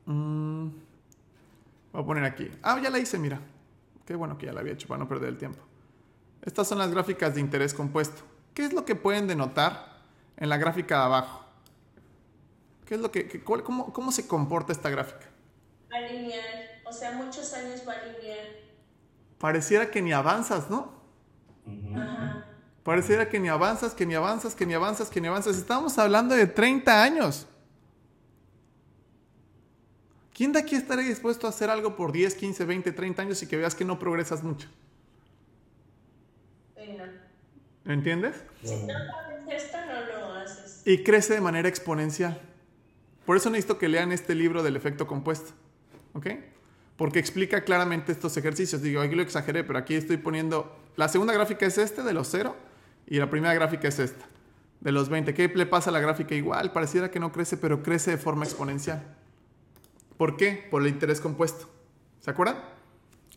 Mm. 0.05 0.68
Voy 1.93 2.01
a 2.01 2.05
poner 2.05 2.24
aquí. 2.26 2.49
Ah, 2.63 2.80
ya 2.82 2.89
la 2.89 2.99
hice, 2.99 3.18
mira. 3.18 3.39
Qué 4.05 4.15
bueno 4.15 4.38
que 4.38 4.45
ya 4.45 4.53
la 4.53 4.61
había 4.61 4.74
hecho 4.74 4.88
para 4.88 4.99
no 4.99 5.07
perder 5.07 5.30
el 5.30 5.38
tiempo. 5.38 5.59
Estas 6.41 6.68
son 6.68 6.78
las 6.78 6.91
gráficas 6.91 7.36
de 7.36 7.41
interés 7.41 7.74
compuesto. 7.74 8.22
¿Qué 8.53 8.65
es 8.65 8.74
lo 8.74 8.86
que 8.86 8.95
pueden 8.95 9.28
denotar 9.28 9.97
en 10.38 10.49
la 10.49 10.57
gráfica 10.57 10.97
de 10.99 11.03
abajo? 11.05 11.45
¿Qué 12.86 12.95
es 12.95 13.01
lo 13.01 13.11
que, 13.11 13.28
que- 13.28 13.43
cuál- 13.43 13.63
cómo, 13.63 13.91
cómo 13.91 14.11
se 14.11 14.28
comporta 14.28 14.72
esta 14.72 14.89
gráfica? 14.89 15.28
Va 15.91 15.99
lineal. 15.99 16.82
O 16.86 16.93
sea, 16.93 17.11
muchos 17.13 17.53
años 17.53 17.84
va 17.88 17.95
lineal. 18.05 18.47
Pareciera 19.39 19.91
que 19.91 20.01
ni 20.01 20.13
avanzas, 20.13 20.70
¿no? 20.70 20.93
Ajá. 21.95 22.36
Pareciera 22.88 23.27
que 23.27 23.38
ni 23.38 23.49
avanzas, 23.49 23.93
que 23.93 24.05
ni 24.05 24.15
avanzas, 24.15 24.55
que 24.55 24.65
ni 24.65 24.73
avanzas, 24.73 25.09
que 25.09 25.19
ni 25.19 25.27
avanzas. 25.27 25.57
Estamos 25.57 25.97
hablando 25.97 26.33
de 26.33 26.47
30 26.47 27.03
años. 27.03 27.45
¿Quién 30.33 30.53
de 30.53 30.59
aquí 30.59 30.77
estaría 30.77 31.05
dispuesto 31.05 31.47
a 31.47 31.49
hacer 31.49 31.69
algo 31.69 31.97
por 31.97 32.13
10, 32.13 32.35
15, 32.35 32.63
20, 32.63 32.93
30 32.93 33.21
años 33.23 33.43
y 33.43 33.47
que 33.47 33.57
veas 33.57 33.75
que 33.75 33.83
no 33.83 33.99
progresas 33.99 34.41
mucho? 34.41 34.69
Sí, 36.77 36.93
no. 36.97 37.03
¿Me 37.83 37.93
entiendes? 37.93 38.38
Si 38.63 38.73
no 38.85 38.93
esto, 39.51 39.77
no 39.85 40.05
lo 40.05 40.33
haces. 40.35 40.81
Y 40.85 41.03
crece 41.03 41.33
de 41.33 41.41
manera 41.41 41.67
exponencial. 41.67 42.39
Por 43.25 43.35
eso 43.35 43.49
necesito 43.49 43.77
que 43.77 43.89
lean 43.89 44.13
este 44.13 44.33
libro 44.33 44.63
del 44.63 44.77
efecto 44.77 45.07
compuesto. 45.07 45.51
¿Ok? 46.13 46.27
Porque 46.95 47.19
explica 47.19 47.65
claramente 47.65 48.13
estos 48.13 48.38
ejercicios. 48.38 48.81
Digo, 48.81 49.01
aquí 49.01 49.13
lo 49.13 49.23
exageré, 49.23 49.65
pero 49.65 49.77
aquí 49.77 49.95
estoy 49.95 50.15
poniendo... 50.15 50.73
La 50.95 51.09
segunda 51.09 51.33
gráfica 51.33 51.65
es 51.65 51.77
este, 51.77 52.01
de 52.01 52.13
los 52.13 52.29
0, 52.29 52.55
y 53.08 53.18
la 53.18 53.30
primera 53.30 53.53
gráfica 53.53 53.88
es 53.88 53.99
esta, 53.99 54.26
de 54.82 54.91
los 54.91 55.10
20. 55.10 55.34
¿Qué 55.34 55.47
le 55.47 55.66
pasa 55.66 55.89
a 55.89 55.93
la 55.93 55.99
gráfica 55.99 56.36
igual? 56.36 56.72
Pareciera 56.74 57.10
que 57.10 57.20
no 57.20 57.32
crece, 57.32 57.58
pero 57.58 57.82
crece 57.82 58.12
de 58.12 58.18
forma 58.18 58.43
exponencial. 58.43 59.03
¿Por 60.18 60.36
qué? 60.36 60.68
Por 60.70 60.82
el 60.82 60.89
interés 60.89 61.22
compuesto. 61.22 61.70
¿Se 62.20 62.32
acuerdan? 62.32 62.58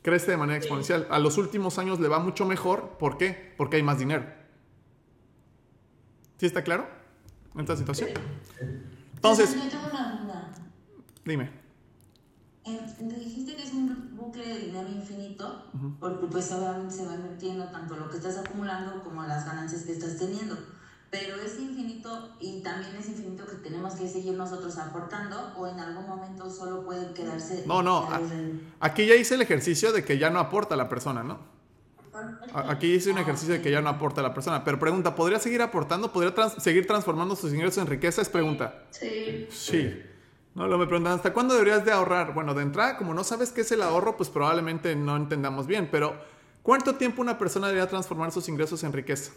Crece 0.03 0.33
de 0.33 0.37
manera 0.37 0.59
exponencial. 0.59 1.07
A 1.11 1.19
los 1.19 1.39
últimos 1.39 1.79
años 1.79 2.01
le 2.01 2.09
va 2.09 2.19
mucho 2.19 2.47
mejor. 2.47 2.97
¿Por 2.99 3.17
qué? 3.17 3.55
Porque 3.57 3.77
hay 3.77 3.83
más 3.83 3.99
dinero. 3.99 4.25
¿Sí 6.39 6.47
está 6.47 6.65
claro? 6.65 6.89
En 7.55 7.61
esta 7.61 7.77
situación. 7.77 8.11
Entonces, 9.15 9.55
dime. 11.25 11.60
Eh, 12.67 12.79
dijiste 13.19 13.57
que 13.57 13.63
es 13.63 13.73
un 13.73 14.15
bucle 14.17 14.47
de 14.47 14.59
dinero 14.67 14.89
infinito, 14.89 15.65
porque 15.99 16.27
pues 16.27 16.53
obviamente 16.53 16.95
se 16.95 17.07
va 17.07 17.15
invirtiendo 17.15 17.65
tanto 17.71 17.97
lo 17.97 18.11
que 18.11 18.19
estás 18.19 18.37
acumulando 18.39 19.03
como 19.03 19.23
las 19.25 19.47
ganancias 19.47 19.83
que 19.85 19.93
estás 19.93 20.17
teniendo. 20.19 20.57
Pero 21.11 21.37
es 21.37 21.59
infinito 21.59 22.37
y 22.39 22.63
también 22.63 22.95
es 22.97 23.09
infinito 23.09 23.45
que 23.45 23.57
tenemos 23.57 23.95
que 23.95 24.07
seguir 24.07 24.35
nosotros 24.35 24.77
aportando 24.79 25.55
o 25.57 25.67
en 25.67 25.81
algún 25.81 26.07
momento 26.07 26.49
solo 26.49 26.85
pueden 26.85 27.13
quedarse... 27.15 27.65
No, 27.67 27.83
no. 27.83 28.05
a- 28.09 28.21
Aquí 28.81 29.07
ya 29.07 29.17
hice 29.17 29.35
el 29.35 29.43
ejercicio 29.43 29.93
de 29.93 30.05
que 30.05 30.19
ya 30.19 30.31
no 30.31 30.39
aporta 30.39 30.77
la 30.77 30.89
persona, 30.89 31.25
¿no? 31.25 31.41
Aquí 32.55 32.93
hice 32.95 33.11
un 33.11 33.19
ejercicio 33.19 33.55
de 33.55 33.63
que 33.63 33.71
ya 33.71 33.81
no 33.81 33.89
aporta 33.89 34.21
la 34.23 34.35
persona. 34.35 34.63
Pero 34.65 34.79
pregunta, 34.79 35.15
¿podría 35.17 35.39
seguir 35.41 35.63
aportando? 35.63 36.13
¿Podría 36.13 36.35
trans- 36.35 36.63
seguir 36.63 36.87
transformando 36.87 37.35
sus 37.35 37.53
ingresos 37.53 37.79
en 37.79 37.87
riqueza? 37.89 38.21
Es 38.23 38.29
pregunta. 38.29 38.85
Sí. 38.91 39.47
Sí. 39.51 40.03
No, 40.61 40.69
lo 40.69 40.77
me 40.77 40.87
preguntan, 40.87 41.15
¿hasta 41.15 41.33
cuándo 41.33 41.55
deberías 41.55 41.87
de 41.87 41.91
ahorrar? 41.91 42.35
Bueno, 42.35 42.53
de 42.53 42.61
entrada, 42.61 42.99
como 42.99 43.15
no 43.15 43.25
sabes 43.25 43.51
qué 43.51 43.63
es 43.63 43.73
el 43.73 43.81
ahorro, 43.81 44.19
pues 44.19 44.29
probablemente 44.29 44.95
no 44.95 45.17
entendamos 45.17 45.67
bien. 45.67 45.89
Pero, 45.91 46.21
¿cuánto 46.63 46.97
tiempo 46.97 47.23
una 47.23 47.39
persona 47.39 47.69
debería 47.69 47.89
transformar 47.89 48.31
sus 48.31 48.47
ingresos 48.47 48.85
en 48.85 48.93
riqueza? 48.93 49.33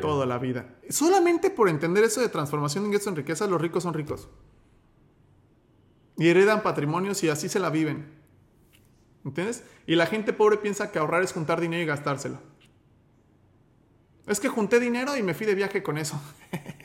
Toda 0.00 0.26
la 0.26 0.38
vida. 0.38 0.76
Solamente 0.88 1.50
por 1.50 1.68
entender 1.68 2.04
eso 2.04 2.20
de 2.20 2.28
transformación 2.28 2.84
de 2.84 2.90
ingresos 2.90 3.08
en 3.08 3.16
riqueza, 3.16 3.48
los 3.48 3.60
ricos 3.60 3.82
son 3.82 3.94
ricos. 3.94 4.28
Y 6.16 6.28
heredan 6.28 6.62
patrimonios 6.62 7.24
y 7.24 7.30
así 7.30 7.48
se 7.48 7.58
la 7.58 7.70
viven. 7.70 8.14
¿Entiendes? 9.24 9.64
Y 9.88 9.96
la 9.96 10.06
gente 10.06 10.32
pobre 10.32 10.58
piensa 10.58 10.92
que 10.92 11.00
ahorrar 11.00 11.24
es 11.24 11.32
juntar 11.32 11.60
dinero 11.60 11.82
y 11.82 11.86
gastárselo. 11.86 12.38
Es 14.28 14.38
que 14.38 14.48
junté 14.48 14.78
dinero 14.78 15.16
y 15.16 15.24
me 15.24 15.34
fui 15.34 15.46
de 15.46 15.56
viaje 15.56 15.82
con 15.82 15.98
eso. 15.98 16.22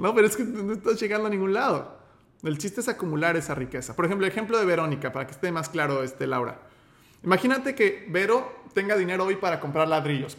no, 0.00 0.14
pero 0.14 0.26
es 0.26 0.36
que 0.36 0.44
no 0.44 0.72
estás 0.72 1.00
llegando 1.00 1.26
a 1.26 1.30
ningún 1.30 1.52
lado. 1.52 1.98
El 2.42 2.56
chiste 2.56 2.80
es 2.80 2.88
acumular 2.88 3.36
esa 3.36 3.54
riqueza. 3.54 3.94
Por 3.94 4.06
ejemplo, 4.06 4.26
el 4.26 4.32
ejemplo 4.32 4.58
de 4.58 4.64
Verónica, 4.64 5.12
para 5.12 5.26
que 5.26 5.32
esté 5.32 5.52
más 5.52 5.68
claro, 5.68 6.02
este, 6.02 6.26
Laura. 6.26 6.58
Imagínate 7.22 7.74
que 7.74 8.06
Vero 8.08 8.64
tenga 8.72 8.96
dinero 8.96 9.24
hoy 9.24 9.36
para 9.36 9.60
comprar 9.60 9.88
ladrillos. 9.88 10.38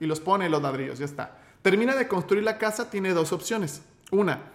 Y 0.00 0.06
los 0.06 0.20
pone 0.20 0.48
los 0.50 0.60
ladrillos, 0.60 0.98
ya 0.98 1.06
está. 1.06 1.38
Termina 1.62 1.96
de 1.96 2.06
construir 2.08 2.44
la 2.44 2.58
casa, 2.58 2.90
tiene 2.90 3.14
dos 3.14 3.32
opciones. 3.32 3.80
Una, 4.10 4.52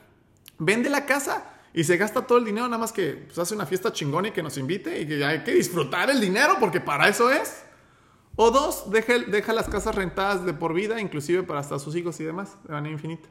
vende 0.60 0.92
la 0.92 1.08
casa 1.08 1.44
y 1.74 1.84
se 1.84 1.98
gasta 1.98 2.28
todo 2.28 2.38
el 2.38 2.46
dinero, 2.46 2.68
nada 2.68 2.78
más 2.78 2.92
que 2.92 3.14
pues, 3.26 3.40
hace 3.40 3.56
una 3.56 3.66
fiesta 3.66 3.92
chingona 3.92 4.28
y 4.28 4.32
que 4.32 4.44
nos 4.44 4.58
invite 4.58 5.02
y 5.02 5.08
que 5.08 5.26
hay 5.26 5.44
que 5.44 5.54
disfrutar 5.54 6.12
el 6.12 6.22
dinero 6.22 6.58
porque 6.60 6.80
para 6.80 7.08
eso 7.08 7.32
es. 7.32 7.64
O 8.36 8.52
dos, 8.52 8.92
deja, 8.92 9.18
deja 9.18 9.54
las 9.54 9.68
casas 9.68 9.96
rentadas 9.96 10.46
de 10.46 10.54
por 10.54 10.74
vida, 10.74 11.02
inclusive 11.02 11.42
para 11.42 11.62
hasta 11.62 11.80
sus 11.80 11.96
hijos 11.96 12.20
y 12.20 12.24
demás, 12.24 12.56
de 12.64 12.74
manera 12.74 12.94
infinita. 12.94 13.28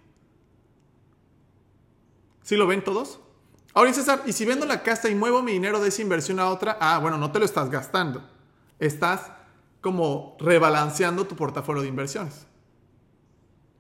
¿Sí 2.49 2.57
lo 2.57 2.67
ven 2.67 2.83
todos? 2.83 3.21
Ahora, 3.75 3.93
César, 3.93 4.23
¿y 4.25 4.33
si 4.33 4.47
vendo 4.47 4.65
la 4.65 4.83
casa 4.83 5.11
y 5.11 5.15
muevo 5.15 5.43
mi 5.43 5.53
dinero 5.53 5.81
de 5.81 5.89
esa 5.91 6.01
inversión 6.01 6.41
a 6.41 6.49
otra? 6.49 6.79
Ah, 6.81 6.99
bueno, 6.99 7.19
no 7.19 7.31
te 7.31 7.39
lo 7.39 7.45
estás 7.45 7.69
gastando. 7.69 8.27
Estás 8.79 9.31
como 9.83 10.35
rebalanceando 10.41 11.27
tu 11.27 11.37
portafolio 11.37 11.83
de 11.83 11.89
inversiones. 11.89 12.47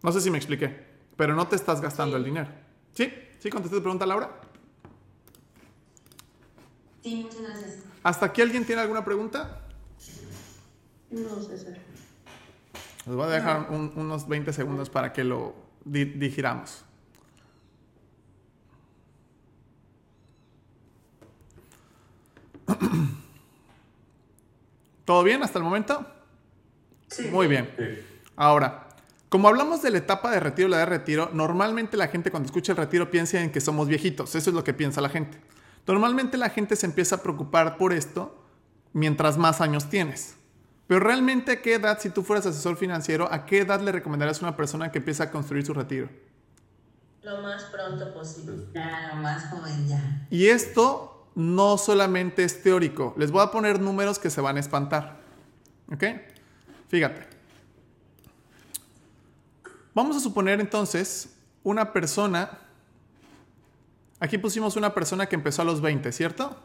No 0.02 0.12
sé 0.12 0.20
si 0.20 0.30
me 0.30 0.36
expliqué, 0.36 0.84
pero 1.16 1.34
no 1.34 1.48
te 1.48 1.56
estás 1.56 1.80
gastando 1.80 2.18
el 2.18 2.24
dinero. 2.24 2.50
¿Sí? 2.92 3.10
¿Sí 3.38 3.48
contesté 3.48 3.78
tu 3.78 3.82
pregunta, 3.84 4.04
Laura? 4.04 4.38
Sí, 7.02 7.22
muchas 7.24 7.40
gracias. 7.40 7.76
¿Hasta 8.02 8.26
aquí 8.26 8.42
alguien 8.42 8.66
tiene 8.66 8.82
alguna 8.82 9.02
pregunta? 9.02 9.62
No, 11.10 11.40
César. 11.40 11.78
Les 13.06 13.16
voy 13.16 13.24
a 13.24 13.28
dejar 13.30 13.68
un- 13.70 13.94
unos 13.96 14.28
20 14.28 14.52
segundos 14.52 14.90
para 14.90 15.14
que 15.14 15.24
lo 15.24 15.54
di- 15.86 16.04
digiramos. 16.04 16.84
¿Todo 25.04 25.22
bien 25.22 25.42
hasta 25.42 25.58
el 25.58 25.64
momento? 25.64 26.06
Sí. 27.08 27.28
Muy 27.30 27.46
bien. 27.46 27.70
Ahora, 28.36 28.88
como 29.28 29.48
hablamos 29.48 29.82
de 29.82 29.90
la 29.90 29.98
etapa 29.98 30.30
de 30.30 30.40
retiro 30.40 30.68
y 30.68 30.70
la 30.70 30.78
de 30.78 30.86
retiro, 30.86 31.30
normalmente 31.32 31.96
la 31.96 32.08
gente 32.08 32.30
cuando 32.30 32.46
escucha 32.46 32.72
el 32.72 32.78
retiro 32.78 33.10
piensa 33.10 33.40
en 33.40 33.50
que 33.50 33.60
somos 33.60 33.88
viejitos. 33.88 34.34
Eso 34.34 34.50
es 34.50 34.54
lo 34.54 34.64
que 34.64 34.74
piensa 34.74 35.00
la 35.00 35.08
gente. 35.08 35.40
Normalmente 35.86 36.36
la 36.36 36.50
gente 36.50 36.76
se 36.76 36.86
empieza 36.86 37.16
a 37.16 37.22
preocupar 37.22 37.78
por 37.78 37.92
esto 37.92 38.44
mientras 38.92 39.38
más 39.38 39.60
años 39.60 39.88
tienes. 39.88 40.36
Pero 40.86 41.00
realmente 41.00 41.52
a 41.52 41.62
qué 41.62 41.74
edad, 41.74 41.98
si 42.00 42.10
tú 42.10 42.22
fueras 42.22 42.46
asesor 42.46 42.76
financiero, 42.76 43.30
a 43.30 43.44
qué 43.44 43.60
edad 43.60 43.80
le 43.80 43.92
recomendarías 43.92 44.42
a 44.42 44.46
una 44.46 44.56
persona 44.56 44.90
que 44.90 44.98
empieza 44.98 45.24
a 45.24 45.30
construir 45.30 45.64
su 45.64 45.74
retiro? 45.74 46.08
Lo 47.22 47.42
más 47.42 47.64
pronto 47.64 48.14
posible. 48.14 48.64
Ya, 48.74 49.12
lo 49.14 49.22
más 49.22 49.50
joven 49.50 49.88
ya. 49.88 50.26
Y 50.30 50.46
esto 50.46 51.17
no 51.38 51.78
solamente 51.78 52.42
es 52.42 52.64
teórico. 52.64 53.14
Les 53.16 53.30
voy 53.30 53.42
a 53.42 53.52
poner 53.52 53.80
números 53.80 54.18
que 54.18 54.28
se 54.28 54.40
van 54.40 54.56
a 54.56 54.60
espantar. 54.60 55.20
¿Ok? 55.92 56.02
Fíjate. 56.88 57.28
Vamos 59.94 60.16
a 60.16 60.20
suponer 60.20 60.58
entonces 60.58 61.36
una 61.62 61.92
persona. 61.92 62.58
Aquí 64.18 64.36
pusimos 64.36 64.74
una 64.74 64.92
persona 64.92 65.26
que 65.26 65.36
empezó 65.36 65.62
a 65.62 65.64
los 65.64 65.80
20, 65.80 66.10
¿cierto? 66.10 66.60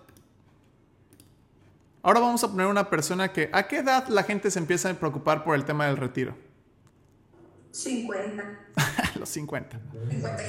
Ahora 2.02 2.20
vamos 2.20 2.44
a 2.44 2.50
poner 2.50 2.66
una 2.66 2.90
persona 2.90 3.32
que... 3.32 3.52
¿A 3.54 3.68
qué 3.68 3.78
edad 3.78 4.08
la 4.08 4.24
gente 4.24 4.50
se 4.50 4.58
empieza 4.58 4.90
a 4.90 4.94
preocupar 4.96 5.44
por 5.44 5.54
el 5.54 5.66
tema 5.66 5.86
del 5.86 5.98
retiro? 5.98 6.36
50. 7.70 8.44
A 8.76 9.12
los 9.20 9.30
50. 9.30 9.80
50. 10.10 10.44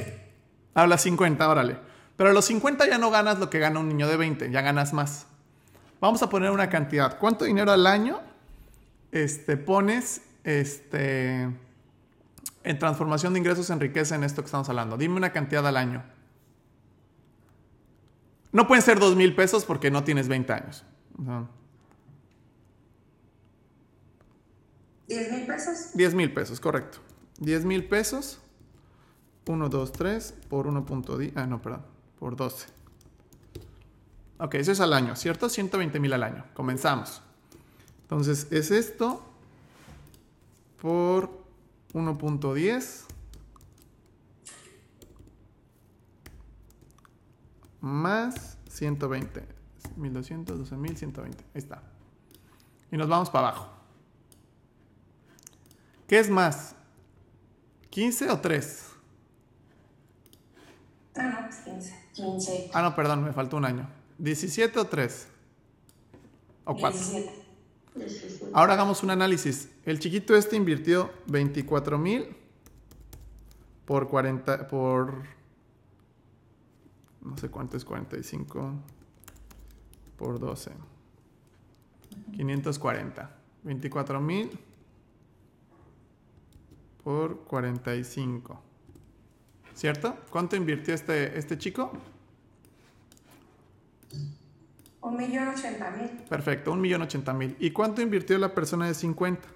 A 0.72 0.86
los 0.86 1.00
50, 1.02 1.46
órale. 1.46 1.93
Pero 2.16 2.30
a 2.30 2.32
los 2.32 2.44
50 2.44 2.88
ya 2.88 2.98
no 2.98 3.10
ganas 3.10 3.38
lo 3.38 3.50
que 3.50 3.58
gana 3.58 3.80
un 3.80 3.88
niño 3.88 4.08
de 4.08 4.16
20, 4.16 4.50
ya 4.50 4.60
ganas 4.60 4.92
más. 4.92 5.26
Vamos 6.00 6.22
a 6.22 6.28
poner 6.28 6.50
una 6.50 6.68
cantidad. 6.68 7.18
¿Cuánto 7.18 7.44
dinero 7.44 7.72
al 7.72 7.86
año 7.86 8.20
este, 9.10 9.56
pones 9.56 10.22
este, 10.44 11.48
en 12.62 12.78
transformación 12.78 13.32
de 13.32 13.38
ingresos 13.40 13.70
en 13.70 13.80
riqueza 13.80 14.14
en 14.14 14.22
esto 14.22 14.42
que 14.42 14.46
estamos 14.46 14.68
hablando? 14.68 14.96
Dime 14.96 15.16
una 15.16 15.32
cantidad 15.32 15.66
al 15.66 15.76
año. 15.76 16.04
No 18.52 18.68
pueden 18.68 18.82
ser 18.82 19.00
2 19.00 19.16
mil 19.16 19.34
pesos 19.34 19.64
porque 19.64 19.90
no 19.90 20.04
tienes 20.04 20.28
20 20.28 20.52
años. 20.52 20.84
No. 21.18 21.48
10 25.08 25.32
mil 25.32 25.46
pesos. 25.46 25.90
10 25.94 26.14
mil 26.14 26.32
pesos, 26.32 26.60
correcto. 26.60 26.98
10 27.40 27.64
mil 27.64 27.88
pesos. 27.88 28.40
1, 29.46 29.68
2, 29.68 29.92
3 29.92 30.34
por 30.48 30.66
1.10. 30.66 31.32
Ah, 31.34 31.46
no, 31.46 31.60
perdón. 31.60 31.93
Por 32.24 32.36
12. 32.36 32.68
Ok, 34.38 34.54
eso 34.54 34.72
es 34.72 34.80
al 34.80 34.94
año, 34.94 35.14
¿cierto? 35.14 35.50
120 35.50 36.00
mil 36.00 36.10
al 36.10 36.22
año. 36.22 36.46
Comenzamos. 36.54 37.20
Entonces, 38.00 38.46
es 38.50 38.70
esto 38.70 39.22
por 40.80 41.44
1.10 41.92 43.04
más 47.82 48.56
120. 48.70 49.46
1200, 49.94 50.70
12.000, 50.70 50.96
120. 50.96 51.44
Ahí 51.44 51.44
está. 51.52 51.82
Y 52.90 52.96
nos 52.96 53.06
vamos 53.06 53.28
para 53.28 53.48
abajo. 53.48 53.68
¿Qué 56.08 56.20
es 56.20 56.30
más? 56.30 56.74
¿15 57.90 58.30
o 58.30 58.40
3? 58.40 58.88
Ah, 61.16 61.22
no, 61.24 61.46
pues 61.48 61.58
15. 61.58 62.03
15. 62.14 62.70
Ah, 62.72 62.82
no, 62.82 62.94
perdón, 62.94 63.24
me 63.24 63.32
faltó 63.32 63.56
un 63.56 63.64
año. 63.64 63.88
¿17 64.20 64.76
o 64.76 64.86
3? 64.86 65.28
¿O 66.64 66.76
4? 66.76 67.00
17. 67.00 67.44
Ahora 68.52 68.74
hagamos 68.74 69.02
un 69.02 69.10
análisis. 69.10 69.68
El 69.84 69.98
chiquito 69.98 70.34
este 70.34 70.56
invirtió 70.56 71.12
24 71.26 71.98
mil 71.98 72.36
por 73.84 74.08
40, 74.08 74.68
por... 74.68 75.22
No 77.20 77.36
sé 77.38 77.48
cuánto 77.48 77.76
es 77.76 77.84
45 77.84 78.72
por 80.16 80.38
12. 80.38 80.72
540. 82.36 83.30
24 83.62 84.20
mil 84.20 84.50
por 87.02 87.40
45. 87.44 88.60
¿Cierto? 89.74 90.16
¿Cuánto 90.30 90.56
invirtió 90.56 90.94
este, 90.94 91.38
este 91.38 91.58
chico? 91.58 91.92
Un 95.00 95.16
millón 95.16 95.48
ochenta 95.48 95.90
mil. 95.90 96.08
Perfecto, 96.28 96.72
un 96.72 96.80
millón 96.80 97.02
ochenta 97.02 97.34
mil. 97.34 97.56
¿Y 97.58 97.72
cuánto 97.72 98.00
invirtió 98.00 98.38
la 98.38 98.54
persona 98.54 98.86
de 98.86 98.94
50? 98.94 99.46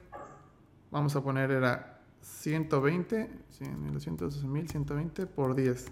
Vamos 0.90 1.15
a 1.16 1.23
poner, 1.23 1.51
era 1.51 2.01
120, 2.20 3.31
100, 3.51 3.82
1212 3.82 4.47
mil, 4.47 4.69
120 4.69 5.27
por 5.27 5.55
10. 5.55 5.86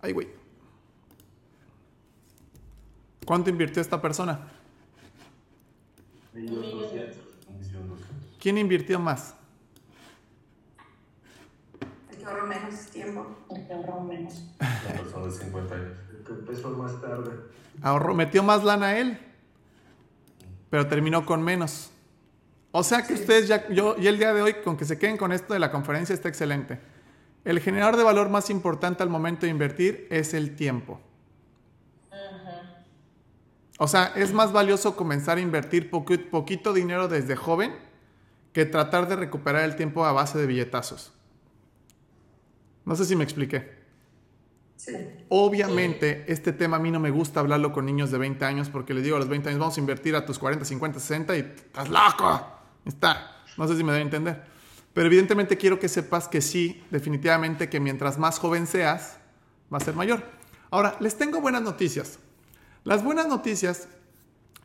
Ay, 0.00 0.12
güey. 0.12 0.28
¿Cuánto 3.24 3.50
invirtió 3.50 3.82
esta 3.82 4.00
persona? 4.00 4.48
¿Quién 8.40 8.58
invirtió 8.58 8.98
más? 8.98 9.34
El 12.22 12.28
que 12.28 12.30
ahorró 12.34 12.46
menos 12.46 12.80
tiempo. 12.86 13.36
Ahorró 13.70 14.00
menos. 14.04 14.44
La 14.60 15.00
persona 15.00 15.26
de 15.26 15.32
50 15.32 15.74
años. 15.74 15.92
Que 16.26 16.32
empezó 16.32 16.70
más 16.70 17.00
tarde. 17.00 17.30
Ahorró, 17.82 18.14
metió 18.14 18.42
más 18.44 18.62
lana 18.62 18.96
él, 18.98 19.18
pero 20.70 20.86
terminó 20.86 21.26
con 21.26 21.42
menos. 21.42 21.90
O 22.70 22.82
sea 22.84 23.04
que 23.06 23.14
ustedes 23.14 23.48
ya, 23.48 23.68
yo 23.70 23.96
y 23.98 24.06
el 24.06 24.18
día 24.18 24.32
de 24.32 24.40
hoy, 24.42 24.54
con 24.64 24.76
que 24.76 24.84
se 24.84 24.98
queden 24.98 25.16
con 25.16 25.32
esto 25.32 25.52
de 25.52 25.58
la 25.58 25.70
conferencia, 25.72 26.14
está 26.14 26.28
excelente. 26.28 26.78
El 27.44 27.58
generador 27.60 27.96
de 27.96 28.04
valor 28.04 28.28
más 28.30 28.50
importante 28.50 29.02
al 29.02 29.08
momento 29.08 29.46
de 29.46 29.50
invertir 29.50 30.06
es 30.10 30.32
el 30.32 30.54
tiempo. 30.54 31.00
O 33.78 33.88
sea, 33.88 34.12
es 34.14 34.32
más 34.32 34.52
valioso 34.52 34.94
comenzar 34.96 35.38
a 35.38 35.40
invertir 35.40 35.90
poqui- 35.90 36.30
poquito 36.30 36.72
dinero 36.72 37.08
desde 37.08 37.34
joven 37.34 37.74
que 38.52 38.64
tratar 38.64 39.08
de 39.08 39.16
recuperar 39.16 39.64
el 39.64 39.74
tiempo 39.76 40.04
a 40.04 40.12
base 40.12 40.38
de 40.38 40.46
billetazos. 40.46 41.12
No 42.84 42.96
sé 42.96 43.04
si 43.04 43.16
me 43.16 43.24
expliqué. 43.24 43.82
Sí. 44.76 44.96
Obviamente, 45.28 46.24
este 46.26 46.52
tema 46.52 46.76
a 46.76 46.80
mí 46.80 46.90
no 46.90 46.98
me 46.98 47.10
gusta 47.10 47.40
hablarlo 47.40 47.72
con 47.72 47.86
niños 47.86 48.10
de 48.10 48.18
20 48.18 48.44
años 48.44 48.68
porque 48.68 48.94
les 48.94 49.04
digo 49.04 49.16
a 49.16 49.20
los 49.20 49.28
20 49.28 49.48
años 49.48 49.60
vamos 49.60 49.76
a 49.76 49.80
invertir 49.80 50.16
a 50.16 50.26
tus 50.26 50.38
40, 50.38 50.64
50, 50.64 50.98
60 50.98 51.36
y 51.36 51.40
estás 51.40 51.88
loco. 51.88 52.46
Está. 52.84 53.36
No 53.56 53.68
sé 53.68 53.76
si 53.76 53.84
me 53.84 53.92
debe 53.92 54.02
entender. 54.02 54.42
Pero 54.92 55.06
evidentemente 55.06 55.56
quiero 55.56 55.78
que 55.78 55.88
sepas 55.88 56.28
que 56.28 56.40
sí, 56.40 56.82
definitivamente 56.90 57.68
que 57.68 57.80
mientras 57.80 58.18
más 58.18 58.38
joven 58.38 58.66
seas, 58.66 59.18
va 59.72 59.78
a 59.78 59.80
ser 59.80 59.94
mayor. 59.94 60.22
Ahora, 60.70 60.96
les 61.00 61.16
tengo 61.16 61.40
buenas 61.40 61.62
noticias. 61.62 62.18
Las 62.84 63.04
buenas 63.04 63.28
noticias 63.28 63.88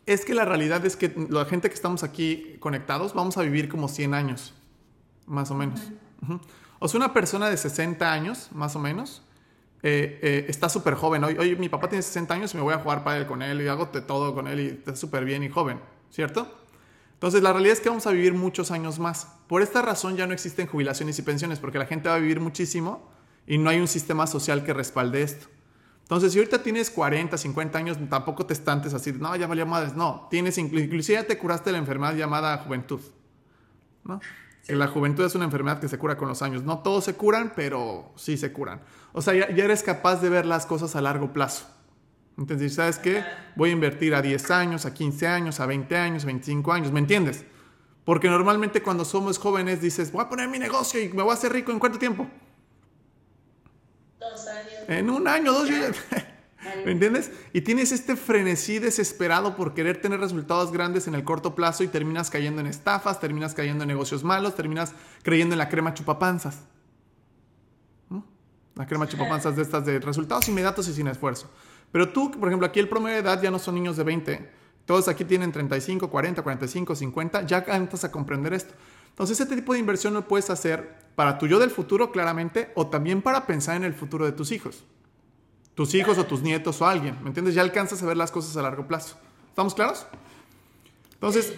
es 0.06 0.26
que 0.26 0.34
la 0.34 0.46
realidad 0.46 0.86
es 0.86 0.96
que 0.96 1.14
la 1.30 1.46
gente 1.46 1.70
que 1.70 1.76
estamos 1.76 2.04
aquí 2.04 2.58
conectados 2.60 3.14
vamos 3.14 3.38
a 3.38 3.44
vivir 3.44 3.70
como 3.70 3.88
100 3.88 4.14
años, 4.14 4.54
más 5.28 5.52
o 5.52 5.56
menos. 5.56 5.82
Ujú. 6.24 6.40
O 6.80 6.88
sea, 6.88 6.98
una 7.00 7.14
persona 7.14 7.50
de 7.50 7.58
60 7.58 8.12
años, 8.12 8.50
más 8.52 8.76
o 8.76 8.80
menos, 8.80 9.24
eh, 9.84 10.20
eh, 10.22 10.46
está 10.48 10.70
súper 10.70 10.96
joven. 10.96 11.24
Hoy, 11.24 11.38
hoy 11.38 11.56
mi 11.56 11.70
papá 11.70 11.90
tiene 11.90 12.02
60 12.02 12.34
años 12.34 12.54
y 12.54 12.58
me 12.58 12.64
voy 12.64 12.74
a 12.74 12.80
jugar 12.80 13.04
pádel 13.04 13.26
con 13.28 13.42
él 13.42 13.62
y 13.62 13.68
hago 13.68 13.86
de 13.88 14.02
todo 14.02 14.34
con 14.34 14.48
él 14.48 14.60
y 14.60 14.68
está 14.68 14.96
súper 14.96 15.26
bien 15.26 15.44
y 15.44 15.50
joven, 15.50 15.80
¿cierto? 16.10 16.56
Entonces, 17.14 17.42
la 17.42 17.52
realidad 17.52 17.74
es 17.74 17.80
que 17.80 17.90
vamos 17.90 18.06
a 18.06 18.12
vivir 18.12 18.34
muchos 18.34 18.70
años 18.70 19.00
más. 19.00 19.28
Por 19.48 19.62
esta 19.64 19.82
razón 19.82 20.16
ya 20.18 20.28
no 20.28 20.34
existen 20.34 20.68
jubilaciones 20.68 21.18
y 21.18 21.22
pensiones, 21.24 21.60
porque 21.60 21.80
la 21.80 21.86
gente 21.88 22.10
va 22.10 22.16
a 22.16 22.20
vivir 22.20 22.40
muchísimo 22.40 23.10
y 23.48 23.58
no 23.58 23.70
hay 23.70 23.80
un 23.80 23.88
sistema 23.88 24.28
social 24.28 24.64
que 24.64 24.74
respalde 24.74 25.24
esto. 25.24 25.48
Entonces, 26.04 26.32
si 26.32 26.38
ahorita 26.40 26.62
tienes 26.64 26.90
40, 26.92 27.38
50 27.38 27.78
años, 27.78 27.98
tampoco 28.10 28.46
te 28.46 28.54
estantes 28.54 28.94
así, 28.94 29.12
no, 29.14 29.36
ya 29.36 29.48
valió 29.48 29.66
madres. 29.66 29.94
No, 29.96 30.28
tienes, 30.30 30.58
inclu- 30.58 30.84
inclusive 30.84 31.20
ya 31.20 31.28
te 31.28 31.38
curaste 31.38 31.72
la 31.72 31.80
enfermedad 31.80 32.16
llamada 32.16 32.58
juventud. 32.60 33.02
¿no? 34.04 34.22
La 34.68 34.88
juventud 34.88 35.26
es 35.26 35.36
una 35.36 35.46
enfermedad 35.46 35.80
que 35.80 35.88
se 35.88 35.98
cura 35.98 36.18
con 36.18 36.28
los 36.28 36.42
años. 36.42 36.64
No 36.64 36.80
todos 36.80 37.06
se 37.06 37.14
curan, 37.16 37.54
pero 37.56 38.12
sí 38.16 38.38
se 38.38 38.52
curan. 38.52 38.82
O 39.14 39.22
sea, 39.22 39.34
ya, 39.34 39.50
ya 39.54 39.64
eres 39.64 39.82
capaz 39.82 40.22
de 40.22 40.30
ver 40.30 40.46
las 40.46 40.66
cosas 40.66 40.96
a 40.96 41.02
largo 41.02 41.32
plazo. 41.32 41.66
Entonces, 42.38 42.76
¿sabes 42.76 43.00
qué? 43.00 43.24
Voy 43.56 43.72
a 43.72 43.74
invertir 43.74 44.14
a 44.14 44.22
10 44.22 44.52
años, 44.52 44.86
a 44.86 44.94
15 44.94 45.28
años, 45.28 45.60
a 45.60 45.66
20 45.66 45.98
años, 45.98 46.26
25 46.26 46.72
años, 46.72 46.92
¿me 46.92 47.00
entiendes? 47.00 47.46
Porque 48.06 48.30
normalmente 48.30 48.82
cuando 48.84 49.04
somos 49.06 49.40
jóvenes 49.40 49.82
dices, 49.82 50.12
voy 50.12 50.24
a 50.24 50.30
poner 50.30 50.48
mi 50.48 50.60
negocio 50.60 51.02
y 51.02 51.10
me 51.10 51.24
voy 51.24 51.32
a 51.32 51.34
hacer 51.34 51.52
rico 51.52 51.72
en 51.72 51.80
cuánto 51.80 51.98
tiempo? 51.98 52.28
Dos 54.20 54.48
años. 54.48 54.74
En 54.88 55.10
un 55.10 55.28
año, 55.28 55.52
dos 55.52 55.70
años. 55.70 55.98
¿Me 56.86 56.92
entiendes? 56.92 57.32
Y 57.54 57.62
tienes 57.62 57.92
este 57.92 58.16
frenesí 58.16 58.80
desesperado 58.80 59.56
por 59.56 59.74
querer 59.74 60.02
tener 60.02 60.20
resultados 60.20 60.72
grandes 60.72 61.08
en 61.08 61.16
el 61.16 61.24
corto 61.24 61.54
plazo 61.54 61.84
y 61.84 61.88
terminas 61.88 62.30
cayendo 62.30 62.62
en 62.62 62.68
estafas, 62.68 63.20
terminas 63.20 63.54
cayendo 63.54 63.84
en 63.84 63.90
negocios 63.90 64.24
malos, 64.24 64.56
terminas 64.56 64.94
creyendo 65.22 65.54
en 65.54 65.60
la 65.60 65.70
crema 65.70 65.94
chupapanzas. 65.94 66.62
¿No? 68.10 68.26
La 68.76 68.88
crema 68.88 69.08
chupapanzas 69.08 69.56
de 69.56 69.62
estas 69.62 69.86
de 69.86 70.00
resultados 70.00 70.48
inmediatos 70.50 70.88
y 70.88 70.94
sin 70.94 71.08
esfuerzo. 71.08 71.50
Pero 71.92 72.10
tú, 72.10 72.32
por 72.32 72.50
ejemplo, 72.50 72.68
aquí 72.68 72.80
el 72.80 72.90
promedio 72.90 73.18
de 73.18 73.22
edad 73.22 73.42
ya 73.42 73.52
no 73.52 73.60
son 73.60 73.76
niños 73.76 73.96
de 73.96 74.04
20. 74.04 74.50
Todos 74.86 75.08
aquí 75.08 75.26
tienen 75.26 75.52
35, 75.52 76.10
40, 76.10 76.42
45, 76.42 76.96
50. 76.96 77.42
Ya 77.44 77.64
entras 77.68 78.04
a 78.04 78.12
comprender 78.12 78.54
esto. 78.54 78.74
Entonces, 79.10 79.40
este 79.40 79.56
tipo 79.56 79.74
de 79.74 79.80
inversión 79.80 80.14
lo 80.14 80.28
puedes 80.28 80.50
hacer 80.50 80.98
para 81.16 81.38
tu 81.38 81.48
yo 81.48 81.60
del 81.60 81.72
futuro, 81.72 82.12
claramente, 82.12 82.72
o 82.76 82.88
también 82.88 83.22
para 83.22 83.46
pensar 83.46 83.76
en 83.76 83.84
el 83.84 83.94
futuro 83.94 84.26
de 84.26 84.32
tus 84.32 84.52
hijos. 84.52 84.84
Tus 85.78 85.94
hijos 85.94 86.18
o 86.18 86.26
tus 86.26 86.42
nietos 86.42 86.82
o 86.82 86.88
alguien. 86.88 87.16
¿Me 87.22 87.28
entiendes? 87.28 87.54
Ya 87.54 87.62
alcanzas 87.62 88.02
a 88.02 88.08
ver 88.08 88.18
las 88.18 88.32
cosas 88.32 88.58
a 88.58 88.64
largo 88.64 88.88
plazo. 88.88 89.16
¿Estamos 89.50 89.76
claros? 89.76 90.08
Entonces, 91.14 91.54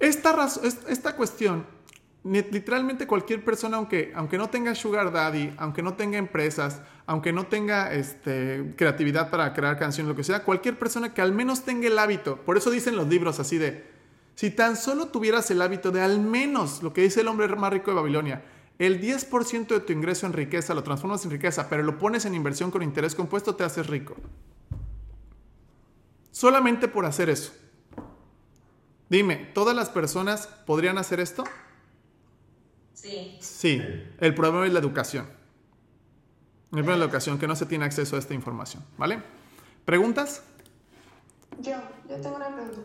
esta, 0.00 0.48
esta 0.88 1.14
cuestión, 1.14 1.66
literalmente 2.24 3.06
cualquier 3.06 3.44
persona, 3.44 3.76
aunque, 3.76 4.10
aunque 4.14 4.38
no 4.38 4.48
tenga 4.48 4.74
sugar 4.74 5.12
daddy, 5.12 5.52
aunque 5.58 5.82
no 5.82 5.92
tenga 5.92 6.16
empresas, 6.16 6.80
aunque 7.04 7.30
no 7.30 7.46
tenga 7.46 7.92
este, 7.92 8.72
creatividad 8.74 9.28
para 9.28 9.52
crear 9.52 9.78
canciones, 9.78 10.08
lo 10.08 10.16
que 10.16 10.24
sea, 10.24 10.44
cualquier 10.44 10.78
persona 10.78 11.12
que 11.12 11.20
al 11.20 11.32
menos 11.32 11.62
tenga 11.62 11.88
el 11.88 11.98
hábito, 11.98 12.36
por 12.36 12.56
eso 12.56 12.70
dicen 12.70 12.96
los 12.96 13.06
libros 13.06 13.38
así 13.38 13.58
de, 13.58 13.84
si 14.34 14.50
tan 14.50 14.78
solo 14.78 15.08
tuvieras 15.08 15.50
el 15.50 15.60
hábito 15.60 15.90
de 15.90 16.00
al 16.00 16.20
menos 16.20 16.82
lo 16.82 16.94
que 16.94 17.02
dice 17.02 17.20
el 17.20 17.28
hombre 17.28 17.48
más 17.48 17.70
rico 17.70 17.90
de 17.90 17.96
Babilonia, 17.96 18.42
el 18.78 19.00
10% 19.00 19.66
de 19.66 19.80
tu 19.80 19.92
ingreso 19.92 20.26
en 20.26 20.32
riqueza 20.32 20.72
lo 20.72 20.84
transformas 20.84 21.24
en 21.24 21.32
riqueza, 21.32 21.68
pero 21.68 21.82
lo 21.82 21.98
pones 21.98 22.24
en 22.24 22.34
inversión 22.34 22.70
con 22.70 22.82
interés 22.82 23.14
compuesto, 23.14 23.56
te 23.56 23.64
haces 23.64 23.88
rico. 23.88 24.14
Solamente 26.30 26.86
por 26.86 27.04
hacer 27.04 27.28
eso. 27.28 27.52
Dime, 29.08 29.36
¿todas 29.54 29.74
las 29.74 29.88
personas 29.88 30.46
podrían 30.46 30.98
hacer 30.98 31.18
esto? 31.18 31.42
Sí. 32.94 33.36
Sí. 33.40 33.82
El 34.18 34.34
problema 34.34 34.66
es 34.66 34.72
la 34.72 34.78
educación. 34.78 35.26
El 35.26 36.70
problema 36.70 36.92
es 36.92 36.98
la 36.98 37.04
educación, 37.06 37.38
que 37.38 37.48
no 37.48 37.56
se 37.56 37.66
tiene 37.66 37.84
acceso 37.84 38.14
a 38.14 38.18
esta 38.20 38.34
información. 38.34 38.84
¿Vale? 38.96 39.22
¿Preguntas? 39.84 40.44
Yo, 41.60 41.72
yo 42.08 42.20
tengo 42.20 42.36
una 42.36 42.54
pregunta. 42.54 42.80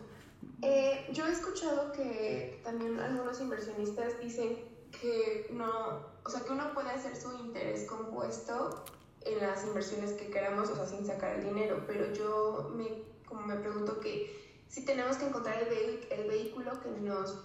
Eh, 0.62 1.06
yo 1.12 1.26
he 1.26 1.30
escuchado 1.30 1.92
que 1.92 2.60
también 2.64 2.98
algunos 2.98 3.40
inversionistas 3.40 4.18
dicen 4.20 4.73
que 5.00 5.48
no, 5.52 6.00
o 6.24 6.30
sea, 6.30 6.40
que 6.40 6.52
uno 6.52 6.72
puede 6.74 6.90
hacer 6.90 7.16
su 7.16 7.32
interés 7.32 7.88
compuesto 7.88 8.84
en 9.22 9.38
las 9.38 9.64
inversiones 9.64 10.12
que 10.12 10.30
queramos, 10.30 10.68
o 10.70 10.76
sea, 10.76 10.86
sin 10.86 11.06
sacar 11.06 11.38
el 11.38 11.44
dinero, 11.44 11.82
pero 11.86 12.12
yo 12.12 12.72
me, 12.74 13.04
como 13.26 13.46
me 13.46 13.56
pregunto 13.56 14.00
que 14.00 14.44
si 14.68 14.84
tenemos 14.84 15.16
que 15.16 15.26
encontrar 15.26 15.62
el, 15.62 16.06
el 16.10 16.28
vehículo 16.28 16.72
que 16.82 16.90
nos, 17.00 17.44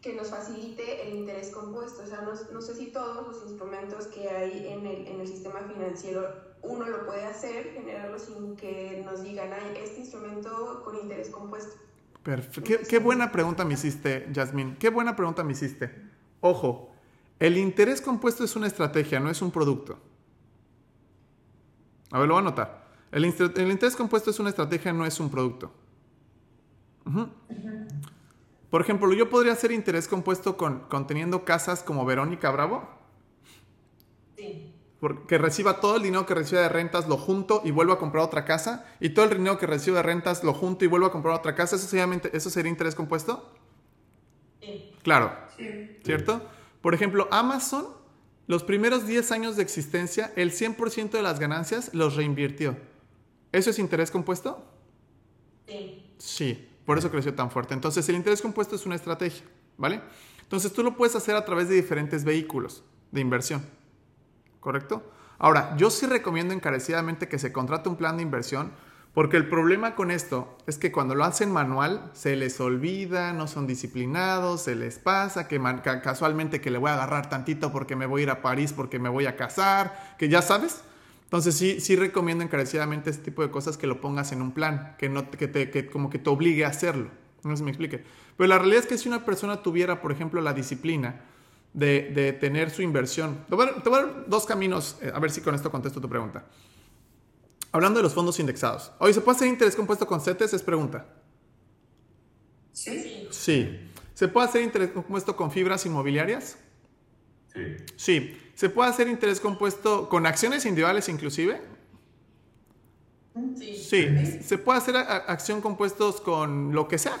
que 0.00 0.14
nos 0.14 0.28
facilite 0.28 1.08
el 1.08 1.16
interés 1.16 1.50
compuesto, 1.50 2.02
o 2.02 2.06
sea, 2.06 2.22
no, 2.22 2.32
no, 2.52 2.62
sé 2.62 2.74
si 2.74 2.86
todos 2.86 3.26
los 3.26 3.42
instrumentos 3.48 4.06
que 4.06 4.28
hay 4.28 4.68
en 4.68 4.86
el, 4.86 5.06
en 5.06 5.20
el 5.20 5.28
sistema 5.28 5.60
financiero 5.60 6.50
uno 6.62 6.86
lo 6.86 7.06
puede 7.06 7.24
hacer, 7.24 7.72
generarlo 7.72 8.18
sin 8.18 8.56
que 8.56 9.02
nos 9.04 9.22
digan, 9.22 9.52
hay 9.52 9.76
este 9.82 10.00
instrumento 10.00 10.82
con 10.84 10.96
interés 10.96 11.30
compuesto. 11.30 11.76
Perfecto. 12.22 12.86
Qué, 12.86 12.98
buena 12.98 13.32
pregunta 13.32 13.64
me 13.64 13.74
hiciste, 13.74 14.28
Yasmin. 14.30 14.76
Qué 14.76 14.90
buena 14.90 15.16
pregunta 15.16 15.42
me 15.42 15.52
hiciste. 15.52 15.90
Ojo, 16.40 16.89
el 17.40 17.58
interés 17.58 18.00
compuesto 18.00 18.44
es 18.44 18.54
una 18.54 18.68
estrategia, 18.68 19.18
no 19.18 19.30
es 19.30 19.42
un 19.42 19.50
producto. 19.50 19.98
A 22.12 22.18
ver, 22.18 22.28
lo 22.28 22.34
voy 22.34 22.42
a 22.44 22.46
anotar. 22.46 22.88
El, 23.10 23.24
interés 23.24 23.96
compuesto 23.96 24.30
es 24.30 24.38
una 24.38 24.50
estrategia, 24.50 24.92
no 24.92 25.04
es 25.04 25.18
un 25.18 25.30
producto. 25.30 25.72
Por 28.70 28.80
ejemplo, 28.80 29.12
yo 29.12 29.28
podría 29.28 29.52
hacer 29.52 29.72
interés 29.72 30.06
compuesto 30.06 30.56
con, 30.56 30.80
conteniendo 30.88 31.44
casas 31.44 31.82
como 31.82 32.04
Verónica 32.04 32.50
Bravo. 32.52 32.88
Sí 34.36 34.70
que 35.26 35.38
reciba 35.38 35.80
todo 35.80 35.96
el 35.96 36.02
dinero 36.02 36.26
que 36.26 36.34
recibe 36.34 36.60
de 36.60 36.68
rentas, 36.68 37.08
lo 37.08 37.16
junto 37.16 37.62
y 37.64 37.70
vuelvo 37.70 37.94
a 37.94 37.98
comprar 37.98 38.22
otra 38.22 38.44
casa, 38.44 38.86
y 39.00 39.10
todo 39.10 39.24
el 39.24 39.38
dinero 39.38 39.58
que 39.58 39.66
recibe 39.66 39.96
de 39.96 40.02
rentas, 40.02 40.44
lo 40.44 40.52
junto 40.52 40.84
y 40.84 40.88
vuelvo 40.88 41.06
a 41.06 41.12
comprar 41.12 41.34
otra 41.34 41.54
casa, 41.54 41.76
¿eso 41.76 41.86
sería, 41.86 42.06
eso 42.32 42.50
sería 42.50 42.70
interés 42.70 42.94
compuesto? 42.94 43.50
Sí. 44.60 44.92
Claro. 45.02 45.32
¿Cierto? 46.04 46.42
Por 46.80 46.94
ejemplo, 46.94 47.28
Amazon, 47.30 47.86
los 48.46 48.64
primeros 48.64 49.06
10 49.06 49.32
años 49.32 49.56
de 49.56 49.62
existencia, 49.62 50.32
el 50.36 50.52
100% 50.52 51.10
de 51.10 51.22
las 51.22 51.38
ganancias 51.38 51.90
los 51.94 52.16
reinvirtió. 52.16 52.76
¿Eso 53.52 53.70
es 53.70 53.78
interés 53.78 54.10
compuesto? 54.10 54.64
Sí. 55.66 56.06
Sí, 56.18 56.68
por 56.84 56.98
eso 56.98 57.10
creció 57.10 57.34
tan 57.34 57.50
fuerte. 57.50 57.74
Entonces, 57.74 58.08
el 58.08 58.16
interés 58.16 58.42
compuesto 58.42 58.76
es 58.76 58.86
una 58.86 58.94
estrategia, 58.94 59.44
¿vale? 59.76 60.00
Entonces, 60.42 60.72
tú 60.72 60.82
lo 60.82 60.96
puedes 60.96 61.16
hacer 61.16 61.36
a 61.36 61.44
través 61.44 61.68
de 61.68 61.76
diferentes 61.76 62.24
vehículos 62.24 62.82
de 63.12 63.20
inversión. 63.20 63.62
¿correcto? 64.60 65.02
Ahora, 65.38 65.74
yo 65.76 65.90
sí 65.90 66.06
recomiendo 66.06 66.54
encarecidamente 66.54 67.26
que 67.26 67.38
se 67.38 67.52
contrate 67.52 67.88
un 67.88 67.96
plan 67.96 68.18
de 68.18 68.22
inversión 68.22 68.70
porque 69.14 69.36
el 69.36 69.48
problema 69.48 69.94
con 69.94 70.10
esto 70.10 70.56
es 70.66 70.78
que 70.78 70.92
cuando 70.92 71.14
lo 71.14 71.24
hacen 71.24 71.50
manual 71.50 72.10
se 72.14 72.36
les 72.36 72.60
olvida, 72.60 73.32
no 73.32 73.48
son 73.48 73.66
disciplinados, 73.66 74.62
se 74.62 74.76
les 74.76 74.98
pasa 74.98 75.48
que 75.48 75.60
casualmente 76.02 76.60
que 76.60 76.70
le 76.70 76.78
voy 76.78 76.90
a 76.90 76.94
agarrar 76.94 77.28
tantito 77.28 77.72
porque 77.72 77.96
me 77.96 78.06
voy 78.06 78.20
a 78.20 78.24
ir 78.24 78.30
a 78.30 78.42
París, 78.42 78.72
porque 78.72 78.98
me 78.98 79.08
voy 79.08 79.26
a 79.26 79.36
casar, 79.36 80.14
que 80.18 80.28
ya 80.28 80.42
sabes. 80.42 80.82
Entonces 81.24 81.54
sí, 81.54 81.80
sí 81.80 81.96
recomiendo 81.96 82.44
encarecidamente 82.44 83.10
este 83.10 83.24
tipo 83.24 83.42
de 83.42 83.50
cosas 83.50 83.76
que 83.76 83.86
lo 83.86 84.00
pongas 84.00 84.32
en 84.32 84.42
un 84.42 84.52
plan, 84.52 84.94
que, 84.98 85.08
no, 85.08 85.30
que, 85.30 85.48
te, 85.48 85.70
que 85.70 85.86
como 85.86 86.10
que 86.10 86.18
te 86.18 86.30
obligue 86.30 86.64
a 86.64 86.68
hacerlo. 86.68 87.08
No 87.42 87.56
si 87.56 87.62
me 87.62 87.70
explique. 87.70 88.04
Pero 88.36 88.48
la 88.48 88.58
realidad 88.58 88.80
es 88.80 88.86
que 88.86 88.98
si 88.98 89.08
una 89.08 89.24
persona 89.24 89.62
tuviera, 89.62 90.00
por 90.00 90.12
ejemplo, 90.12 90.40
la 90.40 90.52
disciplina, 90.52 91.20
de, 91.72 92.36
tener 92.40 92.70
su 92.70 92.82
inversión. 92.82 93.38
Te 93.48 93.90
dos 94.26 94.46
caminos, 94.46 94.98
eh, 95.02 95.12
a 95.14 95.18
ver 95.18 95.30
si 95.30 95.40
con 95.40 95.54
esto 95.54 95.70
contesto 95.70 96.00
tu 96.00 96.08
pregunta. 96.08 96.44
Hablando 97.72 97.98
de 97.98 98.02
los 98.02 98.14
fondos 98.14 98.40
indexados. 98.40 98.92
Hoy, 98.98 99.14
¿se 99.14 99.20
puede 99.20 99.36
hacer 99.36 99.48
interés 99.48 99.76
compuesto 99.76 100.06
con 100.06 100.20
CETES? 100.20 100.54
Es 100.54 100.62
pregunta. 100.62 101.06
Sí. 102.72 103.28
Sí. 103.30 103.90
¿Se 104.14 104.28
puede 104.28 104.48
hacer 104.48 104.62
interés 104.62 104.90
compuesto 104.90 105.36
con 105.36 105.50
fibras 105.50 105.86
inmobiliarias? 105.86 106.58
Sí. 107.54 107.76
Sí. 107.96 108.38
¿Se 108.54 108.70
puede 108.70 108.90
hacer 108.90 109.08
interés 109.08 109.40
compuesto 109.40 110.08
con 110.08 110.26
acciones 110.26 110.66
individuales 110.66 111.08
inclusive? 111.08 111.60
Sí. 113.56 113.76
Sí. 113.76 114.42
¿Se 114.42 114.58
puede 114.58 114.78
hacer 114.78 114.96
acción 114.96 115.60
compuestos 115.60 116.20
con 116.20 116.74
lo 116.74 116.88
que 116.88 116.98
sea? 116.98 117.18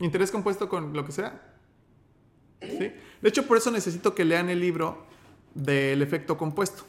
¿Interés 0.00 0.30
compuesto 0.30 0.68
con 0.68 0.92
lo 0.92 1.04
que 1.04 1.12
sea? 1.12 1.54
¿Sí? 2.60 2.92
De 3.22 3.28
hecho, 3.28 3.46
por 3.46 3.56
eso 3.56 3.70
necesito 3.70 4.14
que 4.14 4.24
lean 4.24 4.50
el 4.50 4.60
libro 4.60 5.06
del 5.54 6.02
efecto 6.02 6.36
compuesto. 6.36 6.84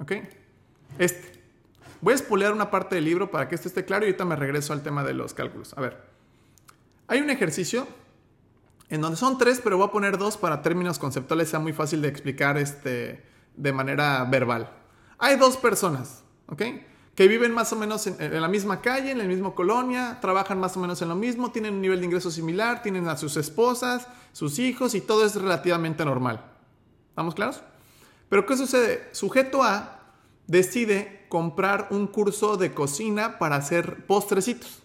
¿Ok? 0.00 0.12
Este. 0.98 1.33
Voy 2.04 2.12
a 2.12 2.16
espolear 2.16 2.52
una 2.52 2.70
parte 2.70 2.96
del 2.96 3.06
libro 3.06 3.30
para 3.30 3.48
que 3.48 3.54
esto 3.54 3.66
esté 3.66 3.86
claro 3.86 4.04
y 4.04 4.08
ahorita 4.08 4.26
me 4.26 4.36
regreso 4.36 4.74
al 4.74 4.82
tema 4.82 5.02
de 5.04 5.14
los 5.14 5.32
cálculos. 5.32 5.72
A 5.72 5.80
ver. 5.80 6.02
Hay 7.06 7.22
un 7.22 7.30
ejercicio 7.30 7.88
en 8.90 9.00
donde 9.00 9.16
son 9.16 9.38
tres, 9.38 9.62
pero 9.64 9.78
voy 9.78 9.86
a 9.86 9.90
poner 9.90 10.18
dos 10.18 10.36
para 10.36 10.60
términos 10.60 10.98
conceptuales 10.98 11.48
sea 11.48 11.60
muy 11.60 11.72
fácil 11.72 12.02
de 12.02 12.08
explicar 12.08 12.58
este, 12.58 13.24
de 13.56 13.72
manera 13.72 14.22
verbal. 14.24 14.70
Hay 15.16 15.38
dos 15.38 15.56
personas, 15.56 16.24
¿ok? 16.48 16.62
que 17.14 17.26
viven 17.26 17.54
más 17.54 17.72
o 17.72 17.76
menos 17.76 18.06
en, 18.06 18.38
la 18.38 18.48
misma 18.48 18.82
calle, 18.82 19.12
en 19.12 19.18
la 19.18 19.24
misma 19.24 19.54
colonia, 19.54 20.18
trabajan 20.20 20.60
más 20.60 20.76
o 20.76 20.80
menos 20.80 21.00
en 21.00 21.08
lo 21.08 21.16
mismo, 21.16 21.52
tienen 21.52 21.72
un 21.72 21.80
nivel 21.80 22.00
de 22.00 22.04
ingreso 22.04 22.30
similar, 22.30 22.82
tienen 22.82 23.08
a 23.08 23.16
sus 23.16 23.38
esposas, 23.38 24.08
sus 24.32 24.58
hijos 24.58 24.94
y 24.94 25.00
todo 25.00 25.24
es 25.24 25.36
relativamente 25.36 26.04
normal. 26.04 26.44
¿Estamos 27.08 27.34
claros? 27.34 27.62
Pero 28.28 28.44
¿qué 28.44 28.58
sucede? 28.58 29.08
Sujeto 29.12 29.62
A 29.62 30.03
decide 30.46 31.26
comprar 31.28 31.88
un 31.90 32.06
curso 32.06 32.56
de 32.56 32.72
cocina 32.72 33.38
para 33.38 33.56
hacer 33.56 34.06
postrecitos. 34.06 34.82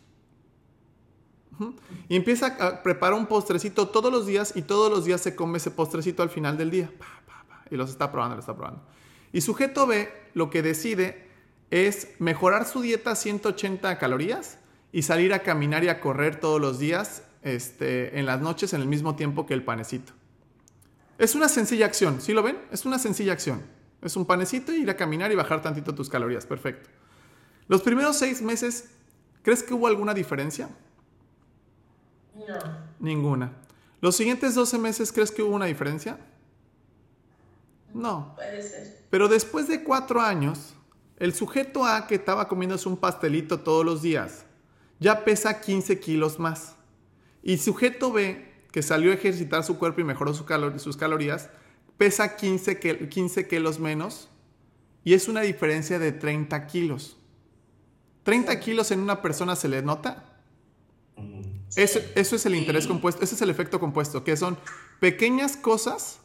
Y 2.07 2.15
empieza 2.15 2.56
a 2.60 2.84
preparar 2.84 3.19
un 3.19 3.27
postrecito 3.27 3.90
todos 3.90 4.11
los 4.11 4.26
días 4.26 4.53
y 4.56 4.61
todos 4.61 4.90
los 4.90 5.06
días 5.06 5.22
se 5.22 5.36
come 5.36 5.57
ese 5.57 5.72
postrecito 5.72 6.23
al 6.23 6.30
final 6.30 6.57
del 6.57 6.72
día. 6.72 6.90
Y 7.69 7.76
los 7.76 7.90
está 7.90 8.11
probando, 8.11 8.38
los 8.38 8.44
está 8.44 8.56
probando. 8.56 8.81
Y 9.34 9.41
sujeto 9.41 9.86
B 9.86 10.10
lo 10.34 10.49
que 10.49 10.61
decide 10.61 11.27
es 11.69 12.10
mejorar 12.19 12.65
su 12.65 12.81
dieta 12.81 13.11
a 13.11 13.15
180 13.15 13.99
calorías 13.99 14.57
y 14.91 15.03
salir 15.03 15.34
a 15.34 15.40
caminar 15.40 15.84
y 15.84 15.90
a 15.90 15.99
correr 15.99 16.40
todos 16.40 16.60
los 16.60 16.80
días 16.80 17.23
este, 17.44 18.18
en 18.18 18.26
las 18.26 18.41
noches 18.41 18.73
en 18.73 18.81
el 18.81 18.88
mismo 18.88 19.15
tiempo 19.15 19.45
que 19.45 19.53
el 19.53 19.64
panecito. 19.64 20.14
Es 21.18 21.36
una 21.36 21.49
sencilla 21.49 21.86
acción, 21.86 22.22
¿sí 22.22 22.34
lo 22.34 22.41
ven? 22.41 22.57
Es 22.72 22.86
una 22.86 22.98
sencilla 22.98 23.34
acción. 23.34 23.61
Es 24.02 24.16
un 24.16 24.26
panecito, 24.26 24.72
ir 24.72 24.90
a 24.90 24.96
caminar 24.96 25.32
y 25.32 25.36
bajar 25.36 25.62
tantito 25.62 25.94
tus 25.94 26.10
calorías, 26.10 26.46
perfecto. 26.46 26.90
Los 27.68 27.82
primeros 27.82 28.18
seis 28.18 28.42
meses, 28.42 28.90
¿crees 29.44 29.62
que 29.62 29.74
hubo 29.74 29.88
alguna 29.88 30.14
diferencia? 30.14 30.70
No. 32.36 32.58
Ninguna. 33.00 33.52
¿Los 34.02 34.16
siguientes 34.16 34.56
12 34.56 34.78
meses 34.78 35.12
crees 35.12 35.32
que 35.32 35.44
hubo 35.44 35.56
una 35.56 35.66
diferencia? 35.66 36.18
No. 37.94 38.34
Puede 38.36 38.62
ser. 38.62 39.06
Pero 39.10 39.28
después 39.28 39.68
de 39.68 39.84
cuatro 39.84 40.22
años, 40.22 40.76
El 41.18 41.34
sujeto 41.34 41.86
A 41.86 42.08
que 42.08 42.16
estaba 42.16 42.48
comiéndose 42.48 42.88
un 42.88 42.96
pastelito 42.96 43.60
todos 43.60 43.84
los 43.86 44.02
días 44.02 44.46
ya 45.00 45.24
pesa 45.24 45.62
15 45.62 46.00
kilos 46.00 46.40
más. 46.40 46.76
Y 47.42 47.58
sujeto 47.58 48.12
B 48.12 48.50
que 48.72 48.82
salió 48.82 49.12
a 49.12 49.16
ejercitar 49.16 49.64
su 49.64 49.78
cuerpo 49.78 50.02
y 50.02 50.04
mejoró 50.04 50.34
sus 50.34 50.98
calorías 50.98 51.50
pesa 52.00 52.38
15, 52.38 52.80
15 53.10 53.48
kilos 53.48 53.78
menos 53.78 54.30
y 55.04 55.14
es 55.14 55.28
una 55.28 55.42
diferencia 55.42 56.00
de 56.00 56.14
30 56.14 56.66
kilos. 56.66 57.18
30 58.24 58.58
kilos 58.62 58.92
en 58.92 59.02
una 59.02 59.22
persona 59.22 59.56
se 59.58 59.68
le 59.68 59.82
nota. 59.82 60.24
Eso, 61.76 62.00
eso, 62.16 62.36
es 62.38 62.46
el 62.46 62.56
interés 62.56 62.88
compuesto, 62.88 63.22
ese 63.22 63.36
es 63.36 63.42
el 63.42 63.50
efecto 63.50 63.82
compuesto, 63.82 64.24
que 64.24 64.38
son 64.38 64.58
pequeñas 65.02 65.58
cosas, 65.58 66.22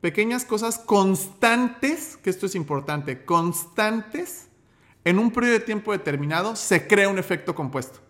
pequeñas 0.00 0.44
cosas 0.44 0.78
constantes, 0.78 2.16
que 2.16 2.28
esto 2.28 2.46
es 2.46 2.56
importante, 2.56 3.24
constantes, 3.24 4.48
en 5.04 5.20
un 5.20 5.30
periodo 5.30 5.54
de 5.54 5.60
tiempo 5.60 5.92
determinado 5.92 6.56
se 6.56 6.88
crea 6.88 7.08
un 7.08 7.18
efecto 7.18 7.54
compuesto. 7.54 8.00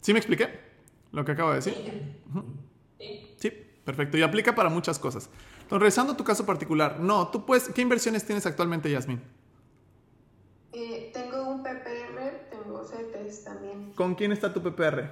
¿Sí 0.00 0.14
me 0.14 0.18
expliqué? 0.18 0.48
Lo 1.12 1.26
que 1.26 1.32
acabo 1.32 1.50
de 1.50 1.56
decir. 1.56 1.74
Sí, 1.74 1.92
perfecto. 3.84 4.16
Y 4.16 4.22
aplica 4.22 4.54
para 4.54 4.68
muchas 4.68 4.98
cosas. 4.98 5.28
Entonces, 5.54 5.78
regresando 5.78 6.12
a 6.12 6.16
tu 6.16 6.24
caso 6.24 6.46
particular, 6.46 7.00
no, 7.00 7.28
tú 7.28 7.44
puedes, 7.46 7.68
¿qué 7.68 7.82
inversiones 7.82 8.24
tienes 8.24 8.46
actualmente, 8.46 8.90
Yasmin? 8.90 9.20
Eh, 10.72 11.10
tengo 11.12 11.50
un 11.50 11.62
PPR, 11.62 12.48
tengo 12.50 12.84
CETES 12.84 13.44
también. 13.44 13.92
¿Con 13.94 14.14
quién 14.14 14.32
está 14.32 14.52
tu 14.52 14.62
PPR? 14.62 15.10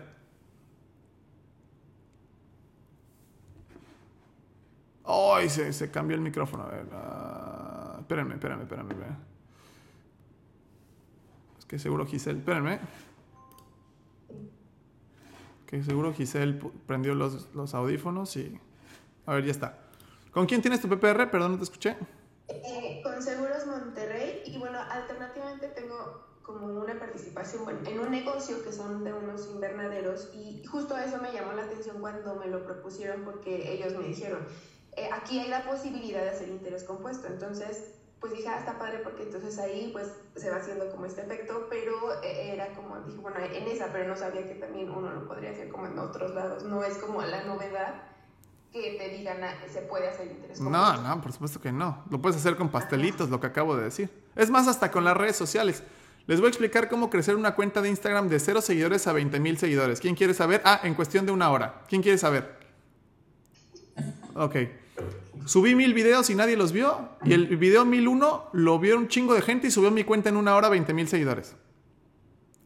Ay, 5.04 5.48
se, 5.48 5.72
se, 5.72 5.90
cambió 5.90 6.14
el 6.14 6.22
micrófono. 6.22 6.64
A 6.64 6.68
ver, 6.68 6.86
uh, 6.86 8.00
espérenme, 8.00 8.34
espérenme, 8.34 8.62
espérenme. 8.62 8.94
Es 11.58 11.64
que 11.64 11.78
seguro 11.78 12.06
Giselle, 12.06 12.38
espérenme. 12.38 12.80
Que 15.70 15.84
seguro 15.84 16.12
Giselle 16.12 16.58
prendió 16.88 17.14
los, 17.14 17.54
los, 17.54 17.74
audífonos 17.74 18.36
y... 18.36 18.60
A 19.24 19.34
ver, 19.34 19.44
ya 19.44 19.52
está. 19.52 19.78
¿Con 20.32 20.46
quién 20.46 20.60
tienes 20.62 20.80
tu 20.80 20.88
PPR? 20.88 21.30
Perdón, 21.30 21.52
no 21.52 21.58
te 21.58 21.62
escuché. 21.64 21.96
Eh, 22.48 23.00
con 23.04 23.22
Seguros 23.22 23.64
Monterrey 23.68 24.42
y 24.46 24.58
bueno, 24.58 24.80
alternativamente 24.90 25.68
tengo 25.68 26.26
como 26.42 26.66
una 26.66 26.98
participación 26.98 27.62
bueno, 27.62 27.78
en 27.86 28.00
un 28.00 28.10
negocio 28.10 28.64
que 28.64 28.72
son 28.72 29.04
de 29.04 29.12
unos 29.12 29.48
invernaderos 29.48 30.30
y 30.34 30.64
justo 30.64 30.98
eso 30.98 31.18
me 31.18 31.32
llamó 31.32 31.52
la 31.52 31.62
atención 31.62 32.00
cuando 32.00 32.34
me 32.34 32.48
lo 32.48 32.64
propusieron 32.64 33.22
porque 33.22 33.72
ellos 33.72 33.96
me 33.96 34.08
dijeron, 34.08 34.40
eh, 34.96 35.08
aquí 35.12 35.38
hay 35.38 35.48
la 35.48 35.62
posibilidad 35.62 36.22
de 36.22 36.30
hacer 36.30 36.48
interés 36.48 36.82
compuesto, 36.82 37.28
entonces 37.28 37.99
pues 38.20 38.34
dije, 38.34 38.48
ah, 38.48 38.58
está 38.58 38.78
padre 38.78 38.98
porque 39.02 39.22
entonces 39.22 39.58
ahí 39.58 39.90
pues 39.92 40.08
se 40.36 40.50
va 40.50 40.56
haciendo 40.56 40.90
como 40.90 41.06
este 41.06 41.22
efecto, 41.22 41.66
pero 41.70 42.22
eh, 42.22 42.52
era 42.52 42.68
como, 42.74 43.00
dije, 43.00 43.18
bueno, 43.18 43.38
en 43.38 43.66
esa, 43.66 43.90
pero 43.92 44.08
no 44.08 44.16
sabía 44.16 44.46
que 44.46 44.54
también 44.54 44.90
uno 44.90 45.10
lo 45.10 45.26
podría 45.26 45.50
hacer 45.50 45.70
como 45.70 45.86
en 45.86 45.98
otros 45.98 46.34
lados, 46.34 46.64
no 46.64 46.84
es 46.84 46.98
como 46.98 47.22
la 47.22 47.44
novedad 47.44 48.02
que 48.72 48.96
te 48.98 49.08
digan, 49.16 49.42
ah, 49.42 49.54
se 49.72 49.80
puede 49.82 50.08
hacer 50.08 50.30
interés 50.30 50.60
No, 50.60 50.96
no, 50.98 51.20
por 51.22 51.32
supuesto 51.32 51.60
que 51.60 51.72
no, 51.72 52.04
lo 52.10 52.20
puedes 52.20 52.36
hacer 52.36 52.56
con 52.56 52.68
pastelitos, 52.68 53.30
lo 53.30 53.40
que 53.40 53.46
acabo 53.46 53.74
de 53.74 53.84
decir. 53.84 54.10
Es 54.36 54.50
más, 54.50 54.68
hasta 54.68 54.90
con 54.90 55.04
las 55.04 55.16
redes 55.16 55.36
sociales. 55.36 55.82
Les 56.26 56.38
voy 56.38 56.46
a 56.46 56.50
explicar 56.50 56.88
cómo 56.88 57.10
crecer 57.10 57.34
una 57.34 57.56
cuenta 57.56 57.80
de 57.80 57.88
Instagram 57.88 58.28
de 58.28 58.38
cero 58.38 58.60
seguidores 58.60 59.06
a 59.06 59.12
20 59.12 59.40
mil 59.40 59.58
seguidores. 59.58 59.98
¿Quién 59.98 60.14
quiere 60.14 60.34
saber? 60.34 60.60
Ah, 60.64 60.80
en 60.84 60.94
cuestión 60.94 61.26
de 61.26 61.32
una 61.32 61.50
hora. 61.50 61.82
¿Quién 61.88 62.02
quiere 62.02 62.18
saber? 62.18 62.56
Ok. 64.34 64.56
Subí 65.46 65.74
mil 65.74 65.94
videos 65.94 66.30
y 66.30 66.34
nadie 66.34 66.56
los 66.56 66.72
vio. 66.72 67.08
Y 67.24 67.32
el 67.32 67.56
video 67.56 67.84
1001 67.84 68.50
lo 68.52 68.78
vio 68.78 68.96
un 68.96 69.08
chingo 69.08 69.34
de 69.34 69.42
gente 69.42 69.68
y 69.68 69.70
subió 69.70 69.90
mi 69.90 70.04
cuenta 70.04 70.28
en 70.28 70.36
una 70.36 70.54
hora 70.54 70.68
20 70.68 70.92
mil 70.94 71.08
seguidores. 71.08 71.56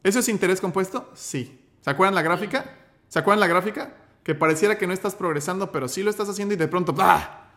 ¿Eso 0.02 0.18
es 0.18 0.28
interés 0.28 0.60
compuesto? 0.60 1.10
Sí. 1.14 1.60
¿Se 1.80 1.90
acuerdan 1.90 2.14
la 2.14 2.22
gráfica? 2.22 2.76
¿Se 3.08 3.18
acuerdan 3.18 3.40
la 3.40 3.46
gráfica? 3.46 3.94
Que 4.22 4.34
pareciera 4.34 4.76
que 4.76 4.86
no 4.86 4.92
estás 4.92 5.14
progresando, 5.14 5.72
pero 5.72 5.88
sí 5.88 6.02
lo 6.02 6.10
estás 6.10 6.28
haciendo 6.28 6.54
y 6.54 6.56
de 6.56 6.68
pronto 6.68 6.92
¡bah! 6.92 7.52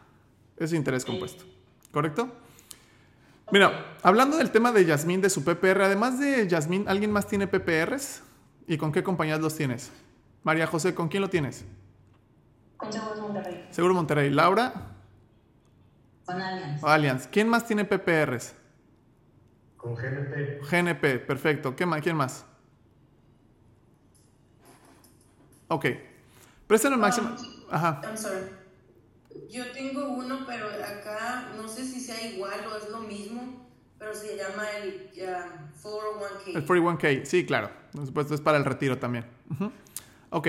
Es 0.58 0.74
interés 0.74 1.04
compuesto. 1.06 1.44
¿Correcto? 1.92 2.30
Mira, 3.52 3.98
hablando 4.04 4.38
del 4.38 4.52
tema 4.52 4.72
de 4.72 4.86
Yasmín, 4.86 5.22
de 5.22 5.30
su 5.30 5.44
PPR, 5.44 5.84
además 5.84 6.20
de 6.20 6.48
Yasmín, 6.48 6.86
¿alguien 6.88 7.12
más 7.12 7.28
tiene 7.28 7.48
PPRs? 7.48 8.22
¿Y 8.68 8.78
con 8.78 8.92
qué 8.92 9.04
compañías 9.04 9.40
los 9.40 9.56
tienes? 9.56 9.92
María 10.44 10.68
José, 10.68 10.94
¿con 10.94 11.08
quién 11.08 11.22
lo 11.22 11.30
tienes? 11.30 11.64
Con 12.78 12.94
Seguros 12.94 13.20
Monterrey. 13.20 13.68
Seguro 13.72 13.94
Monterrey. 13.94 14.30
¿Laura? 14.30 14.74
Con 16.26 16.42
Allianz. 16.42 16.84
Allianz. 16.84 17.28
¿Quién 17.28 17.50
más 17.50 17.66
tiene 17.66 17.86
PPRs? 17.86 18.54
Con 19.78 19.96
GNP. 19.96 20.60
GNP, 20.70 21.20
perfecto. 21.26 21.76
¿Qué 21.76 21.86
más? 21.86 22.02
¿Quién 22.02 22.16
más? 22.16 22.46
Ok. 25.70 25.86
Presten 26.68 26.94
el 26.94 27.00
máximo. 27.00 27.36
Ajá. 27.70 28.02
I'm 28.04 28.18
sorry. 28.18 28.46
Yo 29.50 29.72
tengo 29.72 30.10
uno, 30.10 30.40
pero 30.46 30.68
acá 30.68 31.54
no 31.56 31.68
sé 31.68 31.86
si 31.86 32.00
sea 32.00 32.22
igual 32.28 32.60
o 32.72 32.78
es 32.78 32.90
lo 32.90 33.00
mismo, 33.02 33.68
pero 33.98 34.14
se 34.14 34.36
llama 34.36 34.66
el 34.82 35.10
uh, 35.16 35.88
401k. 35.88 36.56
El 36.56 36.66
401k, 36.68 37.26
sí, 37.26 37.46
claro. 37.46 37.70
Por 37.94 38.06
supuesto, 38.06 38.34
es 38.34 38.42
para 38.42 38.58
el 38.58 38.66
retiro 38.66 38.98
también. 38.98 39.26
Uh 39.60 39.70
Ok. 40.30 40.48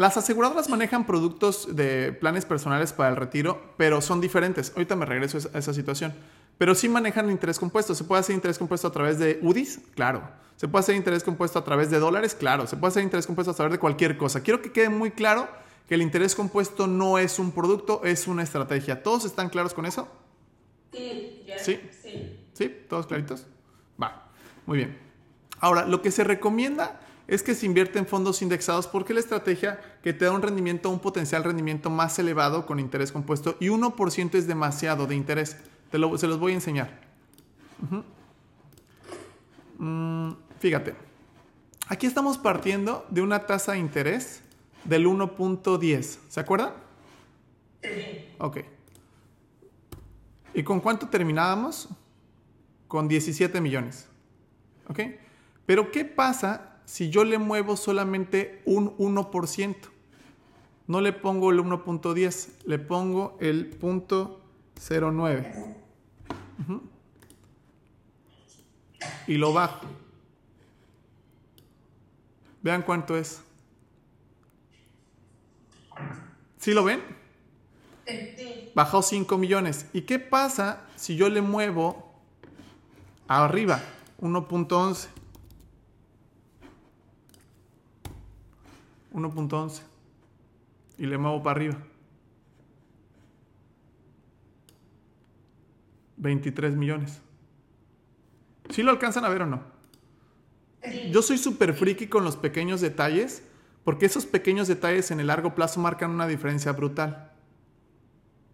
Las 0.00 0.16
aseguradoras 0.16 0.70
manejan 0.70 1.04
productos 1.06 1.76
de 1.76 2.12
planes 2.14 2.46
personales 2.46 2.90
para 2.94 3.10
el 3.10 3.16
retiro, 3.16 3.74
pero 3.76 4.00
son 4.00 4.18
diferentes. 4.18 4.72
Ahorita 4.74 4.96
me 4.96 5.04
regreso 5.04 5.36
a 5.52 5.58
esa 5.58 5.74
situación. 5.74 6.14
Pero 6.56 6.74
sí 6.74 6.88
manejan 6.88 7.30
interés 7.30 7.58
compuesto. 7.58 7.94
¿Se 7.94 8.04
puede 8.04 8.20
hacer 8.20 8.34
interés 8.34 8.56
compuesto 8.56 8.88
a 8.88 8.92
través 8.92 9.18
de 9.18 9.38
UDIs? 9.42 9.78
Claro. 9.94 10.22
¿Se 10.56 10.68
puede 10.68 10.84
hacer 10.84 10.94
interés 10.94 11.22
compuesto 11.22 11.58
a 11.58 11.64
través 11.64 11.90
de 11.90 11.98
dólares? 11.98 12.34
Claro. 12.34 12.66
¿Se 12.66 12.78
puede 12.78 12.92
hacer 12.92 13.02
interés 13.02 13.26
compuesto 13.26 13.50
a 13.50 13.54
través 13.54 13.72
de 13.72 13.78
cualquier 13.78 14.16
cosa? 14.16 14.40
Quiero 14.40 14.62
que 14.62 14.72
quede 14.72 14.88
muy 14.88 15.10
claro 15.10 15.46
que 15.86 15.96
el 15.96 16.00
interés 16.00 16.34
compuesto 16.34 16.86
no 16.86 17.18
es 17.18 17.38
un 17.38 17.52
producto, 17.52 18.00
es 18.02 18.26
una 18.26 18.42
estrategia. 18.42 19.02
¿Todos 19.02 19.26
están 19.26 19.50
claros 19.50 19.74
con 19.74 19.84
eso? 19.84 20.08
Sí. 20.94 21.44
¿Sí? 21.58 21.78
Sí. 22.02 22.46
¿Sí? 22.54 22.74
¿Todos 22.88 23.06
claritos? 23.06 23.46
Va. 24.02 24.30
Muy 24.64 24.78
bien. 24.78 24.96
Ahora, 25.60 25.84
lo 25.84 26.00
que 26.00 26.10
se 26.10 26.24
recomienda 26.24 27.00
es 27.30 27.44
que 27.44 27.54
se 27.54 27.64
invierte 27.64 28.00
en 28.00 28.06
fondos 28.06 28.42
indexados 28.42 28.88
porque 28.88 29.14
la 29.14 29.20
estrategia 29.20 29.80
que 30.02 30.12
te 30.12 30.24
da 30.24 30.32
un 30.32 30.42
rendimiento, 30.42 30.90
un 30.90 30.98
potencial 30.98 31.44
rendimiento 31.44 31.88
más 31.88 32.18
elevado 32.18 32.66
con 32.66 32.80
interés 32.80 33.12
compuesto 33.12 33.56
y 33.60 33.68
1% 33.68 34.34
es 34.34 34.48
demasiado 34.48 35.06
de 35.06 35.14
interés. 35.14 35.56
Te 35.92 35.98
lo, 35.98 36.18
se 36.18 36.26
los 36.26 36.40
voy 36.40 36.52
a 36.52 36.54
enseñar. 36.56 37.00
Mm, 39.78 40.32
fíjate, 40.58 40.96
aquí 41.86 42.08
estamos 42.08 42.36
partiendo 42.36 43.06
de 43.10 43.22
una 43.22 43.46
tasa 43.46 43.72
de 43.72 43.78
interés 43.78 44.42
del 44.82 45.06
1.10. 45.06 46.18
¿Se 46.28 46.40
acuerdan? 46.40 46.72
Sí. 47.80 48.26
Ok. 48.38 48.58
¿Y 50.52 50.64
con 50.64 50.80
cuánto 50.80 51.08
terminábamos? 51.08 51.88
Con 52.88 53.06
17 53.06 53.60
millones. 53.60 54.08
¿Ok? 54.88 54.98
Pero 55.64 55.92
¿qué 55.92 56.04
pasa 56.04 56.69
si 56.90 57.08
yo 57.08 57.22
le 57.22 57.38
muevo 57.38 57.76
solamente 57.76 58.62
un 58.64 58.96
1%? 58.96 59.76
No 60.88 61.00
le 61.00 61.12
pongo 61.12 61.52
el 61.52 61.60
1.10, 61.60 62.48
le 62.64 62.80
pongo 62.80 63.38
el 63.40 63.66
punto 63.68 64.40
09. 64.74 65.76
Uh-huh. 66.68 66.82
Y 69.28 69.34
lo 69.34 69.52
bajo. 69.52 69.86
Vean 72.60 72.82
cuánto 72.82 73.16
es. 73.16 73.40
¿Sí 76.58 76.74
lo 76.74 76.82
ven? 76.82 77.04
Bajó 78.74 79.02
5 79.02 79.38
millones. 79.38 79.86
¿Y 79.92 80.02
qué 80.02 80.18
pasa 80.18 80.88
si 80.96 81.14
yo 81.14 81.28
le 81.28 81.40
muevo 81.40 82.12
arriba 83.28 83.80
1.11? 84.20 85.19
1.11 89.12 89.82
y 90.98 91.06
le 91.06 91.18
muevo 91.18 91.42
para 91.42 91.56
arriba. 91.56 91.78
23 96.20 96.76
millones. 96.76 97.20
¿Sí 98.68 98.82
lo 98.82 98.90
alcanzan 98.90 99.24
a 99.24 99.28
ver 99.28 99.42
o 99.42 99.46
no? 99.46 99.62
Yo 101.10 101.22
soy 101.22 101.38
súper 101.38 101.74
friki 101.74 102.06
con 102.06 102.24
los 102.24 102.36
pequeños 102.36 102.80
detalles, 102.80 103.42
porque 103.84 104.06
esos 104.06 104.26
pequeños 104.26 104.68
detalles 104.68 105.10
en 105.10 105.20
el 105.20 105.26
largo 105.26 105.54
plazo 105.54 105.80
marcan 105.80 106.10
una 106.10 106.26
diferencia 106.26 106.72
brutal. 106.72 107.32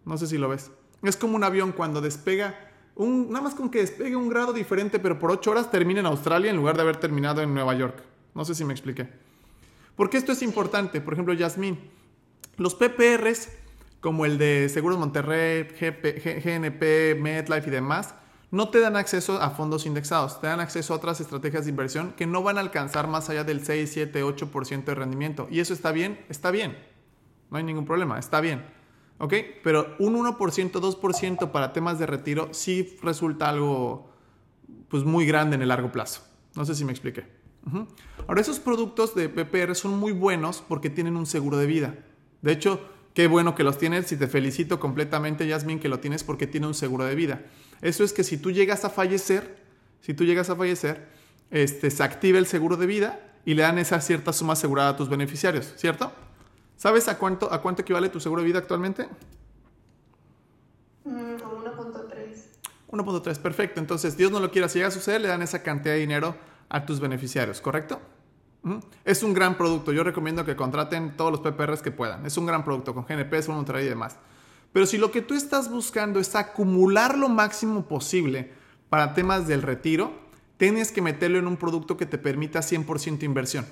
No 0.05 0.17
sé 0.17 0.27
si 0.27 0.39
lo 0.39 0.49
ves. 0.49 0.71
Es 1.03 1.17
como 1.17 1.37
un 1.37 1.45
avión 1.45 1.73
cuando 1.73 2.01
despega, 2.01 2.55
un, 2.95 3.29
nada 3.31 3.45
más 3.45 3.55
con 3.55 3.71
que 3.71 3.81
despegue 3.81 4.17
un 4.17 4.29
grado 4.29 4.53
diferente, 4.53 4.99
pero 4.99 5.19
por 5.19 5.31
8 5.31 5.51
horas 5.51 5.71
termina 5.71 6.01
en 6.01 6.07
Australia 6.07 6.51
en 6.51 6.57
lugar 6.57 6.77
de 6.77 6.83
haber 6.83 6.97
terminado 6.97 7.43
en 7.43 7.53
Nueva 7.53 7.75
York. 7.75 8.03
No 8.35 8.45
sé 8.45 8.55
si 8.55 8.65
me 8.65 8.73
expliqué. 8.73 9.09
Porque 9.97 10.19
esto 10.19 10.33
es 10.33 10.43
importante. 10.43 11.01
Por 11.01 11.15
ejemplo, 11.15 11.35
Yasmín, 11.35 11.79
los 12.57 12.75
PPRs 12.75 13.49
como 14.01 14.25
el 14.25 14.39
de 14.39 14.69
Seguros 14.69 14.99
Monterrey, 14.99 15.65
GP, 15.65 16.45
GNP, 16.45 17.21
MetLife 17.21 17.67
y 17.67 17.71
demás, 17.73 18.15
no 18.53 18.69
te 18.69 18.79
dan 18.79 18.95
acceso 18.95 19.41
a 19.43 19.51
fondos 19.51 19.85
indexados, 19.87 20.41
te 20.41 20.47
dan 20.47 20.61
acceso 20.61 20.95
a 20.95 20.97
otras 20.99 21.21
estrategias 21.21 21.65
de 21.65 21.71
inversión 21.71 22.13
que 22.13 22.27
no 22.27 22.43
van 22.43 22.59
a 22.59 22.61
alcanzar 22.61 23.09
más 23.09 23.29
allá 23.31 23.43
del 23.43 23.65
6, 23.65 23.91
7, 23.93 24.23
8% 24.23 24.85
de 24.85 24.95
rendimiento. 24.95 25.49
¿Y 25.51 25.59
eso 25.59 25.75
está 25.75 25.91
bien? 25.91 26.25
Está 26.29 26.53
bien. 26.53 26.79
No 27.51 27.59
hay 27.59 27.65
ningún 27.65 27.85
problema, 27.85 28.19
está 28.19 28.41
bien. 28.41 28.65
¿Ok? 29.19 29.35
Pero 29.65 29.97
un 29.99 30.15
1%, 30.15 30.71
2% 30.71 31.51
para 31.51 31.73
temas 31.73 31.99
de 31.99 32.07
retiro 32.07 32.51
sí 32.53 32.97
resulta 33.03 33.49
algo 33.49 34.11
pues, 34.89 35.05
muy 35.05 35.27
grande 35.27 35.57
en 35.57 35.63
el 35.63 35.69
largo 35.69 35.91
plazo. 35.91 36.23
No 36.55 36.65
sé 36.65 36.75
si 36.75 36.85
me 36.85 36.93
expliqué. 36.93 37.36
Ahora, 38.29 38.41
esos 38.41 38.61
productos 38.61 39.15
de 39.15 39.29
PPR 39.29 39.75
son 39.75 39.99
muy 39.99 40.13
buenos 40.13 40.63
porque 40.67 40.91
tienen 40.91 41.17
un 41.17 41.27
seguro 41.27 41.57
de 41.57 41.67
vida. 41.67 41.95
De 42.43 42.53
hecho, 42.53 42.81
qué 43.15 43.27
bueno 43.27 43.55
que 43.55 43.65
los 43.65 43.79
tienes 43.79 44.11
y 44.13 44.17
te 44.17 44.29
felicito 44.29 44.79
completamente, 44.79 45.47
Yasmin, 45.47 45.81
que 45.81 45.89
lo 45.89 46.01
tienes 46.01 46.23
porque 46.23 46.47
tiene 46.47 46.67
un 46.67 46.75
seguro 46.75 47.05
de 47.05 47.15
vida. 47.15 47.43
Eso 47.83 48.05
es 48.05 48.13
que 48.13 48.25
si 48.25 48.37
tú 48.37 48.51
llegas 48.51 48.85
a 48.85 48.91
fallecer, 48.91 49.65
si 50.01 50.15
tú 50.15 50.25
llegas 50.25 50.51
a 50.51 50.57
fallecer, 50.57 51.09
este, 51.51 51.91
se 51.91 52.03
activa 52.03 52.39
el 52.39 52.47
seguro 52.47 52.77
de 52.77 52.87
vida 52.87 53.21
y 53.45 53.55
le 53.55 53.63
dan 53.63 53.79
esa 53.79 54.01
cierta 54.01 54.33
suma 54.33 54.55
asegurada 54.55 54.91
a 54.91 54.97
tus 54.97 55.09
beneficiarios, 55.09 55.73
¿cierto? 55.77 56.13
¿Sabes 56.77 57.09
a 57.09 57.19
cuánto, 57.19 57.53
a 57.53 57.63
cuánto 57.63 57.83
equivale 57.83 58.09
tu 58.09 58.21
seguro 58.21 58.43
de 58.43 58.49
vida 58.49 58.59
actualmente? 58.59 59.09
Mm, 61.05 61.37
como 61.43 61.65
1.3. 61.65 62.11
1.3, 62.89 63.39
perfecto. 63.39 63.81
Entonces, 63.81 64.17
Dios 64.17 64.31
no 64.31 64.41
lo 64.41 64.51
quiera, 64.51 64.69
si 64.69 64.79
llega 64.79 64.89
a 64.89 64.93
suceder, 64.93 65.21
le 65.21 65.29
dan 65.29 65.43
esa 65.43 65.63
cantidad 65.63 65.95
de 65.95 66.01
dinero 66.01 66.37
a 66.69 66.85
tus 66.85 67.01
beneficiarios, 67.01 67.61
¿correcto? 67.61 68.01
Es 69.05 69.23
un 69.23 69.33
gran 69.33 69.57
producto. 69.57 69.93
Yo 69.93 70.03
recomiendo 70.03 70.45
que 70.45 70.57
contraten 70.57 71.17
todos 71.17 71.31
los 71.31 71.41
PPRs 71.41 71.83
que 71.83 71.93
puedan. 71.93 72.27
Es 72.27 72.37
un 72.37 72.47
gran 72.47 72.65
producto 72.65 72.95
con 72.95 73.05
GNP, 73.05 73.33
Seguro 73.41 73.59
Monterrey 73.59 73.87
y 73.87 73.89
demás. 73.89 74.17
Pero 74.73 74.87
si 74.87 74.99
lo 74.99 75.11
que 75.11 75.23
tú 75.23 75.35
estás 75.35 75.71
buscando 75.71 76.19
es 76.19 76.35
acumular 76.35 77.17
lo 77.17 77.29
máximo 77.29 77.87
posible 77.87 78.53
para 78.89 79.15
temas 79.15 79.47
del 79.47 79.63
retiro, 79.63 80.13
tienes 80.57 80.91
que 80.91 81.01
meterlo 81.01 81.39
en 81.39 81.47
un 81.47 81.57
producto 81.57 81.97
que 81.97 82.07
te 82.07 82.19
permita 82.19 82.61
100% 82.61 83.23
inversión. 83.23 83.67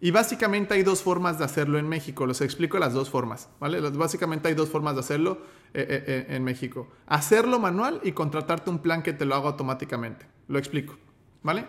Y 0.00 0.10
básicamente 0.10 0.74
hay 0.74 0.82
dos 0.82 1.02
formas 1.02 1.38
de 1.38 1.44
hacerlo 1.44 1.78
en 1.78 1.88
México. 1.88 2.26
Les 2.26 2.40
explico 2.40 2.78
las 2.78 2.92
dos 2.92 3.10
formas, 3.10 3.48
¿vale? 3.60 3.80
Básicamente 3.90 4.48
hay 4.48 4.54
dos 4.54 4.68
formas 4.68 4.94
de 4.94 5.00
hacerlo 5.00 5.38
eh, 5.74 5.86
eh, 5.88 6.04
eh, 6.06 6.26
en 6.36 6.42
México. 6.42 6.88
Hacerlo 7.06 7.58
manual 7.58 8.00
y 8.02 8.12
contratarte 8.12 8.70
un 8.70 8.78
plan 8.78 9.02
que 9.02 9.12
te 9.12 9.24
lo 9.24 9.34
haga 9.34 9.48
automáticamente. 9.50 10.26
Lo 10.48 10.58
explico, 10.58 10.96
¿vale? 11.42 11.66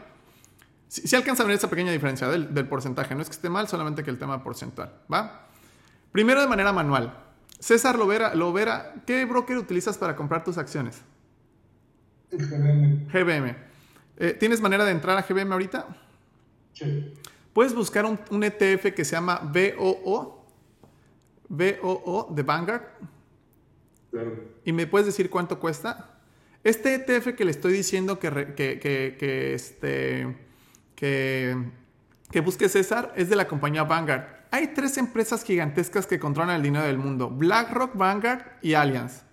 Si, 0.87 1.07
si 1.07 1.15
alcanza 1.15 1.43
a 1.43 1.45
ver 1.47 1.55
esa 1.55 1.69
pequeña 1.69 1.91
diferencia 1.91 2.27
del, 2.27 2.53
del 2.53 2.67
porcentaje. 2.67 3.15
No 3.15 3.21
es 3.21 3.27
que 3.29 3.33
esté 3.35 3.49
mal, 3.49 3.67
solamente 3.67 4.03
que 4.03 4.09
el 4.09 4.17
tema 4.17 4.43
porcentual, 4.43 4.93
¿va? 5.11 5.47
Primero 6.11 6.41
de 6.41 6.47
manera 6.47 6.71
manual. 6.73 7.17
César 7.59 7.97
Lovera, 7.97 8.35
Lovera, 8.35 8.93
¿qué 9.05 9.25
broker 9.25 9.57
utilizas 9.57 9.97
para 9.97 10.15
comprar 10.15 10.43
tus 10.43 10.57
acciones? 10.57 11.01
GBM. 12.31 13.07
GBM. 13.11 13.55
Eh, 14.17 14.33
¿Tienes 14.39 14.59
manera 14.61 14.83
de 14.85 14.91
entrar 14.91 15.17
a 15.17 15.21
GBM 15.23 15.51
ahorita? 15.53 15.87
Sí. 16.73 17.13
Puedes 17.53 17.73
buscar 17.73 18.05
un, 18.05 18.19
un 18.31 18.43
ETF 18.43 18.93
que 18.95 19.05
se 19.05 19.11
llama 19.15 19.39
BOO, 19.43 20.45
BOO 21.47 22.27
de 22.33 22.43
Vanguard, 22.43 22.81
Claro. 24.11 24.43
y 24.63 24.71
me 24.71 24.85
puedes 24.87 25.07
decir 25.07 25.29
cuánto 25.29 25.59
cuesta. 25.59 26.12
Este 26.64 26.95
ETF 26.95 27.35
que 27.35 27.45
le 27.45 27.52
estoy 27.52 27.73
diciendo 27.73 28.19
que, 28.19 28.30
re- 28.30 28.56
que, 28.56 28.80
que, 28.80 29.18
que, 29.19 29.53
este, 29.53 30.38
que, 30.95 31.57
que 32.31 32.41
busque 32.41 32.69
César 32.69 33.14
es 33.15 33.30
de 33.30 33.35
la 33.35 33.48
compañía 33.48 33.84
Vanguard. 33.84 34.23
Hay 34.52 34.68
tres 34.68 34.98
empresas 34.98 35.44
gigantescas 35.44 36.06
que 36.07 36.19
controlan 36.19 36.56
el 36.56 36.61
dinero 36.61 36.85
del 36.85 36.98
mundo: 36.98 37.30
BlackRock, 37.30 37.95
Vanguard 37.95 38.44
y 38.61 38.76
Allianz. 38.76 39.23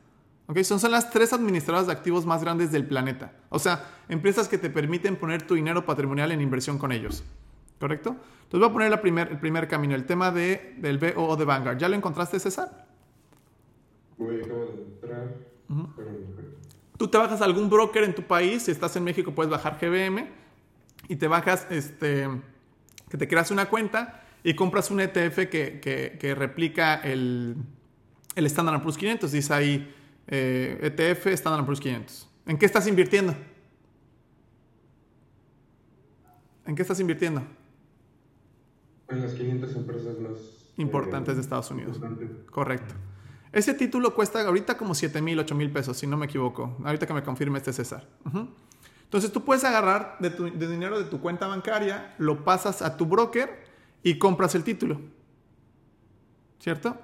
¿Ok? 0.46 0.58
Son, 0.62 0.80
son 0.80 0.90
las 0.90 1.10
tres 1.10 1.32
administradoras 1.32 1.86
de 1.86 1.92
activos 1.92 2.26
más 2.26 2.42
grandes 2.42 2.72
del 2.72 2.84
planeta. 2.84 3.32
O 3.50 3.60
sea, 3.60 3.86
empresas 4.08 4.48
que 4.48 4.58
te 4.58 4.68
permiten 4.68 5.14
poner 5.14 5.42
tu 5.42 5.54
dinero 5.54 5.86
patrimonial 5.86 6.32
en 6.32 6.40
inversión 6.40 6.78
con 6.78 6.90
ellos. 6.90 7.22
¿Correcto? 7.78 8.16
Entonces 8.42 8.58
voy 8.60 8.68
a 8.68 8.72
poner 8.72 8.90
la 8.90 9.00
primer, 9.00 9.28
el 9.28 9.38
primer 9.38 9.68
camino, 9.68 9.94
el 9.94 10.04
tema 10.04 10.32
de, 10.32 10.74
del 10.78 10.98
BOO 10.98 11.36
de 11.36 11.44
Vanguard. 11.44 11.78
¿Ya 11.78 11.88
lo 11.88 11.94
encontraste, 11.94 12.40
César? 12.40 12.88
Voy, 14.18 14.36
de 14.36 14.42
entrar. 14.42 15.34
Pero 15.96 16.10
no. 16.10 16.60
Tú 17.00 17.08
te 17.08 17.16
bajas 17.16 17.40
a 17.40 17.46
algún 17.46 17.70
broker 17.70 18.04
en 18.04 18.14
tu 18.14 18.24
país, 18.24 18.64
si 18.64 18.70
estás 18.72 18.94
en 18.94 19.04
México 19.04 19.34
puedes 19.34 19.50
bajar 19.50 19.78
GBM 19.80 20.28
y 21.08 21.16
te 21.16 21.28
bajas, 21.28 21.66
este, 21.70 22.28
que 23.08 23.16
te 23.16 23.26
creas 23.26 23.50
una 23.50 23.70
cuenta 23.70 24.22
y 24.44 24.52
compras 24.52 24.90
un 24.90 25.00
ETF 25.00 25.48
que, 25.48 25.80
que- 25.80 26.18
que 26.20 26.34
replica 26.34 26.96
el, 26.96 27.56
el 28.34 28.44
Standard 28.44 28.82
Poor's 28.82 28.98
500. 28.98 29.32
Dice 29.32 29.54
ahí 29.54 29.94
eh, 30.26 30.78
ETF 30.94 31.28
Standard 31.28 31.64
Poor's 31.64 31.80
500. 31.80 32.28
¿En 32.44 32.58
qué 32.58 32.66
estás 32.66 32.86
invirtiendo? 32.86 33.34
¿En 36.66 36.74
qué 36.74 36.82
estás 36.82 37.00
invirtiendo? 37.00 37.42
En 39.08 39.22
las 39.22 39.32
500 39.32 39.74
empresas 39.74 40.18
más 40.18 40.32
Importantes 40.76 41.36
de 41.36 41.40
Estados 41.40 41.70
Unidos. 41.70 41.98
Correcto. 42.50 42.94
Ese 43.52 43.74
título 43.74 44.14
cuesta 44.14 44.40
ahorita 44.40 44.76
como 44.76 44.94
7 44.94 45.20
mil, 45.22 45.38
8 45.38 45.54
mil 45.54 45.70
pesos, 45.70 45.96
si 45.96 46.06
no 46.06 46.16
me 46.16 46.26
equivoco. 46.26 46.76
Ahorita 46.84 47.06
que 47.06 47.14
me 47.14 47.22
confirme 47.22 47.58
este 47.58 47.72
César. 47.72 48.06
Entonces 49.04 49.32
tú 49.32 49.44
puedes 49.44 49.64
agarrar 49.64 50.16
de, 50.20 50.30
de 50.30 50.68
dinero 50.68 50.98
de 50.98 51.04
tu 51.06 51.20
cuenta 51.20 51.48
bancaria, 51.48 52.14
lo 52.18 52.44
pasas 52.44 52.80
a 52.80 52.96
tu 52.96 53.06
broker 53.06 53.64
y 54.02 54.18
compras 54.18 54.54
el 54.54 54.62
título. 54.62 55.00
¿Cierto? 56.60 56.96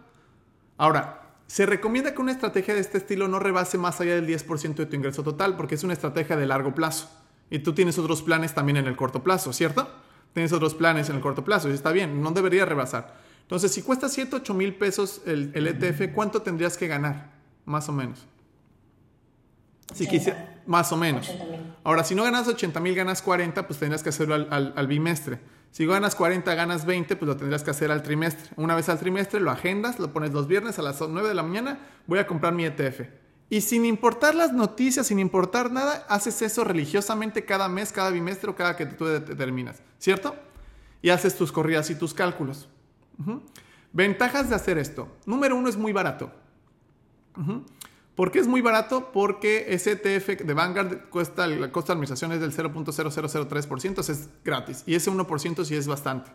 Ahora, 0.77 1.27
se 1.47 1.65
recomienda 1.65 2.15
que 2.15 2.21
una 2.21 2.33
estrategia 2.33 2.75
de 2.75 2.81
este 2.81 2.99
estilo 2.99 3.29
no 3.29 3.39
rebase 3.39 3.79
más 3.79 4.01
allá 4.01 4.15
del 4.15 4.27
10% 4.27 4.75
de 4.75 4.87
tu 4.87 4.97
ingreso 4.97 5.23
total, 5.23 5.57
porque 5.57 5.77
es 5.77 5.85
una 5.85 5.93
estrategia 5.93 6.37
de 6.37 6.47
largo 6.47 6.75
plazo. 6.75 7.09
Y 7.51 7.61
tú 7.61 7.73
tienes 7.73 7.99
otros 7.99 8.23
planes 8.23 8.55
también 8.55 8.77
en 8.77 8.87
el 8.87 8.97
corto 8.97 9.23
plazo, 9.23 9.53
¿cierto? 9.53 9.89
Tienes 10.33 10.53
otros 10.53 10.75
planes 10.75 11.09
en 11.09 11.17
el 11.17 11.23
corto 11.23 11.45
plazo 11.45 11.71
y 11.71 11.73
está 11.73 11.93
bien, 11.93 12.21
no 12.21 12.33
debería 12.33 12.67
rebasar. 12.67 13.15
Entonces, 13.47 13.73
si 13.73 13.83
cuesta 13.83 14.09
7, 14.09 14.37
8 14.37 14.55
mil 14.55 14.75
pesos 14.75 15.23
el, 15.25 15.53
el 15.55 15.67
ETF, 15.69 16.13
¿cuánto 16.15 16.43
tendrías 16.43 16.77
que 16.77 16.89
ganar? 16.89 17.31
Más 17.65 17.89
o 17.89 17.93
menos. 17.93 18.27
Si 19.95 20.05
80. 20.05 20.11
quisiera, 20.11 20.63
más 20.67 20.91
o 20.93 20.97
menos. 20.97 21.29
80,000. 21.29 21.75
Ahora, 21.85 22.03
si 22.05 22.15
no 22.17 22.25
ganas 22.25 22.49
80 22.49 22.81
mil, 22.81 22.95
ganas 22.97 23.23
40, 23.23 23.67
pues 23.69 23.79
tendrías 23.79 24.03
que 24.03 24.09
hacerlo 24.09 24.35
al, 24.35 24.49
al- 24.51 24.73
al 24.77 24.87
bimestre. 24.89 25.39
Si 25.71 25.87
ganas 25.87 26.15
40, 26.17 26.55
ganas 26.55 26.85
20, 26.87 27.15
pues 27.17 27.27
lo 27.29 27.37
tendrías 27.37 27.63
que 27.63 27.71
hacer 27.71 27.91
al 27.93 28.03
trimestre. 28.03 28.51
Una 28.57 28.75
vez 28.75 28.89
al 28.89 28.99
trimestre 28.99 29.39
lo 29.41 29.51
agendas, 29.51 29.99
lo 30.01 30.13
pones 30.13 30.33
los 30.33 30.49
viernes 30.49 30.79
a 30.79 30.83
las 30.83 31.01
9 31.01 31.29
de 31.29 31.35
la 31.35 31.43
mañana, 31.43 31.79
voy 32.07 32.19
a 32.19 32.27
comprar 32.27 32.53
mi 32.53 32.65
ETF. 32.65 33.03
Y 33.49 33.61
sin 33.61 33.85
importar 33.85 34.35
las 34.35 34.53
noticias, 34.53 35.07
sin 35.07 35.21
importar 35.21 35.71
nada, 35.71 36.05
haces 36.09 36.43
eso 36.43 36.65
religiosamente 36.65 37.45
cada 37.45 37.69
mes, 37.69 37.93
cada 37.93 38.11
bimestre 38.11 38.51
o 38.51 38.57
cada 38.57 38.75
que 38.77 38.87
tú 38.87 39.05
determinas, 39.05 39.77
¿cierto? 40.01 40.35
Y 41.01 41.11
haces 41.11 41.37
tus 41.37 41.53
corridas 41.53 41.89
y 41.91 41.95
tus 41.95 42.13
cálculos. 42.13 42.69
Ventajas 43.93 44.49
de 44.51 44.57
hacer 44.57 44.79
esto. 44.79 45.09
Número 45.27 45.57
uno, 45.57 45.69
es 45.69 45.77
muy 45.77 45.93
barato. 45.93 46.31
¿Por 48.15 48.31
qué 48.31 48.39
es 48.39 48.47
muy 48.47 48.63
barato? 48.63 49.13
Porque 49.13 49.67
ese 49.69 49.93
ETF 49.93 50.43
de 50.43 50.55
Vanguard 50.55 51.09
cuesta, 51.11 51.45
el 51.45 51.71
costo 51.71 51.93
de 51.93 51.97
administración 51.97 52.33
es 52.33 52.41
del 52.41 52.53
0.0003%, 52.53 54.11
es 54.11 54.31
gratis. 54.43 54.85
Y 54.87 54.95
ese 54.95 55.11
1% 55.11 55.65
sí 55.65 55.77
es 55.77 55.87
bastante. 55.87 56.31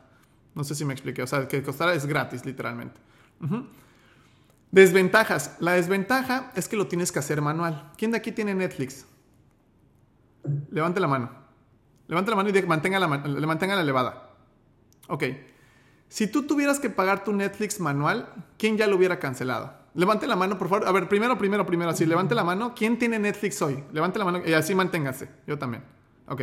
No 0.54 0.64
sé 0.64 0.76
si 0.76 0.86
me 0.86 0.94
expliqué. 0.94 1.24
O 1.24 1.28
sea, 1.28 1.48
que 1.48 1.64
costará 1.64 1.94
es 1.94 2.06
gratis, 2.06 2.46
literalmente. 2.46 3.00
Desventajas. 4.72 5.58
La 5.60 5.74
desventaja 5.74 6.52
es 6.56 6.68
que 6.68 6.76
lo 6.76 6.88
tienes 6.88 7.12
que 7.12 7.20
hacer 7.20 7.42
manual. 7.42 7.92
¿Quién 7.98 8.12
de 8.12 8.18
aquí 8.18 8.32
tiene 8.32 8.54
Netflix? 8.54 9.06
Levante 10.70 11.00
la 11.00 11.08
mano. 11.08 11.32
Levante 12.08 12.30
la 12.30 12.38
mano 12.38 12.50
y 12.50 12.62
mantenga 12.64 13.00
la, 13.00 13.08
le 13.08 13.48
mantenga 13.48 13.76
la 13.76 13.82
elevada. 13.82 14.30
Ok. 15.08 15.24
Si 16.12 16.28
tú 16.28 16.44
tuvieras 16.44 16.82
que 16.82 16.90
pagar 16.90 17.24
tu 17.24 17.32
Netflix 17.32 17.80
manual, 17.80 18.28
¿quién 18.58 18.76
ya 18.76 18.86
lo 18.86 18.98
hubiera 18.98 19.18
cancelado? 19.18 19.74
Levante 19.94 20.28
la 20.28 20.36
mano, 20.36 20.58
por 20.58 20.68
favor. 20.68 20.86
A 20.86 20.92
ver, 20.92 21.08
primero, 21.08 21.38
primero, 21.38 21.66
primero, 21.66 21.90
así, 21.90 22.06
levante 22.06 22.36
la 22.36 22.44
mano. 22.44 22.76
¿Quién 22.76 23.00
tiene 23.00 23.18
Netflix 23.18 23.62
hoy? 23.62 23.82
Levante 23.94 24.20
la 24.20 24.26
mano 24.26 24.42
y 24.46 24.52
así 24.52 24.76
manténgase. 24.76 25.30
Yo 25.48 25.58
también. 25.58 25.86
Ok. 26.28 26.42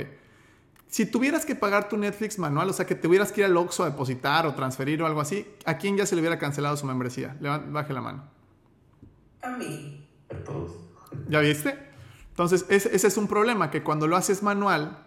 Si 0.86 1.04
tuvieras 1.04 1.44
que 1.44 1.54
pagar 1.54 1.90
tu 1.90 1.98
Netflix 1.98 2.38
manual, 2.38 2.70
o 2.70 2.72
sea, 2.72 2.86
que 2.86 2.94
tuvieras 2.94 3.30
que 3.30 3.42
ir 3.42 3.44
al 3.44 3.58
Oxxo 3.58 3.82
a 3.84 3.90
depositar 3.90 4.46
o 4.46 4.54
transferir 4.54 5.02
o 5.02 5.06
algo 5.06 5.20
así, 5.20 5.46
¿a 5.66 5.76
quién 5.76 5.98
ya 5.98 6.06
se 6.06 6.14
le 6.14 6.22
hubiera 6.22 6.38
cancelado 6.38 6.74
su 6.78 6.86
membresía? 6.86 7.36
Baje 7.38 7.92
la 7.92 8.00
mano. 8.00 8.24
A 9.42 9.50
mí. 9.50 10.08
A 10.30 10.44
todos. 10.44 10.72
¿Ya 11.28 11.40
viste? 11.40 11.78
Entonces, 12.30 12.64
ese, 12.70 12.96
ese 12.96 13.06
es 13.06 13.16
un 13.18 13.28
problema, 13.28 13.70
que 13.70 13.82
cuando 13.82 14.06
lo 14.06 14.16
haces 14.16 14.42
manual, 14.42 15.04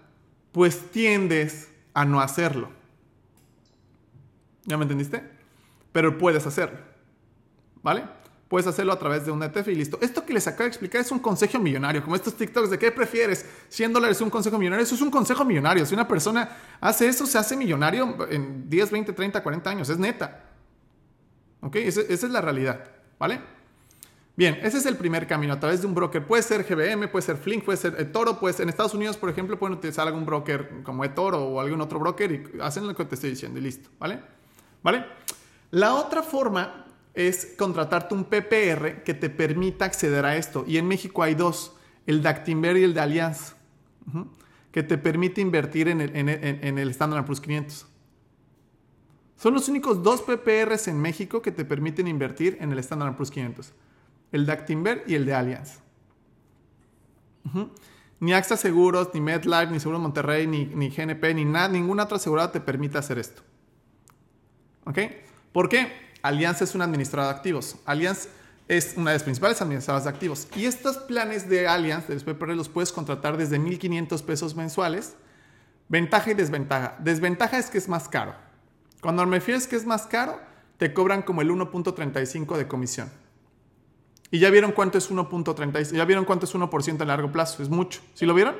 pues 0.51 0.91
tiendes 0.91 1.71
a 1.95 2.05
no 2.05 2.21
hacerlo. 2.21 2.79
¿Ya 4.65 4.77
me 4.77 4.83
entendiste? 4.83 5.23
Pero 5.91 6.17
puedes 6.17 6.45
hacerlo. 6.45 6.79
¿Vale? 7.83 8.03
Puedes 8.47 8.67
hacerlo 8.67 8.91
a 8.91 8.99
través 8.99 9.25
de 9.25 9.31
un 9.31 9.41
ETF 9.41 9.69
y 9.69 9.75
listo. 9.75 9.97
Esto 10.01 10.25
que 10.25 10.33
les 10.33 10.45
acabo 10.45 10.63
de 10.63 10.67
explicar 10.67 10.99
es 10.99 11.09
un 11.11 11.19
consejo 11.19 11.57
millonario, 11.57 12.03
como 12.03 12.17
estos 12.17 12.35
TikToks 12.35 12.69
de 12.69 12.77
qué 12.77 12.91
prefieres, 12.91 13.45
100 13.69 13.93
dólares 13.93 14.19
un 14.19 14.29
consejo 14.29 14.57
millonario. 14.59 14.83
Eso 14.83 14.95
es 14.95 15.01
un 15.01 15.09
consejo 15.09 15.45
millonario. 15.45 15.85
Si 15.85 15.93
una 15.93 16.05
persona 16.05 16.49
hace 16.81 17.07
eso, 17.07 17.25
se 17.25 17.37
hace 17.37 17.55
millonario 17.55 18.27
en 18.29 18.69
10, 18.69 18.91
20, 18.91 19.13
30, 19.13 19.41
40 19.41 19.69
años. 19.69 19.89
Es 19.89 19.97
neta. 19.97 20.43
¿Ok? 21.61 21.77
Esa, 21.77 22.01
es 22.01 22.23
la 22.23 22.41
realidad, 22.41 22.83
¿vale? 23.17 23.39
Bien, 24.35 24.59
ese 24.63 24.79
es 24.79 24.85
el 24.85 24.97
primer 24.97 25.27
camino 25.27 25.53
a 25.53 25.59
través 25.61 25.79
de 25.79 25.87
un 25.87 25.95
broker. 25.95 26.25
Puede 26.27 26.43
ser 26.43 26.63
GBM, 26.63 27.07
puede 27.07 27.21
ser 27.23 27.37
Flink, 27.37 27.63
puede 27.63 27.77
ser 27.77 27.95
eToro, 27.99 28.37
puede 28.37 28.53
ser 28.53 28.63
en 28.63 28.69
Estados 28.69 28.93
Unidos, 28.93 29.15
por 29.15 29.29
ejemplo, 29.29 29.57
pueden 29.57 29.77
utilizar 29.77 30.07
algún 30.07 30.25
broker 30.25 30.81
como 30.83 31.05
eToro 31.05 31.39
o 31.41 31.61
algún 31.61 31.79
otro 31.79 31.99
broker 31.99 32.31
y 32.31 32.59
hacen 32.61 32.85
lo 32.85 32.93
que 32.95 33.05
te 33.05 33.15
estoy 33.15 33.29
diciendo 33.29 33.59
y 33.59 33.61
listo, 33.61 33.89
¿vale? 33.97 34.19
¿Vale? 34.83 35.05
La 35.71 35.95
otra 35.95 36.23
forma 36.23 36.85
es 37.13 37.53
contratarte 37.57 38.13
un 38.13 38.25
PPR 38.25 39.03
que 39.03 39.13
te 39.13 39.29
permita 39.29 39.85
acceder 39.85 40.25
a 40.25 40.35
esto. 40.37 40.63
Y 40.67 40.77
en 40.77 40.87
México 40.87 41.23
hay 41.23 41.35
dos, 41.35 41.75
el 42.05 42.21
de 42.21 42.79
y 42.79 42.83
el 42.83 42.93
de 42.93 42.99
Allianz, 42.99 43.53
ujú, 44.07 44.27
que 44.71 44.83
te 44.83 44.97
permite 44.97 45.41
invertir 45.41 45.87
en 45.87 46.01
el, 46.01 46.15
en, 46.15 46.77
Standard 46.89 47.25
Plus 47.25 47.41
500. 47.41 47.87
Son 49.35 49.53
los 49.53 49.67
únicos 49.69 50.03
dos 50.03 50.21
PPRs 50.21 50.87
en 50.87 51.01
México 51.01 51.41
que 51.41 51.51
te 51.51 51.65
permiten 51.65 52.07
invertir 52.07 52.57
en 52.61 52.71
el 52.71 52.79
Standard 52.79 53.15
Plus 53.15 53.31
500. 53.31 53.73
El 54.31 54.45
de 54.45 55.03
y 55.07 55.15
el 55.15 55.25
de 55.25 55.33
Allianz. 55.33 55.79
Ni 58.19 58.33
AXA 58.33 58.55
Seguros, 58.55 59.09
ni 59.13 59.19
MedLife, 59.19 59.71
ni 59.71 59.79
Seguros 59.79 60.01
Monterrey, 60.01 60.45
ni, 60.47 60.89
GNP, 60.89 61.33
ni 61.33 61.43
ninguna 61.43 62.03
otra 62.03 62.17
asegurada 62.17 62.51
te 62.51 62.61
permite 62.61 62.97
hacer 62.97 63.17
esto. 63.17 63.41
¿Ok? 64.85 64.99
¿Por 65.51 65.69
qué? 65.69 66.11
Allianz 66.21 66.61
es 66.61 66.75
una 66.75 66.85
administradora 66.85 67.31
de 67.31 67.37
activos. 67.37 67.77
Allianz 67.85 68.27
es 68.67 68.93
una 68.95 69.11
de 69.11 69.15
las 69.15 69.23
principales 69.23 69.61
administradoras 69.61 70.05
de 70.05 70.09
activos. 70.09 70.47
Y 70.55 70.65
estos 70.65 70.97
planes 70.97 71.49
de 71.49 71.67
Allianz, 71.67 72.07
de 72.07 72.13
los 72.13 72.23
PPR, 72.23 72.55
los 72.55 72.69
puedes 72.69 72.91
contratar 72.91 73.37
desde 73.37 73.59
1.500 73.59 74.23
pesos 74.23 74.55
mensuales. 74.55 75.15
Ventaja 75.89 76.31
y 76.31 76.33
desventaja. 76.35 76.95
Desventaja 76.99 77.57
es 77.57 77.69
que 77.69 77.77
es 77.77 77.89
más 77.89 78.07
caro. 78.07 78.33
Cuando 79.01 79.25
me 79.25 79.37
refieres 79.37 79.67
que 79.67 79.75
es 79.75 79.85
más 79.85 80.03
caro, 80.03 80.39
te 80.77 80.93
cobran 80.93 81.21
como 81.21 81.41
el 81.41 81.51
1.35 81.51 82.55
de 82.55 82.67
comisión. 82.67 83.11
Y 84.29 84.39
ya 84.39 84.49
vieron 84.49 84.71
cuánto 84.71 84.97
es 84.97 85.11
1.35, 85.11 85.91
ya 85.91 86.05
vieron 86.05 86.23
cuánto 86.23 86.45
es 86.45 86.55
1% 86.55 87.01
a 87.01 87.05
largo 87.05 87.31
plazo, 87.31 87.61
es 87.61 87.69
mucho. 87.69 88.01
¿Sí 88.13 88.25
lo 88.25 88.33
vieron? 88.33 88.55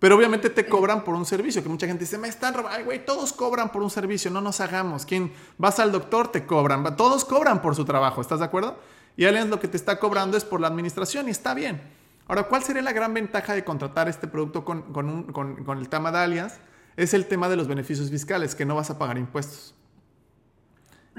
Pero 0.00 0.16
obviamente 0.16 0.50
te 0.50 0.66
cobran 0.66 1.04
por 1.04 1.14
un 1.14 1.24
servicio, 1.26 1.62
que 1.62 1.68
mucha 1.68 1.86
gente 1.86 2.04
dice, 2.04 2.18
me 2.18 2.26
están 2.26 2.54
robando, 2.54 2.76
ay 2.76 2.84
güey, 2.84 3.04
todos 3.04 3.32
cobran 3.32 3.70
por 3.70 3.82
un 3.82 3.90
servicio, 3.90 4.30
no 4.30 4.40
nos 4.40 4.60
hagamos. 4.60 5.06
¿Quién 5.06 5.32
vas 5.58 5.78
al 5.78 5.92
doctor 5.92 6.32
te 6.32 6.46
cobran, 6.46 6.96
todos 6.96 7.24
cobran 7.24 7.60
por 7.62 7.76
su 7.76 7.84
trabajo, 7.84 8.20
¿estás 8.20 8.38
de 8.40 8.46
acuerdo? 8.46 8.78
Y 9.16 9.26
Allianz 9.26 9.50
lo 9.50 9.60
que 9.60 9.68
te 9.68 9.76
está 9.76 10.00
cobrando 10.00 10.36
es 10.36 10.44
por 10.44 10.60
la 10.60 10.66
administración 10.68 11.28
y 11.28 11.30
está 11.30 11.52
bien. 11.54 11.82
Ahora, 12.26 12.44
¿cuál 12.44 12.62
sería 12.64 12.80
la 12.82 12.92
gran 12.92 13.12
ventaja 13.12 13.52
de 13.54 13.62
contratar 13.64 14.08
este 14.08 14.26
producto 14.26 14.64
con, 14.64 14.82
con- 14.92 15.24
con 15.64 15.78
el 15.78 15.88
tema 15.88 16.10
de 16.10 16.18
Allianz? 16.18 16.54
Es 16.96 17.12
el 17.12 17.26
tema 17.26 17.48
de 17.48 17.56
los 17.56 17.68
beneficios 17.68 18.08
fiscales, 18.10 18.54
que 18.54 18.64
no 18.64 18.74
vas 18.76 18.88
a 18.90 18.98
pagar 18.98 19.18
impuestos. 19.18 19.74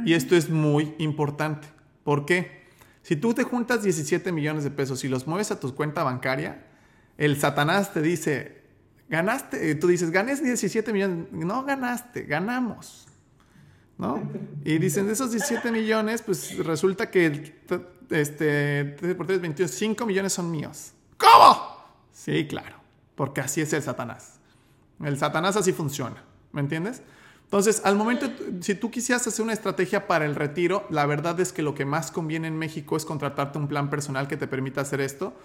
Y 0.05 0.13
esto 0.13 0.35
es 0.35 0.49
muy 0.49 0.95
importante. 0.97 1.67
¿Por 2.03 2.25
qué? 2.25 2.65
Si 3.03 3.15
tú 3.15 3.33
te 3.33 3.43
juntas 3.43 3.83
17 3.83 4.31
millones 4.31 4.63
de 4.63 4.71
pesos 4.71 5.03
y 5.03 5.07
los 5.07 5.27
mueves 5.27 5.51
a 5.51 5.59
tu 5.59 5.75
cuenta 5.75 6.03
bancaria, 6.03 6.65
el 7.17 7.39
Satanás 7.39 7.93
te 7.93 8.01
dice, 8.01 8.60
ganaste, 9.11 9.75
tú 9.75 9.88
dices, 9.88 10.09
gané 10.09 10.35
17 10.35 10.91
millones. 10.93 11.27
No 11.31 11.63
ganaste, 11.63 12.23
ganamos. 12.23 13.05
¿No? 13.97 14.23
Y 14.63 14.79
dicen, 14.79 15.05
de 15.05 15.13
esos 15.13 15.29
17 15.29 15.69
millones, 15.71 16.23
pues 16.23 16.57
resulta 16.57 17.11
que 17.11 17.53
este, 18.09 18.95
3 18.99 19.15
por 19.15 19.27
3, 19.27 19.41
21, 19.41 19.67
5 19.67 20.05
millones 20.07 20.33
son 20.33 20.49
míos. 20.49 20.93
¿Cómo? 21.17 21.77
Sí, 22.11 22.47
claro, 22.47 22.77
porque 23.13 23.41
así 23.41 23.61
es 23.61 23.71
el 23.73 23.83
Satanás. 23.83 24.39
El 25.03 25.17
Satanás 25.19 25.55
así 25.55 25.71
funciona, 25.71 26.23
¿me 26.51 26.61
entiendes? 26.61 27.03
Entonces, 27.43 27.81
al 27.83 27.97
momento, 27.97 28.27
si 28.61 28.75
tú 28.75 28.89
quisieras 28.89 29.27
hacer 29.27 29.43
una 29.43 29.53
estrategia 29.53 30.07
para 30.07 30.25
el 30.25 30.35
retiro, 30.35 30.88
la 30.89 31.05
verdad 31.05 31.39
es 31.41 31.51
que 31.51 31.61
lo 31.61 31.75
que 31.75 31.85
más 31.85 32.09
conviene 32.09 32.47
en 32.47 32.57
México 32.57 32.95
es 32.95 33.03
contratarte 33.03 33.59
un 33.59 33.67
plan 33.67 33.89
personal 33.89 34.27
que 34.27 34.38
te 34.38 34.47
permita 34.47 34.81
hacer 34.81 35.01
esto, 35.01 35.35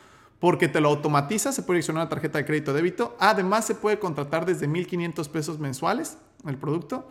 porque 0.41 0.69
te 0.69 0.81
lo 0.81 0.89
automatiza, 0.89 1.53
se 1.53 1.63
puede 1.63 1.77
direccionar 1.79 2.03
una 2.03 2.09
tarjeta 2.11 2.39
de 2.39 2.45
crédito 2.45 2.71
o 2.73 2.75
débito, 2.75 3.17
además 3.19 3.67
se 3.67 3.75
puede 3.75 3.99
contratar 3.99 4.45
desde 4.47 4.69
1.500 4.69 5.29
pesos 5.29 5.59
mensuales 5.59 6.19
el 6.47 6.57
producto, 6.57 7.11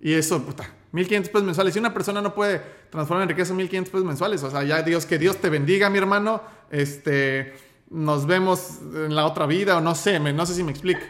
y 0.00 0.14
eso, 0.14 0.42
puta, 0.42 0.68
1.500 0.92 1.22
pesos 1.28 1.44
mensuales. 1.44 1.74
Si 1.74 1.78
una 1.80 1.94
persona 1.94 2.20
no 2.20 2.34
puede 2.34 2.60
transformar 2.90 3.22
en 3.22 3.28
riqueza 3.28 3.54
1.500 3.54 3.84
pesos 3.84 4.04
mensuales, 4.04 4.42
o 4.42 4.50
sea, 4.50 4.64
ya 4.64 4.82
Dios, 4.82 5.06
que 5.06 5.18
Dios 5.18 5.36
te 5.38 5.48
bendiga, 5.48 5.88
mi 5.90 5.98
hermano, 5.98 6.42
este, 6.70 7.52
nos 7.90 8.26
vemos 8.26 8.78
en 8.94 9.14
la 9.14 9.26
otra 9.26 9.46
vida, 9.46 9.76
o 9.76 9.80
no 9.80 9.94
sé, 9.94 10.18
me- 10.18 10.32
no 10.32 10.44
sé 10.46 10.54
si 10.54 10.62
me 10.64 10.70
explico. 10.72 11.02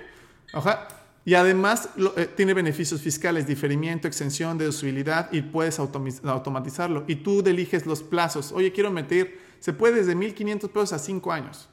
Ajá. 0.53 0.89
Y 1.25 1.35
además 1.35 1.89
lo- 1.97 2.13
eh, 2.19 2.27
tiene 2.27 2.53
beneficios 2.53 3.01
fiscales, 3.01 3.47
diferimiento, 3.47 4.09
exención, 4.09 4.59
deducibilidad 4.59 5.33
y 5.33 5.41
puedes 5.43 5.79
automatizarlo. 5.79 7.05
Y 7.07 7.17
tú 7.17 7.41
eliges 7.47 7.87
los 7.87 8.03
plazos. 8.03 8.53
Oye, 8.53 8.73
quiero 8.73 8.91
meter, 8.91 9.39
se 9.63 9.73
puede 9.73 9.95
desde 9.95 10.17
1.500 10.17 10.69
pesos 10.71 10.93
a 10.93 10.99
5 10.99 11.31
años, 11.31 11.69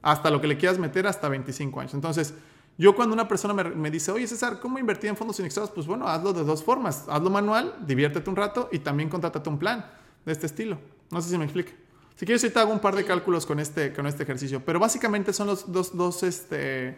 hasta 0.00 0.30
lo 0.30 0.40
que 0.40 0.46
le 0.46 0.56
quieras 0.56 0.78
meter 0.78 1.06
hasta 1.06 1.28
25 1.28 1.78
años. 1.78 1.92
Entonces, 1.92 2.32
yo 2.78 2.96
cuando 2.96 3.12
una 3.12 3.28
persona 3.28 3.52
me, 3.52 3.64
me 3.64 3.90
dice, 3.90 4.10
oye 4.12 4.26
César, 4.26 4.60
¿cómo 4.60 4.78
invertir 4.78 5.10
en 5.10 5.16
fondos 5.16 5.38
indexados? 5.40 5.70
Pues 5.70 5.86
bueno, 5.86 6.08
hazlo 6.08 6.32
de 6.32 6.42
dos 6.42 6.64
formas. 6.64 7.04
Hazlo 7.06 7.28
manual, 7.28 7.76
diviértete 7.86 8.30
un 8.30 8.36
rato 8.36 8.70
y 8.72 8.78
también 8.78 9.10
contrátate 9.10 9.46
un 9.50 9.58
plan 9.58 9.84
de 10.24 10.32
este 10.32 10.46
estilo. 10.46 10.78
No 11.10 11.20
sé 11.20 11.28
si 11.28 11.36
me 11.36 11.44
explique. 11.44 11.74
Si 12.16 12.24
quieres, 12.24 12.42
ahorita 12.42 12.62
hago 12.62 12.72
un 12.72 12.80
par 12.80 12.96
de 12.96 13.04
cálculos 13.04 13.44
con 13.44 13.60
este, 13.60 13.92
con 13.92 14.06
este 14.06 14.22
ejercicio. 14.22 14.64
Pero 14.64 14.80
básicamente 14.80 15.34
son 15.34 15.48
los 15.48 15.70
dos, 15.70 15.94
dos, 15.94 16.22
este, 16.22 16.96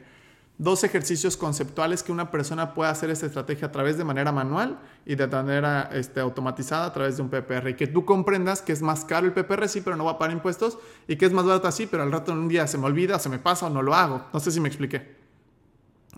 dos 0.58 0.84
ejercicios 0.84 1.36
conceptuales 1.36 2.02
que 2.02 2.12
una 2.12 2.30
persona 2.30 2.72
puede 2.72 2.90
hacer 2.90 3.10
esta 3.10 3.26
estrategia 3.26 3.68
a 3.68 3.72
través 3.72 3.98
de 3.98 4.04
manera 4.04 4.32
manual 4.32 4.78
y 5.04 5.14
de 5.14 5.26
manera 5.26 5.90
este, 5.92 6.20
automatizada 6.20 6.86
a 6.86 6.92
través 6.94 7.16
de 7.16 7.22
un 7.22 7.28
PPR. 7.28 7.68
Y 7.68 7.74
que 7.74 7.86
tú 7.86 8.04
comprendas 8.06 8.62
que 8.62 8.72
es 8.72 8.80
más 8.80 9.04
caro 9.04 9.26
el 9.26 9.32
PPR, 9.32 9.68
sí, 9.68 9.82
pero 9.82 9.96
no 9.96 10.04
va 10.06 10.12
a 10.12 10.18
pagar 10.18 10.34
impuestos. 10.34 10.78
Y 11.08 11.16
que 11.16 11.26
es 11.26 11.32
más 11.32 11.44
barato 11.44 11.68
así, 11.68 11.86
pero 11.86 12.02
al 12.02 12.10
rato 12.10 12.32
en 12.32 12.38
un 12.38 12.48
día 12.48 12.66
se 12.66 12.78
me 12.78 12.86
olvida, 12.86 13.18
se 13.18 13.28
me 13.28 13.38
pasa 13.38 13.66
o 13.66 13.70
no 13.70 13.82
lo 13.82 13.94
hago. 13.94 14.26
No 14.32 14.40
sé 14.40 14.50
si 14.50 14.60
me 14.60 14.68
expliqué 14.68 15.14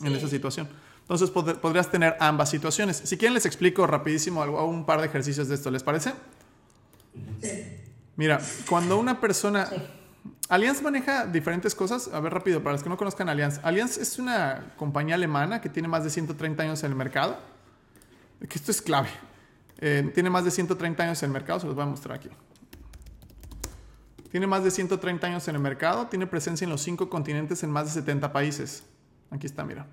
en 0.04 0.14
esa 0.14 0.28
situación. 0.28 0.68
Entonces 1.00 1.32
pod- 1.34 1.56
podrías 1.56 1.90
tener 1.90 2.16
ambas 2.20 2.48
situaciones. 2.50 2.96
Si 3.02 3.16
quieren 3.16 3.34
les 3.34 3.44
explico 3.46 3.86
rapidísimo 3.86 4.42
algo, 4.42 4.64
un 4.66 4.86
par 4.86 5.00
de 5.00 5.06
ejercicios 5.06 5.48
de 5.48 5.56
esto, 5.56 5.70
¿les 5.70 5.82
parece? 5.82 6.12
Mira, 8.16 8.40
cuando 8.68 8.98
una 8.98 9.20
persona... 9.20 9.68
Allianz 10.48 10.82
maneja 10.82 11.26
diferentes 11.26 11.74
cosas. 11.74 12.08
A 12.12 12.20
ver, 12.20 12.32
rápido, 12.32 12.62
para 12.62 12.74
los 12.74 12.82
que 12.82 12.88
no 12.88 12.96
conozcan 12.96 13.28
Allianz. 13.28 13.60
Allianz 13.62 13.98
es 13.98 14.18
una 14.18 14.72
compañía 14.76 15.14
alemana 15.14 15.60
que 15.60 15.68
tiene 15.68 15.88
más 15.88 16.04
de 16.04 16.10
130 16.10 16.62
años 16.62 16.82
en 16.84 16.90
el 16.90 16.96
mercado. 16.96 17.38
Que 18.40 18.58
esto 18.58 18.70
es 18.70 18.80
clave. 18.80 19.08
Eh, 19.80 20.10
tiene 20.14 20.30
más 20.30 20.44
de 20.44 20.50
130 20.50 21.02
años 21.02 21.22
en 21.22 21.28
el 21.28 21.32
mercado, 21.32 21.60
se 21.60 21.66
los 21.66 21.74
voy 21.74 21.84
a 21.84 21.86
mostrar 21.86 22.18
aquí. 22.18 22.30
Tiene 24.30 24.46
más 24.46 24.64
de 24.64 24.70
130 24.70 25.26
años 25.26 25.48
en 25.48 25.54
el 25.54 25.60
mercado, 25.60 26.06
tiene 26.08 26.26
presencia 26.26 26.64
en 26.64 26.70
los 26.70 26.82
cinco 26.82 27.08
continentes 27.08 27.62
en 27.62 27.70
más 27.70 27.86
de 27.86 27.92
70 27.92 28.32
países. 28.32 28.84
Aquí 29.30 29.46
está, 29.46 29.64
mira. 29.64 29.86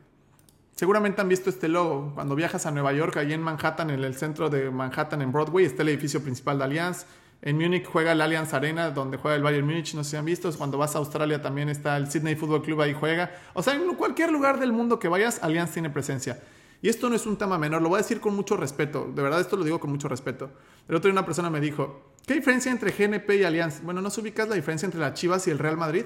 Seguramente 0.75 1.21
han 1.21 1.29
visto 1.29 1.49
este 1.49 1.69
logo. 1.69 2.11
Cuando 2.15 2.35
viajas 2.35 2.65
a 2.65 2.71
Nueva 2.71 2.91
York, 2.91 3.15
ahí 3.17 3.31
en 3.31 3.41
Manhattan, 3.41 3.91
en 3.91 4.03
el 4.03 4.15
centro 4.15 4.49
de 4.49 4.69
Manhattan, 4.71 5.21
en 5.21 5.31
Broadway, 5.31 5.65
está 5.65 5.83
el 5.83 5.89
edificio 5.89 6.21
principal 6.21 6.57
de 6.57 6.63
Allianz. 6.65 7.05
En 7.45 7.57
Múnich 7.57 7.85
juega 7.85 8.13
el 8.13 8.21
Allianz 8.21 8.55
Arena, 8.55 8.89
donde 8.89 9.17
juega 9.17 9.37
el 9.37 9.43
Bayern 9.43 9.67
Múnich, 9.67 9.93
no 9.93 10.03
sé 10.03 10.09
si 10.09 10.15
han 10.17 10.25
visto. 10.25 10.51
Cuando 10.57 10.79
vas 10.79 10.95
a 10.95 10.97
Australia 10.97 11.43
también 11.43 11.69
está 11.69 11.95
el 11.95 12.09
Sydney 12.09 12.35
Football 12.35 12.63
Club, 12.63 12.81
ahí 12.81 12.93
juega. 12.93 13.31
O 13.53 13.61
sea, 13.61 13.75
en 13.75 13.85
cualquier 13.93 14.31
lugar 14.31 14.59
del 14.59 14.73
mundo 14.73 14.97
que 14.97 15.07
vayas, 15.07 15.43
Allianz 15.43 15.71
tiene 15.71 15.91
presencia. 15.91 16.41
Y 16.81 16.89
esto 16.89 17.07
no 17.07 17.15
es 17.15 17.27
un 17.27 17.37
tema 17.37 17.59
menor, 17.59 17.83
lo 17.83 17.89
voy 17.89 17.97
a 17.97 18.01
decir 18.01 18.19
con 18.19 18.35
mucho 18.35 18.57
respeto. 18.57 19.11
De 19.13 19.21
verdad, 19.21 19.39
esto 19.41 19.57
lo 19.57 19.63
digo 19.63 19.79
con 19.79 19.91
mucho 19.91 20.07
respeto. 20.07 20.49
El 20.89 20.95
otro 20.95 21.07
día 21.07 21.13
una 21.13 21.25
persona 21.25 21.51
me 21.51 21.59
dijo, 21.59 22.13
¿qué 22.25 22.33
diferencia 22.33 22.71
entre 22.71 22.91
GNP 22.91 23.29
y 23.35 23.43
Allianz? 23.43 23.83
Bueno, 23.83 24.01
¿no 24.01 24.09
se 24.09 24.21
ubicas 24.21 24.49
la 24.49 24.55
diferencia 24.55 24.87
entre 24.87 24.99
las 24.99 25.13
Chivas 25.13 25.47
y 25.47 25.51
el 25.51 25.59
Real 25.59 25.77
Madrid? 25.77 26.05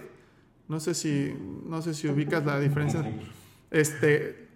No 0.67 0.81
sé 0.81 0.93
si, 0.93 1.33
no 1.65 1.81
sé 1.81 1.93
si 1.93 2.09
ubicas 2.09 2.45
la 2.45 2.59
diferencia. 2.59 3.01
Este, 3.71 4.49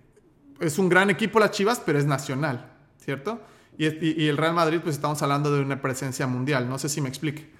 es 0.60 0.78
un 0.78 0.90
gran 0.90 1.10
equipo 1.10 1.40
las 1.40 1.52
Chivas, 1.52 1.80
pero 1.80 1.98
es 1.98 2.06
nacional, 2.06 2.74
¿cierto? 2.98 3.40
Y, 3.78 4.28
el 4.28 4.38
Real 4.38 4.54
Madrid, 4.54 4.80
pues 4.82 4.95
estamos 4.95 5.22
hablando 5.22 5.52
de 5.52 5.62
una 5.62 5.82
presencia 5.82 6.28
mundial, 6.28 6.70
no 6.70 6.78
sé 6.78 6.90
si 6.90 7.02
me 7.02 7.10
explique. 7.10 7.52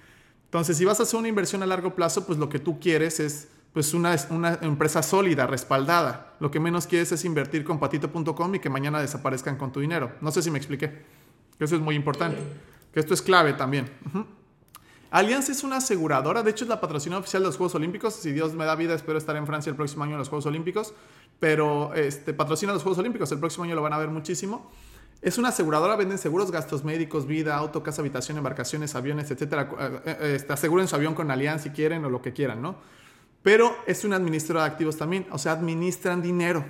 Entonces, 0.44 0.76
si 0.76 0.84
vas 0.84 1.00
a 1.00 1.02
hacer 1.02 1.18
una 1.18 1.28
inversión 1.28 1.62
a 1.62 1.66
largo 1.66 1.94
plazo, 1.94 2.26
pues 2.26 2.38
lo 2.38 2.48
que 2.48 2.60
tú 2.60 2.78
quieres 2.78 3.18
es 3.18 3.48
pues 3.72 3.92
una, 3.92 4.16
una 4.30 4.54
empresa 4.62 5.02
sólida, 5.02 5.48
respaldada. 5.48 6.34
Lo 6.38 6.52
que 6.52 6.60
menos 6.60 6.86
quieres 6.86 7.10
es 7.10 7.24
invertir 7.24 7.64
con 7.64 7.80
patito.com 7.80 8.54
y 8.54 8.60
que 8.60 8.70
mañana 8.70 9.00
desaparezcan 9.00 9.56
con 9.56 9.72
tu 9.72 9.80
dinero. 9.80 10.12
No 10.20 10.30
sé 10.30 10.42
si 10.42 10.50
me 10.52 10.58
expliqué. 10.58 11.02
Eso 11.58 11.74
es 11.74 11.80
muy 11.80 11.96
importante. 11.96 12.38
Que 12.92 13.00
esto 13.00 13.14
es 13.14 13.22
clave 13.22 13.54
también. 13.54 13.90
Ujú. 14.06 14.24
Allianz 15.10 15.48
es 15.48 15.62
una 15.62 15.76
aseguradora, 15.76 16.42
de 16.42 16.50
hecho 16.50 16.64
es 16.64 16.68
la 16.68 16.80
patrocinadora 16.80 17.20
oficial 17.20 17.42
de 17.42 17.46
los 17.46 17.56
Juegos 17.56 17.76
Olímpicos. 17.76 18.14
Si 18.14 18.32
Dios 18.32 18.52
me 18.54 18.64
da 18.64 18.74
vida, 18.74 18.94
espero 18.94 19.16
estar 19.16 19.36
en 19.36 19.46
Francia 19.46 19.70
el 19.70 19.76
próximo 19.76 20.02
año 20.02 20.14
en 20.14 20.18
los 20.18 20.28
Juegos 20.28 20.46
Olímpicos. 20.46 20.92
Pero 21.38 21.94
este, 21.94 22.34
patrocina 22.34 22.72
los 22.72 22.82
Juegos 22.82 22.98
Olímpicos, 22.98 23.30
el 23.30 23.38
próximo 23.38 23.62
año 23.62 23.76
lo 23.76 23.82
van 23.82 23.92
a 23.92 23.98
ver 23.98 24.08
muchísimo. 24.08 24.72
Es 25.24 25.38
una 25.38 25.48
aseguradora, 25.48 25.96
venden 25.96 26.18
seguros, 26.18 26.50
gastos 26.50 26.84
médicos, 26.84 27.26
vida, 27.26 27.56
auto, 27.56 27.82
casa, 27.82 28.02
habitación, 28.02 28.36
embarcaciones, 28.36 28.94
aviones, 28.94 29.30
etcétera. 29.30 29.70
Eh, 29.80 30.00
eh, 30.04 30.32
este, 30.36 30.52
aseguren 30.52 30.86
su 30.86 30.96
avión 30.96 31.14
con 31.14 31.30
Allianz 31.30 31.62
si 31.62 31.70
quieren 31.70 32.04
o 32.04 32.10
lo 32.10 32.20
que 32.20 32.34
quieran, 32.34 32.60
¿no? 32.60 32.76
Pero 33.42 33.74
es 33.86 34.04
una 34.04 34.16
administradora 34.16 34.66
de 34.66 34.72
activos 34.72 34.98
también, 34.98 35.26
o 35.30 35.38
sea, 35.38 35.52
administran 35.52 36.20
dinero. 36.20 36.66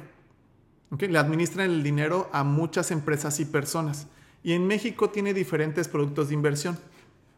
Le 0.96 1.18
administran 1.18 1.68
el 1.68 1.82
dinero 1.82 2.30
a 2.32 2.44
muchas 2.44 2.92
empresas 2.92 3.40
y 3.40 3.44
personas. 3.44 4.06
Y 4.44 4.52
en 4.52 4.68
México 4.68 5.10
tiene 5.10 5.34
diferentes 5.34 5.88
productos 5.88 6.28
de 6.28 6.34
inversión. 6.34 6.78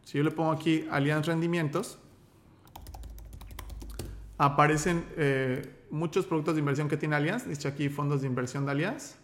Si 0.05 0.19
yo 0.19 0.25
le 0.25 0.33
pongo 0.33 0.51
aquí 0.51 0.87
Allianz 0.91 1.25
Rendimientos, 1.25 1.99
aparecen 4.37 5.07
eh, 5.17 5.67
muchos 5.91 6.27
productos 6.27 6.57
de 6.57 6.61
inversión 6.61 6.89
que 6.89 6.99
tiene 6.99 7.17
Allianz. 7.17 7.49
Dice 7.49 7.69
aquí 7.69 7.89
fondos 7.89 8.21
de 8.21 8.27
inversión 8.27 8.67
de 8.67 8.73
Allianz. 8.73 9.17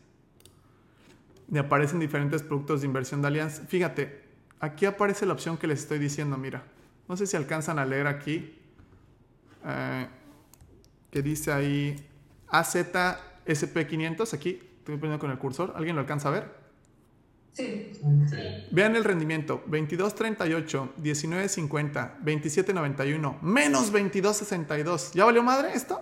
Y 1.52 1.58
aparecen 1.58 2.00
diferentes 2.00 2.42
productos 2.42 2.80
de 2.80 2.86
inversión 2.88 3.22
de 3.22 3.28
Allianz. 3.28 3.60
Fíjate, 3.68 4.24
aquí 4.58 4.86
aparece 4.86 5.26
la 5.26 5.34
opción 5.34 5.58
que 5.58 5.68
les 5.68 5.80
estoy 5.80 5.98
diciendo, 5.98 6.36
mira. 6.36 6.64
No 7.08 7.16
sé 7.16 7.26
si 7.26 7.36
alcanzan 7.36 7.78
a 7.78 7.84
leer 7.84 8.06
aquí. 8.06 8.58
Eh, 9.64 10.06
que 11.10 11.22
dice 11.22 11.52
ahí 11.52 12.08
AZSP500. 12.48 14.32
Aquí 14.32 14.60
estoy 14.78 14.96
poniendo 14.96 15.18
con 15.18 15.30
el 15.30 15.38
cursor. 15.38 15.74
¿Alguien 15.76 15.94
lo 15.94 16.00
alcanza 16.00 16.28
a 16.28 16.32
ver? 16.32 16.62
Sí. 17.52 17.92
Vean 18.70 18.96
el 18.96 19.04
rendimiento, 19.04 19.62
22.38, 19.66 20.94
19.50, 20.96 22.22
27.91, 22.24 23.42
menos 23.42 23.92
22.62. 23.92 25.12
¿Ya 25.12 25.26
valió 25.26 25.42
madre 25.42 25.74
esto? 25.74 26.00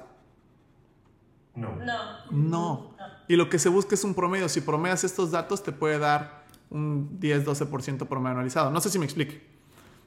No. 1.56 1.74
No. 1.74 2.30
No. 2.30 2.89
Y 3.30 3.36
lo 3.36 3.48
que 3.48 3.60
se 3.60 3.68
busca 3.68 3.94
es 3.94 4.02
un 4.02 4.12
promedio. 4.12 4.48
Si 4.48 4.60
promedias 4.60 5.04
estos 5.04 5.30
datos 5.30 5.62
te 5.62 5.70
puede 5.70 6.00
dar 6.00 6.46
un 6.68 7.20
10-12% 7.20 8.08
promedio 8.08 8.32
anualizado. 8.32 8.72
No 8.72 8.80
sé 8.80 8.90
si 8.90 8.98
me 8.98 9.04
explique. 9.04 9.40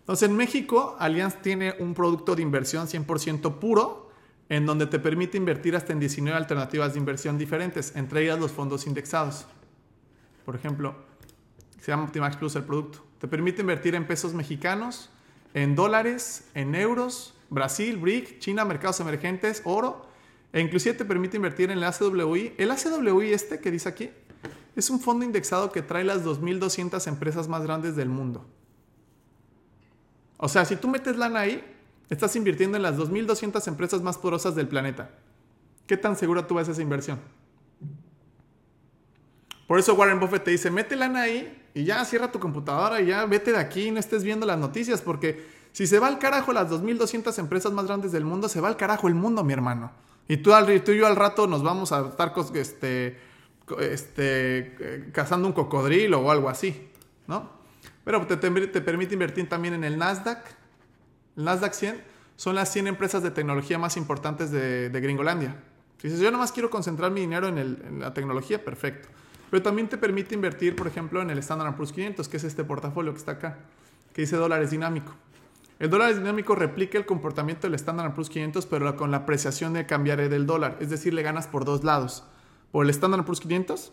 Entonces 0.02 0.28
en 0.28 0.36
México, 0.36 0.98
Allianz 1.00 1.41
tiene 1.41 1.74
un 1.80 1.94
producto 1.94 2.36
de 2.36 2.41
inversión 2.41 2.86
100% 2.86 3.60
puro 3.60 4.12
en 4.50 4.66
donde 4.66 4.88
te 4.88 5.00
permite 5.00 5.38
invertir 5.38 5.74
hasta 5.74 5.94
en 5.94 6.02
19 6.02 6.38
alternativas 6.38 6.91
de 6.91 7.00
inversión 7.00 7.38
diferentes, 7.38 7.95
entre 7.95 8.24
ellas 8.24 8.38
los 8.40 8.52
fondos 8.52 8.88
indexados. 8.88 9.45
Por 10.44 10.58
ejemplo, 10.58 10.94
se 11.80 11.91
llama 11.94 12.04
Optimax 12.04 12.36
Plus 12.36 12.58
el 12.58 12.66
producto. 12.66 13.06
Te 13.20 13.30
permite 13.30 13.62
invertir 13.62 13.95
en 13.95 14.06
pesos 14.06 14.34
mexicanos, 14.34 15.10
en 15.54 15.76
dólares, 15.76 16.50
en 16.56 16.76
euros, 16.76 17.36
Brasil, 17.50 17.95
BRIC, 17.95 18.40
China, 18.40 18.66
mercados 18.66 19.00
emergentes, 19.00 19.62
oro, 19.64 20.12
e 20.54 20.62
inclusive 20.62 20.96
te 20.96 21.04
permite 21.04 21.36
invertir 21.36 21.72
en 21.72 21.80
el 21.80 21.84
ACWI. 21.84 22.54
El 22.58 22.72
ACWI 22.72 23.34
este 23.34 23.60
que 23.60 23.72
dice 23.72 23.90
aquí 23.90 24.12
es 24.76 24.90
un 24.90 25.00
fondo 25.00 25.26
indexado 25.26 25.72
que 25.72 25.82
trae 25.82 26.04
las 26.04 26.24
2.200 26.24 27.06
empresas 27.08 27.48
más 27.48 27.64
grandes 27.64 27.96
del 27.96 28.08
mundo. 28.08 28.46
O 30.38 30.48
sea, 30.48 30.64
si 30.66 30.76
tú 30.76 30.88
metes 30.88 31.18
lana 31.18 31.42
ahí, 31.42 31.64
estás 32.10 32.36
invirtiendo 32.36 32.78
en 32.78 32.84
las 32.84 32.98
2.200 32.98 33.68
empresas 33.68 34.02
más 34.02 34.18
poderosas 34.18 34.56
del 34.56 34.68
planeta. 34.68 35.10
¿Qué 35.88 35.98
tan 35.98 36.16
segura 36.16 36.46
tú 36.46 36.56
ves 36.56 36.68
esa 36.68 36.82
inversión? 36.82 37.20
Por 39.68 39.80
eso 39.80 39.96
Warren 39.96 40.20
Buffett 40.20 40.44
te 40.44 40.52
dice, 40.52 40.70
mete 40.70 40.96
lana 40.96 41.24
ahí 41.24 41.62
y 41.74 41.84
ya 41.84 42.06
cierra 42.06 42.32
tu 42.32 42.40
computadora 42.40 43.02
y 43.02 43.08
ya 43.08 43.26
vete 43.26 43.52
de 43.52 43.58
aquí 43.58 43.88
y 43.88 43.92
no 43.92 44.00
estés 44.00 44.24
viendo 44.24 44.46
las 44.46 44.60
noticias 44.60 45.02
porque 45.02 45.48
si 45.72 45.88
se 45.88 45.98
va 45.98 46.08
al 46.08 46.20
carajo 46.20 46.54
las 46.54 46.70
2.200 46.70 47.40
empresas 47.40 47.72
más 47.72 47.86
grandes 47.86 48.12
del 48.12 48.24
mundo, 48.24 48.48
se 48.50 48.62
va 48.62 48.68
al 48.68 48.78
carajo 48.78 49.08
el 49.08 49.16
mundo, 49.16 49.44
mi 49.44 49.54
hermano. 49.54 49.92
Y 50.28 50.38
tú, 50.38 50.52
tú 50.86 50.91
y 50.91 50.98
yo 50.98 51.08
al 51.08 51.16
rato 51.16 51.48
nos 51.48 51.64
vamos 51.64 51.91
a 51.91 52.08
estar 52.08 52.34
este, 52.56 53.18
este, 53.80 54.76
eh, 54.80 55.10
cazando 55.12 55.48
un 55.48 55.54
cocodrilo 55.54 56.22
o 56.22 56.32
algo 56.32 56.50
así, 56.50 56.90
¿no? 57.28 57.52
Pero 58.04 58.26
te, 58.26 58.38
te, 58.38 58.50
te 58.68 58.82
permite 58.82 59.14
invertir 59.14 59.48
también 59.50 59.74
en 59.74 59.84
el 59.84 59.98
Nasdaq. 59.98 60.45
El 61.38 61.45
Nasdaq 61.45 61.74
100 61.74 62.02
son 62.36 62.56
las 62.56 62.72
100 62.72 62.88
empresas 62.88 63.24
de 63.24 63.32
tecnología 63.32 63.78
más 63.78 63.98
importantes 63.98 64.52
de, 64.52 64.90
Gringolandia. 64.90 65.56
Si 65.98 66.08
dices, 66.08 66.22
yo 66.22 66.32
nomás 66.32 66.52
quiero 66.52 66.70
concentrar 66.70 67.12
mi 67.12 67.22
dinero 67.22 67.48
en, 67.48 67.58
en 67.58 68.00
la 68.00 68.14
tecnología, 68.14 68.64
perfecto. 68.64 69.08
Pero 69.50 69.62
también 69.62 69.88
te 69.88 69.98
permite 69.98 70.36
invertir, 70.36 70.76
por 70.76 70.88
ejemplo, 70.88 71.22
en 71.22 71.30
el 71.30 71.38
Standard 71.40 71.76
Poor's 71.76 71.94
500, 71.94 72.28
que 72.28 72.38
es 72.38 72.44
este 72.44 72.64
portafolio 72.64 73.14
que 73.14 73.20
está 73.20 73.34
acá, 73.34 73.60
que 74.14 74.24
dice 74.24 74.36
dólares 74.36 74.72
dinámico. 74.72 75.14
El 75.84 75.90
dólar 75.90 76.16
dinámico 76.16 76.56
replica 76.56 76.98
el 76.98 77.06
comportamiento 77.06 77.68
del 77.68 77.74
Standard 77.74 78.14
Poor's 78.14 78.30
500, 78.30 78.66
pero 78.68 78.96
con 78.96 79.12
la 79.12 79.18
apreciación 79.18 79.74
de 79.74 79.86
cambiar 79.86 80.30
del 80.30 80.46
dólar. 80.46 80.78
Es 80.80 80.90
decir, 80.90 81.14
le 81.14 81.24
ganas 81.24 81.48
por 81.48 81.66
dos 81.66 81.84
lados. 81.84 82.24
Por 82.72 82.86
el 82.86 82.90
Standard 82.92 83.26
Poor's 83.26 83.42
500 83.42 83.92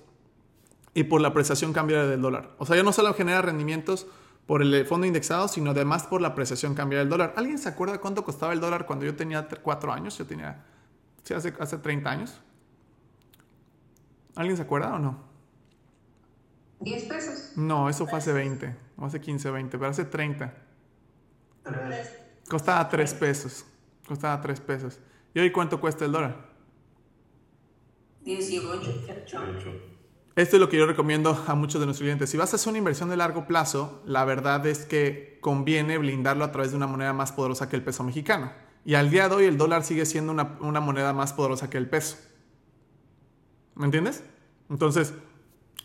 y 0.95 1.03
por 1.03 1.21
la 1.21 1.27
apreciación 1.27 1.73
cambiaria 1.73 2.07
del 2.07 2.23
dólar. 2.23 2.55
O 2.59 2.65
sea, 2.65 2.77
ya 2.77 2.85
no 2.85 2.93
solo 2.93 3.13
genera 3.15 3.43
rendimientos 3.43 4.07
por 4.47 4.63
el 4.63 4.87
fondo 4.87 5.05
indexado, 5.05 5.49
sino 5.49 5.73
además 5.73 6.05
por 6.05 6.21
la 6.21 6.29
apreciación 6.29 6.77
cambiaria 6.77 7.01
del 7.01 7.11
dólar. 7.11 7.35
¿Alguien 7.37 7.59
se 7.59 7.69
acuerda 7.69 7.99
cuánto 7.99 8.23
costaba 8.23 8.53
el 8.53 8.61
dólar 8.61 8.87
cuando 8.87 9.05
yo 9.05 9.17
tenía 9.17 9.49
cuatro 9.61 9.93
años? 9.93 10.17
Yo 10.17 10.25
tenía, 10.25 10.65
sí, 11.25 11.35
hace, 11.35 11.53
hace 11.59 11.77
30 11.77 12.09
años. 12.09 12.41
¿Alguien 14.37 14.57
se 14.57 14.63
acuerda 14.63 14.95
o 14.95 15.01
no? 15.01 15.19
10 16.79 17.03
pesos. 17.07 17.53
No, 17.57 17.89
eso 17.89 18.07
fue 18.07 18.21
hace 18.21 18.33
20, 18.33 18.77
o 18.97 19.07
hace 19.07 19.21
15, 19.21 19.51
20, 19.51 19.77
pero 19.77 19.91
hace 19.91 20.05
30. 20.05 20.70
Costaba 22.49 22.89
3 22.89 23.15
pesos. 23.15 23.65
Costaba 24.07 24.41
3 24.41 24.61
pesos. 24.61 24.99
¿Y 25.35 25.41
hoy 25.41 25.53
cuánto 25.53 25.81
cuesta 25.81 26.05
el 26.05 26.13
dólar? 26.13 26.51
18. 28.25 28.91
Esto 30.37 30.57
es 30.57 30.61
lo 30.61 30.69
que 30.69 30.77
yo 30.77 30.87
recomiendo 30.87 31.43
a 31.47 31.55
muchos 31.55 31.81
de 31.81 31.87
nuestros 31.87 32.05
clientes. 32.05 32.31
Si 32.31 32.37
vas 32.37 32.53
a 32.53 32.57
hacer 32.57 32.71
una 32.71 32.79
inversión 32.79 33.09
de 33.09 33.17
largo 33.17 33.47
plazo, 33.47 34.03
la 34.07 34.25
verdad 34.25 34.65
es 34.67 34.85
que 34.85 35.39
conviene 35.41 35.99
blindarlo 35.99 36.45
a 36.45 36.53
través 36.53 36.71
de 36.71 36.77
una 36.77 36.87
moneda 36.87 37.13
más 37.13 37.33
poderosa 37.33 37.69
que 37.69 37.77
el 37.77 37.83
peso 37.83 38.05
mexicano. 38.05 38.53
Y 38.85 38.95
al 38.95 39.11
día 39.11 39.29
de 39.29 39.35
hoy 39.35 39.45
el 39.45 39.59
dólar 39.59 39.85
sigue 39.85 40.07
siendo 40.07 40.33
una, 40.33 40.57
una 40.61 40.81
moneda 40.81 41.13
más 41.13 41.33
poderosa 41.33 41.69
que 41.69 41.79
el 41.79 41.89
peso. 41.89 42.17
¿Me 43.75 43.85
entiendes? 43.85 44.23
Entonces, 44.69 45.15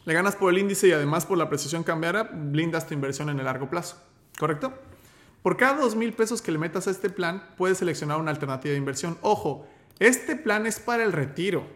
le 0.05 0.13
ganas 0.13 0.35
por 0.35 0.53
el 0.53 0.59
índice 0.59 0.87
y 0.87 0.91
además 0.91 1.25
por 1.25 1.37
la 1.37 1.49
precisión 1.49 1.83
cambiaria, 1.83 2.23
blindas 2.23 2.87
tu 2.87 2.93
inversión 2.93 3.29
en 3.29 3.39
el 3.39 3.45
largo 3.45 3.69
plazo. 3.69 3.97
¿Correcto? 4.37 4.73
Por 5.45 5.57
cada 5.57 5.79
dos 5.79 5.95
mil 5.95 6.11
pesos 6.11 6.41
que 6.41 6.51
le 6.51 6.57
metas 6.57 6.87
a 6.87 6.89
este 6.89 7.07
plan, 7.07 7.51
puedes 7.55 7.77
seleccionar 7.77 8.19
una 8.19 8.31
alternativa 8.31 8.71
de 8.71 8.79
inversión. 8.79 9.15
Ojo, 9.21 9.67
este 9.99 10.35
plan 10.35 10.65
es 10.65 10.79
para 10.79 11.03
el 11.03 11.11
retiro. 11.11 11.67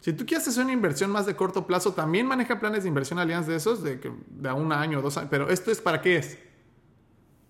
Si 0.00 0.14
tú 0.14 0.24
quieres 0.24 0.48
hacer 0.48 0.64
una 0.64 0.72
inversión 0.72 1.10
más 1.10 1.26
de 1.26 1.36
corto 1.36 1.66
plazo, 1.66 1.92
también 1.92 2.26
maneja 2.26 2.58
planes 2.58 2.84
de 2.84 2.88
inversión 2.88 3.18
alianza 3.18 3.50
de 3.50 3.58
esos, 3.58 3.82
de, 3.82 4.00
de 4.28 4.52
un 4.52 4.72
año 4.72 5.00
o 5.00 5.02
dos 5.02 5.18
años. 5.18 5.28
Pero 5.30 5.50
esto 5.50 5.70
es 5.70 5.78
para 5.82 6.00
qué 6.00 6.16
es? 6.16 6.38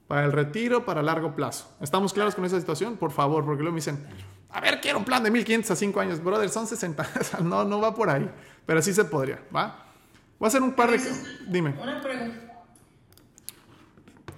Para 0.08 0.24
el 0.24 0.32
retiro, 0.32 0.84
para 0.84 1.00
largo 1.00 1.36
plazo. 1.36 1.72
¿Estamos 1.80 2.12
claros 2.12 2.34
con 2.34 2.44
esa 2.44 2.58
situación? 2.58 2.96
Por 2.96 3.12
favor, 3.12 3.44
porque 3.44 3.62
luego 3.62 3.74
me 3.74 3.78
dicen, 3.78 4.04
a 4.50 4.60
ver, 4.60 4.80
quiero 4.80 4.98
un 4.98 5.04
plan 5.04 5.22
de 5.22 5.30
1500 5.30 5.70
a 5.70 5.76
5 5.76 6.00
años. 6.00 6.24
Brother, 6.24 6.50
son 6.50 6.66
60. 6.66 7.08
no, 7.44 7.64
no 7.64 7.80
va 7.80 7.94
por 7.94 8.10
ahí. 8.10 8.28
Pero 8.66 8.82
sí 8.82 8.92
se 8.92 9.04
podría, 9.04 9.44
¿va? 9.54 9.86
Voy 10.40 10.46
a 10.46 10.48
hacer 10.48 10.60
un 10.60 10.72
par 10.72 10.90
de... 10.90 11.00
Dime. 11.46 11.76
Una 11.80 12.02
pregunta. 12.02 12.64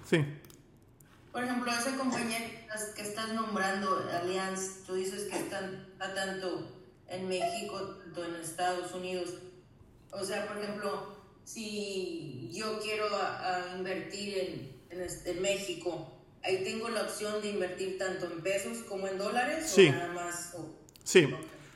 Sí. 0.05 0.23
Por 1.31 1.43
ejemplo, 1.43 1.71
esa 1.71 1.97
compañía 1.97 2.39
que 2.95 3.01
estás 3.01 3.33
nombrando, 3.33 4.05
Allianz, 4.11 4.83
tú 4.85 4.95
dices 4.95 5.29
que 5.29 5.37
están 5.37 5.87
a 5.99 6.13
tanto 6.13 6.67
en 7.07 7.27
México, 7.27 7.79
tanto 8.03 8.25
en 8.25 8.35
Estados 8.35 8.93
Unidos. 8.93 9.35
O 10.11 10.25
sea, 10.25 10.45
por 10.47 10.57
ejemplo, 10.57 11.15
si 11.45 12.49
yo 12.51 12.79
quiero 12.81 13.05
a, 13.15 13.71
a 13.71 13.77
invertir 13.77 14.37
en, 14.37 14.81
en, 14.89 15.05
este, 15.05 15.31
en, 15.31 15.41
México, 15.41 16.11
ahí 16.43 16.63
tengo 16.65 16.89
la 16.89 17.03
opción 17.03 17.41
de 17.41 17.49
invertir 17.49 17.97
tanto 17.97 18.25
en 18.25 18.41
pesos 18.41 18.79
como 18.89 19.07
en 19.07 19.17
dólares 19.17 19.69
sí. 19.69 19.87
o 19.87 19.91
nada 19.91 20.13
más. 20.13 20.53
O... 20.57 20.65
Sí. 21.03 21.33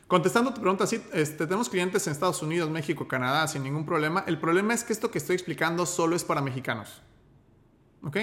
Contestando 0.08 0.54
tu 0.54 0.62
pregunta, 0.62 0.86
sí, 0.86 1.02
este, 1.14 1.46
tenemos 1.46 1.70
clientes 1.70 2.06
en 2.06 2.14
Estados 2.14 2.42
Unidos, 2.44 2.70
México, 2.70 3.08
Canadá, 3.08 3.48
sin 3.48 3.64
ningún 3.64 3.86
problema. 3.86 4.24
El 4.28 4.38
problema 4.38 4.74
es 4.74 4.84
que 4.84 4.94
esto 4.94 5.10
que 5.10 5.18
estoy 5.18 5.36
explicando 5.36 5.86
solo 5.86 6.16
es 6.16 6.24
para 6.24 6.42
mexicanos. 6.42 7.02
¿Ok? 8.04 8.18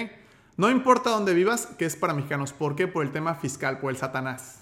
No 0.55 0.69
importa 0.69 1.09
dónde 1.09 1.33
vivas, 1.33 1.65
que 1.65 1.85
es 1.85 1.95
para 1.95 2.13
mexicanos. 2.13 2.53
¿Por 2.53 2.75
qué? 2.75 2.87
Por 2.87 3.03
el 3.03 3.11
tema 3.11 3.35
fiscal, 3.35 3.79
por 3.79 3.91
el 3.91 3.97
satanás. 3.97 4.59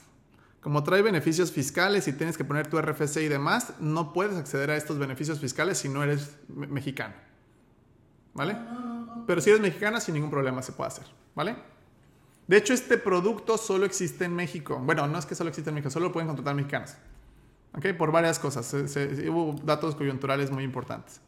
Como 0.62 0.84
trae 0.84 1.02
beneficios 1.02 1.52
fiscales 1.52 2.08
y 2.08 2.14
tienes 2.14 2.38
que 2.38 2.46
poner 2.46 2.68
tu 2.68 2.80
RFC 2.80 3.18
y 3.18 3.28
demás, 3.28 3.74
no 3.80 4.14
puedes 4.14 4.38
acceder 4.38 4.70
a 4.70 4.78
estos 4.78 5.00
beneficios 5.00 5.40
fiscales 5.40 5.80
si 5.80 5.90
no 5.90 6.04
eres 6.04 6.38
me 6.48 6.68
mexicano. 6.68 7.16
¿Vale? 8.34 8.56
Pero 9.28 9.42
si 9.42 9.50
eres 9.50 9.62
mexicana, 9.62 10.00
sin 10.00 10.14
ningún 10.14 10.30
problema 10.30 10.62
se 10.62 10.72
puede 10.72 10.88
hacer. 10.90 11.06
¿Vale? 11.36 11.56
De 12.48 12.58
hecho, 12.58 12.74
este 12.74 12.98
producto 12.98 13.58
solo 13.58 13.86
existe 13.86 14.26
en 14.26 14.36
México. 14.36 14.80
Bueno, 14.80 15.08
no 15.08 15.18
es 15.18 15.26
que 15.26 15.36
solo 15.36 15.50
existe 15.50 15.70
en 15.70 15.76
México, 15.76 15.90
solo 15.90 16.08
lo 16.08 16.14
pueden 16.14 16.28
contratar 16.28 16.56
mexicanos. 16.56 16.96
¿Ok? 17.74 17.88
Por 17.98 18.12
varias 18.12 18.40
cosas. 18.40 18.66
Se, 18.66 19.30
hubo 19.30 19.60
datos 19.64 19.96
coyunturales 19.96 20.52
muy 20.52 20.64
importantes. 20.64 21.22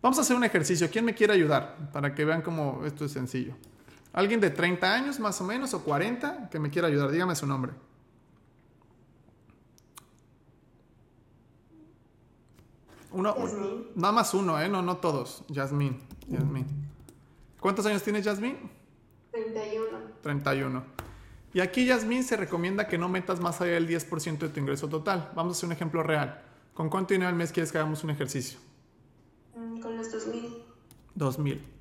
Vamos 0.00 0.18
a 0.18 0.22
hacer 0.22 0.36
un 0.36 0.44
ejercicio. 0.44 0.88
¿Quién 0.90 1.04
me 1.04 1.14
quiere 1.14 1.34
ayudar? 1.34 1.90
Para 1.92 2.14
que 2.14 2.24
vean 2.24 2.42
cómo 2.42 2.82
esto 2.86 3.04
es 3.04 3.12
sencillo. 3.12 3.54
Alguien 4.12 4.40
de 4.40 4.50
30 4.50 4.92
años 4.92 5.20
más 5.20 5.40
o 5.40 5.44
menos 5.44 5.74
o 5.74 5.84
40 5.84 6.48
que 6.50 6.58
me 6.58 6.70
quiera 6.70 6.88
ayudar. 6.88 7.10
Dígame 7.10 7.36
su 7.36 7.46
nombre. 7.46 7.72
Uno, 13.10 13.34
nada 13.94 14.12
más 14.12 14.34
uno, 14.34 14.60
¿eh? 14.60 14.68
No, 14.68 14.82
no 14.82 14.98
todos. 14.98 15.44
Yasmín. 15.48 15.98
Yasmín. 16.28 16.66
¿Cuántos 17.60 17.86
años 17.86 18.02
tienes, 18.02 18.24
Yasmín? 18.24 18.56
31. 19.30 19.98
31. 20.22 20.84
Y 21.54 21.60
aquí, 21.60 21.86
Yasmín, 21.86 22.22
se 22.22 22.36
recomienda 22.36 22.86
que 22.86 22.98
no 22.98 23.08
metas 23.08 23.40
más 23.40 23.60
allá 23.60 23.72
del 23.72 23.88
10% 23.88 24.38
de 24.38 24.48
tu 24.48 24.60
ingreso 24.60 24.88
total. 24.88 25.32
Vamos 25.34 25.54
a 25.54 25.58
hacer 25.58 25.66
un 25.66 25.72
ejemplo 25.72 26.02
real. 26.02 26.42
¿Con 26.74 26.90
cuánto 26.90 27.14
dinero 27.14 27.28
al 27.28 27.34
mes 27.34 27.50
quieres 27.50 27.72
que 27.72 27.78
hagamos 27.78 28.04
un 28.04 28.10
ejercicio? 28.10 28.58
Mm, 29.56 29.80
con 29.80 29.96
los 29.96 30.12
2.000. 30.14 30.62
2000. 31.14 31.77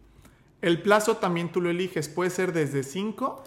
El 0.61 0.81
plazo 0.81 1.17
también 1.17 1.51
tú 1.51 1.61
lo 1.61 1.69
eliges, 1.69 2.09
puede 2.09 2.29
ser 2.29 2.51
desde 2.51 2.83
5 2.83 3.43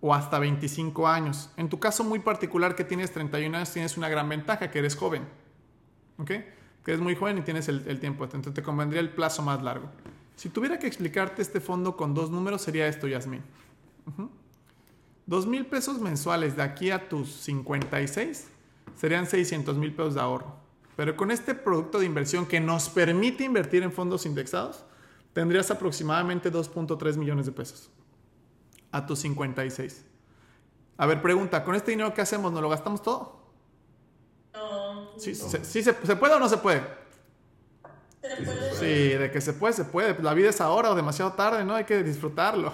o 0.00 0.14
hasta 0.14 0.38
25 0.38 1.06
años. 1.06 1.50
En 1.56 1.68
tu 1.68 1.78
caso 1.78 2.04
muy 2.04 2.20
particular 2.20 2.74
que 2.74 2.84
tienes 2.84 3.12
31 3.12 3.56
años, 3.56 3.72
tienes 3.72 3.96
una 3.96 4.08
gran 4.08 4.28
ventaja, 4.28 4.70
que 4.70 4.78
eres 4.78 4.96
joven. 4.96 5.24
¿Ok? 6.18 6.28
Que 6.28 6.44
eres 6.86 7.00
muy 7.00 7.14
joven 7.14 7.38
y 7.38 7.42
tienes 7.42 7.68
el, 7.68 8.00
tiempo, 8.00 8.24
entonces 8.24 8.54
te 8.54 8.62
convendría 8.62 9.00
el 9.00 9.10
plazo 9.10 9.42
más 9.42 9.62
largo. 9.62 9.90
Si 10.36 10.48
tuviera 10.48 10.78
que 10.78 10.86
explicarte 10.86 11.42
este 11.42 11.60
fondo 11.60 11.96
con 11.96 12.14
dos 12.14 12.30
números, 12.30 12.62
sería 12.62 12.86
esto, 12.86 13.08
Yasmin. 13.08 13.42
Dos 15.26 15.46
mil 15.46 15.66
pesos 15.66 16.00
mensuales 16.00 16.56
de 16.56 16.62
aquí 16.62 16.90
a 16.90 17.08
tus 17.08 17.32
56 17.42 18.48
serían 18.96 19.26
600 19.26 19.76
mil 19.76 19.92
pesos 19.92 20.14
de 20.14 20.20
ahorro. 20.20 20.54
Pero 20.94 21.16
con 21.16 21.30
este 21.30 21.54
producto 21.54 21.98
de 21.98 22.06
inversión 22.06 22.46
que 22.46 22.60
nos 22.60 22.88
permite 22.88 23.44
invertir 23.44 23.82
en 23.82 23.92
fondos 23.92 24.24
indexados, 24.24 24.85
tendrías 25.36 25.70
aproximadamente 25.70 26.50
2.3 26.50 27.18
millones 27.18 27.44
de 27.44 27.52
pesos 27.52 27.90
a 28.90 29.04
tus 29.04 29.18
56. 29.18 30.02
A 30.96 31.04
ver, 31.04 31.20
pregunta, 31.20 31.62
¿con 31.62 31.74
este 31.74 31.90
dinero 31.90 32.14
qué 32.14 32.22
hacemos? 32.22 32.50
¿Nos 32.50 32.62
lo 32.62 32.70
gastamos 32.70 33.02
todo? 33.02 33.42
No. 34.54 35.10
¿Sí, 35.18 35.34
se, 35.34 35.62
sí 35.62 35.82
se, 35.82 35.92
se 35.92 36.16
puede 36.16 36.32
o 36.32 36.38
no 36.38 36.48
se 36.48 36.56
puede? 36.56 36.80
Se 38.22 38.44
puede. 38.44 38.74
Sí, 38.76 39.18
de 39.18 39.30
que 39.30 39.42
se 39.42 39.52
puede, 39.52 39.74
se 39.74 39.84
puede. 39.84 40.16
La 40.22 40.32
vida 40.32 40.48
es 40.48 40.62
ahora 40.62 40.90
o 40.90 40.94
demasiado 40.94 41.34
tarde, 41.34 41.66
¿no? 41.66 41.74
Hay 41.74 41.84
que 41.84 42.02
disfrutarlo. 42.02 42.72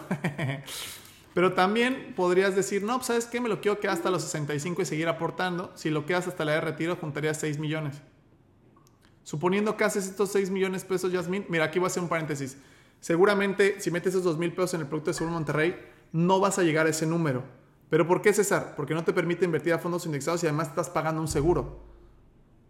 Pero 1.34 1.54
también 1.54 2.12
podrías 2.14 2.54
decir, 2.54 2.84
no, 2.84 2.98
pues 2.98 3.08
¿sabes 3.08 3.26
qué? 3.26 3.40
Me 3.40 3.48
lo 3.48 3.60
quiero 3.60 3.80
quedar 3.80 3.96
hasta 3.96 4.08
los 4.08 4.22
65 4.22 4.82
y 4.82 4.84
seguir 4.84 5.08
aportando. 5.08 5.72
Si 5.74 5.90
lo 5.90 6.06
quedas 6.06 6.28
hasta 6.28 6.44
la 6.44 6.52
de 6.52 6.60
retiro, 6.60 6.94
juntarías 6.94 7.38
6 7.38 7.58
millones. 7.58 8.02
Suponiendo 9.24 9.76
que 9.76 9.84
haces 9.84 10.06
estos 10.06 10.32
6 10.32 10.50
millones 10.50 10.82
de 10.82 10.88
pesos, 10.88 11.12
Yasmin, 11.12 11.46
mira, 11.48 11.64
aquí 11.64 11.78
voy 11.78 11.86
a 11.86 11.88
hacer 11.88 12.02
un 12.02 12.08
paréntesis. 12.08 12.56
Seguramente, 13.00 13.80
si 13.80 13.90
metes 13.90 14.14
esos 14.14 14.24
2 14.24 14.38
mil 14.38 14.52
pesos 14.52 14.74
en 14.74 14.80
el 14.82 14.86
producto 14.86 15.10
de 15.10 15.14
Seguro 15.14 15.34
Monterrey, 15.34 15.76
no 16.12 16.40
vas 16.40 16.58
a 16.58 16.62
llegar 16.62 16.86
a 16.86 16.90
ese 16.90 17.06
número. 17.06 17.42
¿Pero 17.90 18.06
por 18.06 18.22
qué, 18.22 18.32
César? 18.32 18.74
Porque 18.76 18.94
no 18.94 19.04
te 19.04 19.12
permite 19.12 19.44
invertir 19.44 19.72
a 19.72 19.78
fondos 19.78 20.06
indexados 20.06 20.42
y 20.42 20.46
además 20.46 20.68
estás 20.68 20.88
pagando 20.88 21.20
un 21.20 21.28
seguro. 21.28 21.80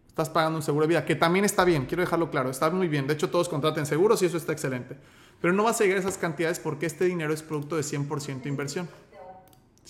Estás 0.09 0.29
pagando 0.29 0.59
un 0.59 0.63
seguro 0.63 0.85
de 0.85 0.89
vida, 0.89 1.05
que 1.05 1.15
también 1.15 1.45
está 1.45 1.65
bien, 1.65 1.87
quiero 1.87 2.03
dejarlo 2.03 2.31
claro, 2.31 2.51
está 2.51 2.69
muy 2.71 2.87
bien. 2.87 3.07
De 3.07 3.15
hecho, 3.15 3.31
todos 3.31 3.49
contraten 3.49 3.87
seguros 3.87 4.21
y 4.23 4.27
eso 4.27 4.37
está 4.37 4.53
excelente. 4.53 4.99
Pero 5.41 5.55
no 5.55 5.65
vas 5.65 5.81
a 5.81 5.85
llegar 5.85 5.99
a 5.99 6.01
esas 6.01 6.19
cantidades 6.19 6.59
porque 6.59 6.87
este 6.87 7.07
dinero 7.07 7.33
es 7.33 7.43
producto 7.43 7.77
de 7.77 7.83
100% 7.83 8.47
inversión. 8.47 8.89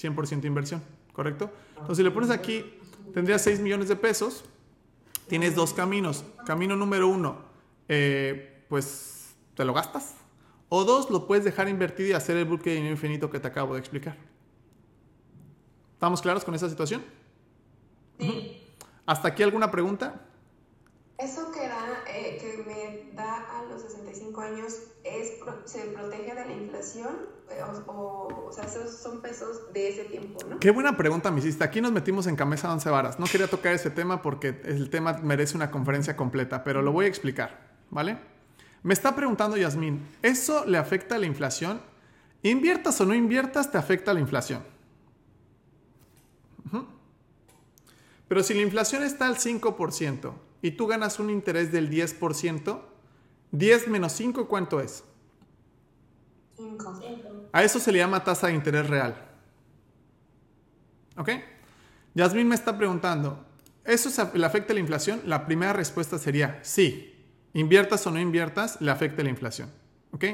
100% 0.01 0.45
inversión, 0.45 0.83
¿correcto? 1.13 1.51
Entonces, 1.71 1.97
si 1.97 2.03
le 2.03 2.11
pones 2.11 2.31
aquí, 2.31 2.65
tendrías 3.13 3.43
6 3.43 3.61
millones 3.61 3.89
de 3.89 3.97
pesos. 3.97 4.45
Tienes 5.33 5.55
dos 5.55 5.73
caminos. 5.73 6.27
Camino 6.45 6.77
número 6.77 7.09
uno, 7.09 7.39
eh, 7.89 8.67
pues 8.69 9.35
te 9.55 9.65
lo 9.65 9.73
gastas. 9.73 10.13
O 10.69 10.85
dos, 10.85 11.09
lo 11.09 11.27
puedes 11.27 11.43
dejar 11.43 11.71
invertido 11.71 12.11
y 12.11 12.13
hacer 12.13 12.37
el 12.37 12.45
buque 12.45 12.69
de 12.69 12.77
dinero 12.77 12.93
infinito 12.93 13.31
que 13.31 13.41
te 13.41 13.49
acabo 13.49 13.73
de 13.73 13.81
explicar. 13.81 14.19
¿Estamos 15.95 16.21
claros 16.21 16.45
con 16.45 16.55
esa 16.55 16.69
situación? 16.69 17.03
Sí. 18.21 18.63
¿Hasta 19.07 19.29
aquí 19.29 19.43
alguna 19.43 19.71
pregunta? 19.71 20.21
Eso 21.17 21.51
que, 21.51 21.67
da, 21.67 21.82
eh, 22.15 22.39
que 22.41 22.63
me 22.65 23.15
da 23.17 23.59
a 23.59 23.65
los 23.65 23.83
65 23.83 24.41
años, 24.41 24.75
es, 25.05 25.33
¿se 25.65 25.81
protege 25.87 26.35
de 26.35 26.45
la 26.45 26.53
inflación? 26.53 27.17
Eh, 27.51 27.63
O, 27.63 27.93
o, 27.93 28.47
o 28.49 28.53
sea, 28.53 28.65
esos 28.65 28.97
son 28.97 29.21
pesos 29.21 29.73
de 29.73 29.89
ese 29.89 30.05
tiempo, 30.05 30.39
¿no? 30.49 30.59
Qué 30.59 30.71
buena 30.71 30.97
pregunta 30.97 31.31
me 31.31 31.41
hiciste. 31.41 31.65
Aquí 31.65 31.81
nos 31.81 31.93
metimos 31.93 32.27
en 32.27 32.37
camisa 32.37 32.69
de 32.69 32.75
once 32.75 32.91
varas. 32.91 33.19
No 33.19 33.27
quería 33.27 33.49
tocar 33.49 33.75
ese 33.75 33.91
tema 33.91 34.23
porque 34.23 34.61
el 34.65 34.91
tema 34.91 35.15
merece 35.23 35.57
una 35.57 35.71
conferencia 35.71 36.17
completa, 36.17 36.65
pero 36.65 36.83
lo 36.83 36.93
voy 36.93 37.07
a 37.07 37.09
explicar, 37.09 37.71
¿vale? 37.91 38.19
Me 38.83 38.95
está 38.95 39.15
preguntando 39.15 39.57
Yasmín, 39.57 40.07
¿eso 40.23 40.65
le 40.67 40.77
afecta 40.79 41.15
a 41.15 41.19
la 41.19 41.27
inflación? 41.27 41.81
Inviertas 42.43 43.01
o 43.01 43.07
no 43.07 43.15
inviertas, 43.15 43.71
te 43.71 43.79
afecta 43.79 44.13
la 44.13 44.21
inflación. 44.21 44.63
Pero 48.29 48.43
si 48.43 48.55
la 48.55 48.63
inflación 48.63 49.03
está 49.03 49.27
al 49.27 49.37
5% 49.37 50.33
y 50.63 50.71
tú 50.71 50.87
ganas 50.87 51.19
un 51.19 51.29
interés 51.29 51.73
del 51.73 51.91
10%, 51.91 52.81
10 53.51 53.89
menos 53.89 54.13
5, 54.13 54.49
¿cuánto 54.49 54.81
es? 54.81 55.05
Cinco. 56.57 56.97
A 57.53 57.63
eso 57.65 57.79
se 57.81 57.93
le 57.93 57.99
llama 57.99 58.23
tasa 58.23 58.47
de 58.47 58.55
interés 58.55 58.89
real. 58.89 59.29
¿Ok? 61.17 61.31
Yasmín 62.15 62.49
me 62.49 62.55
está 62.55 62.77
preguntando, 62.77 63.45
¿eso 63.85 64.09
le 64.35 64.47
afecta 64.47 64.73
la 64.73 64.81
inflación? 64.81 65.21
La 65.27 65.47
primera 65.47 65.73
respuesta 65.73 66.19
sería 66.19 66.61
sí. 66.63 67.09
Inviertas 67.55 68.07
o 68.07 68.11
no 68.11 68.21
inviertas, 68.21 68.81
le 68.81 68.91
afecta 68.91 69.23
la 69.23 69.31
inflación. 69.31 69.71
¿Ok? 70.13 70.25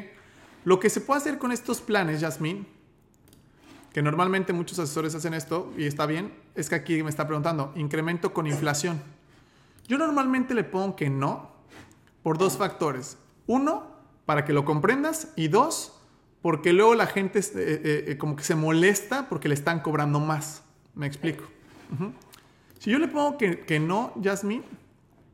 Lo 0.64 0.78
que 0.78 0.90
se 0.90 1.00
puede 1.00 1.18
hacer 1.20 1.38
con 1.38 1.50
estos 1.50 1.80
planes, 1.80 2.20
Yasmín, 2.20 2.66
que 3.92 4.02
normalmente 4.02 4.52
muchos 4.52 4.78
asesores 4.78 5.14
hacen 5.14 5.34
esto 5.34 5.72
y 5.76 5.86
está 5.86 6.06
bien, 6.06 6.32
es 6.54 6.68
que 6.68 6.74
aquí 6.74 7.02
me 7.02 7.10
está 7.10 7.26
preguntando, 7.26 7.72
incremento 7.74 8.32
con 8.32 8.46
inflación. 8.46 9.00
Yo 9.88 9.96
normalmente 9.96 10.54
le 10.54 10.64
pongo 10.64 10.94
que 10.94 11.08
no 11.08 11.50
por 12.22 12.36
dos 12.36 12.58
factores. 12.58 13.16
Uno, 13.46 13.86
para 14.26 14.44
que 14.44 14.52
lo 14.52 14.66
comprendas 14.66 15.32
y 15.34 15.48
dos, 15.48 15.98
porque 16.42 16.74
luego 16.74 16.94
la 16.94 17.06
gente 17.06 17.38
eh, 17.38 17.44
eh, 17.54 18.04
eh, 18.08 18.18
como 18.18 18.36
que 18.36 18.44
se 18.44 18.54
molesta 18.54 19.28
porque 19.30 19.48
le 19.48 19.54
están 19.54 19.80
cobrando 19.80 20.20
más. 20.20 20.62
Me 20.94 21.06
explico. 21.06 21.44
Si 22.78 22.90
yo 22.90 22.98
le 22.98 23.08
pongo 23.08 23.38
que, 23.38 23.60
que 23.60 23.80
no, 23.80 24.12
Jasmine, 24.22 24.62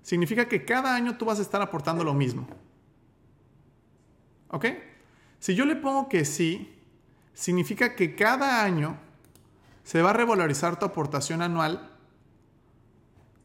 significa 0.02 0.46
que 0.46 0.64
cada 0.64 0.94
año 0.94 1.18
tú 1.18 1.24
vas 1.24 1.40
a 1.40 1.42
estar 1.42 1.60
aportando 1.60 2.04
lo 2.04 2.14
mismo. 2.14 2.46
¿Ok? 4.48 4.66
Si 5.40 5.56
yo 5.56 5.66
le 5.66 5.74
pongo 5.74 6.08
que 6.08 6.24
sí, 6.24 6.78
significa 7.32 7.96
que 7.96 8.14
cada 8.14 8.62
año 8.62 8.96
se 9.82 10.00
va 10.00 10.10
a 10.10 10.12
revalorizar 10.12 10.78
tu 10.78 10.86
aportación 10.86 11.42
anual. 11.42 11.90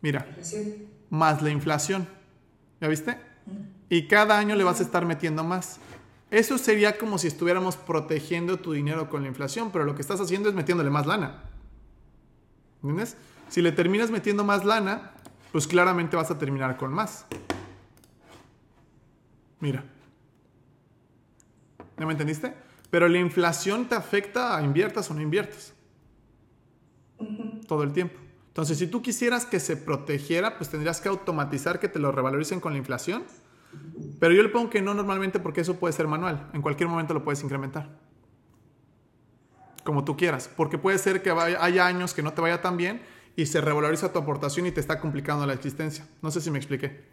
Mira, 0.01 0.27
más 1.09 1.41
la 1.41 1.49
inflación. 1.49 2.07
¿Ya 2.81 2.87
viste? 2.87 3.17
Y 3.89 4.07
cada 4.07 4.37
año 4.37 4.55
le 4.55 4.63
vas 4.63 4.79
a 4.79 4.83
estar 4.83 5.05
metiendo 5.05 5.43
más. 5.43 5.79
Eso 6.31 6.57
sería 6.57 6.97
como 6.97 7.17
si 7.17 7.27
estuviéramos 7.27 7.75
protegiendo 7.75 8.57
tu 8.57 8.73
dinero 8.73 9.09
con 9.09 9.23
la 9.23 9.27
inflación, 9.27 9.71
pero 9.71 9.83
lo 9.83 9.95
que 9.95 10.01
estás 10.01 10.21
haciendo 10.21 10.47
es 10.47 10.55
metiéndole 10.55 10.91
más 10.91 11.07
lana. 11.07 11.43
¿Entiendes? 12.83 13.17
Si 13.49 13.61
le 13.61 13.71
terminas 13.71 14.11
metiendo 14.11 14.43
más 14.43 14.63
lana, 14.63 15.11
pues 15.51 15.65
claramente 15.65 16.15
vas 16.15 16.29
a 16.29 16.37
terminar 16.37 16.77
con 16.77 16.93
más. 16.93 17.25
Mira. 19.59 19.83
¿Ya 21.97 22.05
me 22.05 22.11
entendiste? 22.11 22.53
Pero 22.91 23.07
la 23.07 23.17
inflación 23.17 23.89
te 23.89 23.95
afecta 23.95 24.55
a 24.55 24.61
inviertas 24.61 25.09
o 25.09 25.13
no 25.13 25.21
inviertas. 25.21 25.73
Todo 27.67 27.83
el 27.83 27.91
tiempo. 27.91 28.19
Entonces, 28.49 28.77
si 28.77 28.87
tú 28.87 29.01
quisieras 29.01 29.45
que 29.45 29.59
se 29.59 29.77
protegiera, 29.77 30.57
pues 30.57 30.69
tendrías 30.69 30.99
que 31.01 31.07
automatizar 31.09 31.79
que 31.79 31.87
te 31.87 31.97
lo 31.99 32.11
revaloricen 32.11 32.59
con 32.59 32.73
la 32.73 32.77
inflación. 32.79 33.23
Pero 34.19 34.33
yo 34.33 34.43
le 34.43 34.49
pongo 34.49 34.69
que 34.69 34.81
no 34.81 34.93
normalmente 34.93 35.39
porque 35.39 35.61
eso 35.61 35.75
puede 35.79 35.93
ser 35.93 36.07
manual. 36.07 36.49
En 36.53 36.61
cualquier 36.61 36.89
momento 36.89 37.13
lo 37.13 37.23
puedes 37.23 37.41
incrementar. 37.43 37.97
Como 39.83 40.03
tú 40.03 40.17
quieras. 40.17 40.49
Porque 40.55 40.77
puede 40.77 40.97
ser 40.97 41.21
que 41.21 41.31
vaya- 41.31 41.63
haya 41.63 41.85
años 41.87 42.13
que 42.13 42.21
no 42.23 42.33
te 42.33 42.41
vaya 42.41 42.61
tan 42.61 42.75
bien 42.77 43.01
y 43.35 43.45
se 43.45 43.61
revaloriza 43.61 44.11
tu 44.11 44.19
aportación 44.19 44.65
y 44.65 44.71
te 44.71 44.79
está 44.81 44.99
complicando 44.99 45.45
la 45.45 45.53
existencia. 45.53 46.07
No 46.21 46.31
sé 46.31 46.41
si 46.41 46.51
me 46.51 46.57
expliqué. 46.57 47.05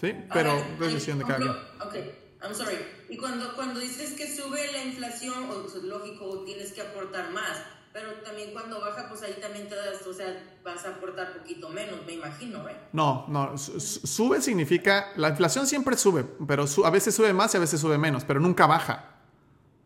¿Sí? 0.00 0.14
Pero 0.32 0.52
es 0.56 0.78
decisión 0.78 1.18
de 1.18 1.24
cada 1.24 1.38
quien. 1.38 1.50
Ok, 1.50 1.94
I'm 2.42 2.54
sorry. 2.54 2.76
Y 3.08 3.16
cuando, 3.16 3.54
cuando 3.54 3.80
dices 3.80 4.12
que 4.12 4.26
sube 4.34 4.60
la 4.72 4.84
inflación, 4.84 5.44
o, 5.50 5.86
lógico, 5.86 6.42
tienes 6.44 6.72
que 6.72 6.82
aportar 6.82 7.30
más. 7.32 7.62
Pero 7.92 8.10
también 8.24 8.52
cuando 8.52 8.80
baja, 8.80 9.06
pues 9.08 9.22
ahí 9.22 9.36
también 9.40 9.68
te 9.68 9.74
das, 9.76 10.06
o 10.06 10.14
sea, 10.14 10.26
vas 10.64 10.82
a 10.86 10.90
aportar 10.96 11.36
poquito 11.36 11.68
menos, 11.68 12.06
me 12.06 12.14
imagino, 12.14 12.66
¿eh? 12.68 12.76
No, 12.94 13.26
no, 13.28 13.58
su- 13.58 13.78
su- 13.80 14.06
sube 14.06 14.40
significa, 14.40 15.08
la 15.16 15.28
inflación 15.28 15.66
siempre 15.66 15.96
sube, 15.98 16.24
pero 16.46 16.64
a 16.84 16.90
veces 16.90 17.14
sube 17.14 17.34
más 17.34 17.52
y 17.52 17.58
a 17.58 17.60
veces 17.60 17.78
sube 17.80 17.98
menos, 17.98 18.24
pero 18.24 18.40
nunca 18.40 18.66
baja. 18.66 19.16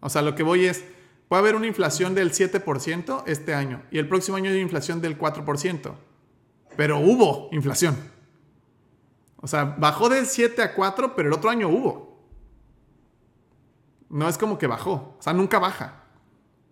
O 0.00 0.08
sea, 0.08 0.22
lo 0.22 0.36
que 0.36 0.44
voy 0.44 0.66
es, 0.66 0.84
puede 1.28 1.40
haber 1.40 1.56
una 1.56 1.66
inflación 1.66 2.14
del 2.14 2.30
7% 2.32 3.24
este 3.26 3.54
año 3.54 3.82
y 3.90 3.98
el 3.98 4.08
próximo 4.08 4.36
año 4.36 4.50
hay 4.52 4.60
inflación 4.60 5.00
del 5.00 5.18
4%, 5.18 5.94
pero 6.76 6.98
hubo 7.00 7.48
inflación. 7.50 7.96
O 9.38 9.48
sea, 9.48 9.64
bajó 9.64 10.08
del 10.08 10.26
7 10.26 10.62
a 10.62 10.74
4, 10.74 11.16
pero 11.16 11.28
el 11.28 11.34
otro 11.34 11.50
año 11.50 11.68
hubo. 11.68 12.22
No 14.08 14.28
es 14.28 14.38
como 14.38 14.58
que 14.58 14.68
bajó, 14.68 15.16
o 15.18 15.22
sea, 15.22 15.32
nunca 15.32 15.58
baja. 15.58 16.04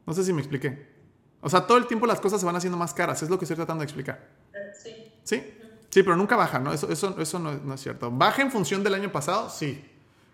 No 0.07 0.13
sé 0.15 0.23
si 0.23 0.33
me 0.33 0.41
expliqué. 0.41 0.94
O 1.45 1.51
sea, 1.51 1.67
todo 1.67 1.77
el 1.77 1.87
tiempo 1.87 2.07
las 2.07 2.21
cosas 2.21 2.41
se 2.41 2.47
van 2.47 2.57
haciendo 2.57 2.79
más 2.79 2.95
caras, 2.95 3.23
es 3.23 3.29
lo 3.29 3.39
que 3.39 3.45
estoy 3.45 3.57
tratando 3.57 3.83
de 3.83 3.85
explicar. 3.85 4.29
Sí. 4.83 5.13
Sí, 5.23 5.55
sí, 5.91 6.03
pero 6.03 6.17
nunca 6.17 6.37
baja, 6.37 6.59
¿no? 6.59 6.73
Eso, 6.73 6.91
eso, 6.91 7.19
eso 7.21 7.39
no, 7.39 7.53
no 7.53 7.75
es 7.75 7.81
cierto. 7.83 8.11
¿Baja 8.11 8.41
en 8.43 8.51
función 8.51 8.83
del 8.83 8.95
año 8.95 9.13
pasado? 9.13 9.51
Sí. 9.51 9.85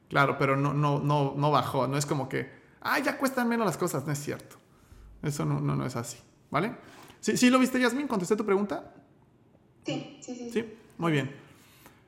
Claro, 0.08 0.36
pero 0.38 0.56
no, 0.56 0.72
no, 0.72 1.00
no, 1.00 1.34
no 1.36 1.50
bajó. 1.50 1.86
No 1.88 1.96
es 1.96 2.06
como 2.06 2.28
que, 2.28 2.50
ah, 2.80 2.98
ya 3.00 3.18
cuestan 3.18 3.48
menos 3.48 3.66
las 3.66 3.76
cosas. 3.76 4.06
No 4.06 4.12
es 4.12 4.18
cierto. 4.18 4.56
Eso 5.22 5.44
no, 5.44 5.60
no, 5.60 5.74
no 5.76 5.84
es 5.84 5.96
así. 5.96 6.18
¿Vale? 6.50 6.74
¿Sí, 7.20 7.36
¿Sí 7.36 7.50
lo 7.50 7.58
viste, 7.58 7.78
Yasmin? 7.80 8.06
¿Contesté 8.08 8.36
tu 8.36 8.46
pregunta? 8.46 8.94
Sí, 9.84 10.18
sí, 10.22 10.34
sí. 10.34 10.50
Sí, 10.52 10.74
muy 10.96 11.12
bien. 11.12 11.34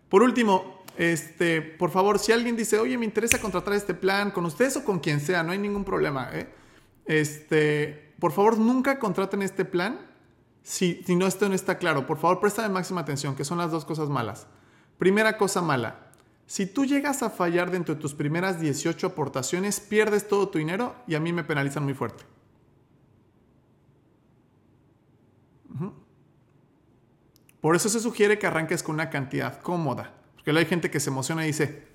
Por 0.08 0.22
último, 0.22 0.82
Este, 0.96 1.62
por 1.62 1.90
favor, 1.90 2.18
si 2.18 2.32
alguien 2.32 2.54
dice, 2.54 2.78
oye, 2.78 2.98
me 2.98 3.06
interesa 3.06 3.40
contratar 3.40 3.72
este 3.74 3.94
plan 3.94 4.30
con 4.30 4.44
ustedes 4.44 4.76
o 4.76 4.84
con 4.84 4.98
quien 5.00 5.20
sea, 5.20 5.42
no 5.42 5.52
hay 5.52 5.58
ningún 5.58 5.84
problema. 5.84 6.28
¿eh? 6.32 6.48
Este, 7.06 8.11
por 8.22 8.30
favor, 8.30 8.56
nunca 8.56 9.00
contraten 9.00 9.42
este 9.42 9.64
plan 9.64 9.98
si, 10.62 11.02
no 11.08 11.26
esto 11.26 11.48
no 11.48 11.56
está 11.56 11.78
claro. 11.78 12.06
Por 12.06 12.18
favor, 12.18 12.38
préstame 12.38 12.68
máxima 12.68 13.00
atención, 13.00 13.34
que 13.34 13.44
son 13.44 13.58
las 13.58 13.72
dos 13.72 13.84
cosas 13.84 14.08
malas. 14.08 14.46
Primera 14.96 15.36
cosa 15.36 15.60
mala. 15.60 16.12
Si 16.46 16.66
tú 16.66 16.84
llegas 16.84 17.24
a 17.24 17.30
fallar 17.30 17.72
dentro 17.72 17.96
de 17.96 18.00
tus 18.00 18.14
primeras 18.14 18.60
18 18.60 19.08
aportaciones, 19.08 19.80
pierdes 19.80 20.28
todo 20.28 20.48
tu 20.50 20.58
dinero 20.58 20.94
y 21.08 21.16
a 21.16 21.20
mí 21.20 21.32
me 21.32 21.42
penalizan 21.42 21.82
muy 21.82 21.94
fuerte. 21.94 22.22
Por 27.60 27.74
eso 27.74 27.88
se 27.88 27.98
sugiere 27.98 28.38
que 28.38 28.46
arranques 28.46 28.84
con 28.84 28.94
una 28.94 29.10
cantidad 29.10 29.60
cómoda. 29.60 30.14
Porque 30.36 30.52
hay 30.52 30.66
gente 30.66 30.92
que 30.92 31.00
se 31.00 31.10
emociona 31.10 31.42
y 31.42 31.48
dice, 31.48 31.88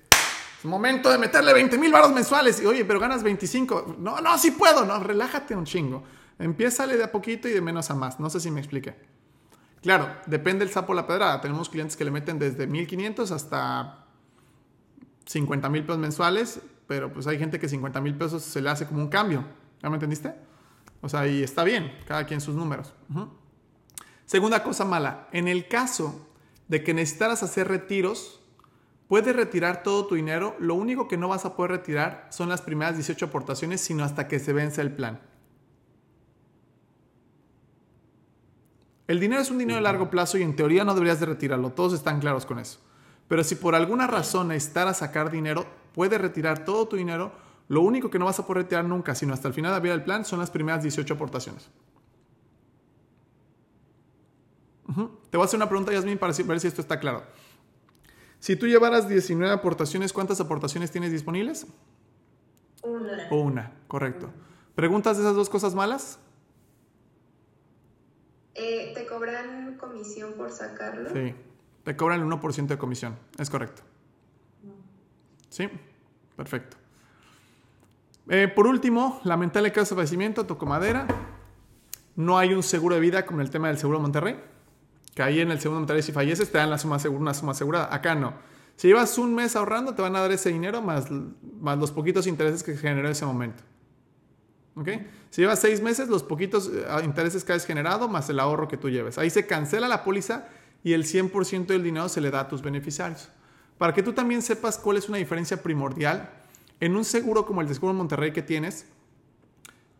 es 0.58 0.64
momento 0.66 1.08
de 1.08 1.16
meterle 1.16 1.54
20 1.54 1.78
mil 1.78 1.90
baros 1.90 2.12
mensuales. 2.12 2.60
Y 2.60 2.66
oye, 2.66 2.84
pero 2.84 3.00
ganas 3.00 3.22
25. 3.22 3.96
No, 3.98 4.20
no, 4.20 4.36
sí 4.36 4.50
puedo. 4.50 4.84
No, 4.84 5.02
relájate 5.02 5.56
un 5.56 5.64
chingo. 5.64 6.17
Empiézale 6.38 6.96
de 6.96 7.04
a 7.04 7.12
poquito 7.12 7.48
y 7.48 7.52
de 7.52 7.60
menos 7.60 7.90
a 7.90 7.94
más. 7.94 8.20
No 8.20 8.30
sé 8.30 8.40
si 8.40 8.50
me 8.50 8.60
expliqué. 8.60 8.96
Claro, 9.82 10.08
depende 10.26 10.64
el 10.64 10.70
sapo 10.70 10.94
la 10.94 11.06
pedrada. 11.06 11.40
Tenemos 11.40 11.68
clientes 11.68 11.96
que 11.96 12.04
le 12.04 12.10
meten 12.10 12.38
desde 12.38 12.66
1500 12.66 13.30
hasta 13.30 14.06
50 15.26 15.68
mil 15.68 15.82
pesos 15.82 15.98
mensuales. 15.98 16.60
Pero 16.86 17.12
pues 17.12 17.26
hay 17.26 17.38
gente 17.38 17.60
que 17.60 17.68
50 17.68 18.00
mil 18.00 18.16
pesos 18.16 18.42
se 18.42 18.62
le 18.62 18.70
hace 18.70 18.86
como 18.86 19.00
un 19.00 19.08
cambio. 19.08 19.44
¿Ya 19.82 19.90
me 19.90 19.96
entendiste? 19.96 20.34
O 21.00 21.08
sea, 21.08 21.26
y 21.28 21.42
está 21.42 21.64
bien. 21.64 21.92
Cada 22.06 22.24
quien 22.24 22.40
sus 22.40 22.54
números. 22.54 22.94
Segunda 24.24 24.62
cosa 24.62 24.84
mala. 24.84 25.28
En 25.32 25.48
el 25.48 25.68
caso 25.68 26.28
de 26.68 26.82
que 26.82 26.94
necesitaras 26.94 27.42
hacer 27.42 27.68
retiros, 27.68 28.40
puedes 29.06 29.34
retirar 29.36 29.82
todo 29.82 30.06
tu 30.06 30.14
dinero. 30.14 30.56
Lo 30.58 30.74
único 30.74 31.08
que 31.08 31.16
no 31.16 31.28
vas 31.28 31.44
a 31.44 31.56
poder 31.56 31.72
retirar 31.72 32.26
son 32.30 32.48
las 32.48 32.62
primeras 32.62 32.96
18 32.96 33.26
aportaciones, 33.26 33.80
sino 33.80 34.04
hasta 34.04 34.28
que 34.28 34.38
se 34.38 34.52
vence 34.52 34.80
el 34.80 34.92
plan. 34.92 35.20
El 39.08 39.20
dinero 39.20 39.40
es 39.40 39.50
un 39.50 39.56
dinero 39.56 39.76
de 39.76 39.82
largo 39.82 40.10
plazo 40.10 40.36
y 40.36 40.42
en 40.42 40.54
teoría 40.54 40.84
no 40.84 40.92
deberías 40.92 41.18
de 41.18 41.26
retirarlo. 41.26 41.72
Todos 41.72 41.94
están 41.94 42.20
claros 42.20 42.44
con 42.44 42.58
eso. 42.58 42.78
Pero 43.26 43.42
si 43.42 43.54
por 43.54 43.74
alguna 43.74 44.06
razón 44.06 44.48
necesitaras 44.48 44.98
sacar 44.98 45.30
dinero, 45.30 45.66
puedes 45.94 46.20
retirar 46.20 46.64
todo 46.64 46.86
tu 46.86 46.96
dinero. 46.96 47.32
Lo 47.68 47.80
único 47.80 48.10
que 48.10 48.18
no 48.18 48.26
vas 48.26 48.38
a 48.38 48.46
poder 48.46 48.64
retirar 48.64 48.84
nunca, 48.84 49.14
sino 49.14 49.32
hasta 49.32 49.48
el 49.48 49.54
final 49.54 49.70
de 49.70 49.76
la 49.76 49.80
vida 49.80 49.92
del 49.94 50.04
plan, 50.04 50.26
son 50.26 50.38
las 50.38 50.50
primeras 50.50 50.82
18 50.82 51.14
aportaciones. 51.14 51.70
Te 55.30 55.36
voy 55.36 55.42
a 55.42 55.44
hacer 55.44 55.58
una 55.58 55.68
pregunta, 55.68 55.92
Yasmin, 55.92 56.18
para 56.18 56.32
ver 56.32 56.60
si 56.60 56.68
esto 56.68 56.82
está 56.82 57.00
claro. 57.00 57.22
Si 58.40 58.56
tú 58.56 58.66
llevaras 58.66 59.08
19 59.08 59.52
aportaciones, 59.52 60.12
¿cuántas 60.12 60.40
aportaciones 60.40 60.90
tienes 60.90 61.12
disponibles? 61.12 61.66
Una. 62.82 63.28
Una, 63.30 63.72
correcto. 63.86 64.30
¿Preguntas 64.74 65.16
de 65.16 65.22
esas 65.22 65.34
dos 65.34 65.48
cosas 65.48 65.74
malas? 65.74 66.18
Eh, 68.58 68.92
¿Te 68.94 69.06
cobran 69.06 69.76
comisión 69.78 70.32
por 70.32 70.50
sacarlo? 70.50 71.10
Sí. 71.12 71.34
Te 71.84 71.96
cobran 71.96 72.20
el 72.20 72.26
1% 72.26 72.66
de 72.66 72.76
comisión. 72.76 73.16
Es 73.38 73.48
correcto. 73.48 73.82
Sí, 75.48 75.68
perfecto. 76.36 76.76
Eh, 78.28 78.48
por 78.48 78.66
último, 78.66 79.20
lamentable 79.24 79.72
caso 79.72 79.94
de 79.94 80.00
fallecimiento, 80.00 80.44
toco 80.44 80.66
madera. 80.66 81.06
No 82.16 82.36
hay 82.36 82.52
un 82.52 82.62
seguro 82.62 82.96
de 82.96 83.00
vida 83.00 83.24
como 83.24 83.40
el 83.40 83.50
tema 83.50 83.68
del 83.68 83.78
seguro 83.78 84.00
Monterrey. 84.00 84.38
Que 85.14 85.22
ahí 85.22 85.40
en 85.40 85.50
el 85.50 85.60
seguro 85.60 85.80
Monterrey, 85.80 86.02
si 86.02 86.12
falleces, 86.12 86.50
te 86.50 86.58
dan 86.58 86.68
la 86.68 86.78
suma 86.78 86.98
una 87.10 87.34
suma 87.34 87.52
asegurada. 87.52 87.94
Acá 87.94 88.14
no. 88.14 88.34
Si 88.76 88.88
llevas 88.88 89.16
un 89.18 89.34
mes 89.34 89.56
ahorrando, 89.56 89.94
te 89.94 90.02
van 90.02 90.14
a 90.16 90.20
dar 90.20 90.32
ese 90.32 90.50
dinero 90.50 90.82
más, 90.82 91.06
más 91.60 91.78
los 91.78 91.90
poquitos 91.90 92.26
intereses 92.26 92.62
que 92.62 92.76
generó 92.76 93.06
en 93.06 93.12
ese 93.12 93.24
momento. 93.24 93.62
Si 95.30 95.40
llevas 95.42 95.60
seis 95.60 95.80
meses, 95.80 96.08
los 96.08 96.22
poquitos 96.22 96.70
eh, 96.72 97.04
intereses 97.04 97.44
que 97.44 97.52
has 97.52 97.64
generado 97.64 98.08
más 98.08 98.28
el 98.30 98.40
ahorro 98.40 98.68
que 98.68 98.76
tú 98.76 98.90
lleves. 98.90 99.18
Ahí 99.18 99.30
se 99.30 99.46
cancela 99.46 99.88
la 99.88 100.04
póliza 100.04 100.48
y 100.84 100.92
el 100.92 101.04
100% 101.04 101.66
del 101.66 101.82
dinero 101.82 102.08
se 102.08 102.20
le 102.20 102.30
da 102.30 102.40
a 102.40 102.48
tus 102.48 102.62
beneficiarios. 102.62 103.28
Para 103.78 103.92
que 103.92 104.02
tú 104.02 104.12
también 104.12 104.42
sepas 104.42 104.78
cuál 104.78 104.96
es 104.96 105.08
una 105.08 105.18
diferencia 105.18 105.62
primordial, 105.62 106.30
en 106.80 106.96
un 106.96 107.04
seguro 107.04 107.44
como 107.44 107.60
el 107.60 107.68
de 107.68 107.74
Seguro 107.74 107.94
Monterrey 107.94 108.32
que 108.32 108.42
tienes, 108.42 108.86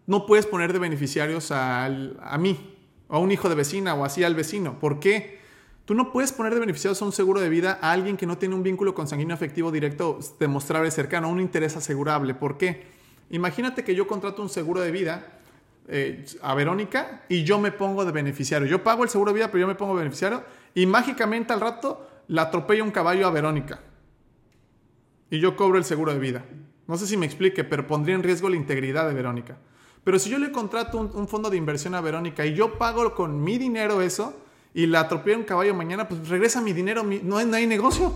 no 0.07 0.27
puedes 0.27 0.47
poner 0.47 0.73
de 0.73 0.79
beneficiarios 0.79 1.51
a 1.51 1.89
mí, 2.39 2.77
o 3.09 3.17
a 3.17 3.19
un 3.19 3.31
hijo 3.31 3.49
de 3.49 3.55
vecina, 3.55 3.95
o 3.95 4.05
así 4.05 4.25
al 4.25 4.35
vecino. 4.35 4.79
¿Por 4.79 5.01
qué? 5.01 5.39
Tú 5.89 5.95
no 5.95 6.13
puedes 6.13 6.33
poner 6.33 6.53
de 6.53 6.61
beneficiarios 6.61 7.01
a 7.01 7.05
un 7.07 7.13
seguro 7.13 7.41
de 7.41 7.49
vida 7.49 7.79
a 7.81 7.93
alguien 7.93 8.19
que 8.19 8.27
no 8.27 8.37
tiene 8.37 8.55
un 8.55 8.63
vínculo 8.63 8.95
consanguíneo 8.95 9.35
afectivo 9.35 9.73
directo 9.73 10.19
demostrable 10.39 10.91
cercano, 10.91 11.31
un 11.31 11.41
interés 11.41 11.77
asegurable. 11.77 12.35
¿Por 12.35 12.59
qué? 12.59 12.98
Imagínate 13.31 13.85
que 13.85 13.95
yo 13.95 14.07
contrato 14.07 14.43
un 14.43 14.49
seguro 14.49 14.81
de 14.81 14.91
vida 14.91 15.39
eh, 15.89 16.25
a 16.43 16.55
Verónica 16.55 17.23
y 17.29 17.45
yo 17.45 17.59
me 17.59 17.73
pongo 17.73 18.05
de 18.05 18.13
beneficiario. 18.13 18.67
Yo 18.67 18.83
pago 18.83 19.05
el 19.05 19.11
seguro 19.11 19.33
de 19.33 19.37
vida, 19.37 19.49
pero 19.49 19.63
yo 19.63 19.67
me 19.67 19.75
pongo 19.75 19.95
de 19.95 20.01
beneficiario 20.01 20.43
y 20.75 20.87
mágicamente 20.87 21.53
al 21.53 21.61
rato 21.61 22.07
la 22.29 22.43
atropella 22.43 22.83
un 22.83 22.91
caballo 22.91 23.27
a 23.27 23.31
Verónica. 23.31 23.81
Y 25.31 25.41
yo 25.41 25.57
cobro 25.57 25.79
el 25.79 25.85
seguro 25.85 26.13
de 26.13 26.19
vida. 26.19 26.45
No 26.87 26.97
sé 26.97 27.07
si 27.07 27.17
me 27.17 27.27
explique, 27.27 27.65
pero 27.65 27.87
pondría 27.87 28.15
en 28.15 28.23
riesgo 28.23 28.49
la 28.49 28.57
integridad 28.57 29.09
de 29.09 29.15
Verónica. 29.15 29.59
Pero 30.05 30.19
si 30.19 30.31
yo 30.31 30.39
le 30.39 30.51
contrato 30.53 30.99
un, 30.99 31.29
fondo 31.29 31.51
de 31.51 31.57
inversión 31.57 31.95
a 31.95 32.01
Verónica 32.01 32.47
y 32.47 32.55
yo 32.55 32.79
pago 32.79 33.15
con 33.15 33.43
mi 33.43 33.59
dinero 33.59 34.01
eso 34.01 34.35
y 34.73 34.87
la 34.87 35.01
atropella 35.01 35.37
un 35.37 35.45
caballo 35.45 35.75
mañana, 35.75 36.09
pues 36.09 36.29
regresa 36.29 36.63
mi 36.63 36.73
dinero, 36.73 37.03
no, 37.03 37.37
hay, 37.37 37.45
no 37.45 37.57
hay 37.57 37.67
negocio. 37.67 38.15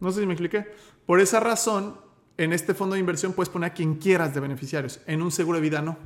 No 0.00 0.10
sé 0.10 0.20
si 0.20 0.26
me 0.26 0.32
expliqué. 0.32 0.66
Por 1.06 1.20
esa 1.20 1.38
razón, 1.38 1.96
en 2.44 2.52
este 2.52 2.74
fondo 2.74 2.94
de 2.94 3.00
inversión 3.00 3.32
puedes 3.32 3.48
poner 3.48 3.70
a 3.70 3.74
quien 3.74 3.96
quieras 3.96 4.34
de 4.34 4.40
beneficiarios. 4.40 5.00
En 5.06 5.22
un 5.22 5.30
seguro 5.30 5.56
de 5.56 5.62
vida 5.62 5.82
no. 5.82 5.96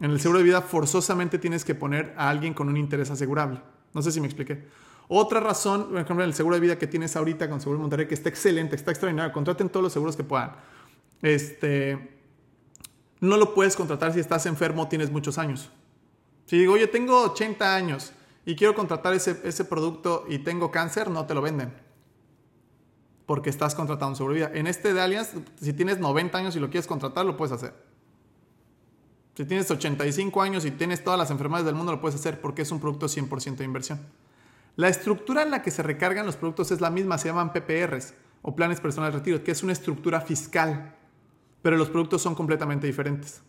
En 0.00 0.10
el 0.10 0.20
seguro 0.20 0.38
de 0.38 0.44
vida 0.44 0.62
forzosamente 0.62 1.38
tienes 1.38 1.64
que 1.64 1.74
poner 1.74 2.14
a 2.16 2.28
alguien 2.28 2.54
con 2.54 2.68
un 2.68 2.76
interés 2.76 3.10
asegurable. 3.10 3.60
No 3.92 4.02
sé 4.02 4.10
si 4.10 4.20
me 4.20 4.26
expliqué. 4.26 4.64
Otra 5.08 5.40
razón, 5.40 5.90
por 5.90 6.00
ejemplo, 6.00 6.24
en 6.24 6.30
el 6.30 6.34
seguro 6.34 6.54
de 6.56 6.60
vida 6.60 6.78
que 6.78 6.86
tienes 6.86 7.14
ahorita 7.16 7.48
con 7.50 7.60
Seguro 7.60 7.78
Monterrey, 7.80 8.06
que 8.06 8.14
está 8.14 8.28
excelente, 8.28 8.76
está 8.76 8.90
extraordinario, 8.90 9.32
contraten 9.32 9.68
todos 9.68 9.84
los 9.84 9.92
seguros 9.92 10.16
que 10.16 10.24
puedan. 10.24 10.52
Este, 11.20 12.16
no 13.20 13.36
lo 13.36 13.54
puedes 13.54 13.76
contratar 13.76 14.14
si 14.14 14.20
estás 14.20 14.46
enfermo 14.46 14.82
o 14.82 14.88
tienes 14.88 15.10
muchos 15.10 15.38
años. 15.38 15.70
Si 16.46 16.58
digo, 16.58 16.72
oye, 16.72 16.86
tengo 16.86 17.22
80 17.24 17.74
años 17.74 18.12
y 18.46 18.56
quiero 18.56 18.74
contratar 18.74 19.12
ese, 19.12 19.38
ese 19.44 19.64
producto 19.64 20.24
y 20.28 20.38
tengo 20.38 20.70
cáncer, 20.70 21.10
no 21.10 21.26
te 21.26 21.34
lo 21.34 21.42
venden. 21.42 21.74
Porque 23.32 23.48
estás 23.48 23.74
contratando 23.74 24.28
de 24.28 24.34
vida. 24.34 24.50
En 24.52 24.66
este 24.66 24.92
de 24.92 25.00
Allianz, 25.00 25.30
si 25.58 25.72
tienes 25.72 25.98
90 25.98 26.36
años 26.36 26.54
y 26.54 26.60
lo 26.60 26.68
quieres 26.68 26.86
contratar, 26.86 27.24
lo 27.24 27.34
puedes 27.34 27.52
hacer. 27.52 27.72
Si 29.34 29.46
tienes 29.46 29.70
85 29.70 30.42
años 30.42 30.66
y 30.66 30.70
tienes 30.70 31.02
todas 31.02 31.18
las 31.18 31.30
enfermedades 31.30 31.64
del 31.64 31.74
mundo, 31.74 31.92
lo 31.92 32.00
puedes 32.02 32.20
hacer 32.20 32.42
porque 32.42 32.60
es 32.60 32.70
un 32.70 32.78
producto 32.78 33.06
100% 33.06 33.56
de 33.56 33.64
inversión. 33.64 34.00
La 34.76 34.90
estructura 34.90 35.44
en 35.44 35.50
la 35.50 35.62
que 35.62 35.70
se 35.70 35.82
recargan 35.82 36.26
los 36.26 36.36
productos 36.36 36.72
es 36.72 36.82
la 36.82 36.90
misma, 36.90 37.16
se 37.16 37.28
llaman 37.28 37.54
PPRs 37.54 38.12
o 38.42 38.54
planes 38.54 38.82
personales 38.82 39.14
de 39.14 39.20
retiro, 39.20 39.42
que 39.42 39.52
es 39.52 39.62
una 39.62 39.72
estructura 39.72 40.20
fiscal, 40.20 40.94
pero 41.62 41.78
los 41.78 41.88
productos 41.88 42.20
son 42.20 42.34
completamente 42.34 42.86
diferentes. 42.86 43.40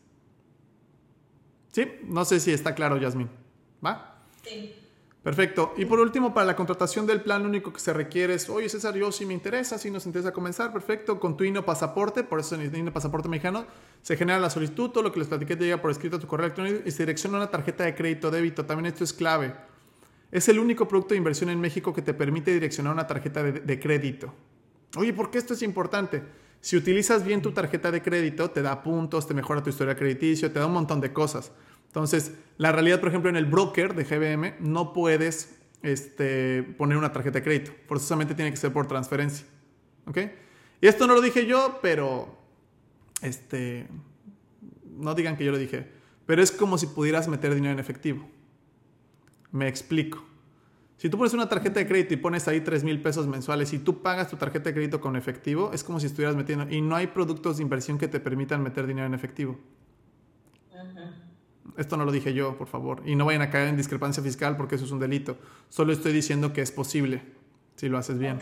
¿Sí? 1.73 1.91
No 2.05 2.23
sé 2.23 2.39
si 2.39 2.53
está 2.53 2.73
claro, 2.73 2.95
Yasmin. 2.95 3.29
¿Va? 3.85 4.15
Sí. 4.45 4.75
Perfecto. 5.23 5.73
Y 5.77 5.85
por 5.85 6.01
último, 6.01 6.33
para 6.33 6.45
la 6.45 6.55
contratación 6.55 7.07
del 7.07 7.21
plan, 7.21 7.43
lo 7.43 7.47
único 7.47 7.71
que 7.71 7.79
se 7.79 7.93
requiere 7.93 8.33
es, 8.33 8.49
oye 8.49 8.67
César, 8.67 8.93
yo 8.93 9.09
sí 9.09 9.25
me 9.25 9.33
interesa, 9.33 9.77
sí 9.77 9.89
nos 9.89 10.05
interesa 10.05 10.33
comenzar, 10.33 10.73
perfecto, 10.73 11.17
con 11.17 11.37
tu 11.37 11.45
INO 11.45 11.63
pasaporte, 11.63 12.23
por 12.23 12.41
eso 12.41 12.55
en 12.55 12.75
INO 12.75 12.91
pasaporte 12.91 13.29
mexicano, 13.29 13.65
se 14.01 14.17
genera 14.17 14.37
la 14.37 14.49
solicitud, 14.49 14.89
todo 14.89 15.01
lo 15.01 15.13
que 15.13 15.19
les 15.19 15.29
platiqué 15.29 15.55
te 15.55 15.63
llega 15.63 15.81
por 15.81 15.91
escrito 15.91 16.17
a 16.17 16.19
tu 16.19 16.27
correo 16.27 16.47
electrónico 16.47 16.81
y 16.85 16.91
se 16.91 17.03
direcciona 17.03 17.37
una 17.37 17.49
tarjeta 17.49 17.85
de 17.85 17.95
crédito 17.95 18.29
débito. 18.31 18.65
También 18.65 18.87
esto 18.87 19.05
es 19.05 19.13
clave. 19.13 19.55
Es 20.29 20.49
el 20.49 20.59
único 20.59 20.89
producto 20.89 21.13
de 21.13 21.19
inversión 21.19 21.49
en 21.49 21.61
México 21.61 21.93
que 21.93 22.01
te 22.01 22.13
permite 22.13 22.51
direccionar 22.51 22.91
una 22.91 23.07
tarjeta 23.07 23.43
de, 23.43 23.53
de 23.53 23.79
crédito. 23.79 24.33
Oye, 24.97 25.13
¿por 25.13 25.31
qué 25.31 25.37
esto 25.37 25.53
es 25.53 25.61
importante? 25.61 26.21
Si 26.59 26.75
utilizas 26.75 27.23
bien 27.23 27.41
tu 27.41 27.53
tarjeta 27.53 27.91
de 27.91 28.01
crédito, 28.01 28.51
te 28.51 28.61
da 28.61 28.83
puntos, 28.83 29.25
te 29.25 29.33
mejora 29.33 29.63
tu 29.63 29.69
historia 29.69 29.95
crediticio, 29.95 30.51
te 30.51 30.59
da 30.59 30.65
un 30.65 30.73
montón 30.73 30.99
de 30.99 31.13
cosas. 31.13 31.51
Entonces, 31.93 32.33
la 32.57 32.71
realidad, 32.71 32.99
por 32.99 33.09
ejemplo, 33.09 33.29
en 33.29 33.35
el 33.35 33.45
broker 33.45 33.93
de 33.93 34.03
GBM 34.03 34.55
no 34.59 34.93
puedes 34.93 35.59
este, 35.83 36.63
poner 36.63 36.97
una 36.97 37.11
tarjeta 37.11 37.37
de 37.37 37.43
crédito. 37.43 37.71
Forzosamente 37.85 38.33
tiene 38.33 38.49
que 38.49 38.57
ser 38.57 38.73
por 38.73 38.87
transferencia. 38.87 39.45
¿Ok? 40.07 40.17
Y 40.81 40.87
esto 40.87 41.05
no 41.05 41.13
lo 41.13 41.21
dije 41.21 41.45
yo, 41.45 41.77
pero 41.83 42.35
este, 43.21 43.87
no 44.97 45.13
digan 45.13 45.37
que 45.37 45.45
yo 45.45 45.51
lo 45.51 45.59
dije. 45.59 45.87
Pero 46.25 46.41
es 46.41 46.51
como 46.51 46.79
si 46.79 46.87
pudieras 46.87 47.27
meter 47.27 47.53
dinero 47.53 47.73
en 47.73 47.79
efectivo. 47.79 48.27
Me 49.51 49.67
explico. 49.67 50.25
Si 50.97 51.09
tú 51.09 51.19
pones 51.19 51.35
una 51.35 51.47
tarjeta 51.47 51.79
de 51.79 51.87
crédito 51.87 52.15
y 52.15 52.17
pones 52.17 52.47
ahí 52.47 52.61
3 52.61 52.83
mil 52.85 53.03
pesos 53.03 53.27
mensuales 53.27 53.71
y 53.71 53.77
tú 53.77 54.01
pagas 54.01 54.31
tu 54.31 54.37
tarjeta 54.37 54.71
de 54.71 54.73
crédito 54.73 54.99
con 54.99 55.15
efectivo, 55.15 55.69
es 55.73 55.83
como 55.83 55.99
si 55.99 56.07
estuvieras 56.07 56.35
metiendo. 56.35 56.67
Y 56.73 56.81
no 56.81 56.95
hay 56.95 57.05
productos 57.05 57.57
de 57.57 57.63
inversión 57.63 57.99
que 57.99 58.07
te 58.07 58.19
permitan 58.19 58.63
meter 58.63 58.87
dinero 58.87 59.05
en 59.05 59.13
efectivo. 59.13 59.59
Esto 61.77 61.97
no 61.97 62.05
lo 62.05 62.11
dije 62.11 62.33
yo, 62.33 62.57
por 62.57 62.67
favor. 62.67 63.01
Y 63.05 63.15
no 63.15 63.25
vayan 63.25 63.41
a 63.41 63.49
caer 63.49 63.69
en 63.69 63.77
discrepancia 63.77 64.21
fiscal 64.21 64.57
porque 64.57 64.75
eso 64.75 64.85
es 64.85 64.91
un 64.91 64.99
delito. 64.99 65.37
Solo 65.69 65.93
estoy 65.93 66.13
diciendo 66.13 66.53
que 66.53 66.61
es 66.61 66.71
posible. 66.71 67.23
Si 67.75 67.89
lo 67.89 67.97
haces 67.97 68.19
bien. 68.19 68.39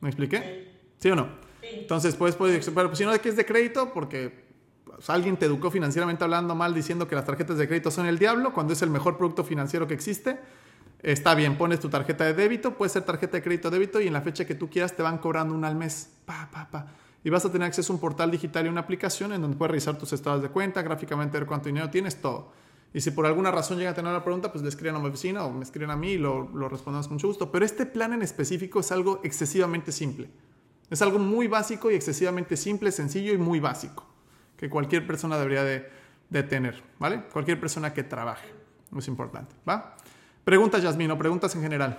¿Me 0.00 0.08
expliqué? 0.08 0.72
¿Sí 0.98 1.10
o 1.10 1.16
no? 1.16 1.28
Entonces, 1.62 2.14
pues, 2.14 2.36
puedes, 2.36 2.68
pero 2.70 2.94
si 2.94 3.04
no 3.04 3.12
de 3.12 3.20
que 3.20 3.28
es 3.28 3.36
de 3.36 3.44
crédito, 3.44 3.92
porque 3.92 4.44
pues, 4.84 5.10
alguien 5.10 5.36
te 5.36 5.46
educó 5.46 5.70
financieramente 5.70 6.24
hablando 6.24 6.54
mal 6.54 6.74
diciendo 6.74 7.08
que 7.08 7.14
las 7.14 7.24
tarjetas 7.24 7.58
de 7.58 7.66
crédito 7.66 7.90
son 7.90 8.06
el 8.06 8.18
diablo, 8.18 8.52
cuando 8.52 8.72
es 8.72 8.82
el 8.82 8.90
mejor 8.90 9.16
producto 9.16 9.44
financiero 9.44 9.86
que 9.86 9.94
existe, 9.94 10.38
está 11.02 11.34
bien, 11.34 11.58
pones 11.58 11.80
tu 11.80 11.88
tarjeta 11.88 12.24
de 12.24 12.34
débito, 12.34 12.74
puede 12.74 12.90
ser 12.90 13.02
tarjeta 13.02 13.36
de 13.36 13.42
crédito 13.42 13.68
o 13.68 13.70
débito, 13.70 14.00
y 14.00 14.06
en 14.06 14.12
la 14.12 14.20
fecha 14.20 14.44
que 14.46 14.54
tú 14.54 14.70
quieras 14.70 14.94
te 14.94 15.02
van 15.02 15.18
cobrando 15.18 15.54
una 15.54 15.68
al 15.68 15.76
mes. 15.76 16.10
Pa, 16.24 16.48
pa, 16.52 16.68
pa. 16.70 16.86
Y 17.24 17.30
vas 17.30 17.44
a 17.44 17.50
tener 17.50 17.66
acceso 17.66 17.92
a 17.92 17.96
un 17.96 18.00
portal 18.00 18.30
digital 18.30 18.66
y 18.66 18.68
una 18.68 18.82
aplicación 18.82 19.32
en 19.32 19.42
donde 19.42 19.56
puedes 19.56 19.72
revisar 19.72 19.98
tus 19.98 20.12
estados 20.12 20.42
de 20.42 20.48
cuenta, 20.48 20.82
gráficamente 20.82 21.38
ver 21.38 21.46
cuánto 21.46 21.68
dinero 21.68 21.90
tienes, 21.90 22.20
todo. 22.20 22.52
Y 22.96 23.02
si 23.02 23.10
por 23.10 23.26
alguna 23.26 23.50
razón 23.50 23.76
llega 23.76 23.90
a 23.90 23.94
tener 23.94 24.10
una 24.10 24.24
pregunta, 24.24 24.50
pues 24.50 24.62
le 24.62 24.70
escriben 24.70 24.96
a 24.96 24.98
mi 24.98 25.08
oficina 25.08 25.44
o 25.44 25.52
me 25.52 25.64
escriben 25.64 25.90
a 25.90 25.96
mí 25.96 26.12
y 26.12 26.16
lo, 26.16 26.48
lo 26.54 26.66
respondemos 26.66 27.06
con 27.08 27.16
mucho 27.16 27.28
gusto. 27.28 27.52
Pero 27.52 27.62
este 27.62 27.84
plan 27.84 28.14
en 28.14 28.22
específico 28.22 28.80
es 28.80 28.90
algo 28.90 29.20
excesivamente 29.22 29.92
simple. 29.92 30.30
Es 30.88 31.02
algo 31.02 31.18
muy 31.18 31.46
básico 31.46 31.90
y 31.90 31.94
excesivamente 31.94 32.56
simple, 32.56 32.90
sencillo 32.90 33.34
y 33.34 33.36
muy 33.36 33.60
básico. 33.60 34.06
Que 34.56 34.70
cualquier 34.70 35.06
persona 35.06 35.36
debería 35.36 35.62
de, 35.62 35.90
de 36.30 36.42
tener, 36.42 36.82
¿vale? 36.98 37.24
Cualquier 37.30 37.60
persona 37.60 37.92
que 37.92 38.02
trabaje. 38.02 38.48
Es 38.96 39.08
importante, 39.08 39.54
¿va? 39.68 39.98
Preguntas, 40.42 40.82
Yasmin, 40.82 41.10
o 41.10 41.18
preguntas 41.18 41.54
en 41.54 41.60
general. 41.60 41.98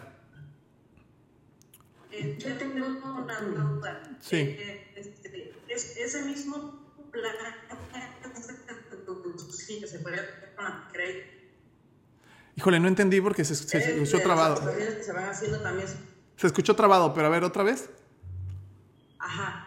Eh, 2.11 2.39
yo 2.39 2.57
tengo 2.57 2.87
una 3.23 3.39
duda. 3.41 4.01
Sí. 4.19 4.37
Eh, 4.37 4.93
este, 4.95 5.53
es, 5.67 5.95
ese 5.95 6.23
mismo 6.23 6.73
plan 7.11 7.35
sí, 9.51 9.79
que 9.79 9.85
se 9.85 9.99
puede 9.99 10.46
con 10.57 10.65
la 10.65 10.87
crédito. 10.91 11.27
Híjole, 12.57 12.79
no 12.79 12.87
entendí 12.89 13.21
porque 13.21 13.45
se, 13.45 13.55
se- 13.55 13.67
se 13.67 13.93
escuchó 13.93 14.19
trabado. 14.21 14.55
Las 14.55 14.63
operaciones 14.63 14.95
que 14.95 15.03
se 15.03 15.13
van 15.13 15.29
haciendo 15.29 15.59
también. 15.61 15.87
Se 16.35 16.47
escuchó 16.47 16.75
trabado, 16.75 17.13
pero 17.13 17.27
a 17.27 17.29
ver, 17.29 17.43
otra 17.43 17.63
vez. 17.63 17.89
Ajá. 19.19 19.63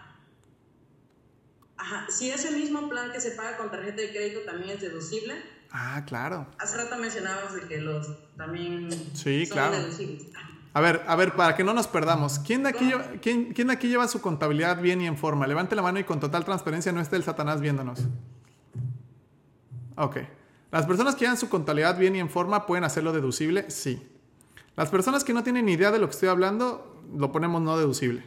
Ajá. 1.77 2.07
Si 2.11 2.31
ese 2.31 2.51
mismo 2.51 2.89
plan 2.89 3.11
que 3.13 3.21
se 3.21 3.31
paga 3.33 3.57
con 3.57 3.71
tarjeta 3.71 4.03
de 4.03 4.11
crédito 4.11 4.41
también 4.45 4.71
es 4.71 4.81
deducible. 4.83 5.35
Ah, 5.71 6.05
claro. 6.07 6.47
Hace 6.59 6.77
rato 6.77 6.97
mencionabas 6.99 7.55
de 7.55 7.61
que 7.63 7.79
los 7.81 8.09
también 8.37 8.91
Sí, 9.15 9.47
son 9.47 9.55
claro. 9.57 9.77
deducibles. 9.77 10.27
A 10.73 10.81
ver, 10.81 11.03
a 11.07 11.17
ver, 11.17 11.35
para 11.35 11.55
que 11.57 11.65
no 11.65 11.73
nos 11.73 11.87
perdamos. 11.89 12.39
¿Quién 12.41 12.63
de, 12.65 12.69
aquí 12.71 12.85
lleva, 12.87 13.05
quién, 13.23 13.53
quién 13.55 13.69
de 13.69 13.73
aquí 13.75 13.89
lleva 13.89 14.07
su 14.09 14.21
contabilidad 14.21 14.81
bien 14.81 15.01
y 15.01 15.07
en 15.07 15.17
forma? 15.17 15.47
Levante 15.47 15.75
la 15.77 15.83
mano 15.83 15.99
y 16.01 16.05
con 16.05 16.21
total 16.21 16.45
transparencia 16.45 16.93
no 16.93 17.01
esté 17.01 17.17
el 17.17 17.25
Satanás 17.25 17.61
viéndonos. 17.61 18.01
Ok. 19.97 20.19
¿Las 20.71 20.87
personas 20.87 21.15
que 21.15 21.21
llevan 21.21 21.37
su 21.37 21.49
contabilidad 21.49 21.99
bien 21.99 22.17
y 22.17 22.21
en 22.21 22.31
forma 22.31 22.67
pueden 22.67 22.85
hacerlo 22.85 23.13
deducible? 23.13 23.71
Sí. 23.71 24.01
Las 24.77 24.89
personas 24.89 25.25
que 25.25 25.33
no 25.33 25.43
tienen 25.43 25.67
ni 25.67 25.73
idea 25.73 25.91
de 25.91 25.99
lo 25.99 26.07
que 26.07 26.13
estoy 26.13 26.29
hablando, 26.29 27.03
lo 27.17 27.33
ponemos 27.33 27.61
no 27.61 27.77
deducible. 27.77 28.25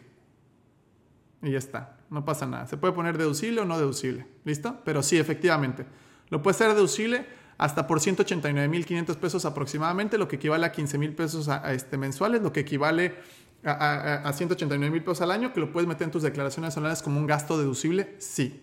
Y 1.42 1.52
ya 1.52 1.58
está. 1.58 1.98
No 2.10 2.26
pasa 2.26 2.46
nada. 2.46 2.68
Se 2.68 2.78
puede 2.78 2.94
poner 2.94 3.18
deducible 3.18 3.62
o 3.62 3.66
no 3.66 3.78
deducible. 3.78 4.28
¿Listo? 4.44 4.78
Pero 4.84 5.04
sí, 5.04 5.18
efectivamente. 5.18 5.86
Lo 6.30 6.42
puede 6.42 6.58
ser 6.58 6.74
deducible 6.74 7.26
hasta 7.58 7.88
por 7.88 8.00
189.500 8.00 9.16
pesos 9.18 9.46
aproximadamente, 9.46 10.18
lo 10.18 10.28
que 10.28 10.36
equivale 10.36 10.66
a 10.66 10.74
15.000 10.74 11.16
pesos 11.16 11.48
a, 11.48 11.74
este, 11.74 11.98
mensuales, 11.98 12.42
lo 12.42 12.52
que 12.52 12.62
equivale 12.62 13.16
a, 13.64 14.28
a, 14.28 14.34
189.000 14.34 15.00
pesos 15.02 15.22
al 15.22 15.32
año, 15.32 15.54
que 15.54 15.60
lo 15.60 15.72
puedes 15.72 15.88
meter 15.88 16.06
en 16.06 16.12
tus 16.12 16.24
declaraciones 16.24 16.76
anuales 16.76 17.02
como 17.02 17.20
un 17.20 17.28
gasto 17.28 17.58
deducible. 17.58 18.16
Sí. 18.20 18.62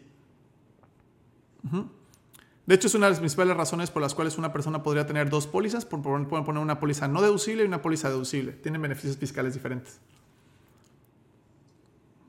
De 2.71 2.77
hecho, 2.77 2.87
es 2.87 2.95
una 2.95 3.07
de 3.07 3.11
las 3.11 3.19
principales 3.19 3.57
razones 3.57 3.91
por 3.91 4.01
las 4.01 4.15
cuales 4.15 4.39
una 4.39 4.53
persona 4.53 4.81
podría 4.85 5.05
tener 5.05 5.29
dos 5.29 5.49
pólizas. 5.49 5.85
Por- 5.85 6.01
Pueden 6.03 6.45
poner 6.45 6.63
una 6.63 6.79
póliza 6.79 7.09
no 7.09 7.21
deducible 7.21 7.65
y 7.65 7.67
una 7.67 7.83
póliza 7.83 8.09
deducible. 8.11 8.53
Tienen 8.53 8.81
beneficios 8.81 9.17
fiscales 9.17 9.55
diferentes. 9.55 9.99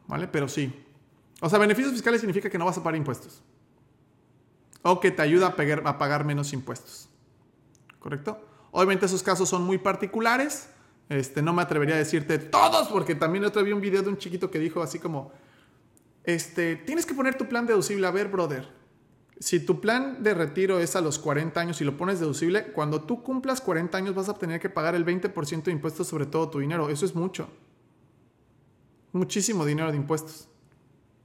¿Vale? 0.07 0.27
Pero 0.27 0.47
sí. 0.47 0.73
O 1.41 1.47
sea, 1.47 1.59
beneficios 1.59 1.93
fiscales 1.93 2.21
significa 2.21 2.49
que 2.49 2.57
no 2.57 2.65
vas 2.65 2.75
a 2.75 2.81
pagar 2.81 2.97
impuestos. 2.97 3.43
O 4.81 4.99
que 4.99 5.11
te 5.11 5.21
ayuda 5.21 5.45
a 5.45 5.55
pagar, 5.55 5.83
a 5.85 5.99
pagar 5.99 6.25
menos 6.25 6.53
impuestos. 6.53 7.07
¿Correcto? 7.99 8.43
Obviamente 8.71 9.05
esos 9.05 9.21
casos 9.21 9.47
son 9.47 9.61
muy 9.61 9.77
particulares. 9.77 10.69
Este, 11.09 11.43
no 11.43 11.53
me 11.53 11.61
atrevería 11.61 11.93
a 11.93 11.99
decirte 11.99 12.39
todos, 12.39 12.87
porque 12.87 13.13
también 13.13 13.45
otro 13.45 13.63
vi 13.63 13.73
un 13.73 13.81
video 13.81 14.01
de 14.01 14.09
un 14.09 14.17
chiquito 14.17 14.49
que 14.49 14.57
dijo 14.57 14.81
así 14.81 14.97
como, 14.97 15.31
este, 16.23 16.77
tienes 16.77 17.05
que 17.05 17.13
poner 17.13 17.35
tu 17.37 17.47
plan 17.47 17.67
deducible. 17.67 18.07
A 18.07 18.11
ver, 18.11 18.27
brother, 18.27 18.80
si 19.41 19.59
tu 19.59 19.81
plan 19.81 20.21
de 20.21 20.35
retiro 20.35 20.79
es 20.79 20.95
a 20.95 21.01
los 21.01 21.17
40 21.17 21.59
años 21.59 21.81
y 21.81 21.83
lo 21.83 21.97
pones 21.97 22.19
deducible, 22.19 22.65
cuando 22.73 23.01
tú 23.01 23.23
cumplas 23.23 23.59
40 23.59 23.97
años 23.97 24.13
vas 24.13 24.29
a 24.29 24.35
tener 24.35 24.59
que 24.59 24.69
pagar 24.69 24.93
el 24.93 25.03
20% 25.03 25.63
de 25.63 25.71
impuestos 25.71 26.07
sobre 26.07 26.27
todo 26.27 26.51
tu 26.51 26.59
dinero. 26.59 26.89
Eso 26.89 27.05
es 27.05 27.15
mucho. 27.15 27.49
Muchísimo 29.11 29.65
dinero 29.65 29.89
de 29.89 29.97
impuestos. 29.97 30.47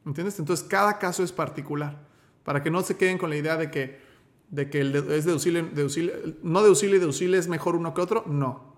¿Entiendes? 0.07 0.39
Entonces 0.39 0.67
cada 0.67 0.99
caso 0.99 1.23
es 1.23 1.31
particular. 1.31 2.07
Para 2.43 2.63
que 2.63 2.71
no 2.71 2.81
se 2.83 2.97
queden 2.97 3.19
con 3.19 3.29
la 3.29 3.37
idea 3.37 3.59
de 3.59 3.71
que, 3.71 4.01
de 4.49 4.71
que 4.71 4.81
es 4.81 5.27
deducible, 5.27 5.65
deducible, 5.65 6.39
no 6.43 6.63
deducible 6.63 6.97
y 6.97 7.01
deducible 7.01 7.37
es 7.37 7.49
mejor 7.49 7.77
uno 7.77 7.93
que 7.93 8.01
otro. 8.01 8.25
No. 8.27 8.77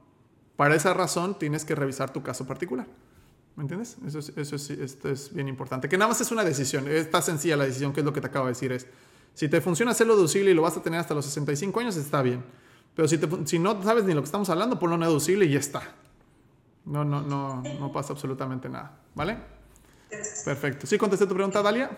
Para 0.57 0.75
esa 0.75 0.95
razón 0.95 1.39
tienes 1.39 1.65
que 1.65 1.77
revisar 1.77 2.13
tu 2.13 2.25
caso 2.25 2.45
particular. 2.45 2.89
¿Me 3.55 3.63
entiendes? 3.63 3.99
Eso 4.05 4.19
es, 4.19 4.71
es 5.05 5.33
bien 5.33 5.47
importante. 5.47 5.89
Que 5.89 5.97
nada 5.97 6.09
más 6.09 6.21
es 6.21 6.33
una 6.33 6.43
decisión. 6.43 6.89
Está 6.89 7.23
sencilla 7.23 7.57
la 7.57 7.67
decisión, 7.67 7.93
que 7.93 8.01
es 8.01 8.07
lo 8.07 8.13
que 8.13 8.21
te 8.21 8.27
acabo 8.27 8.47
de 8.47 8.53
decir. 8.53 8.73
Es, 8.73 8.89
si 9.39 9.49
te 9.49 9.61
funciona 9.61 9.93
hacerlo 9.93 10.17
deducible 10.17 10.51
y 10.51 10.55
lo 10.55 10.63
vas 10.63 10.77
a 10.77 10.83
tener 10.83 10.99
hasta 10.99 11.15
los 11.15 11.25
65 11.25 11.79
años, 11.79 11.97
está 11.97 12.23
bien. 12.23 12.43
Pero 12.97 13.07
si, 13.07 13.19
te 13.19 13.29
fun- 13.29 13.47
si 13.47 13.61
no 13.61 13.81
sabes 13.85 14.03
ni 14.05 14.13
lo 14.13 14.21
que 14.21 14.25
estamos 14.25 14.51
hablando, 14.51 14.81
ponlo 14.81 14.97
no 14.97 15.07
deducible 15.07 15.45
y 15.47 15.53
ya 15.53 15.61
está. 15.61 15.95
No, 16.85 17.05
no, 17.05 17.23
no, 17.23 17.63
no 17.63 17.93
pasa 17.93 18.13
absolutamente 18.15 18.69
nada. 18.69 18.99
¿Vale? 19.15 19.37
Perfecto. 20.45 20.89
¿Sí 20.89 20.99
contesté 20.99 21.25
tu 21.29 21.35
pregunta, 21.35 21.63
Dalia? 21.63 21.89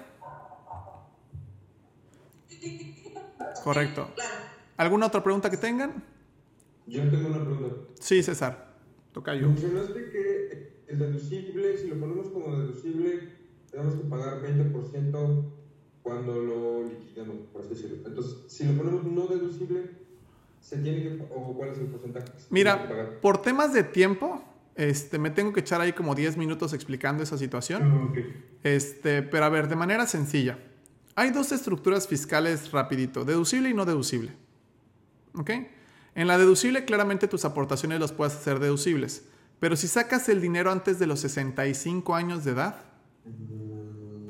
Correcto. 3.64 4.10
¿Alguna 4.76 5.06
otra 5.06 5.22
pregunta 5.22 5.48
que 5.50 5.56
tengan? 5.56 6.02
Yo 6.86 7.08
tengo 7.10 7.28
una 7.28 7.42
pregunta. 7.44 7.76
Sí, 8.00 8.22
César. 8.22 8.68
Toca 9.12 9.34
yo. 9.34 9.48
Mencionaste 9.48 10.10
que 10.10 10.82
el 10.88 10.98
deducible, 10.98 11.78
si 11.78 11.88
lo 11.88 11.98
ponemos 11.98 12.28
como 12.28 12.54
deducible, 12.56 13.32
tenemos 13.70 13.94
que 13.94 14.02
pagar 14.08 14.42
20% 14.42 15.42
cuando 16.02 16.35
lo 16.35 16.85
liquidemos, 16.85 17.36
por 17.52 17.62
así 17.62 17.70
decirlo. 17.70 17.97
Entonces, 18.06 18.36
si 18.48 18.64
lo 18.64 18.74
ponemos 18.74 19.05
no 19.05 19.27
deducible, 19.27 19.90
¿se 20.60 20.78
tiene 20.78 21.02
que, 21.02 21.27
o 21.35 21.55
cuál 21.55 21.70
es 21.70 21.78
el 21.78 21.86
porcentaje 21.86 22.27
Mira, 22.51 23.20
por 23.20 23.43
temas 23.43 23.72
de 23.72 23.85
tiempo, 23.85 24.43
este, 24.77 25.18
me 25.18 25.31
tengo 25.31 25.52
que 25.52 25.60
echar 25.60 25.81
ahí 25.81 25.93
como 25.93 26.14
10 26.14 26.36
minutos 26.36 26.72
explicando 26.72 27.22
esa 27.22 27.36
situación. 27.36 28.14
Este, 28.62 29.22
pero 29.22 29.44
a 29.44 29.48
ver, 29.48 29.68
de 29.68 29.77
manera 29.77 30.06
sencilla. 30.06 30.59
Hay 31.16 31.31
dos 31.31 31.52
estructuras 31.52 32.09
fiscales 32.09 32.70
rapidito, 32.70 33.24
deducible 33.24 33.68
y 33.68 33.74
no 33.74 33.85
deducible. 33.85 34.32
¿Ok? 35.35 35.51
En 36.14 36.27
la 36.27 36.39
deducible 36.39 36.85
claramente 36.85 37.28
tus 37.28 37.44
aportaciones 37.44 38.01
las 38.01 38.12
puedes 38.12 38.35
hacer 38.35 38.59
deducibles, 38.59 39.24
pero 39.60 39.77
si 39.77 39.86
sacas 39.86 40.28
el 40.28 40.40
dinero 40.40 40.72
antes 40.72 40.98
de 40.98 41.06
los 41.06 41.20
65 41.20 42.14
años 42.14 42.44
de 42.44 42.52
edad, 42.52 42.77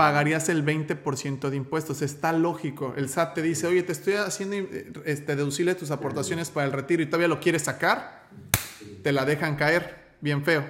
pagarías 0.00 0.48
el 0.48 0.64
20% 0.64 1.50
de 1.50 1.56
impuestos. 1.58 2.00
Está 2.00 2.32
lógico. 2.32 2.94
El 2.96 3.10
SAT 3.10 3.34
te 3.34 3.42
dice, 3.42 3.66
oye, 3.66 3.82
te 3.82 3.92
estoy 3.92 4.14
haciendo 4.14 4.56
eh, 4.56 4.90
este, 5.04 5.36
deducible 5.36 5.74
tus 5.74 5.90
aportaciones 5.90 6.48
para 6.48 6.64
el 6.64 6.72
retiro 6.72 7.02
y 7.02 7.06
todavía 7.06 7.28
lo 7.28 7.38
quieres 7.38 7.64
sacar, 7.64 8.26
te 9.02 9.12
la 9.12 9.26
dejan 9.26 9.56
caer 9.56 10.14
bien 10.22 10.42
feo. 10.42 10.64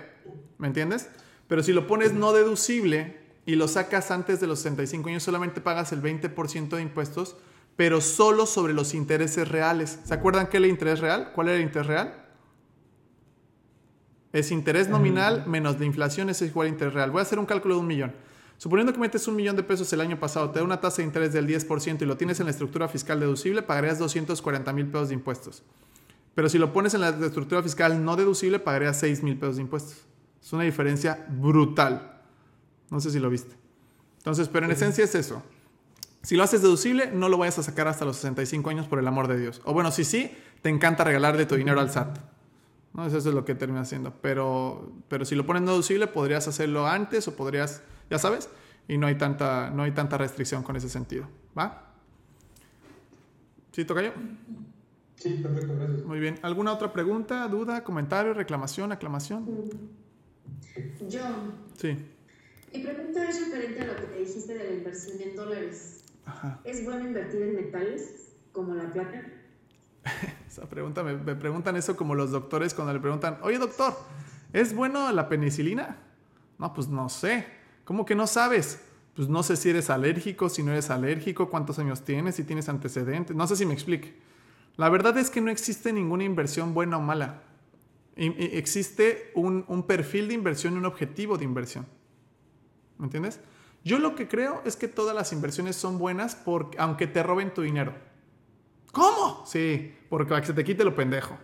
¿Me 0.58 0.66
entiendes? 0.66 1.10
Pero 1.46 1.62
si 1.62 1.72
lo 1.72 1.86
pones 1.86 2.12
no 2.12 2.32
deducible 2.32 3.20
y 3.46 3.54
lo 3.54 3.68
sacas 3.68 4.10
antes 4.10 4.40
de 4.40 4.48
los 4.48 4.58
65 4.62 5.08
años, 5.10 5.22
solamente 5.22 5.60
pagas 5.60 5.92
el 5.92 6.02
20% 6.02 6.70
de 6.70 6.82
impuestos, 6.82 7.36
pero 7.76 8.00
solo 8.00 8.46
sobre 8.46 8.72
los 8.72 8.94
intereses 8.94 9.46
reales. 9.46 10.00
¿Se 10.02 10.12
acuerdan 10.12 10.48
qué 10.48 10.56
es 10.56 10.64
el 10.64 10.70
interés 10.70 10.98
real? 10.98 11.30
¿Cuál 11.36 11.50
era 11.50 11.58
el 11.58 11.62
interés 11.62 11.86
real? 11.86 12.26
Es 14.32 14.50
interés 14.50 14.88
nominal 14.88 15.46
menos 15.46 15.78
la 15.78 15.86
inflación, 15.86 16.30
es 16.30 16.42
igual 16.42 16.66
a 16.66 16.70
interés 16.70 16.94
real. 16.94 17.12
Voy 17.12 17.20
a 17.20 17.22
hacer 17.22 17.38
un 17.38 17.46
cálculo 17.46 17.76
de 17.76 17.80
un 17.80 17.86
millón. 17.86 18.29
Suponiendo 18.60 18.92
que 18.92 18.98
metes 18.98 19.26
un 19.26 19.36
millón 19.36 19.56
de 19.56 19.62
pesos 19.62 19.90
el 19.94 20.02
año 20.02 20.20
pasado, 20.20 20.50
te 20.50 20.58
da 20.58 20.64
una 20.66 20.82
tasa 20.82 20.98
de 20.98 21.04
interés 21.04 21.32
del 21.32 21.46
10% 21.46 22.02
y 22.02 22.04
lo 22.04 22.18
tienes 22.18 22.40
en 22.40 22.44
la 22.44 22.50
estructura 22.50 22.88
fiscal 22.88 23.18
deducible, 23.18 23.62
pagarías 23.62 23.98
240 23.98 24.70
mil 24.74 24.84
pesos 24.84 25.08
de 25.08 25.14
impuestos. 25.14 25.62
Pero 26.34 26.50
si 26.50 26.58
lo 26.58 26.70
pones 26.70 26.92
en 26.92 27.00
la 27.00 27.08
estructura 27.08 27.62
fiscal 27.62 28.04
no 28.04 28.16
deducible, 28.16 28.58
pagarías 28.58 28.98
6 28.98 29.22
mil 29.22 29.38
pesos 29.38 29.56
de 29.56 29.62
impuestos. 29.62 30.04
Es 30.42 30.52
una 30.52 30.64
diferencia 30.64 31.26
brutal. 31.30 32.20
No 32.90 33.00
sé 33.00 33.10
si 33.10 33.18
lo 33.18 33.30
viste. 33.30 33.56
Entonces, 34.18 34.48
pero 34.48 34.66
en 34.66 34.72
esencia 34.72 35.04
es 35.04 35.14
eso. 35.14 35.42
Si 36.20 36.36
lo 36.36 36.42
haces 36.42 36.60
deducible, 36.60 37.10
no 37.10 37.30
lo 37.30 37.38
vayas 37.38 37.58
a 37.58 37.62
sacar 37.62 37.88
hasta 37.88 38.04
los 38.04 38.16
65 38.16 38.68
años 38.68 38.86
por 38.86 38.98
el 38.98 39.08
amor 39.08 39.26
de 39.26 39.38
Dios. 39.38 39.62
O 39.64 39.72
bueno, 39.72 39.90
si 39.90 40.04
sí, 40.04 40.36
te 40.60 40.68
encanta 40.68 41.02
regalarle 41.02 41.46
tu 41.46 41.54
dinero 41.54 41.80
al 41.80 41.90
SAT. 41.90 42.18
¿no? 42.92 43.06
Eso 43.06 43.16
es 43.16 43.24
lo 43.24 43.46
que 43.46 43.54
termina 43.54 43.80
haciendo. 43.80 44.12
Pero, 44.20 44.92
pero 45.08 45.24
si 45.24 45.34
lo 45.34 45.46
pones 45.46 45.62
no 45.62 45.70
deducible, 45.70 46.08
podrías 46.08 46.46
hacerlo 46.46 46.86
antes 46.86 47.26
o 47.26 47.36
podrías, 47.36 47.82
ya 48.10 48.18
sabes, 48.18 48.50
y 48.88 48.98
no 48.98 49.06
hay 49.06 49.14
tanta, 49.14 49.70
no 49.70 49.84
hay 49.84 49.92
tanta 49.92 50.18
restricción 50.18 50.62
con 50.62 50.76
ese 50.76 50.88
sentido. 50.88 51.28
¿Va? 51.56 51.94
¿Sí, 53.72 53.84
toca 53.84 54.02
yo? 54.02 54.12
Sí, 55.14 55.38
perfecto, 55.42 55.74
gracias. 55.76 56.04
Muy 56.04 56.18
bien. 56.18 56.38
¿Alguna 56.42 56.72
otra 56.72 56.92
pregunta, 56.92 57.46
duda, 57.46 57.84
comentario, 57.84 58.34
reclamación, 58.34 58.90
aclamación? 58.90 59.46
Yo. 61.08 61.20
Sí. 61.76 61.96
Mi 62.72 62.80
pregunta 62.80 63.28
es 63.28 63.44
referente 63.44 63.80
a 63.82 63.86
lo 63.86 63.96
que 63.96 64.02
te 64.02 64.18
dijiste 64.18 64.54
de 64.54 64.64
la 64.64 64.72
inversión 64.72 65.20
en 65.20 65.36
dólares. 65.36 66.04
¿Es 66.64 66.84
bueno 66.84 67.06
invertir 67.06 67.42
en 67.42 67.56
metales 67.56 68.32
como 68.52 68.74
la 68.74 68.90
plata? 68.90 69.24
Esa 70.48 70.68
pregunta, 70.68 71.04
me, 71.04 71.16
me, 71.16 71.36
preguntan 71.36 71.76
eso 71.76 71.96
como 71.96 72.14
los 72.14 72.30
doctores 72.30 72.74
cuando 72.74 72.92
le 72.92 73.00
preguntan, 73.00 73.38
oye 73.42 73.58
doctor, 73.58 73.94
¿es 74.52 74.74
bueno 74.74 75.12
la 75.12 75.28
penicilina? 75.28 75.98
No, 76.58 76.72
pues 76.74 76.88
no 76.88 77.08
sé. 77.08 77.59
¿Cómo 77.90 78.04
que 78.04 78.14
no 78.14 78.28
sabes? 78.28 78.78
Pues 79.16 79.28
no 79.28 79.42
sé 79.42 79.56
si 79.56 79.68
eres 79.68 79.90
alérgico, 79.90 80.48
si 80.48 80.62
no 80.62 80.70
eres 80.70 80.90
alérgico, 80.90 81.50
cuántos 81.50 81.80
años 81.80 82.04
tienes, 82.04 82.36
si 82.36 82.44
tienes 82.44 82.68
antecedentes. 82.68 83.34
No 83.34 83.48
sé 83.48 83.56
si 83.56 83.66
me 83.66 83.74
explique. 83.74 84.14
La 84.76 84.88
verdad 84.88 85.18
es 85.18 85.28
que 85.28 85.40
no 85.40 85.50
existe 85.50 85.92
ninguna 85.92 86.22
inversión 86.22 86.72
buena 86.72 86.98
o 86.98 87.00
mala. 87.00 87.42
existe 88.14 89.32
un, 89.34 89.64
perfil 89.88 90.28
de 90.28 90.34
inversión 90.34 90.74
y 90.74 90.76
un 90.76 90.84
objetivo 90.84 91.36
de 91.36 91.42
inversión. 91.42 91.84
¿Me 92.96 93.06
entiendes? 93.06 93.40
Yo 93.82 93.98
lo 93.98 94.14
que 94.14 94.28
creo 94.28 94.62
es 94.64 94.76
que 94.76 94.86
todas 94.86 95.12
las 95.12 95.32
inversiones 95.32 95.74
son 95.74 95.98
buenas 95.98 96.36
porque, 96.36 96.78
aunque 96.78 97.08
te 97.08 97.24
roben 97.24 97.52
tu 97.52 97.62
dinero. 97.62 97.92
¿Cómo? 98.92 99.44
Sí, 99.46 99.96
porque 100.08 100.28
para 100.28 100.42
que 100.42 100.46
se 100.46 100.54
te 100.54 100.62
quite 100.62 100.84
lo 100.84 100.94
pendejo. 100.94 101.36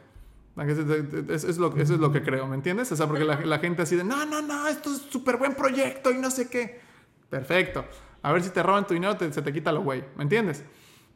Es, 0.57 1.59
lo, 1.59 1.77
eso 1.77 1.95
es 1.95 2.01
lo 2.01 2.11
que 2.11 2.23
creo, 2.23 2.47
¿me 2.47 2.55
entiendes? 2.55 2.91
O 2.91 2.97
sea, 2.97 3.07
porque 3.07 3.24
la, 3.24 3.41
la 3.45 3.59
gente 3.59 3.83
así 3.83 3.95
de, 3.95 4.05
no, 4.05 4.24
no, 4.24 4.41
no, 4.41 4.66
esto 4.66 4.91
es 4.91 5.03
súper 5.11 5.37
buen 5.37 5.55
proyecto 5.55 6.11
y 6.11 6.19
no 6.19 6.31
sé 6.31 6.49
qué. 6.49 6.81
Perfecto. 7.28 7.85
A 8.23 8.33
ver 8.33 8.43
si 8.43 8.51
te 8.51 8.62
roban 8.62 8.87
tu 8.87 8.95
dinero, 8.95 9.16
se 9.19 9.43
te 9.43 9.53
quita 9.53 9.70
lo 9.70 9.83
güey, 9.83 10.03
¿me 10.16 10.23
entiendes? 10.23 10.65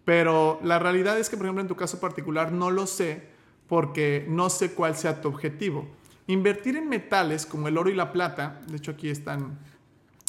Pero 0.05 0.61
la 0.62 0.79
realidad 0.79 1.19
es 1.19 1.31
que, 1.31 1.37
por 1.37 1.47
ejemplo, 1.47 1.62
en 1.62 1.69
tu 1.69 1.77
caso 1.77 2.01
particular 2.01 2.53
no 2.53 2.71
lo 2.71 2.87
sé 2.87 3.29
porque 3.67 4.27
no 4.29 4.51
sé 4.51 4.73
cuál 4.73 4.95
sea 4.95 5.21
tu 5.21 5.29
objetivo. 5.29 5.89
Invertir 6.27 6.77
en 6.77 6.89
metales 6.89 7.47
como 7.47 7.69
el 7.69 7.79
oro 7.79 7.89
y 7.89 7.95
la 7.95 8.12
plata, 8.12 8.61
de 8.67 8.77
hecho 8.77 8.93
aquí 8.93 9.09
están 9.09 9.59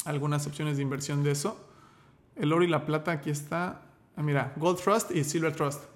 algunas 0.04 0.46
opciones 0.46 0.76
de 0.76 0.82
inversión 0.82 1.22
de 1.22 1.32
eso. 1.32 1.68
El 2.34 2.52
oro 2.52 2.64
y 2.64 2.68
la 2.68 2.86
plata, 2.86 3.12
aquí 3.12 3.30
está, 3.30 3.82
ah, 4.16 4.22
mira, 4.22 4.54
Gold 4.56 4.80
Trust 4.80 5.10
y 5.10 5.22
Silver 5.22 5.54
Trust. 5.54 5.91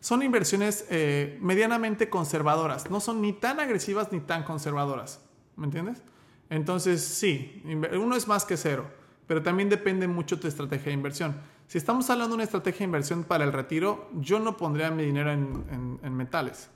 Son 0.00 0.22
inversiones 0.22 0.86
eh, 0.88 1.38
medianamente 1.42 2.08
conservadoras, 2.08 2.90
no 2.90 3.00
son 3.00 3.20
ni 3.20 3.34
tan 3.34 3.60
agresivas 3.60 4.10
ni 4.12 4.20
tan 4.20 4.44
conservadoras, 4.44 5.20
¿me 5.56 5.66
entiendes? 5.66 6.02
Entonces, 6.48 7.02
sí, 7.02 7.62
uno 7.92 8.16
es 8.16 8.26
más 8.26 8.46
que 8.46 8.56
cero, 8.56 8.90
pero 9.26 9.42
también 9.42 9.68
depende 9.68 10.08
mucho 10.08 10.36
de 10.36 10.42
tu 10.42 10.48
estrategia 10.48 10.86
de 10.86 10.92
inversión. 10.92 11.36
Si 11.68 11.78
estamos 11.78 12.08
hablando 12.10 12.30
de 12.30 12.34
una 12.36 12.44
estrategia 12.44 12.78
de 12.78 12.84
inversión 12.84 13.24
para 13.24 13.44
el 13.44 13.52
retiro, 13.52 14.10
yo 14.14 14.40
no 14.40 14.56
pondría 14.56 14.90
mi 14.90 15.04
dinero 15.04 15.30
en, 15.30 16.16
metales. 16.16 16.68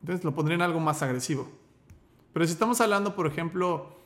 Entonces 0.00 0.24
lo 0.24 0.34
pondría 0.34 0.56
en 0.56 0.62
algo 0.62 0.80
más 0.80 1.02
agresivo. 1.02 1.48
Pero 2.32 2.46
si 2.46 2.52
estamos 2.52 2.80
hablando, 2.80 3.14
por 3.14 3.28
ejemplo, 3.28 3.96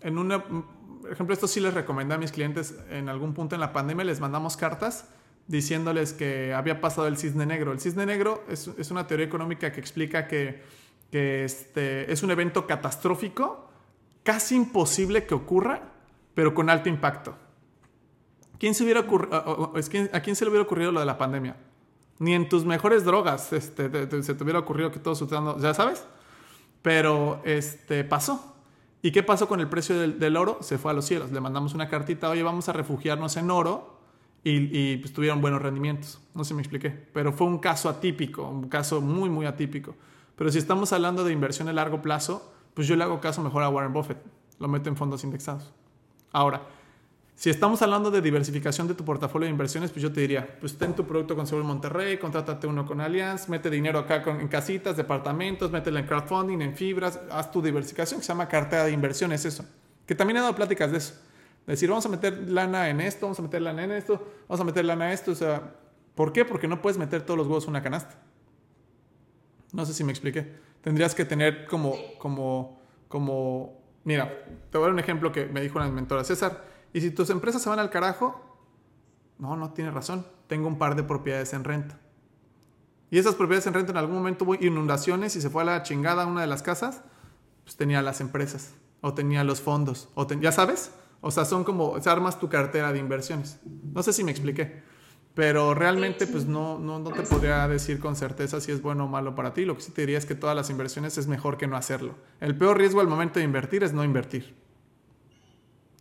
en 0.00 0.18
una, 0.18 0.42
por 0.42 1.12
ejemplo, 1.12 1.34
esto 1.34 1.46
sí 1.46 1.60
les 1.60 1.74
recomendé 1.74 2.14
a 2.14 2.18
mis 2.18 2.32
clientes 2.32 2.78
en 2.88 3.10
algún 3.10 3.34
punto 3.34 3.56
en 3.56 3.60
la 3.60 3.74
pandemia, 3.74 4.04
les 4.04 4.20
mandamos 4.20 4.56
cartas 4.56 5.08
diciéndoles 5.46 6.12
que 6.12 6.54
había 6.54 6.80
pasado 6.80 7.06
el 7.06 7.16
cisne 7.16 7.46
negro. 7.46 7.72
El 7.72 7.80
cisne 7.80 8.06
negro 8.06 8.44
es, 8.48 8.68
es 8.78 8.90
una 8.90 9.06
teoría 9.06 9.26
económica 9.26 9.72
que 9.72 9.80
explica 9.80 10.26
que, 10.26 10.62
que 11.10 11.44
este, 11.44 12.10
es 12.10 12.22
un 12.22 12.30
evento 12.30 12.66
catastrófico, 12.66 13.68
casi 14.22 14.56
imposible 14.56 15.26
que 15.26 15.34
ocurra, 15.34 15.82
pero 16.34 16.54
con 16.54 16.70
alto 16.70 16.88
impacto. 16.88 17.36
¿Quién 18.58 18.74
se 18.74 18.84
hubiera 18.84 19.00
¿A 19.00 20.20
quién 20.20 20.36
se 20.36 20.44
le 20.44 20.50
hubiera 20.50 20.64
ocurrido 20.64 20.92
lo 20.92 21.00
de 21.00 21.06
la 21.06 21.18
pandemia? 21.18 21.56
Ni 22.18 22.34
en 22.34 22.48
tus 22.48 22.64
mejores 22.64 23.04
drogas 23.04 23.52
este, 23.52 23.90
se 24.22 24.34
te 24.34 24.44
hubiera 24.44 24.60
ocurrido 24.60 24.92
que 24.92 25.00
todos 25.00 25.20
usando, 25.20 25.58
ya 25.58 25.74
sabes. 25.74 26.06
Pero 26.80 27.42
este, 27.44 28.04
pasó. 28.04 28.54
¿Y 29.02 29.10
qué 29.10 29.24
pasó 29.24 29.48
con 29.48 29.58
el 29.58 29.68
precio 29.68 29.98
del, 29.98 30.36
oro? 30.36 30.58
Se 30.60 30.78
fue 30.78 30.92
a 30.92 30.94
los 30.94 31.04
cielos. 31.04 31.32
Le 31.32 31.40
mandamos 31.40 31.74
una 31.74 31.88
cartita, 31.88 32.30
oye, 32.30 32.44
vamos 32.44 32.68
a 32.68 32.72
refugiarnos 32.72 33.36
en 33.36 33.50
oro 33.50 34.01
y, 34.44 34.96
pues, 34.96 35.12
tuvieron 35.12 35.40
buenos 35.40 35.62
rendimientos. 35.62 36.20
No 36.34 36.44
sé 36.44 36.48
si 36.48 36.54
me 36.54 36.62
expliqué. 36.62 36.90
Pero 36.90 37.32
fue 37.32 37.46
un 37.46 37.58
caso 37.58 37.88
atípico, 37.88 38.48
un 38.48 38.68
caso 38.68 39.00
muy, 39.00 39.30
muy 39.30 39.46
atípico. 39.46 39.94
Pero 40.36 40.50
si 40.50 40.58
estamos 40.58 40.92
hablando 40.92 41.24
de 41.24 41.32
inversión 41.32 41.68
a 41.68 41.72
largo 41.72 42.02
plazo, 42.02 42.52
pues 42.74 42.88
yo 42.88 42.96
le 42.96 43.04
hago 43.04 43.20
caso 43.20 43.42
mejor 43.42 43.62
a 43.62 43.68
Warren 43.68 43.92
Buffett. 43.92 44.18
Lo 44.58 44.68
meto 44.68 44.88
en 44.88 44.96
fondos 44.96 45.22
indexados. 45.24 45.72
Ahora, 46.32 46.62
si 47.34 47.50
estamos 47.50 47.82
hablando 47.82 48.10
de 48.10 48.20
diversificación 48.20 48.86
de 48.88 48.94
tu 48.94 49.04
portafolio 49.04 49.46
de 49.46 49.50
inversiones, 49.50 49.90
pues 49.90 50.02
yo 50.02 50.12
te 50.12 50.20
diría, 50.20 50.58
pues 50.60 50.76
ten 50.78 50.94
tu 50.94 51.04
producto 51.04 51.34
con 51.34 51.46
Seguro 51.46 51.66
Monterrey, 51.66 52.18
contrátate 52.18 52.66
uno 52.66 52.86
con 52.86 53.00
Allianz, 53.00 53.48
mete 53.48 53.68
dinero 53.70 53.98
acá 53.98 54.22
en 54.26 54.48
casitas, 54.48 54.96
departamentos, 54.96 55.70
mételo 55.70 55.98
en 55.98 56.06
crowdfunding, 56.06 56.60
en 56.60 56.76
fibras, 56.76 57.20
haz 57.30 57.50
tu 57.50 57.60
diversificación 57.60 58.20
que 58.20 58.26
se 58.26 58.32
llama 58.32 58.48
cartera 58.48 58.84
de 58.84 58.92
inversiones, 58.92 59.44
eso. 59.44 59.64
Que 60.06 60.14
también 60.14 60.36
he 60.36 60.40
dado 60.40 60.54
pláticas 60.54 60.92
de 60.92 60.98
eso. 60.98 61.14
Decir, 61.66 61.88
vamos 61.88 62.04
a 62.06 62.08
meter 62.08 62.50
lana 62.50 62.88
en 62.88 63.00
esto, 63.00 63.26
vamos 63.26 63.38
a 63.38 63.42
meter 63.42 63.62
lana 63.62 63.84
en 63.84 63.92
esto, 63.92 64.26
vamos 64.48 64.60
a 64.60 64.64
meter 64.64 64.84
lana 64.84 65.06
en 65.06 65.12
esto. 65.12 65.32
O 65.32 65.34
sea, 65.34 65.74
¿por 66.14 66.32
qué? 66.32 66.44
Porque 66.44 66.68
no 66.68 66.82
puedes 66.82 66.98
meter 66.98 67.22
todos 67.22 67.38
los 67.38 67.46
huevos 67.46 67.64
en 67.64 67.70
una 67.70 67.82
canasta. 67.82 68.16
No 69.72 69.86
sé 69.86 69.94
si 69.94 70.04
me 70.04 70.12
expliqué. 70.12 70.52
Tendrías 70.82 71.14
que 71.14 71.24
tener 71.24 71.66
como, 71.66 71.94
como, 72.18 72.80
como, 73.08 73.80
mira, 74.04 74.44
te 74.70 74.78
voy 74.78 74.84
a 74.84 74.86
dar 74.88 74.92
un 74.92 74.98
ejemplo 74.98 75.30
que 75.30 75.46
me 75.46 75.60
dijo 75.60 75.78
una 75.78 75.88
mentora, 75.88 76.24
César, 76.24 76.64
y 76.92 77.00
si 77.00 77.10
tus 77.10 77.30
empresas 77.30 77.62
se 77.62 77.68
van 77.68 77.78
al 77.78 77.90
carajo, 77.90 78.58
no, 79.38 79.56
no 79.56 79.72
tiene 79.72 79.90
razón. 79.90 80.26
Tengo 80.48 80.68
un 80.68 80.78
par 80.78 80.96
de 80.96 81.04
propiedades 81.04 81.52
en 81.52 81.64
renta. 81.64 81.98
Y 83.10 83.18
esas 83.18 83.34
propiedades 83.34 83.66
en 83.66 83.74
renta 83.74 83.92
en 83.92 83.98
algún 83.98 84.16
momento 84.16 84.44
hubo 84.44 84.54
inundaciones 84.54 85.36
y 85.36 85.40
se 85.40 85.50
fue 85.50 85.62
a 85.62 85.66
la 85.66 85.82
chingada 85.82 86.26
una 86.26 86.40
de 86.40 86.46
las 86.46 86.62
casas, 86.62 87.02
pues 87.62 87.76
tenía 87.76 88.02
las 88.02 88.20
empresas, 88.20 88.74
o 89.00 89.14
tenía 89.14 89.44
los 89.44 89.60
fondos, 89.60 90.08
o 90.14 90.26
ya 90.26 90.50
sabes, 90.50 90.92
o 91.22 91.30
sea, 91.30 91.44
son 91.44 91.62
como, 91.62 91.96
armas 92.04 92.38
tu 92.38 92.48
cartera 92.48 92.92
de 92.92 92.98
inversiones. 92.98 93.60
No 93.94 94.02
sé 94.02 94.12
si 94.12 94.24
me 94.24 94.32
expliqué, 94.32 94.82
pero 95.34 95.72
realmente 95.72 96.26
pues 96.26 96.46
no, 96.46 96.80
no, 96.80 96.98
no 96.98 97.10
te 97.12 97.22
podría 97.22 97.66
decir 97.68 98.00
con 98.00 98.16
certeza 98.16 98.60
si 98.60 98.72
es 98.72 98.82
bueno 98.82 99.04
o 99.04 99.08
malo 99.08 99.36
para 99.36 99.54
ti. 99.54 99.64
Lo 99.64 99.76
que 99.76 99.82
sí 99.82 99.92
te 99.92 100.02
diría 100.02 100.18
es 100.18 100.26
que 100.26 100.34
todas 100.34 100.56
las 100.56 100.68
inversiones 100.68 101.16
es 101.18 101.28
mejor 101.28 101.56
que 101.56 101.68
no 101.68 101.76
hacerlo. 101.76 102.16
El 102.40 102.56
peor 102.56 102.76
riesgo 102.76 103.00
al 103.00 103.06
momento 103.06 103.38
de 103.38 103.44
invertir 103.44 103.84
es 103.84 103.92
no 103.92 104.02
invertir. 104.02 104.52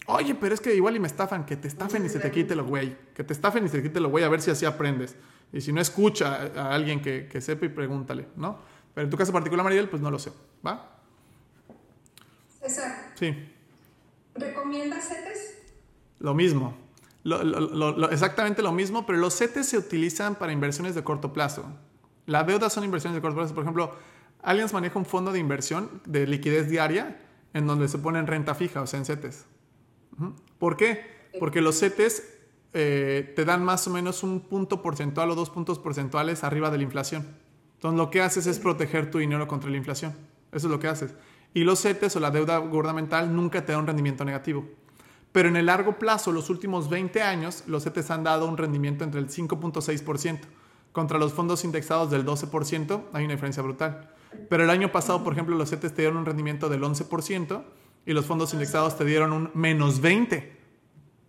Oye, 0.08 0.34
pero 0.34 0.56
es 0.56 0.60
que 0.60 0.74
igual 0.74 0.96
y 0.96 1.00
me 1.00 1.08
estafan, 1.08 1.46
que 1.46 1.56
te 1.56 1.68
estafen 1.68 2.04
y 2.04 2.10
se 2.10 2.20
te 2.20 2.32
quite 2.32 2.56
lo 2.56 2.66
güey. 2.66 2.98
Que 3.14 3.24
te 3.24 3.34
estafen 3.34 3.64
y 3.64 3.70
se 3.70 3.78
te 3.78 3.84
quite 3.84 4.00
lo 4.00 4.10
güey, 4.10 4.24
a 4.24 4.30
ver 4.30 4.42
si 4.42 4.50
así 4.50 4.66
aprendes. 4.66 5.16
Y 5.54 5.62
si 5.62 5.72
no, 5.72 5.80
escucha 5.82 6.50
a 6.56 6.74
alguien 6.74 7.00
que, 7.00 7.28
que 7.28 7.42
sepa 7.42 7.68
y 7.68 7.70
pregúntale, 7.70 8.28
¿no? 8.38 8.58
Pero 8.96 9.06
en 9.06 9.12
tu 9.12 9.18
caso 9.18 9.32
particular, 9.32 9.64
Mariel, 9.64 9.88
pues 9.88 10.02
no 10.02 10.10
lo 10.10 10.18
sé. 10.18 10.32
¿Va? 10.66 10.98
César. 12.60 13.12
Sí. 13.14 13.51
¿Recomiendas 14.36 15.08
CETES? 15.08 15.58
Lo 16.20 16.34
mismo. 16.34 16.78
exactamente 18.12 18.62
lo 18.62 18.72
mismo, 18.72 19.06
pero 19.06 19.20
los 19.20 19.38
CETES 19.38 19.68
se 19.68 19.78
utilizan 19.78 20.36
para 20.36 20.52
inversiones 20.52 20.96
de 20.96 21.04
corto 21.04 21.34
plazo. 21.34 21.66
La 22.26 22.44
deuda 22.44 22.70
son 22.70 22.84
inversiones 22.84 23.16
de 23.16 23.22
corto 23.22 23.38
plazo. 23.38 23.54
Por 23.54 23.64
ejemplo, 23.64 23.96
Allianz 24.42 24.74
maneja 24.74 24.98
un 24.98 25.06
fondo 25.06 25.32
de 25.32 25.40
inversión 25.40 26.02
de 26.06 26.28
liquidez 26.28 26.70
diaria 26.70 27.20
en 27.54 27.68
donde 27.68 27.88
se 27.88 27.98
pone 27.98 28.20
en 28.20 28.28
renta 28.28 28.56
fija, 28.56 28.82
o 28.82 28.88
sea, 28.88 29.00
en 29.00 29.06
CETES. 29.06 29.46
¿Por 30.58 30.78
qué? 30.78 31.30
Porque 31.40 31.62
los 31.62 31.80
CETES 31.80 32.40
eh, 32.74 33.34
te 33.36 33.44
dan 33.44 33.64
más 33.64 33.88
o 33.88 33.90
menos 33.90 34.24
un 34.24 34.42
punto 34.42 34.82
porcentual 34.82 35.32
o 35.32 35.36
dos 35.36 35.50
puntos 35.50 35.80
porcentuales 35.80 36.44
arriba 36.44 36.70
de 36.70 36.78
la 36.78 36.84
inflación. 36.84 37.28
Entonces 37.76 37.98
lo 37.98 38.10
que 38.10 38.22
haces 38.22 38.48
es 38.48 38.60
proteger 38.60 39.10
tu 39.10 39.18
dinero 39.18 39.48
contra 39.48 39.70
la 39.70 39.78
inflación. 39.78 40.14
Eso 40.52 40.68
es 40.68 40.72
lo 40.72 40.80
que 40.80 40.88
haces. 40.88 41.14
Y 41.54 41.64
los 41.64 41.82
CETES 41.82 42.16
o 42.16 42.20
la 42.20 42.32
deuda 42.32 42.58
gubernamental 42.58 43.36
nunca 43.36 43.66
te 43.66 43.74
da 43.74 43.78
un 43.78 43.88
rendimiento 43.88 44.24
negativo. 44.24 44.66
Pero 45.32 45.50
en 45.50 45.56
el 45.56 45.66
largo 45.66 45.98
plazo, 45.98 46.32
los 46.32 46.50
últimos 46.50 46.90
20 46.90 47.22
años, 47.22 47.64
los 47.68 47.84
CETES 47.84 48.12
han 48.12 48.24
dado 48.24 48.48
un 48.48 48.58
rendimiento 48.58 49.04
entre 49.04 49.20
el 49.20 49.30
5.6%. 49.30 50.40
Contra 50.92 51.18
los 51.18 51.32
fondos 51.32 51.64
indexados 51.64 52.12
del 52.12 52.26
12%, 52.26 53.04
hay 53.14 53.24
una 53.24 53.34
diferencia 53.34 53.64
brutal. 53.64 54.10
Pero 54.50 54.64
el 54.64 54.70
año 54.70 54.92
pasado, 54.92 55.24
por 55.24 55.34
ejemplo, 55.34 55.56
los 55.56 55.70
CETES 55.70 55.94
te 55.94 56.02
dieron 56.02 56.18
un 56.18 56.26
rendimiento 56.26 56.68
del 56.68 56.82
11% 56.82 57.64
y 58.06 58.14
los 58.14 58.26
fondos 58.26 58.54
indexados 58.54 58.98
te 58.98 59.06
dieron 59.06 59.32
un 59.32 59.52
menos 59.54 60.02
20. 60.02 60.60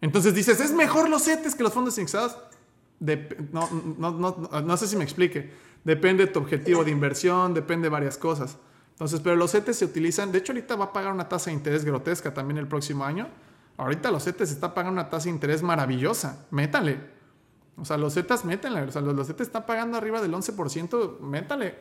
Entonces 0.00 0.34
dices, 0.34 0.60
¿es 0.60 0.72
mejor 0.72 1.08
los 1.08 1.24
CETES 1.24 1.54
que 1.54 1.62
los 1.62 1.72
fondos 1.72 1.96
indexados? 1.98 2.36
no, 3.52 3.68
no, 3.98 4.10
no, 4.12 4.60
no, 4.60 4.76
sé 4.76 4.86
si 4.86 4.96
me 4.96 5.04
explique. 5.04 5.50
Depende 5.84 6.26
de 6.26 6.32
tu 6.32 6.38
objetivo 6.38 6.84
de 6.84 6.92
inversión, 6.92 7.54
depende 7.54 7.86
de 7.86 7.88
varias 7.90 8.16
cosas. 8.16 8.58
Entonces, 8.92 9.20
pero 9.20 9.36
los 9.36 9.50
CETES 9.52 9.76
se 9.76 9.84
utilizan, 9.84 10.30
de 10.30 10.38
hecho 10.38 10.52
ahorita 10.52 10.76
va 10.76 10.86
a 10.86 10.92
pagar 10.92 11.12
una 11.12 11.28
tasa 11.28 11.50
de 11.50 11.56
interés 11.56 11.84
grotesca 11.84 12.32
también 12.32 12.58
el 12.58 12.68
próximo 12.68 13.04
año. 13.04 13.28
Ahorita 13.76 14.10
los 14.10 14.24
CETES 14.24 14.52
está 14.52 14.74
pagando 14.74 15.00
una 15.00 15.10
tasa 15.10 15.24
de 15.24 15.30
interés 15.30 15.62
maravillosa. 15.62 16.46
Métale. 16.50 17.00
O 17.76 17.84
sea, 17.84 17.96
los 17.96 18.14
CETES 18.14 18.44
métanle. 18.44 18.82
O 18.82 18.92
sea, 18.92 19.00
los, 19.02 19.26
CETES 19.26 19.48
están 19.48 19.66
pagando 19.66 19.96
arriba 19.96 20.20
del 20.20 20.32
11%, 20.32 21.20
métale. 21.20 21.76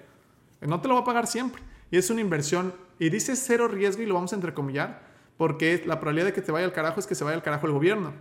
No 0.61 0.79
te 0.79 0.87
lo 0.87 0.95
va 0.95 1.01
a 1.01 1.03
pagar 1.03 1.27
siempre. 1.27 1.61
Y 1.91 1.97
es 1.97 2.09
una 2.09 2.21
inversión 2.21 2.73
y 2.97 3.09
dice 3.09 3.35
cero 3.35 3.67
riesgo 3.67 4.01
y 4.01 4.05
lo 4.05 4.13
vamos 4.13 4.31
a 4.31 4.35
entrecomillar 4.35 5.11
porque 5.37 5.83
la 5.85 5.99
probabilidad 5.99 6.27
de 6.27 6.33
que 6.33 6.41
te 6.41 6.51
vaya 6.51 6.65
al 6.65 6.71
carajo 6.71 6.99
es 6.99 7.07
que 7.07 7.15
se 7.15 7.23
vaya 7.23 7.35
al 7.35 7.43
carajo 7.43 7.65
el 7.67 7.73
gobierno. 7.73 8.13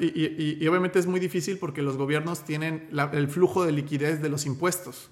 y, 0.00 0.66
obviamente 0.66 0.98
es 0.98 1.06
muy 1.06 1.20
difícil 1.20 1.58
porque 1.58 1.82
los 1.82 1.96
gobiernos 1.96 2.44
tienen 2.44 2.88
el 3.12 3.28
flujo 3.28 3.64
de 3.64 3.72
liquidez 3.72 4.22
de 4.22 4.28
los 4.28 4.46
impuestos. 4.46 5.10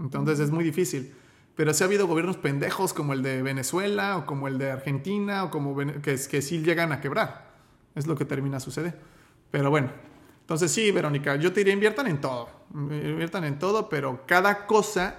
Entonces 0.00 0.40
es 0.40 0.50
muy 0.50 0.64
difícil. 0.64 1.14
Pero 1.56 1.74
sí 1.74 1.84
ha 1.84 1.86
habido 1.86 2.06
gobiernos 2.06 2.36
pendejos 2.36 2.92
como 2.92 3.12
el 3.12 3.22
de 3.22 3.42
Venezuela 3.42 4.16
o 4.16 4.26
como 4.26 4.48
el 4.48 4.58
de 4.58 4.70
Argentina 4.70 5.44
o 5.44 5.50
como 5.50 5.76
que, 5.76 6.18
que 6.30 6.42
sí 6.42 6.62
llegan 6.62 6.92
a 6.92 7.00
quebrar. 7.00 7.50
Es 7.94 8.06
lo 8.06 8.16
que 8.16 8.24
termina 8.24 8.60
sucede. 8.60 8.94
Pero 9.50 9.68
bueno, 9.70 9.90
entonces 10.40 10.72
sí, 10.72 10.90
Verónica, 10.90 11.36
yo 11.36 11.52
te 11.52 11.60
diría 11.60 11.74
inviertan 11.74 12.06
en 12.06 12.20
todo. 12.20 12.48
Inviertan 12.72 13.44
en 13.44 13.58
todo, 13.58 13.88
pero 13.88 14.24
cada 14.26 14.66
cosa 14.66 15.16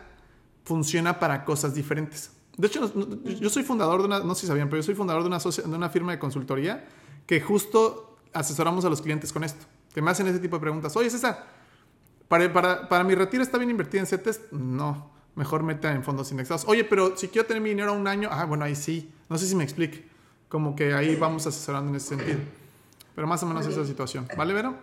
funciona 0.63 1.19
para 1.19 1.45
cosas 1.45 1.73
diferentes. 1.73 2.31
De 2.57 2.67
hecho, 2.67 2.91
yo 3.23 3.49
soy 3.49 3.63
fundador 3.63 4.01
de 4.01 4.07
una, 4.07 4.19
no 4.19 4.35
sé 4.35 4.41
si 4.41 4.47
sabían, 4.47 4.69
pero 4.69 4.81
yo 4.81 4.85
soy 4.85 4.95
fundador 4.95 5.23
de 5.23 5.27
una, 5.27 5.39
de 5.39 5.75
una 5.75 5.89
firma 5.89 6.11
de 6.11 6.19
consultoría 6.19 6.85
que 7.25 7.39
justo 7.39 8.17
asesoramos 8.33 8.83
a 8.85 8.89
los 8.89 9.01
clientes 9.01 9.31
con 9.31 9.43
esto. 9.43 9.65
Que 9.93 10.01
me 10.01 10.11
hacen 10.11 10.27
ese 10.27 10.39
tipo 10.39 10.57
de 10.57 10.61
preguntas. 10.61 10.95
Oye, 10.95 11.09
César, 11.09 11.45
¿para, 12.31 12.53
para, 12.53 12.87
para 12.87 13.03
mi 13.03 13.13
retiro 13.13 13.43
está 13.43 13.57
bien 13.57 13.69
invertir 13.69 13.99
en 13.99 14.07
CETES? 14.07 14.53
No, 14.53 15.11
mejor 15.35 15.63
meta 15.63 15.91
en 15.91 16.01
fondos 16.01 16.31
indexados. 16.31 16.63
Oye, 16.65 16.85
pero 16.85 17.17
si 17.17 17.27
quiero 17.27 17.45
tener 17.45 17.61
mi 17.61 17.69
dinero 17.69 17.91
a 17.91 17.93
un 17.93 18.07
año, 18.07 18.29
ah, 18.31 18.45
bueno, 18.45 18.63
ahí 18.63 18.73
sí. 18.73 19.11
No 19.27 19.37
sé 19.37 19.47
si 19.47 19.53
me 19.53 19.65
explique. 19.65 20.07
Como 20.47 20.73
que 20.73 20.93
ahí 20.93 21.17
vamos 21.17 21.45
asesorando 21.45 21.89
en 21.89 21.97
ese 21.97 22.15
sentido. 22.15 22.39
Pero 23.15 23.27
más 23.27 23.43
o 23.43 23.47
menos 23.47 23.65
esa 23.65 23.85
situación. 23.85 24.29
¿Vale, 24.37 24.53
Vero? 24.53 24.77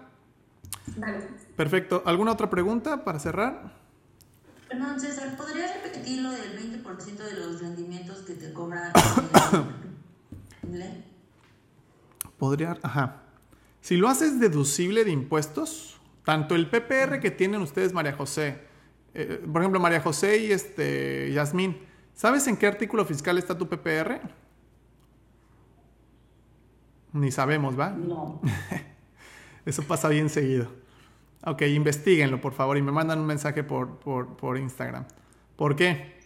Vale. 0.99 1.27
Perfecto. 1.57 2.03
¿Alguna 2.05 2.33
otra 2.33 2.51
pregunta 2.51 3.03
para 3.03 3.19
cerrar? 3.19 3.73
Perdón, 4.69 5.01
César, 5.01 5.35
¿podrías 5.39 5.73
repetir 5.83 6.21
lo 6.21 6.31
del 6.31 6.85
20% 6.85 7.17
de 7.17 7.33
los 7.33 7.63
rendimientos 7.63 8.19
que 8.19 8.35
te 8.35 8.53
cobra 8.53 8.93
el 10.63 11.03
Podría, 12.39 12.77
ajá. 12.83 13.23
Si 13.81 13.97
lo 13.97 14.11
haces 14.11 14.39
deducible 14.39 15.05
de 15.07 15.13
impuestos, 15.13 15.98
tanto 16.29 16.55
el 16.55 16.69
PPR 16.69 17.21
que 17.21 17.31
tienen 17.31 17.63
ustedes, 17.63 17.95
María 17.95 18.13
José, 18.13 18.59
eh, 19.15 19.43
por 19.51 19.63
ejemplo, 19.63 19.81
María 19.81 20.03
José 20.03 20.37
y 20.37 20.53
este 20.53 21.33
Yasmín, 21.33 21.79
¿sabes 22.13 22.47
en 22.49 22.59
qué 22.59 22.67
artículo 22.67 23.07
fiscal 23.07 23.39
está 23.39 23.57
tu 23.57 23.67
PPR? 23.67 24.21
Ni 27.15 27.31
sabemos, 27.31 27.81
¿va? 27.81 27.89
No. 27.89 28.43
Eso 29.65 29.83
pasa 29.85 30.11
bien 30.11 30.29
seguido. 30.29 30.71
Ok, 31.47 31.63
investiguenlo, 31.63 32.43
por 32.43 32.53
favor, 32.53 32.77
y 32.77 32.83
me 32.83 32.93
mandan 32.93 33.21
un 33.21 33.27
mensaje 33.27 33.65
por, 33.65 33.99
por, 33.99 34.37
por 34.37 34.59
Instagram. 34.59 35.07
¿Por 35.57 35.77
qué? 35.77 36.21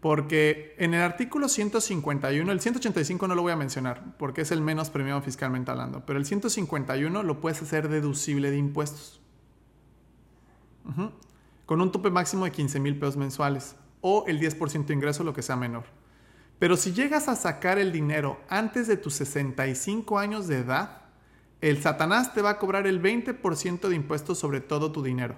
Porque 0.00 0.74
en 0.78 0.94
el 0.94 1.02
artículo 1.02 1.50
151, 1.50 2.50
el 2.50 2.60
185 2.60 3.28
no 3.28 3.34
lo 3.34 3.42
voy 3.42 3.52
a 3.52 3.56
mencionar, 3.56 4.16
porque 4.16 4.40
es 4.40 4.52
el 4.52 4.62
menos 4.62 4.88
premiado 4.88 5.20
fiscalmente 5.20 5.70
hablando, 5.70 6.06
pero 6.06 6.18
el 6.18 6.24
151 6.24 7.22
lo 7.22 7.40
puedes 7.42 7.60
hacer 7.60 7.90
deducible 7.90 8.50
de 8.50 8.56
impuestos. 8.56 9.20
Con 11.66 11.80
un 11.80 11.92
tope 11.92 12.10
máximo 12.10 12.44
de 12.44 12.52
15 12.52 12.80
mil 12.80 12.98
pesos 12.98 13.16
mensuales 13.16 13.76
o 14.00 14.24
el 14.26 14.38
10% 14.38 14.86
de 14.86 14.94
ingreso, 14.94 15.24
lo 15.24 15.32
que 15.32 15.42
sea 15.42 15.56
menor. 15.56 15.84
Pero 16.58 16.76
si 16.76 16.92
llegas 16.92 17.28
a 17.28 17.36
sacar 17.36 17.78
el 17.78 17.90
dinero 17.90 18.40
antes 18.48 18.86
de 18.86 18.96
tus 18.96 19.14
65 19.14 20.18
años 20.18 20.46
de 20.46 20.58
edad, 20.58 21.02
el 21.60 21.80
Satanás 21.80 22.34
te 22.34 22.42
va 22.42 22.50
a 22.50 22.58
cobrar 22.58 22.86
el 22.86 23.02
20% 23.02 23.88
de 23.88 23.96
impuestos 23.96 24.38
sobre 24.38 24.60
todo 24.60 24.92
tu 24.92 25.02
dinero. 25.02 25.36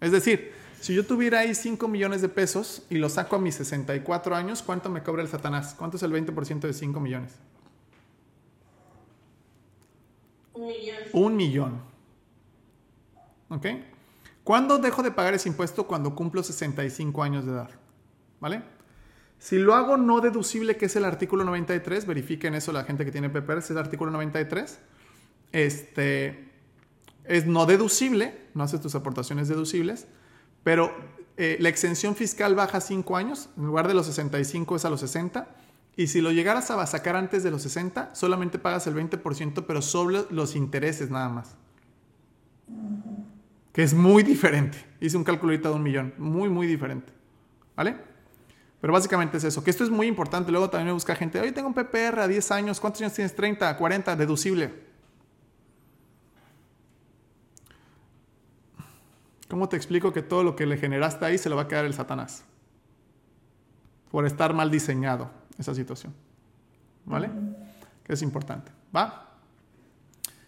Es 0.00 0.12
decir, 0.12 0.52
si 0.80 0.94
yo 0.94 1.06
tuviera 1.06 1.40
ahí 1.40 1.54
5 1.54 1.86
millones 1.88 2.22
de 2.22 2.28
pesos 2.28 2.82
y 2.90 2.96
lo 2.96 3.08
saco 3.08 3.36
a 3.36 3.38
mis 3.38 3.54
64 3.54 4.34
años, 4.34 4.62
¿cuánto 4.62 4.90
me 4.90 5.02
cobra 5.02 5.22
el 5.22 5.28
Satanás? 5.28 5.74
¿Cuánto 5.78 5.96
es 5.96 6.02
el 6.02 6.12
20% 6.12 6.60
de 6.60 6.72
5 6.72 7.00
millones? 7.00 7.32
Un 10.54 10.66
millón. 10.66 10.96
Un 11.12 11.36
millón. 11.36 11.82
¿Ok? 13.48 13.66
¿Cuándo 14.44 14.78
dejo 14.78 15.02
de 15.02 15.10
pagar 15.10 15.34
ese 15.34 15.48
impuesto? 15.48 15.86
Cuando 15.86 16.14
cumplo 16.14 16.42
65 16.42 17.22
años 17.22 17.46
de 17.46 17.52
edad. 17.52 17.70
¿Vale? 18.40 18.62
Si 19.38 19.58
lo 19.58 19.74
hago 19.74 19.96
no 19.96 20.20
deducible, 20.20 20.76
que 20.76 20.86
es 20.86 20.96
el 20.96 21.04
artículo 21.04 21.44
93, 21.44 22.06
verifiquen 22.06 22.54
eso 22.54 22.72
la 22.72 22.84
gente 22.84 23.04
que 23.04 23.10
tiene 23.10 23.28
PPR, 23.28 23.58
es 23.58 23.70
el 23.70 23.78
artículo 23.78 24.10
93. 24.10 24.78
Este 25.52 26.52
es 27.24 27.46
no 27.46 27.66
deducible, 27.66 28.48
no 28.54 28.64
haces 28.64 28.80
tus 28.80 28.94
aportaciones 28.94 29.48
deducibles, 29.48 30.06
pero 30.64 30.92
eh, 31.36 31.56
la 31.60 31.68
exención 31.68 32.14
fiscal 32.14 32.54
baja 32.54 32.80
5 32.80 33.16
años, 33.16 33.48
en 33.56 33.66
lugar 33.66 33.88
de 33.88 33.94
los 33.94 34.06
65 34.06 34.76
es 34.76 34.84
a 34.84 34.90
los 34.90 35.00
60, 35.00 35.48
y 35.96 36.06
si 36.06 36.20
lo 36.20 36.32
llegaras 36.32 36.70
a 36.70 36.86
sacar 36.86 37.16
antes 37.16 37.42
de 37.42 37.50
los 37.50 37.62
60, 37.62 38.14
solamente 38.14 38.58
pagas 38.58 38.86
el 38.86 38.94
20%, 38.94 39.64
pero 39.66 39.82
sobre 39.82 40.24
los 40.30 40.56
intereses 40.56 41.10
nada 41.10 41.28
más. 41.28 41.56
Que 43.72 43.82
es 43.82 43.94
muy 43.94 44.22
diferente. 44.22 44.78
Hice 45.00 45.16
un 45.16 45.24
cálculo 45.24 45.52
ahorita 45.52 45.70
de 45.70 45.74
un 45.74 45.82
millón, 45.82 46.14
muy, 46.18 46.48
muy 46.48 46.66
diferente. 46.66 47.12
¿Vale? 47.74 47.96
Pero 48.80 48.92
básicamente 48.92 49.36
es 49.36 49.44
eso, 49.44 49.62
que 49.62 49.70
esto 49.70 49.84
es 49.84 49.90
muy 49.90 50.08
importante. 50.08 50.50
Luego 50.50 50.68
también 50.68 50.88
me 50.88 50.92
busca 50.92 51.14
gente, 51.14 51.40
oye, 51.40 51.52
tengo 51.52 51.68
un 51.68 51.74
PPR 51.74 52.18
a 52.18 52.28
10 52.28 52.50
años, 52.50 52.80
¿cuántos 52.80 53.00
años 53.00 53.12
tienes? 53.12 53.34
30, 53.34 53.76
40, 53.76 54.16
deducible. 54.16 54.72
¿Cómo 59.48 59.68
te 59.68 59.76
explico 59.76 60.12
que 60.12 60.22
todo 60.22 60.42
lo 60.42 60.56
que 60.56 60.66
le 60.66 60.78
generaste 60.78 61.24
ahí 61.24 61.38
se 61.38 61.48
lo 61.48 61.56
va 61.56 61.62
a 61.62 61.68
quedar 61.68 61.84
el 61.84 61.94
Satanás? 61.94 62.42
Por 64.10 64.26
estar 64.26 64.52
mal 64.52 64.70
diseñado 64.70 65.30
esa 65.58 65.74
situación. 65.74 66.12
¿Vale? 67.04 67.30
Que 68.02 68.14
es 68.14 68.22
importante. 68.22 68.72
¿Va? 68.94 69.28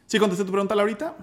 ¿Sí 0.07 0.19
contesté 0.19 0.45
tu 0.45 0.51
pregunta, 0.51 0.75
Laurita? 0.75 1.15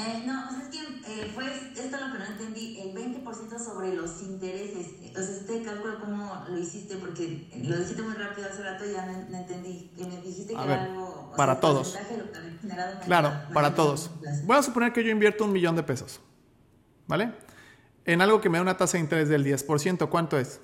Eh, 0.00 0.22
no, 0.26 0.48
sea, 0.50 0.62
es 0.62 0.68
que 0.68 0.78
eh, 1.22 1.30
fue 1.34 1.44
esto 1.46 1.96
lo 1.96 2.12
que 2.12 2.18
no 2.20 2.24
entendí, 2.24 2.78
el 2.80 2.94
20% 2.94 3.58
sobre 3.58 3.94
los 3.94 4.22
intereses. 4.22 4.92
O 5.10 5.20
sea, 5.20 5.36
este 5.36 5.62
cálculo, 5.62 5.98
¿cómo 5.98 6.44
lo 6.48 6.56
hiciste? 6.56 6.96
Porque 6.96 7.48
lo 7.64 7.76
dijiste 7.78 8.02
muy 8.02 8.14
rápido 8.14 8.46
hace 8.48 8.62
rato 8.62 8.84
y 8.88 8.92
ya 8.92 9.06
no, 9.06 9.28
no 9.28 9.36
entendí. 9.38 9.90
Que 9.98 10.06
me 10.06 10.20
dijiste 10.20 10.52
que 10.54 10.58
A 10.58 10.64
era 10.64 10.76
ver, 10.76 10.80
algo. 10.90 11.32
para 11.36 11.54
sea, 11.54 11.60
todos. 11.60 11.98
Claro, 13.06 13.28
la- 13.30 13.48
para 13.52 13.74
todos. 13.74 14.10
Voy 14.44 14.56
a 14.56 14.62
suponer 14.62 14.92
que 14.92 15.02
yo 15.02 15.10
invierto 15.10 15.44
un 15.44 15.52
millón 15.52 15.74
de 15.74 15.82
pesos. 15.82 16.20
¿Vale? 17.08 17.32
En 18.04 18.20
algo 18.20 18.40
que 18.40 18.48
me 18.48 18.58
da 18.58 18.62
una 18.62 18.76
tasa 18.76 18.98
de 18.98 19.02
interés 19.02 19.28
del 19.28 19.42
10%, 19.42 20.08
¿cuánto 20.10 20.38
es? 20.38 20.60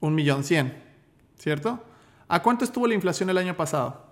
Un 0.00 0.14
millón 0.14 0.44
cien, 0.44 0.82
¿cierto? 1.38 1.82
¿A 2.28 2.42
cuánto 2.42 2.64
estuvo 2.64 2.86
la 2.86 2.94
inflación 2.94 3.28
el 3.30 3.38
año 3.38 3.56
pasado? 3.56 4.09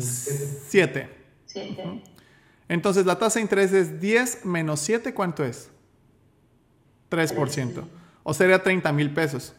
Siete. 0.00 1.08
Siete. 1.46 2.02
Entonces 2.68 3.06
la 3.06 3.18
tasa 3.18 3.38
de 3.38 3.42
interés 3.42 3.72
es 3.72 4.00
10 4.00 4.44
menos 4.44 4.80
7, 4.80 5.12
¿cuánto 5.12 5.44
es? 5.44 5.70
3%. 7.10 7.84
O 8.22 8.34
sería 8.34 8.62
30 8.62 8.92
mil 8.92 9.12
pesos. 9.12 9.54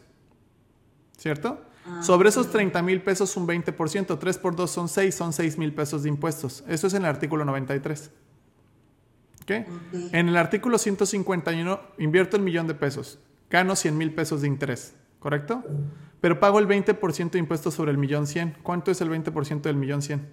¿Cierto? 1.18 1.62
Sobre 2.00 2.28
esos 2.28 2.50
30 2.50 2.80
mil 2.82 3.02
pesos 3.02 3.36
un 3.36 3.46
20%, 3.46 4.18
3 4.18 4.38
por 4.38 4.54
2 4.56 4.70
son 4.70 4.88
6, 4.88 5.14
son 5.14 5.32
6 5.32 5.58
mil 5.58 5.74
pesos 5.74 6.04
de 6.04 6.08
impuestos. 6.08 6.64
Eso 6.68 6.86
es 6.86 6.94
en 6.94 7.02
el 7.02 7.08
artículo 7.08 7.44
93. 7.44 8.10
¿Ok? 9.42 9.50
En 10.12 10.28
el 10.28 10.36
artículo 10.36 10.78
151 10.78 11.80
invierto 11.98 12.36
el 12.36 12.42
millón 12.42 12.68
de 12.68 12.74
pesos, 12.74 13.18
gano 13.50 13.74
100 13.74 13.98
mil 13.98 14.14
pesos 14.14 14.42
de 14.42 14.46
interés, 14.46 14.94
¿correcto? 15.22 15.62
Pero 16.20 16.40
pago 16.40 16.58
el 16.58 16.66
20% 16.66 17.30
de 17.30 17.38
impuestos 17.38 17.74
sobre 17.74 17.92
el 17.92 17.98
millón 17.98 18.26
100. 18.26 18.56
¿Cuánto 18.62 18.90
es 18.90 19.00
el 19.00 19.08
20% 19.08 19.62
del 19.62 19.76
millón 19.76 20.02
100? 20.02 20.26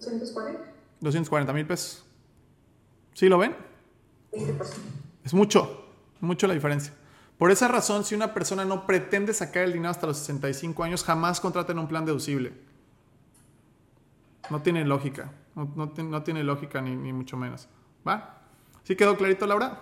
240, 0.00 0.60
240 1.00 1.52
mil 1.52 1.66
pesos. 1.66 2.04
¿Sí 3.14 3.28
lo 3.28 3.38
ven? 3.38 3.56
20%. 4.32 4.56
Es 5.24 5.34
mucho, 5.34 5.84
mucho 6.20 6.46
la 6.46 6.54
diferencia. 6.54 6.92
Por 7.38 7.50
esa 7.50 7.68
razón, 7.68 8.04
si 8.04 8.14
una 8.14 8.32
persona 8.32 8.64
no 8.64 8.86
pretende 8.86 9.34
sacar 9.34 9.64
el 9.64 9.72
dinero 9.72 9.90
hasta 9.90 10.06
los 10.06 10.18
65 10.18 10.84
años, 10.84 11.04
jamás 11.04 11.40
contraten 11.40 11.78
un 11.78 11.88
plan 11.88 12.04
deducible. 12.04 12.52
No 14.50 14.62
tiene 14.62 14.84
lógica. 14.84 15.32
No, 15.54 15.70
no 15.74 15.88
ti- 15.90 16.02
no 16.02 16.22
tiene 16.22 16.44
lógica 16.44 16.80
ni, 16.80 16.94
ni 16.94 17.12
mucho 17.12 17.36
menos. 17.36 17.68
¿Va? 18.06 18.38
¿Sí 18.84 18.94
quedó 18.94 19.16
clarito, 19.16 19.46
Laura? 19.46 19.80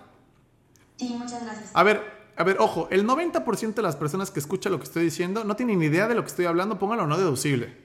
Sí, 0.97 1.17
muchas 1.19 1.43
gracias. 1.43 1.71
A 1.75 1.83
ver, 1.83 2.03
a 2.37 2.45
ver, 2.45 2.57
ojo, 2.59 2.89
el 2.91 3.07
90% 3.07 3.75
de 3.75 3.83
las 3.83 3.97
personas 3.97 4.31
que 4.31 4.41
escuchan 4.41 4.73
lo 4.73 4.79
que 4.79 4.85
estoy 4.85 5.05
diciendo 5.05 5.45
no 5.45 5.57
tienen 5.57 5.79
ni 5.79 5.87
idea 5.87 6.09
de 6.09 6.15
lo 6.15 6.23
que 6.23 6.29
estoy 6.29 6.47
hablando, 6.47 6.79
póngalo 6.79 7.07
no 7.07 7.17
deducible. 7.17 7.85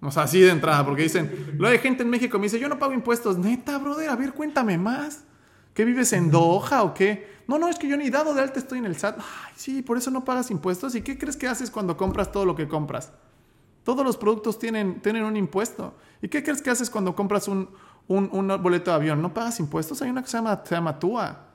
O 0.00 0.10
sea, 0.10 0.24
así 0.24 0.40
de 0.40 0.50
entrada, 0.50 0.84
porque 0.84 1.02
dicen, 1.02 1.56
lo 1.58 1.68
hay 1.68 1.78
gente 1.78 2.02
en 2.02 2.10
México 2.10 2.38
me 2.38 2.44
dice, 2.44 2.58
yo 2.58 2.68
no 2.68 2.78
pago 2.78 2.92
impuestos. 2.92 3.38
Neta, 3.38 3.78
brother, 3.78 4.10
a 4.10 4.16
ver, 4.16 4.32
cuéntame 4.32 4.76
más. 4.76 5.24
¿Qué 5.72 5.84
vives 5.84 6.12
en 6.12 6.30
Doha 6.30 6.82
o 6.82 6.94
qué? 6.94 7.42
No, 7.46 7.58
no, 7.58 7.68
es 7.68 7.78
que 7.78 7.88
yo 7.88 7.96
ni 7.96 8.10
dado 8.10 8.34
de 8.34 8.42
alta 8.42 8.58
estoy 8.58 8.78
en 8.78 8.86
el 8.86 8.96
SAT. 8.96 9.18
Ay, 9.18 9.52
sí, 9.56 9.82
por 9.82 9.96
eso 9.96 10.10
no 10.10 10.24
pagas 10.24 10.50
impuestos. 10.50 10.94
¿Y 10.94 11.02
qué 11.02 11.18
crees 11.18 11.36
que 11.36 11.48
haces 11.48 11.70
cuando 11.70 11.96
compras 11.96 12.30
todo 12.30 12.44
lo 12.44 12.54
que 12.54 12.68
compras? 12.68 13.12
Todos 13.82 14.04
los 14.04 14.16
productos 14.16 14.58
tienen, 14.58 15.00
tienen 15.00 15.24
un 15.24 15.36
impuesto. 15.36 15.94
¿Y 16.22 16.28
qué 16.28 16.42
crees 16.42 16.62
que 16.62 16.70
haces 16.70 16.90
cuando 16.90 17.14
compras 17.14 17.48
un, 17.48 17.70
un, 18.06 18.28
un 18.32 18.62
boleto 18.62 18.90
de 18.90 18.96
avión? 18.96 19.20
¿No 19.20 19.34
pagas 19.34 19.58
impuestos? 19.58 20.00
Hay 20.02 20.10
una 20.10 20.22
que 20.22 20.28
se 20.28 20.36
llama, 20.36 20.62
se 20.64 20.74
llama 20.74 20.98
TUA. 20.98 21.53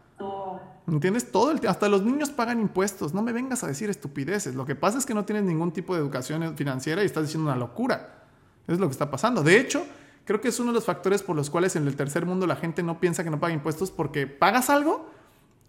¿Entiendes? 0.87 1.31
Todo 1.31 1.51
el, 1.51 1.65
hasta 1.67 1.87
los 1.87 2.03
niños 2.03 2.29
pagan 2.29 2.59
impuestos. 2.59 3.13
No 3.13 3.21
me 3.21 3.31
vengas 3.31 3.63
a 3.63 3.67
decir 3.67 3.89
estupideces. 3.89 4.55
Lo 4.55 4.65
que 4.65 4.75
pasa 4.75 4.97
es 4.97 5.05
que 5.05 5.13
no 5.13 5.25
tienes 5.25 5.43
ningún 5.45 5.71
tipo 5.71 5.93
de 5.93 6.01
educación 6.01 6.55
financiera 6.57 7.03
y 7.03 7.05
estás 7.05 7.23
diciendo 7.23 7.49
una 7.49 7.57
locura. 7.57 8.25
Es 8.67 8.79
lo 8.79 8.87
que 8.87 8.91
está 8.91 9.09
pasando. 9.09 9.43
De 9.43 9.59
hecho, 9.59 9.85
creo 10.25 10.41
que 10.41 10.49
es 10.49 10.59
uno 10.59 10.71
de 10.71 10.75
los 10.75 10.85
factores 10.85 11.21
por 11.21 11.35
los 11.35 11.49
cuales 11.49 11.75
en 11.75 11.87
el 11.87 11.95
tercer 11.95 12.25
mundo 12.25 12.47
la 12.47 12.55
gente 12.55 12.83
no 12.83 12.99
piensa 12.99 13.23
que 13.23 13.29
no 13.29 13.39
paga 13.39 13.53
impuestos 13.53 13.91
porque 13.91 14.27
pagas 14.27 14.69
algo 14.69 15.09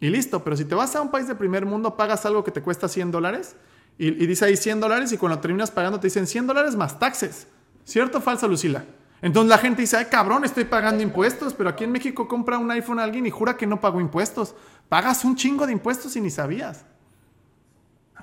y 0.00 0.08
listo. 0.08 0.42
Pero 0.42 0.56
si 0.56 0.64
te 0.64 0.74
vas 0.74 0.94
a 0.96 1.02
un 1.02 1.10
país 1.10 1.28
de 1.28 1.34
primer 1.34 1.66
mundo, 1.66 1.96
pagas 1.96 2.24
algo 2.24 2.42
que 2.42 2.50
te 2.50 2.62
cuesta 2.62 2.88
100 2.88 3.10
dólares 3.10 3.56
y, 3.98 4.08
y 4.08 4.26
dice 4.26 4.46
ahí 4.46 4.56
100 4.56 4.80
dólares 4.80 5.12
y 5.12 5.18
cuando 5.18 5.38
terminas 5.38 5.70
pagando 5.70 6.00
te 6.00 6.06
dicen 6.06 6.26
100 6.26 6.46
dólares 6.46 6.76
más 6.76 6.98
taxes. 6.98 7.46
¿Cierto 7.84 8.18
o 8.18 8.20
falsa, 8.20 8.46
Lucila? 8.46 8.84
Entonces 9.22 9.50
la 9.50 9.58
gente 9.58 9.82
dice, 9.82 9.96
ay 9.96 10.06
cabrón, 10.06 10.44
estoy 10.44 10.64
pagando 10.64 11.02
impuestos, 11.02 11.52
pero 11.54 11.68
aquí 11.68 11.84
en 11.84 11.92
México 11.92 12.26
compra 12.26 12.58
un 12.58 12.70
iPhone 12.70 12.98
a 12.98 13.04
alguien 13.04 13.26
y 13.26 13.30
jura 13.30 13.56
que 13.56 13.66
no 13.66 13.80
pago 13.80 14.00
impuestos. 14.00 14.54
Pagas 14.88 15.24
un 15.24 15.36
chingo 15.36 15.66
de 15.66 15.72
impuestos 15.72 16.16
y 16.16 16.20
ni 16.20 16.30
sabías. 16.30 16.84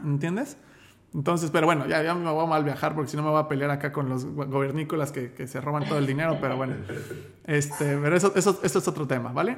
¿Entiendes? 0.04 0.58
Entonces, 1.14 1.50
pero 1.52 1.66
bueno, 1.66 1.88
ya, 1.88 2.04
ya 2.04 2.14
me 2.14 2.30
voy 2.30 2.44
a 2.44 2.48
mal 2.48 2.64
viajar 2.64 2.94
porque 2.94 3.10
si 3.12 3.18
no 3.18 3.24
me 3.24 3.30
voy 3.30 3.40
a 3.40 3.48
pelear 3.48 3.72
acá 3.72 3.92
con 3.92 4.10
los 4.10 4.26
gobernícolas 4.26 5.12
que, 5.12 5.34
que 5.34 5.48
se 5.48 5.62
roban 5.62 5.88
todo 5.88 6.00
el 6.00 6.06
dinero, 6.06 6.38
pero 6.42 6.58
bueno. 6.58 6.76
Este, 7.46 7.98
pero 7.98 8.16
eso, 8.16 8.34
eso, 8.36 8.60
eso 8.62 8.80
es 8.80 8.88
otro 8.88 9.08
tema, 9.08 9.32
¿vale? 9.32 9.58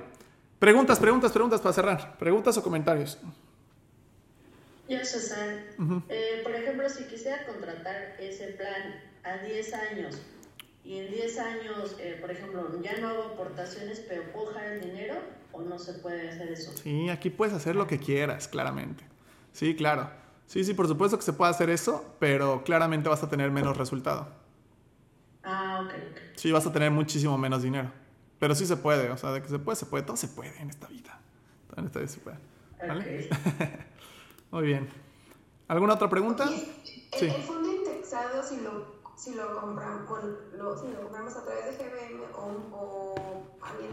Preguntas, 0.59 0.99
preguntas, 0.99 1.31
preguntas 1.31 1.61
para 1.61 1.73
cerrar. 1.73 2.17
Preguntas 2.17 2.57
o 2.57 2.63
comentarios. 2.63 3.17
Yo, 4.87 5.03
César, 5.03 5.63
Ujú. 5.77 6.01
eh, 6.09 6.41
por 6.43 6.53
ejemplo, 6.53 6.89
si 6.89 7.05
quisiera 7.05 7.45
contratar 7.45 8.15
ese 8.19 8.47
plan 8.57 8.95
a 9.23 9.43
10 9.43 9.73
años 9.73 10.21
y 10.89 10.97
en 10.97 11.11
10 11.11 11.37
años, 11.37 11.95
eh, 11.99 12.17
por 12.19 12.31
ejemplo, 12.31 12.67
ya 12.81 12.97
no 12.97 13.09
hago 13.09 13.23
aportaciones, 13.25 13.99
pero 14.09 14.23
puedo 14.33 14.47
dejar 14.49 14.71
el 14.73 14.81
dinero 14.81 15.17
o 15.51 15.61
no 15.61 15.77
se 15.77 15.93
puede 15.93 16.27
hacer 16.29 16.49
eso. 16.49 16.71
Sí, 16.81 17.09
aquí 17.09 17.29
puedes 17.29 17.53
hacer 17.53 17.75
lo 17.75 17.85
que 17.85 17.99
quieras, 17.99 18.47
claramente. 18.47 19.03
Sí, 19.53 19.75
claro. 19.75 20.09
Sí, 20.47 20.63
sí, 20.63 20.73
por 20.73 20.87
supuesto 20.87 21.15
que 21.15 21.23
se 21.23 21.33
puede 21.33 21.51
hacer 21.51 21.69
eso, 21.69 22.15
pero 22.17 22.63
claramente 22.63 23.07
vas 23.07 23.21
a 23.21 23.29
tener 23.29 23.51
menos 23.51 23.77
resultado. 23.77 24.29
Ah, 25.43 25.83
ok. 25.85 25.93
Sí, 26.35 26.51
vas 26.51 26.65
a 26.65 26.73
tener 26.73 26.89
muchísimo 26.89 27.37
menos 27.37 27.61
dinero. 27.61 27.91
Pero 28.39 28.55
sí 28.55 28.65
se 28.65 28.75
puede, 28.75 29.11
o 29.11 29.17
sea, 29.17 29.31
de 29.31 29.43
que 29.43 29.47
se 29.47 29.59
puede, 29.59 29.75
se 29.75 29.85
puede. 29.85 30.03
Todo 30.03 30.17
se 30.17 30.29
puede 30.29 30.59
en 30.59 30.71
esta 30.71 30.87
vida. 30.87 31.19
Todo 31.67 31.81
en 31.81 31.85
esta 31.85 31.99
vida 31.99 32.09
se 32.11 32.19
puede. 32.19 32.37
¿Vale? 32.87 33.29
Muy 34.49 34.63
bien. 34.63 34.89
¿Alguna 35.67 35.93
otra 35.93 36.09
pregunta? 36.09 36.45
El, 36.45 36.65
Sí. 37.15 37.25
el 37.27 37.43
fondo 37.43 37.71
indexado, 37.71 38.41
si 38.41 38.61
lo, 38.61 38.98
si 39.19 39.33
lo, 39.35 39.59
compramos, 39.59 40.07
bueno, 40.07 40.27
lo- 40.57 40.77
si 40.81 40.87
lo 40.87 41.01
compramos 41.01 41.35
a 41.35 41.43
través 41.43 41.65
de 41.77 41.83
GBM 41.83 42.23
o, 42.35 42.75
o 42.75 43.15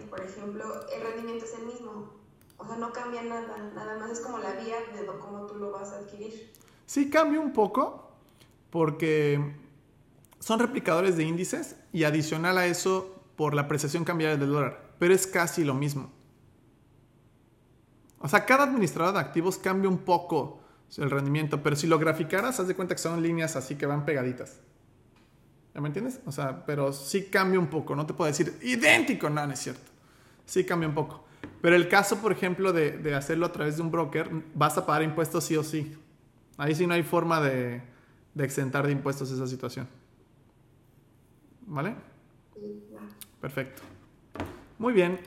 por 0.08 0.20
ejemplo, 0.20 0.86
el 0.94 1.02
rendimiento 1.02 1.44
es 1.44 1.54
el 1.58 1.66
mismo. 1.66 2.14
O 2.58 2.66
sea, 2.66 2.76
no 2.76 2.92
cambia 2.92 3.22
nada, 3.22 3.70
nada 3.74 3.98
más 3.98 4.10
es 4.10 4.20
como 4.20 4.38
la 4.38 4.52
vía 4.52 4.76
de 4.94 5.04
cómo 5.18 5.46
tú 5.46 5.56
lo 5.56 5.70
vas 5.72 5.90
a 5.92 5.96
adquirir. 5.98 6.52
Sí 6.86 7.10
cambia 7.10 7.40
un 7.40 7.52
poco 7.52 8.12
porque 8.70 9.56
son 10.38 10.58
replicadores 10.60 11.16
de 11.16 11.24
índices 11.24 11.76
y 11.92 12.04
adicional 12.04 12.56
a 12.58 12.66
eso 12.66 13.14
por 13.36 13.54
la 13.54 13.62
apreciación 13.62 14.04
cambiaria 14.04 14.38
del 14.38 14.50
dólar, 14.50 14.94
pero 14.98 15.12
es 15.12 15.26
casi 15.26 15.64
lo 15.64 15.74
mismo. 15.74 16.10
O 18.20 18.28
sea, 18.28 18.46
cada 18.46 18.64
administrador 18.64 19.12
de 19.14 19.20
activos 19.20 19.58
cambia 19.58 19.90
un 19.90 19.98
poco 19.98 20.60
el 20.96 21.10
rendimiento, 21.10 21.62
pero 21.62 21.76
si 21.76 21.86
lo 21.86 21.98
graficaras, 21.98 22.58
haz 22.60 22.68
de 22.68 22.74
cuenta 22.74 22.94
que 22.94 23.02
son 23.02 23.22
líneas 23.22 23.56
así 23.56 23.76
que 23.76 23.84
van 23.86 24.04
pegaditas. 24.06 24.60
¿Ya 25.76 25.82
me 25.82 25.88
entiendes? 25.88 26.20
O 26.24 26.32
sea, 26.32 26.64
pero 26.64 26.90
sí 26.90 27.26
cambia 27.26 27.60
un 27.60 27.66
poco, 27.66 27.94
no 27.94 28.06
te 28.06 28.14
puedo 28.14 28.28
decir 28.30 28.56
idéntico, 28.62 29.28
no, 29.28 29.46
no 29.46 29.52
es 29.52 29.58
cierto. 29.60 29.90
Sí 30.46 30.64
cambia 30.64 30.88
un 30.88 30.94
poco. 30.94 31.26
Pero 31.60 31.76
el 31.76 31.86
caso, 31.86 32.16
por 32.22 32.32
ejemplo, 32.32 32.72
de, 32.72 32.92
de 32.92 33.14
hacerlo 33.14 33.44
a 33.44 33.52
través 33.52 33.76
de 33.76 33.82
un 33.82 33.90
broker, 33.90 34.30
vas 34.54 34.78
a 34.78 34.86
pagar 34.86 35.02
impuestos 35.02 35.44
sí 35.44 35.54
o 35.54 35.62
sí. 35.62 35.94
Ahí 36.56 36.74
sí 36.74 36.86
no 36.86 36.94
hay 36.94 37.02
forma 37.02 37.42
de, 37.42 37.82
de 38.32 38.44
exentar 38.46 38.86
de 38.86 38.92
impuestos 38.92 39.30
esa 39.30 39.46
situación. 39.46 39.86
¿Vale? 41.66 41.94
Perfecto. 43.42 43.82
Muy 44.78 44.94
bien. 44.94 45.20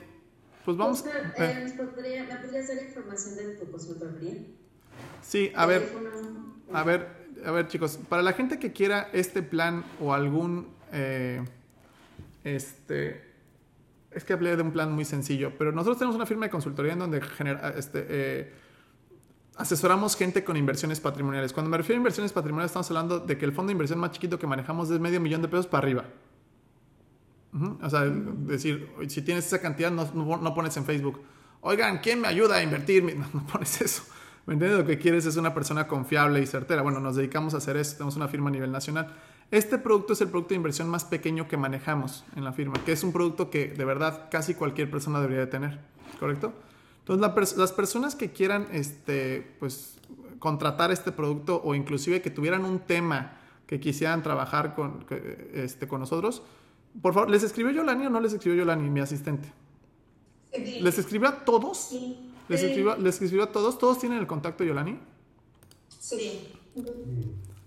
Pues 0.64 0.76
vamos. 0.76 0.98
Oscar, 0.98 1.32
eh, 1.38 1.54
eh, 1.58 1.62
¿nos 1.78 1.90
podría- 1.90 2.24
¿me 2.24 2.34
podrías 2.44 2.66
dar 2.66 2.82
información 2.82 3.36
de 3.36 3.54
tu 3.54 3.70
consultoría? 3.70 4.34
sí, 5.22 5.52
a 5.54 5.64
ver. 5.66 5.82
Teléfono. 5.86 6.10
A 6.72 6.82
ver, 6.82 7.19
a 7.44 7.50
ver, 7.50 7.68
chicos. 7.68 7.98
Para 8.08 8.22
la 8.22 8.32
gente 8.32 8.58
que 8.58 8.72
quiera 8.72 9.08
este 9.12 9.42
plan 9.42 9.84
o 10.00 10.12
algún. 10.14 10.68
eh, 10.92 11.42
este. 12.44 13.28
Es 14.10 14.24
que 14.24 14.32
hablé 14.32 14.56
de 14.56 14.62
un 14.62 14.72
plan 14.72 14.90
muy 14.92 15.04
sencillo, 15.04 15.52
pero 15.56 15.70
nosotros 15.70 15.98
tenemos 15.98 16.16
una 16.16 16.26
firma 16.26 16.46
de 16.46 16.50
consultoría 16.50 16.94
en 16.94 16.98
donde 16.98 17.22
este, 17.76 18.06
eh, 18.08 18.52
asesoramos 19.56 20.16
gente 20.16 20.42
con 20.42 20.56
inversiones 20.56 20.98
patrimoniales. 20.98 21.52
Cuando 21.52 21.70
me 21.70 21.76
refiero 21.76 21.96
a 21.98 22.00
inversiones 22.00 22.32
patrimoniales, 22.32 22.70
estamos 22.70 22.90
hablando 22.90 23.20
de 23.20 23.38
que 23.38 23.44
el 23.44 23.52
fondo 23.52 23.68
de 23.68 23.74
inversión 23.74 24.00
más 24.00 24.10
chiquito 24.10 24.36
que 24.38 24.48
manejamos 24.48 24.90
es 24.90 24.98
medio 24.98 25.20
millón 25.20 25.42
de 25.42 25.48
pesos 25.48 25.68
para 25.68 25.84
arriba. 25.84 26.04
O 27.82 27.90
sea, 27.90 28.00
decir, 28.04 28.88
si 29.08 29.22
tienes 29.22 29.46
esa 29.46 29.60
cantidad, 29.60 29.90
no, 29.90 30.08
no- 30.14 30.36
no 30.38 30.54
pones 30.54 30.76
en 30.76 30.84
Facebook, 30.84 31.20
oigan, 31.60 31.98
¿quién 31.98 32.20
me 32.20 32.28
ayuda 32.28 32.56
a 32.56 32.62
invertir? 32.62 33.04
No, 33.16 33.26
no 33.32 33.46
pones 33.46 33.80
eso. 33.80 34.02
¿Me 34.50 34.54
entiendes? 34.54 34.80
Lo 34.80 34.84
que 34.84 34.98
quieres 34.98 35.26
es 35.26 35.36
una 35.36 35.54
persona 35.54 35.86
confiable 35.86 36.42
y 36.42 36.46
certera. 36.46 36.82
Bueno, 36.82 36.98
nos 36.98 37.14
dedicamos 37.14 37.54
a 37.54 37.58
hacer 37.58 37.76
eso, 37.76 37.92
tenemos 37.98 38.16
una 38.16 38.26
firma 38.26 38.48
a 38.48 38.52
nivel 38.52 38.72
nacional. 38.72 39.14
Este 39.52 39.78
producto 39.78 40.12
es 40.12 40.20
el 40.22 40.28
producto 40.28 40.48
de 40.48 40.56
inversión 40.56 40.88
más 40.88 41.04
pequeño 41.04 41.46
que 41.46 41.56
manejamos 41.56 42.24
en 42.34 42.42
la 42.42 42.52
firma, 42.52 42.74
que 42.84 42.90
es 42.90 43.04
un 43.04 43.12
producto 43.12 43.48
que 43.48 43.68
de 43.68 43.84
verdad 43.84 44.28
casi 44.28 44.54
cualquier 44.54 44.90
persona 44.90 45.20
debería 45.20 45.42
de 45.42 45.46
tener, 45.46 45.78
¿correcto? 46.18 46.52
Entonces, 46.98 47.20
la 47.20 47.32
pers- 47.32 47.54
las 47.54 47.70
personas 47.70 48.16
que 48.16 48.32
quieran 48.32 48.66
este, 48.72 49.54
pues, 49.60 50.00
contratar 50.40 50.90
este 50.90 51.12
producto 51.12 51.62
o 51.62 51.76
inclusive 51.76 52.20
que 52.20 52.30
tuvieran 52.30 52.64
un 52.64 52.80
tema 52.80 53.38
que 53.68 53.78
quisieran 53.78 54.24
trabajar 54.24 54.74
con, 54.74 55.04
que, 55.04 55.52
este, 55.54 55.86
con 55.86 56.00
nosotros, 56.00 56.42
por 57.00 57.14
favor, 57.14 57.30
¿les 57.30 57.44
escribió 57.44 57.70
Yolani 57.70 58.06
o 58.06 58.10
no 58.10 58.20
les 58.20 58.32
escribió 58.32 58.58
Yolani, 58.58 58.90
mi 58.90 58.98
asistente? 58.98 59.52
¿Les 60.80 60.98
escribió 60.98 61.28
a 61.28 61.44
todos? 61.44 61.92
¿Les 62.50 62.62
escribió, 62.62 62.96
¿Les 62.96 63.14
escribió 63.22 63.44
a 63.44 63.52
todos? 63.52 63.78
¿Todos 63.78 63.98
tienen 63.98 64.18
el 64.18 64.26
contacto 64.26 64.64
Yolani? 64.64 64.98
Sí. 65.98 66.52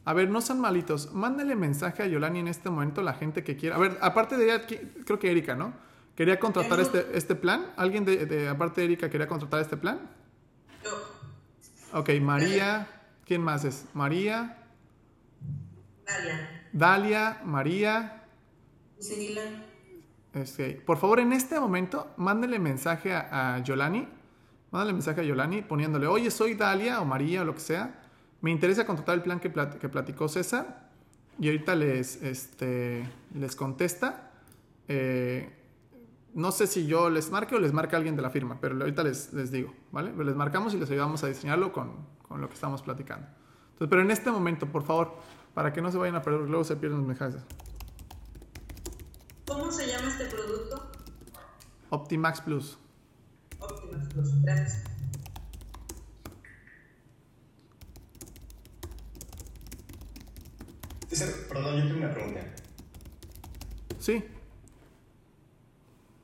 A 0.06 0.14
ver, 0.14 0.30
no 0.30 0.42
sean 0.42 0.60
malitos. 0.60 1.14
Mándale 1.14 1.56
mensaje 1.56 2.04
a 2.04 2.08
Yolani 2.08 2.40
en 2.40 2.48
este 2.50 2.70
momento, 2.70 3.02
la 3.02 3.14
gente 3.14 3.44
que 3.44 3.56
quiera. 3.56 3.78
A 3.78 3.80
ver, 3.80 3.98
aparte 4.02 4.36
de 4.38 4.46
ella, 4.46 4.66
creo 5.06 5.18
que 5.20 5.32
Erika, 5.32 5.56
¿no? 5.56 5.74
Quería 6.16 6.40
contratar 6.40 6.80
este, 6.80 7.08
este 7.18 7.36
plan. 7.36 7.72
¿Alguien 7.78 8.06
de, 8.06 8.26
de- 8.26 8.48
aparte 8.50 8.82
de 8.82 8.86
Erika 8.86 9.10
quería 9.10 9.28
contratar 9.28 9.62
este 9.62 9.78
plan? 9.78 10.00
Ok, 11.94 12.10
María. 12.22 12.88
¿Quién 13.26 13.42
más 13.42 13.64
es? 13.64 13.86
María, 13.94 14.58
Dalia. 16.06 16.70
Dalia, 16.74 17.42
María. 17.46 18.24
Cirila. 19.00 19.42
Este, 20.34 20.72
por 20.86 20.98
favor, 20.98 21.20
en 21.22 21.32
este 21.32 21.58
momento, 21.60 22.12
mándele 22.18 22.60
mensaje 22.60 23.14
a, 23.14 23.56
a 23.56 23.60
Yolani. 23.64 24.08
Mándale 24.74 24.94
mensaje 24.94 25.22
a 25.22 25.24
Yolani 25.24 25.62
poniéndole, 25.62 26.08
oye, 26.08 26.32
soy 26.32 26.56
Dalia 26.56 27.00
o 27.00 27.06
María 27.06 27.44
o 27.44 27.46
lo 27.46 27.54
que 27.54 27.60
sea. 27.60 28.02
Me 28.42 28.50
interesa 28.50 28.88
contratar 28.88 29.14
el 29.16 29.22
plan 29.22 29.40
que, 29.40 29.54
plat- 29.54 29.78
que 29.78 29.88
platicó 29.88 30.28
César. 30.28 30.90
Y 31.40 31.46
ahorita 31.48 31.76
les, 31.76 32.22
este, 32.24 33.08
les 33.36 33.56
contesta. 33.56 34.32
Eh, 34.88 35.48
no 36.34 36.52
sé 36.52 36.66
si 36.66 36.88
yo 36.88 37.12
les 37.12 37.30
marque 37.30 37.56
o 37.56 37.60
les 37.60 37.72
marca 37.72 37.98
alguien 37.98 38.16
de 38.16 38.24
la 38.24 38.32
firma, 38.32 38.58
pero 38.60 38.76
ahorita 38.80 39.04
les, 39.04 39.32
les 39.34 39.52
digo, 39.52 39.72
¿vale? 39.92 40.10
Pero 40.10 40.24
les 40.24 40.36
marcamos 40.36 40.74
y 40.74 40.80
les 40.80 40.90
ayudamos 40.90 41.24
a 41.24 41.28
diseñarlo 41.28 41.72
con, 41.72 41.92
con 42.28 42.42
lo 42.42 42.48
que 42.48 42.56
estamos 42.56 42.82
platicando. 42.82 43.28
Entonces, 43.74 43.88
pero 43.90 44.02
en 44.02 44.10
este 44.10 44.32
momento, 44.32 44.66
por 44.66 44.82
favor, 44.84 45.16
para 45.54 45.72
que 45.72 45.82
no 45.84 45.92
se 45.92 46.00
vayan 46.00 46.16
a 46.16 46.24
perder, 46.24 46.50
luego 46.50 46.64
se 46.64 46.76
pierden 46.78 46.98
los 46.98 47.08
mensajes. 47.08 47.44
¿Cómo 49.48 49.72
se 49.72 49.86
llama 49.86 50.08
este 50.08 50.26
producto? 50.26 50.92
Optimax 51.90 52.42
Plus. 52.42 52.80
Gracias. 54.44 54.84
César, 61.10 61.30
perdón, 61.48 61.76
yo 61.78 61.88
tengo 61.88 61.98
una 62.00 62.14
pregunta. 62.14 62.42
Sí. 64.00 64.24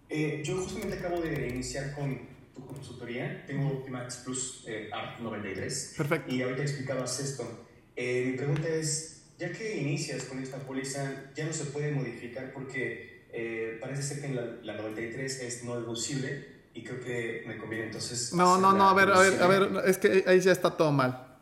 Eh, 0.10 0.42
yo 0.44 0.58
justamente 0.58 0.98
acabo 0.98 1.22
de 1.22 1.50
iniciar 1.50 1.94
con 1.94 2.20
tu 2.56 2.66
consultoría. 2.66 3.46
Tengo 3.46 3.68
Optimax 3.70 4.18
Plus 4.18 4.64
eh, 4.68 4.90
ART 4.92 5.20
93. 5.20 5.94
Perfecto. 5.98 6.34
Y 6.34 6.42
ahorita 6.42 6.64
explicabas 6.64 7.20
esto. 7.20 7.68
Eh, 7.96 8.26
mi 8.32 8.38
pregunta 8.38 8.68
es, 8.68 9.24
ya 9.38 9.52
que 9.52 9.78
inicias 9.78 10.24
con 10.24 10.42
esta 10.42 10.58
póliza, 10.58 11.32
ya 11.36 11.46
no 11.46 11.54
se 11.54 11.66
puede 11.66 11.92
modificar 11.92 12.52
porque 12.52 13.28
eh, 13.32 13.78
parece 13.80 14.02
ser 14.02 14.22
que 14.22 14.28
en 14.28 14.36
la, 14.36 14.46
la 14.64 14.74
93 14.76 15.42
es 15.42 15.64
no 15.64 15.80
deducible 15.80 16.59
y 16.80 16.84
creo 16.84 17.00
que 17.02 17.44
me 17.46 17.58
conviene 17.58 17.86
entonces... 17.86 18.34
No, 18.34 18.58
no, 18.58 18.74
no, 18.74 18.90
a 18.90 18.94
ver, 18.94 19.12
a 19.12 19.20
ver, 19.20 19.44
a 19.44 19.48
ver, 19.48 19.84
es 19.86 19.98
que 19.98 20.24
ahí 20.28 20.40
ya 20.40 20.52
está 20.52 20.72
todo 20.78 20.92
mal. 20.92 21.38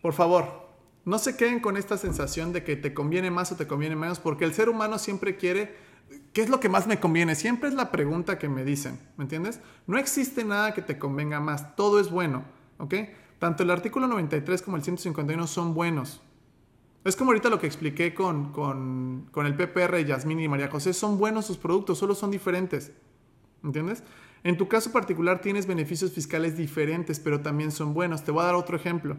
Por 0.00 0.14
favor, 0.14 0.68
no 1.04 1.18
se 1.18 1.36
queden 1.36 1.60
con 1.60 1.76
esta 1.76 1.98
sensación 1.98 2.52
de 2.52 2.64
que 2.64 2.76
te 2.76 2.94
conviene 2.94 3.30
más 3.30 3.52
o 3.52 3.56
te 3.56 3.66
conviene 3.66 3.96
menos, 3.96 4.18
porque 4.20 4.44
el 4.44 4.54
ser 4.54 4.68
humano 4.68 4.98
siempre 4.98 5.36
quiere, 5.36 5.76
¿qué 6.32 6.42
es 6.42 6.48
lo 6.48 6.60
que 6.60 6.70
más 6.70 6.86
me 6.86 6.98
conviene? 6.98 7.34
Siempre 7.34 7.68
es 7.68 7.74
la 7.74 7.90
pregunta 7.90 8.38
que 8.38 8.48
me 8.48 8.64
dicen, 8.64 8.98
¿me 9.16 9.24
entiendes? 9.24 9.60
No 9.86 9.98
existe 9.98 10.44
nada 10.44 10.72
que 10.72 10.82
te 10.82 10.98
convenga 10.98 11.40
más, 11.40 11.76
todo 11.76 12.00
es 12.00 12.10
bueno, 12.10 12.44
¿ok? 12.78 12.94
Tanto 13.38 13.62
el 13.62 13.70
artículo 13.70 14.06
93 14.06 14.62
como 14.62 14.76
el 14.78 14.82
151 14.82 15.46
son 15.46 15.74
buenos, 15.74 16.22
Es 17.04 17.16
como 17.16 17.30
ahorita 17.30 17.48
lo 17.48 17.58
que 17.58 17.66
expliqué 17.66 18.14
con, 18.14 18.52
con, 18.52 19.28
con 19.30 19.46
el 19.46 19.56
PPR, 19.56 20.04
Yasmín 20.04 20.40
y 20.40 20.48
María 20.48 20.68
José. 20.68 20.92
Son 20.92 21.18
buenos 21.18 21.46
sus 21.46 21.56
productos, 21.56 21.96
solo 21.96 22.14
son 22.14 22.30
diferentes. 22.30 22.92
¿Entiendes? 23.64 24.02
En 24.42 24.56
tu 24.56 24.68
caso 24.68 24.90
particular 24.90 25.40
tienes 25.40 25.66
beneficios 25.66 26.12
fiscales 26.12 26.56
diferentes, 26.56 27.20
pero 27.20 27.40
también 27.40 27.72
son 27.72 27.92
buenos. 27.92 28.24
Te 28.24 28.30
voy 28.30 28.42
a 28.42 28.46
dar 28.46 28.54
otro 28.54 28.76
ejemplo. 28.76 29.16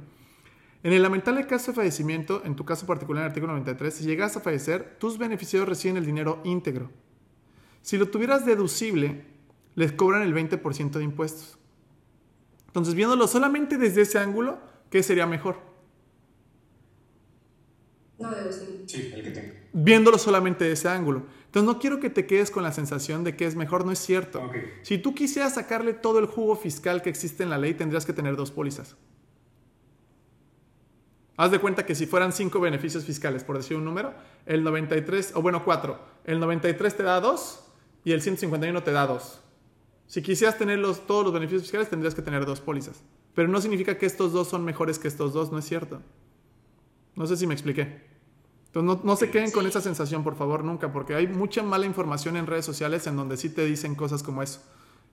En 0.83 0.93
el 0.93 1.03
lamentable 1.03 1.45
caso 1.45 1.71
de 1.71 1.75
fallecimiento, 1.75 2.41
en 2.43 2.55
tu 2.55 2.65
caso 2.65 2.87
particular, 2.87 3.21
en 3.21 3.25
el 3.25 3.29
artículo 3.29 3.53
93, 3.53 3.93
si 3.93 4.03
llegas 4.03 4.35
a 4.35 4.39
fallecer, 4.39 4.97
tus 4.99 5.19
beneficiarios 5.19 5.69
reciben 5.69 5.97
el 5.97 6.05
dinero 6.05 6.41
íntegro. 6.43 6.89
Si 7.83 7.97
lo 7.97 8.09
tuvieras 8.09 8.45
deducible, 8.45 9.25
les 9.75 9.91
cobran 9.91 10.23
el 10.23 10.33
20% 10.33 10.91
de 10.91 11.03
impuestos. 11.03 11.59
Entonces, 12.67 12.95
viéndolo 12.95 13.27
solamente 13.27 13.77
desde 13.77 14.01
ese 14.01 14.17
ángulo, 14.17 14.59
¿qué 14.89 15.03
sería 15.03 15.27
mejor? 15.27 15.59
No 18.17 18.31
deducible. 18.31 18.83
Sí, 18.87 19.11
el 19.13 19.23
que 19.23 19.31
tengo. 19.31 19.53
Viéndolo 19.73 20.17
solamente 20.17 20.65
de 20.65 20.71
ese 20.71 20.89
ángulo. 20.89 21.25
Entonces, 21.51 21.67
no 21.67 21.79
quiero 21.79 21.99
que 21.99 22.09
te 22.09 22.25
quedes 22.25 22.49
con 22.49 22.63
la 22.63 22.71
sensación 22.71 23.25
de 23.25 23.35
que 23.35 23.45
es 23.45 23.57
mejor, 23.57 23.85
no 23.85 23.91
es 23.91 23.99
cierto. 23.99 24.49
Si 24.83 24.97
tú 24.97 25.13
quisieras 25.13 25.55
sacarle 25.55 25.91
todo 25.93 26.17
el 26.19 26.25
jugo 26.25 26.55
fiscal 26.55 27.01
que 27.01 27.09
existe 27.09 27.43
en 27.43 27.49
la 27.49 27.57
ley, 27.57 27.73
tendrías 27.73 28.05
que 28.05 28.13
tener 28.13 28.37
dos 28.37 28.51
pólizas. 28.51 28.95
Haz 31.35 31.51
de 31.51 31.59
cuenta 31.59 31.85
que 31.85 31.93
si 31.93 32.05
fueran 32.05 32.31
cinco 32.31 32.61
beneficios 32.61 33.03
fiscales, 33.03 33.43
por 33.43 33.57
decir 33.57 33.75
un 33.75 33.83
número, 33.83 34.13
el 34.45 34.63
93, 34.63 35.33
o 35.35 35.41
bueno, 35.41 35.65
cuatro, 35.65 35.99
el 36.23 36.39
93 36.39 36.95
te 36.95 37.03
da 37.03 37.19
dos 37.19 37.65
y 38.05 38.13
el 38.13 38.21
151 38.21 38.81
te 38.81 38.91
da 38.93 39.05
dos. 39.05 39.41
Si 40.07 40.21
quisieras 40.21 40.57
tener 40.57 40.79
los, 40.79 41.05
todos 41.05 41.25
los 41.25 41.33
beneficios 41.33 41.63
fiscales, 41.63 41.89
tendrías 41.89 42.15
que 42.15 42.21
tener 42.21 42.45
dos 42.45 42.61
pólizas. 42.61 43.03
Pero 43.35 43.49
no 43.49 43.59
significa 43.59 43.97
que 43.97 44.05
estos 44.05 44.31
dos 44.31 44.47
son 44.47 44.63
mejores 44.63 44.99
que 44.99 45.09
estos 45.09 45.33
dos, 45.33 45.51
no 45.51 45.57
es 45.57 45.65
cierto. 45.65 46.01
No 47.17 47.27
sé 47.27 47.35
si 47.35 47.45
me 47.45 47.53
expliqué. 47.53 48.09
Entonces 48.73 49.03
no, 49.03 49.03
no 49.03 49.15
se 49.17 49.29
queden 49.29 49.51
con 49.51 49.67
esa 49.67 49.81
sensación, 49.81 50.23
por 50.23 50.37
favor, 50.37 50.63
nunca, 50.63 50.93
porque 50.93 51.13
hay 51.13 51.27
mucha 51.27 51.61
mala 51.61 51.85
información 51.85 52.37
en 52.37 52.47
redes 52.47 52.63
sociales 52.63 53.05
en 53.05 53.17
donde 53.17 53.35
sí 53.35 53.49
te 53.49 53.65
dicen 53.65 53.95
cosas 53.95 54.23
como 54.23 54.41
eso. 54.41 54.61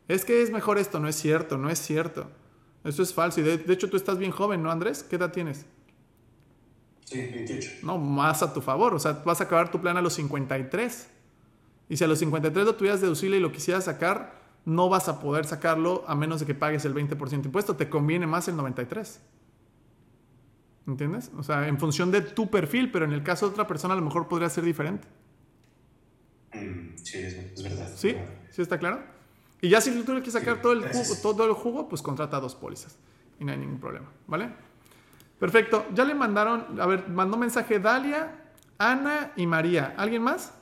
Es 0.06 0.24
que 0.24 0.42
es 0.42 0.52
mejor 0.52 0.78
esto, 0.78 1.00
no 1.00 1.08
es 1.08 1.16
cierto, 1.16 1.58
no 1.58 1.68
es 1.68 1.80
cierto. 1.80 2.28
Eso 2.84 3.02
es 3.02 3.12
falso. 3.12 3.40
Y 3.40 3.42
de, 3.42 3.58
de 3.58 3.72
hecho 3.74 3.90
tú 3.90 3.96
estás 3.96 4.16
bien 4.16 4.30
joven, 4.30 4.62
¿no, 4.62 4.70
Andrés? 4.70 5.02
¿Qué 5.02 5.16
edad 5.16 5.32
tienes? 5.32 5.66
Sí, 7.04 7.18
28. 7.18 7.70
No, 7.82 7.98
más 7.98 8.42
a 8.42 8.52
tu 8.52 8.60
favor. 8.60 8.94
O 8.94 8.98
sea, 8.98 9.22
vas 9.24 9.40
a 9.40 9.44
acabar 9.44 9.70
tu 9.70 9.80
plan 9.80 9.96
a 9.96 10.02
los 10.02 10.12
53. 10.14 11.08
Y 11.88 11.96
si 11.96 12.04
a 12.04 12.06
los 12.06 12.18
53 12.18 12.64
lo 12.64 12.76
tuvieras 12.76 13.00
deducible 13.00 13.38
y 13.38 13.40
lo 13.40 13.50
quisieras 13.50 13.84
sacar, 13.84 14.38
no 14.64 14.88
vas 14.88 15.08
a 15.08 15.18
poder 15.18 15.46
sacarlo 15.46 16.04
a 16.06 16.14
menos 16.14 16.40
de 16.40 16.46
que 16.46 16.54
pagues 16.54 16.84
el 16.84 16.94
20% 16.94 17.28
de 17.28 17.36
impuesto. 17.36 17.76
Te 17.76 17.88
conviene 17.88 18.26
más 18.26 18.46
el 18.48 18.56
93. 18.56 19.20
¿Entiendes? 20.88 21.30
O 21.36 21.42
sea, 21.42 21.68
en 21.68 21.78
función 21.78 22.10
de 22.10 22.22
tu 22.22 22.48
perfil, 22.48 22.90
pero 22.90 23.04
en 23.04 23.12
el 23.12 23.22
caso 23.22 23.46
de 23.46 23.52
otra 23.52 23.66
persona 23.66 23.92
a 23.92 23.96
lo 23.98 24.02
mejor 24.02 24.26
podría 24.26 24.48
ser 24.48 24.64
diferente. 24.64 25.06
Sí, 27.04 27.18
es, 27.18 27.62
verdad. 27.62 27.92
¿Sí? 27.94 28.16
¿Sí 28.50 28.62
está 28.62 28.78
claro? 28.78 29.02
Y 29.60 29.68
ya 29.68 29.82
si 29.82 29.90
tú 29.90 30.02
tienes 30.02 30.24
que 30.24 30.30
sacar 30.30 30.62
todo, 30.62 30.72
el 30.72 30.88
jugo, 30.88 31.14
todo 31.20 31.44
el 31.44 31.52
jugo, 31.52 31.88
pues 31.90 32.00
contrata 32.00 32.40
dos 32.40 32.54
pólizas. 32.54 32.96
Y 33.38 33.44
no 33.44 33.52
hay 33.52 33.58
ningún 33.58 33.78
problema. 33.78 34.10
¿Vale? 34.26 34.48
Perfecto. 35.38 35.84
Ya 35.92 36.06
le 36.06 36.14
mandaron, 36.14 36.80
a 36.80 36.86
ver, 36.86 37.06
mandó 37.10 37.36
mensaje 37.36 37.78
Dalia, 37.78 38.54
Ana 38.78 39.32
y 39.36 39.46
María. 39.46 39.94
¿Alguien 39.98 40.22
más? 40.22 40.54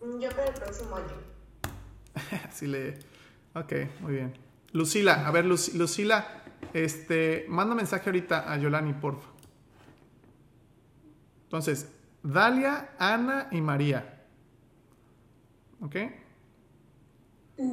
Yo 0.00 0.30
para 0.30 0.46
el 0.46 0.54
próximo 0.54 0.96
año. 0.96 1.06
Así 2.48 2.66
le. 2.66 2.98
Ok, 3.54 3.72
muy 4.00 4.12
bien. 4.12 4.45
Lucila, 4.76 5.26
a 5.26 5.30
ver, 5.30 5.44
Luc- 5.46 5.72
Lucila, 5.74 6.42
este, 6.74 7.46
manda 7.48 7.74
mensaje 7.74 8.08
ahorita 8.10 8.52
a 8.52 8.58
Yolani, 8.58 8.92
porfa. 8.92 9.28
Entonces, 11.44 11.86
Dalia, 12.22 12.90
Ana 12.98 13.48
y 13.52 13.60
María. 13.60 14.24
¿Ok? 15.80 15.96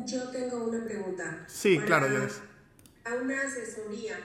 Yo 0.06 0.30
tengo 0.30 0.66
una 0.70 0.84
pregunta. 0.86 1.44
Sí, 1.48 1.76
Para- 1.76 1.88
claro, 1.88 2.08
Yolis. 2.08 2.42
A 3.06 3.16
una 3.16 3.42
asesoría, 3.42 4.18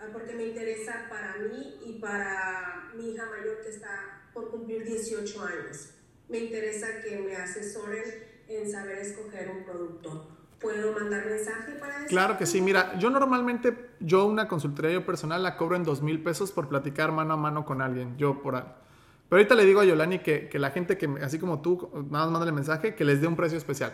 ah, 0.00 0.06
porque 0.12 0.34
me 0.34 0.46
interesa 0.46 1.06
para 1.08 1.36
mí 1.36 1.76
y 1.86 1.98
para 2.00 2.90
mi 2.96 3.10
hija 3.12 3.26
mayor 3.26 3.62
que 3.62 3.68
está 3.70 4.22
por 4.32 4.50
cumplir 4.50 4.84
18 4.84 5.44
años. 5.44 5.90
Me 6.28 6.38
interesa 6.38 7.00
que 7.02 7.18
me 7.18 7.36
asesoren 7.36 8.02
en 8.48 8.70
saber 8.70 8.98
escoger 8.98 9.50
un 9.50 9.64
producto. 9.64 10.30
¿Puedo 10.64 10.92
mandar 10.98 11.24
mensaje 11.26 11.72
para 11.78 11.98
eso? 11.98 12.06
Claro 12.08 12.36
que 12.38 12.46
sí, 12.46 12.60
mira, 12.60 12.98
yo 12.98 13.10
normalmente, 13.10 13.90
yo 14.00 14.24
una 14.26 14.48
consultoría 14.48 14.90
yo 14.90 15.06
personal 15.06 15.42
la 15.44 15.56
cobro 15.56 15.76
en 15.76 15.84
dos 15.84 16.02
mil 16.02 16.20
pesos 16.22 16.50
por 16.50 16.68
platicar 16.68 17.12
mano 17.12 17.34
a 17.34 17.36
mano 17.36 17.64
con 17.64 17.80
alguien, 17.82 18.16
yo 18.16 18.42
por... 18.42 18.54
Pero 18.54 19.40
ahorita 19.40 19.54
le 19.54 19.64
digo 19.64 19.80
a 19.80 19.84
Yolani 19.84 20.18
que, 20.20 20.48
que 20.48 20.58
la 20.58 20.70
gente 20.70 20.98
que, 20.98 21.08
así 21.22 21.38
como 21.38 21.60
tú, 21.62 21.88
nada 22.10 22.24
más 22.24 22.30
mándale 22.32 22.50
mensaje, 22.52 22.94
que 22.96 23.04
les 23.04 23.20
dé 23.20 23.26
un 23.28 23.36
precio 23.36 23.56
especial. 23.58 23.92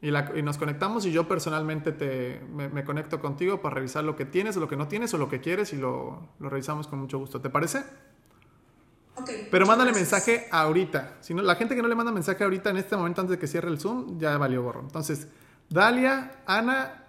Y, 0.00 0.10
la- 0.10 0.32
y 0.34 0.42
nos 0.42 0.58
conectamos 0.58 1.06
y 1.06 1.12
yo 1.12 1.28
personalmente 1.28 1.92
te, 1.92 2.40
me, 2.52 2.68
me 2.68 2.82
conecto 2.84 3.20
contigo 3.20 3.62
para 3.62 3.76
revisar 3.76 4.02
lo 4.04 4.16
que 4.16 4.24
tienes 4.24 4.56
o 4.56 4.60
lo 4.60 4.68
que 4.68 4.76
no 4.76 4.88
tienes 4.88 5.14
o 5.14 5.18
lo 5.18 5.28
que 5.28 5.40
quieres 5.40 5.72
y 5.72 5.76
lo, 5.76 6.28
lo 6.40 6.50
revisamos 6.50 6.88
con 6.88 6.98
mucho 6.98 7.18
gusto. 7.18 7.40
¿Te 7.40 7.50
parece? 7.50 7.84
Ok. 9.14 9.30
Pero 9.50 9.66
mándale 9.66 9.90
gracias. 9.92 10.12
mensaje 10.12 10.48
ahorita. 10.50 11.18
Si 11.20 11.34
no, 11.34 11.42
la 11.42 11.54
gente 11.54 11.76
que 11.76 11.82
no 11.82 11.88
le 11.88 11.94
manda 11.94 12.10
mensaje 12.12 12.42
ahorita 12.42 12.70
en 12.70 12.78
este 12.78 12.96
momento 12.96 13.20
antes 13.20 13.32
de 13.32 13.38
que 13.38 13.46
cierre 13.46 13.68
el 13.68 13.78
Zoom, 13.78 14.18
ya 14.18 14.36
valió 14.38 14.62
gorro. 14.62 14.80
Entonces, 14.80 15.28
Dalia, 15.68 16.42
Ana 16.46 17.04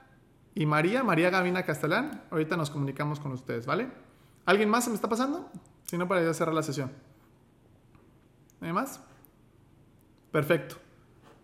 y 0.55 0.65
María, 0.65 1.03
María 1.03 1.29
Gavina 1.29 1.63
Castelán, 1.63 2.23
ahorita 2.31 2.55
nos 2.57 2.69
comunicamos 2.69 3.19
con 3.19 3.31
ustedes, 3.31 3.65
¿vale? 3.65 3.89
¿Alguien 4.45 4.69
más 4.69 4.83
se 4.85 4.89
me 4.89 4.95
está 4.95 5.09
pasando? 5.09 5.49
Si 5.85 5.97
no, 5.97 6.07
para 6.07 6.23
ya 6.23 6.33
cerrar 6.33 6.53
la 6.55 6.63
sesión. 6.63 6.91
¿Hay 8.61 8.71
más? 8.71 8.99
Perfecto. 10.31 10.77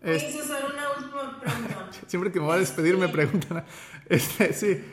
Oye, 0.02 0.16
Es- 0.16 0.32
César, 0.32 0.62
una 0.72 0.90
última 1.04 1.40
pregunta. 1.40 1.88
siempre 2.06 2.32
que 2.32 2.40
me 2.40 2.46
voy 2.46 2.56
a 2.56 2.60
despedir 2.60 2.96
me 2.96 3.08
preguntan. 3.08 3.64
Este, 4.10 4.52
sí. 4.52 4.84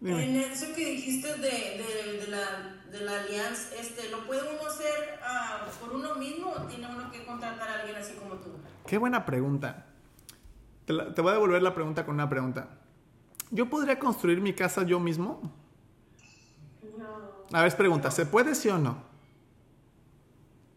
Dime. 0.00 0.24
En 0.24 0.36
eso 0.50 0.66
que 0.74 0.82
dijiste 0.92 1.28
de, 1.34 1.40
de, 1.40 2.20
de 2.22 2.26
la, 2.28 2.74
de 2.90 3.00
la 3.04 3.20
alianza, 3.20 3.74
este, 3.78 4.08
¿lo 4.10 4.24
puede 4.26 4.40
uno 4.42 4.66
hacer 4.66 5.18
ah, 5.22 5.66
por 5.78 5.92
uno 5.94 6.14
mismo 6.14 6.50
o 6.52 6.62
tiene 6.62 6.86
uno 6.86 7.10
que 7.10 7.22
contratar 7.26 7.68
a 7.68 7.80
alguien 7.80 7.96
así 7.96 8.14
como 8.14 8.36
tú? 8.36 8.50
Qué 8.86 8.96
buena 8.96 9.26
pregunta. 9.26 9.86
Te, 10.84 10.92
la- 10.92 11.14
te 11.14 11.20
voy 11.22 11.30
a 11.30 11.34
devolver 11.34 11.62
la 11.62 11.74
pregunta 11.74 12.04
con 12.04 12.14
una 12.14 12.28
pregunta. 12.28 12.68
¿Yo 13.50 13.68
podría 13.70 13.98
construir 13.98 14.40
mi 14.40 14.52
casa 14.52 14.82
yo 14.84 15.00
mismo? 15.00 15.40
A 17.52 17.62
ver, 17.62 17.76
pregunta, 17.76 18.10
¿se 18.10 18.26
puede 18.26 18.54
sí 18.54 18.68
o 18.68 18.78
no? 18.78 18.96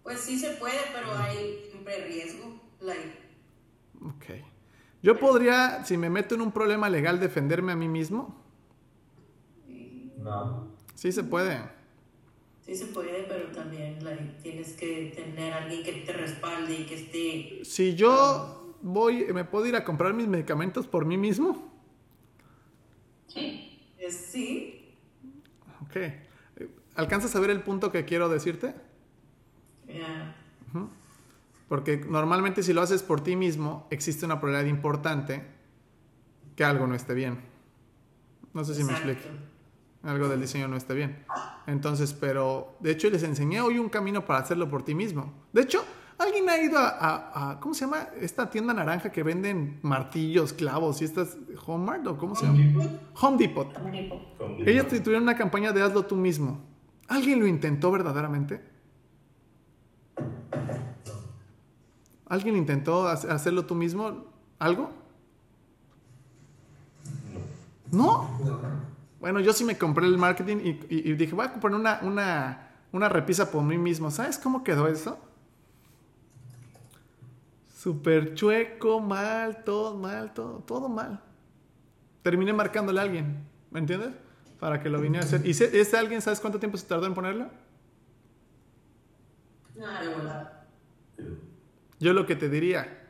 Pues 0.04 0.20
sí 0.22 0.40
se 0.40 0.52
puede, 0.52 0.80
pero 0.94 1.16
hay 1.18 1.66
siempre 1.70 2.06
riesgo. 2.08 2.62
Like, 2.82 3.12
Ok. 4.02 4.26
¿Yo 5.02 5.20
podría, 5.20 5.84
si 5.86 5.98
me 5.98 6.10
meto 6.10 6.36
en 6.36 6.42
un 6.42 6.52
problema 6.52 6.90
legal, 6.90 7.20
defenderme 7.20 7.72
a 7.72 7.76
mí 7.76 7.88
mismo? 7.88 8.36
No. 10.18 10.68
Sí 10.96 11.12
se 11.12 11.24
puede. 11.24 11.60
sí 12.66 12.76
se 12.76 12.88
puede, 12.88 13.24
pero 13.24 13.48
también 13.52 14.04
like, 14.04 14.24
tienes 14.44 14.74
que 14.74 15.14
tener 15.16 15.54
alguien 15.54 15.84
que 15.84 15.94
te 15.94 16.12
respalde 16.14 16.74
y 16.74 16.86
que 16.86 16.96
esté... 16.96 17.66
Si 17.66 17.96
yo 17.96 18.66
voy, 18.88 19.26
¿me 19.34 19.44
puedo 19.44 19.66
ir 19.66 19.76
a 19.76 19.84
comprar 19.84 20.14
mis 20.14 20.28
medicamentos 20.28 20.88
por 20.88 21.06
mí 21.06 21.18
mismo? 21.18 21.72
Eh, 23.36 24.12
Sí, 24.12 24.96
Ok. 25.84 25.98
¿Alcanzas 26.96 27.36
a 27.36 27.40
ver 27.40 27.50
el 27.52 27.62
punto 27.62 27.92
que 27.92 28.06
quiero 28.06 28.30
decirte? 28.30 28.74
ya. 29.88 30.36
Ujú. 30.70 30.90
Porque 31.68 31.98
normalmente 31.98 32.64
si 32.64 32.74
lo 32.74 32.82
haces 32.82 33.04
por 33.04 33.22
ti 33.22 33.36
mismo, 33.36 33.88
existe 33.90 34.26
una 34.26 34.40
probabilidad 34.40 34.74
importante 34.74 35.46
que 36.56 36.64
algo 36.64 36.88
no 36.88 36.96
esté 36.96 37.14
bien. 37.14 37.40
No 38.54 38.64
sé 38.64 38.74
si 38.74 38.84
me 38.84 38.94
explico. 38.94 39.22
Algo 40.04 40.30
del 40.30 40.40
diseño 40.42 40.68
no 40.68 40.78
esté 40.78 40.94
bien. 40.94 41.26
Entonces, 41.68 42.14
pero 42.14 42.78
de 42.80 42.92
hecho 42.92 43.10
les 43.10 43.24
enseñé 43.24 43.60
hoy 43.62 43.78
un 43.78 43.90
camino 43.90 44.26
para 44.26 44.40
hacerlo 44.40 44.70
por 44.70 44.84
ti 44.84 44.96
mismo. 44.96 45.34
De 45.52 45.62
hecho, 45.62 45.84
alguien 46.18 46.49
ha 46.49 46.57
ido 46.57 46.77
a, 46.80 46.88
a- 46.89 47.52
a- 47.52 47.60
¿cómo 47.60 47.73
se 47.76 47.81
llama? 47.85 48.07
Esta 48.19 48.49
tienda 48.49 48.73
naranja 48.73 49.11
que 49.11 49.23
venden 49.23 49.80
martillos, 49.84 50.53
clavos 50.53 51.02
y 51.02 51.06
estas 51.06 51.38
Home 51.65 51.99
o 52.07 52.18
cómo 52.18 52.35
se 52.35 52.45
llama? 52.45 52.60
Home 53.22 53.38
Depot. 53.38 53.68
Ellos 54.65 54.88
te- 54.88 54.99
tuvieron 54.99 55.23
una 55.23 55.35
campaña 55.35 55.72
de 55.72 55.81
hazlo 55.81 56.06
tú 56.06 56.15
mismo. 56.15 56.60
¿Alguien 57.07 57.39
lo 57.39 57.48
intentó 57.48 57.91
verdaderamente? 57.91 58.61
¿Alguien 62.26 62.57
intentó 62.57 63.07
ha- 63.07 63.14
hacerlo 63.14 63.65
tú 63.65 63.76
mismo? 63.76 64.26
¿Algo? 64.60 64.91
¿No? 67.91 68.30
Bueno, 69.19 69.39
yo 69.39 69.53
sí 69.53 69.64
me 69.64 69.77
compré 69.77 70.06
el 70.06 70.18
marketing 70.18 70.57
y, 70.57 70.69
y- 70.89 71.11
y 71.11 71.14
dije, 71.15 71.34
voy 71.34 71.45
a 71.45 71.52
comprar 71.52 71.73
una, 71.73 71.99
una, 72.03 72.69
una 72.91 73.07
repisa 73.10 73.49
por 73.49 73.64
mí 73.64 73.77
mismo. 73.77 74.11
¿Sabes 74.11 74.38
cómo 74.38 74.64
quedó 74.64 74.88
eso? 74.88 75.18
Súper 77.88 78.34
chueco, 78.34 79.00
mal, 79.00 79.64
todo 79.64 79.96
mal, 79.96 80.34
todo, 80.34 80.60
todo 80.60 80.90
mal. 80.90 81.22
Terminé 82.22 82.52
marcándole 82.52 83.00
a 83.00 83.04
alguien. 83.04 83.48
¿Me 83.72 83.80
entiendes? 83.80 84.10
Para 84.60 84.82
que 84.82 84.90
lo 84.90 85.00
viniera 85.00 85.24
a 85.24 85.26
hacer. 85.26 85.46
¿Y 85.48 85.52
ese, 85.52 85.80
ese 85.80 85.96
alguien, 85.96 86.22
sabes 86.22 86.42
cuánto 86.42 86.60
tiempo 86.60 86.78
se 86.78 86.86
tardó 86.86 87.06
en 87.06 87.14
ponerlo? 87.14 87.50
Yo 92.02 92.12
lo 92.12 92.26
que 92.26 92.36
te 92.36 92.50
diría, 92.50 93.10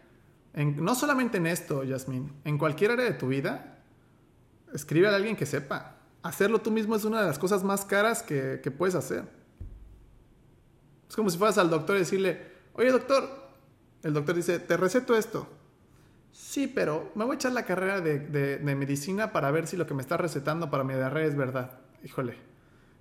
en- 0.53 0.85
no 0.85 0.93
solamente 0.93 1.37
en 1.37 1.47
esto, 1.47 1.83
Yasmín, 1.83 2.31
en 2.43 2.59
cualquier 2.59 2.91
área 2.91 3.05
de 3.05 3.13
tu 3.13 3.29
vida, 3.29 3.79
escribe 4.75 5.07
a 5.07 5.15
alguien 5.15 5.35
que 5.35 5.47
sepa. 5.47 5.95
Hacerlo 6.21 6.59
tú 6.59 6.69
mismo 6.69 6.95
es 6.95 7.03
una 7.03 7.19
de 7.21 7.25
las 7.25 7.39
cosas 7.39 7.63
más 7.63 7.83
caras 7.83 8.21
que, 8.21 8.59
que 8.61 8.69
puedes 8.69 8.93
hacer. 8.93 9.23
Es 11.09 11.15
como 11.15 11.31
si 11.31 11.37
fueras 11.39 11.57
al 11.57 11.71
doctor 11.71 11.95
y 11.95 11.99
decirle, 12.01 12.43
oye 12.73 12.91
doctor, 12.91 13.46
el 14.03 14.13
doctor 14.13 14.35
dice, 14.35 14.59
te 14.59 14.77
receto 14.77 15.15
esto. 15.15 15.47
Sí, 16.31 16.67
pero 16.67 17.11
me 17.15 17.25
voy 17.25 17.33
a 17.33 17.37
echar 17.37 17.51
la 17.53 17.65
carrera 17.65 18.01
de, 18.01 18.19
de- 18.19 18.75
medicina 18.75 19.31
para 19.31 19.51
ver 19.51 19.67
si 19.67 19.77
lo 19.77 19.87
que 19.87 19.93
me 19.93 20.01
está 20.01 20.17
recetando 20.17 20.69
para 20.69 20.83
mi 20.83 20.93
diarrea 20.93 21.25
es 21.25 21.35
verdad. 21.35 21.79
Híjole, 22.03 22.35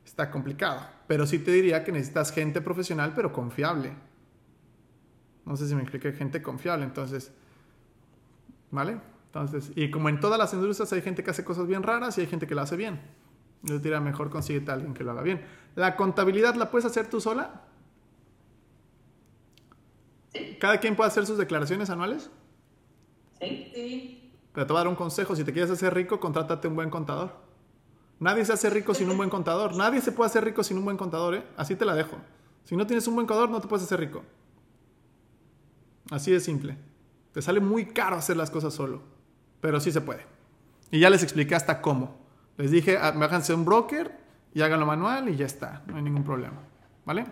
está 0.04 0.30
complicado. 0.30 0.80
Pero 1.06 1.26
sí 1.26 1.38
te 1.38 1.50
diría 1.52 1.84
que 1.84 1.92
necesitas 1.92 2.32
gente 2.32 2.60
profesional, 2.62 3.12
pero 3.14 3.32
confiable. 3.32 3.94
No 5.44 5.56
sé 5.56 5.66
si 5.68 5.74
me 5.74 5.82
expliqué, 5.82 6.12
gente 6.12 6.42
confiable. 6.42 6.84
Entonces, 6.84 7.32
¿vale? 8.70 9.00
Entonces, 9.26 9.70
y 9.74 9.90
como 9.90 10.08
en 10.08 10.20
todas 10.20 10.38
las 10.38 10.52
industrias 10.54 10.92
hay 10.92 11.02
gente 11.02 11.22
que 11.22 11.30
hace 11.30 11.44
cosas 11.44 11.66
bien 11.66 11.82
raras 11.82 12.16
y 12.18 12.22
hay 12.22 12.26
gente 12.26 12.46
que 12.46 12.54
lo 12.54 12.62
hace 12.62 12.76
bien. 12.76 13.00
Yo 13.62 13.78
diría, 13.78 14.00
mejor 14.00 14.30
consíguete 14.30 14.70
a 14.70 14.74
alguien 14.74 14.94
que 14.94 15.04
lo 15.04 15.10
haga 15.12 15.22
bien. 15.22 15.42
¿La 15.74 15.96
contabilidad 15.96 16.54
la 16.54 16.70
puedes 16.70 16.86
hacer 16.86 17.08
tú 17.08 17.20
sola? 17.20 17.62
¿Cada 20.60 20.78
quien 20.78 20.96
puede 20.96 21.08
hacer 21.08 21.26
sus 21.26 21.38
declaraciones 21.38 21.90
anuales? 21.90 22.30
Sí. 23.40 24.32
Pero 24.52 24.66
te 24.66 24.72
voy 24.72 24.80
a 24.80 24.84
dar 24.84 24.88
un 24.88 24.96
consejo, 24.96 25.36
si 25.36 25.44
te 25.44 25.52
quieres 25.52 25.70
hacer 25.70 25.94
rico, 25.94 26.18
contrátate 26.18 26.68
un 26.68 26.76
buen 26.76 26.90
contador. 26.90 27.34
Nadie 28.18 28.44
se 28.44 28.52
hace 28.52 28.70
rico 28.70 28.94
sin 28.94 29.10
un 29.10 29.16
buen 29.16 29.28
contador. 29.28 29.76
Nadie 29.76 30.00
se 30.00 30.12
puede 30.12 30.30
hacer 30.30 30.44
rico 30.44 30.62
sin 30.64 30.78
un 30.78 30.84
buen 30.84 30.96
contador, 30.96 31.34
¿eh? 31.34 31.44
Así 31.56 31.76
te 31.76 31.84
la 31.84 31.94
dejo. 31.94 32.16
Si 32.64 32.76
no 32.76 32.86
tienes 32.86 33.06
un 33.06 33.14
buen 33.14 33.26
contador, 33.26 33.50
no 33.50 33.60
te 33.60 33.68
puedes 33.68 33.84
hacer 33.84 34.00
rico. 34.00 34.22
Así 36.10 36.30
de 36.32 36.40
simple. 36.40 36.78
Te 37.32 37.42
sale 37.42 37.60
muy 37.60 37.86
caro 37.86 38.16
hacer 38.16 38.36
las 38.36 38.50
cosas 38.50 38.72
solo. 38.72 39.02
Pero 39.60 39.80
sí 39.80 39.92
se 39.92 40.00
puede. 40.00 40.24
Y 40.90 41.00
ya 41.00 41.10
les 41.10 41.22
expliqué 41.22 41.54
hasta 41.54 41.82
cómo. 41.82 42.16
Les 42.56 42.70
dije, 42.70 42.96
ah, 42.96 43.08
háganse 43.08 43.52
un 43.52 43.64
broker 43.64 44.18
y 44.54 44.62
háganlo 44.62 44.86
manual 44.86 45.28
y 45.28 45.36
ya 45.36 45.44
está. 45.44 45.82
No 45.86 45.96
hay 45.96 46.02
ningún 46.02 46.24
problema. 46.24 46.62
¿Vale? 47.04 47.26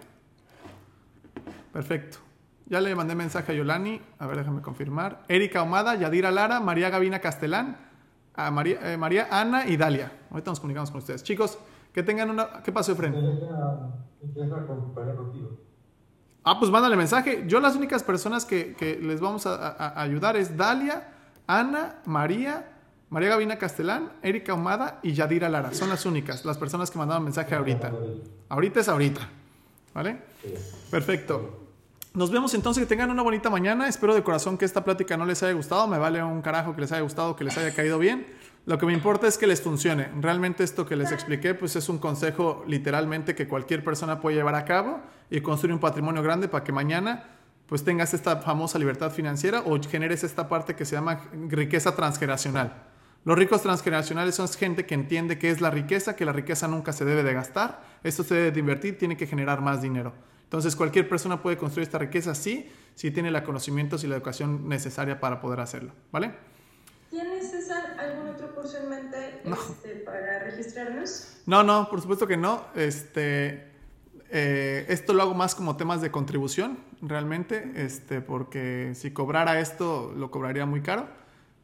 Perfecto. 1.73 2.19
Ya 2.67 2.81
le 2.81 2.95
mandé 2.95 3.15
mensaje 3.15 3.53
a 3.53 3.55
Yolani. 3.55 4.01
A 4.19 4.27
ver, 4.27 4.39
déjame 4.39 4.63
confirmar. 4.63 5.25
Erika 5.29 5.63
Omada, 5.63 5.95
Yadira 5.97 6.31
Lara, 6.31 6.61
María 6.61 6.89
Gavina 6.91 7.19
Castelán, 7.21 7.77
a 8.35 8.51
María, 8.51 8.93
eh, 8.93 8.97
María 8.97 9.29
Ana 9.31 9.67
y 9.67 9.77
Dalia. 9.77 10.13
Ahorita 10.31 10.51
nos 10.51 10.61
comunicamos 10.61 10.91
con 10.91 10.99
ustedes. 10.99 11.23
Chicos, 11.23 11.59
que 11.93 12.03
tengan 12.03 12.31
una... 12.31 12.63
¿Qué 12.63 12.73
pasó, 12.73 12.93
Efren? 12.93 13.13
Ah, 16.43 16.59
pues 16.59 16.71
mándale 16.71 16.97
mensaje. 16.97 17.45
Yo 17.47 17.61
las 17.61 17.77
únicas 17.77 18.03
personas 18.03 18.45
que, 18.45 18.75
que 18.75 18.97
les 18.97 19.21
vamos 19.21 19.47
a, 19.47 19.55
a- 19.55 19.89
a 19.89 20.03
ayudar 20.03 20.37
es 20.37 20.57
Dalia, 20.57 21.13
Ana, 21.47 21.97
María, 22.07 22.71
María 23.11 23.29
Gavina 23.31 23.57
Castelán, 23.57 24.11
Erika 24.23 24.55
Omada 24.55 24.99
y 25.03 25.13
Yadira 25.13 25.49
Lara. 25.49 25.73
Son 25.75 25.89
las 25.91 26.05
únicas, 26.07 26.45
las 26.45 26.59
personas 26.59 26.91
que 26.91 26.99
mandaron 26.99 27.23
mensaje 27.25 27.55
ahorita. 27.55 27.93
Ahorita 28.49 28.81
es 28.81 28.89
ahorita. 28.89 29.21
¿Vale? 29.95 30.19
Perfecto. 30.91 31.61
Nos 32.15 32.31
vemos 32.31 32.55
entonces, 32.55 32.81
que 32.81 32.87
tengan 32.87 33.11
una 33.11 33.23
bonita 33.23 33.51
mañana. 33.51 33.89
Espero 33.89 34.15
de 34.15 34.23
corazón 34.23 34.57
que 34.57 34.65
esta 34.65 34.85
plática 34.85 35.17
no 35.17 35.27
les 35.27 35.43
haya 35.43 35.53
gustado. 35.53 35.89
Me 35.89 35.99
vale 35.99 36.23
un 36.23 36.43
carajo 36.43 36.73
que 36.73 36.83
les 36.83 36.93
haya 36.93 37.01
gustado, 37.01 37.35
que 37.35 37.43
les 37.43 37.59
haya 37.59 37.75
caído 37.75 37.99
bien. 37.99 38.25
Lo 38.67 38.79
que 38.79 38.87
me 38.87 38.93
importa 38.93 39.27
es 39.27 39.37
que 39.37 39.49
les 39.49 39.61
funcione. 39.61 40.11
Realmente 40.21 40.63
esto 40.63 40.87
que 40.87 40.95
les 40.95 41.11
expliqué, 41.11 41.55
pues 41.55 41.75
es 41.75 41.89
un 41.89 41.99
consejo 41.99 42.63
literalmente 42.69 43.35
que 43.35 43.49
cualquier 43.49 43.83
persona 43.83 44.21
puede 44.21 44.37
llevar 44.37 44.55
a 44.55 44.65
cabo 44.65 45.01
y 45.29 45.41
construir 45.41 45.75
un 45.75 45.81
patrimonio 45.81 46.23
grande 46.23 46.47
para 46.47 46.63
que 46.63 46.71
mañana 46.71 47.25
pues 47.67 47.83
tengas 47.83 48.15
esta 48.15 48.37
famosa 48.37 48.79
libertad 48.79 49.11
financiera 49.11 49.65
o 49.67 49.77
generes 49.83 50.23
esta 50.23 50.49
parte 50.49 50.77
que 50.77 50.85
se 50.85 50.95
llama 50.95 51.21
riqueza 51.49 51.97
transgeneracional. 51.97 52.85
Los 53.25 53.37
ricos 53.37 53.63
transgeneracionales 53.63 54.37
son 54.37 54.47
gente 54.47 54.87
que 54.87 54.95
entiende 54.95 55.37
qué 55.37 55.51
es 55.51 55.61
la 55.61 55.71
riqueza, 55.71 56.15
que 56.15 56.25
la 56.25 56.33
riqueza 56.33 56.69
nunca 56.69 56.93
se 56.93 57.05
debe 57.05 57.25
de 57.25 57.35
gastar, 57.35 57.83
esto 58.05 58.23
se 58.23 58.37
debe 58.37 58.51
de 58.53 58.61
invertir, 58.61 58.99
tiene 58.99 59.17
que 59.17 59.27
generar 59.27 59.63
más 59.63 59.83
dinero. 59.83 60.13
Entonces 60.55 60.77
cualquier 60.77 61.09
persona 61.09 61.43
puede 61.43 61.57
construir 61.57 61.83
esta 61.83 61.99
riqueza 61.99 62.33
sí, 62.33 62.71
si 62.95 63.11
tiene 63.11 63.33
los 63.33 63.43
conocimientos 63.43 64.05
y 64.05 64.07
la 64.07 64.15
educación 64.15 64.69
necesaria 64.69 65.19
para 65.19 65.41
poder 65.41 65.59
hacerlo, 65.59 65.91
¿vale? 66.13 66.33
¿Tienes 67.11 67.51
César 67.51 67.97
algún 67.99 68.29
otro 68.29 68.55
curso 68.55 68.79
en 68.79 68.89
mente 68.89 69.41
No. 69.45 69.57
este, 69.57 69.97
para 69.97 70.45
registrarnos? 70.45 71.39
No, 71.47 71.65
no, 71.65 71.91
por 71.91 72.01
supuesto 72.01 72.29
que 72.29 72.37
no. 72.37 72.67
Este, 72.77 73.69
eh, 74.31 74.87
esto 74.89 75.13
lo 75.13 75.23
hago 75.23 75.35
más 75.35 75.57
como 75.57 75.77
temas 75.77 76.01
de 76.01 76.13
contribución, 76.13 76.79
realmente, 77.03 77.73
este, 77.75 78.21
porque 78.21 78.93
si 78.95 79.11
cobrara 79.11 79.59
esto, 79.59 80.15
lo 80.17 80.31
cobraría 80.31 80.67
muy 80.67 80.83
caro. 80.83 81.09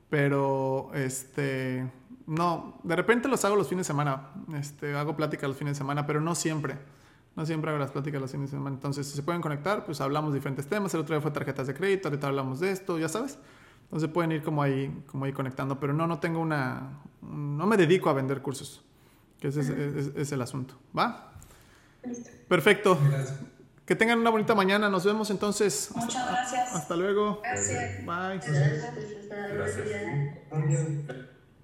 Pero, 0.08 0.90
este, 0.94 1.88
no, 2.26 2.80
de 2.82 2.96
repente 2.96 3.28
los 3.28 3.44
hago 3.44 3.54
los 3.54 3.68
fines 3.68 3.86
de 3.86 3.92
semana. 3.92 4.30
Este, 4.58 4.96
hago 4.96 5.14
pláticas 5.14 5.48
los 5.48 5.56
fines 5.56 5.74
de 5.74 5.78
semana, 5.78 6.08
pero 6.08 6.20
no 6.20 6.34
siempre. 6.34 6.74
No 7.36 7.46
siempre 7.46 7.70
hago 7.70 7.78
las 7.78 7.90
pláticas 7.92 8.20
los 8.20 8.30
fines 8.30 8.50
de 8.50 8.56
semana. 8.56 8.74
Entonces, 8.74 9.06
si 9.06 9.14
se 9.16 9.22
pueden 9.22 9.40
conectar, 9.40 9.84
pues 9.84 10.00
hablamos 10.00 10.32
de 10.32 10.38
diferentes 10.38 10.66
temas. 10.66 10.92
El 10.94 11.00
otro 11.00 11.14
día 11.14 11.22
fue 11.22 11.30
tarjetas 11.30 11.66
de 11.68 11.74
crédito, 11.74 12.08
ahorita 12.08 12.26
hablamos 12.26 12.60
de 12.60 12.70
esto, 12.72 12.98
ya 12.98 13.08
sabes. 13.08 13.38
Entonces 13.84 14.08
pueden 14.10 14.32
ir 14.32 14.42
como 14.42 14.62
ahí, 14.62 15.02
como 15.06 15.24
ahí 15.24 15.32
conectando. 15.32 15.78
Pero 15.80 15.92
no, 15.92 16.06
no 16.06 16.18
tengo 16.20 16.40
una, 16.40 16.98
no 17.22 17.66
me 17.66 17.76
dedico 17.76 18.10
a 18.10 18.12
vender 18.12 18.42
cursos. 18.42 18.84
Que 19.40 19.48
ese 19.48 19.60
es, 19.60 19.68
es- 19.70 20.10
es 20.16 20.32
el 20.32 20.42
asunto. 20.42 20.74
¿Va? 20.96 21.32
Listo. 22.04 22.30
Perfecto. 22.48 22.98
Que 23.86 23.96
tengan 23.96 24.18
una 24.20 24.30
bonita 24.30 24.54
mañana. 24.54 24.88
Nos 24.88 25.04
vemos 25.04 25.30
entonces. 25.30 25.90
Muchas 25.96 26.28
gracias. 26.30 26.74
Hasta 26.74 26.94
luego. 26.96 27.40
Gracias. 27.42 27.98
Bye. 28.06 28.38
Gracias, 28.38 29.08
César. 29.78 31.39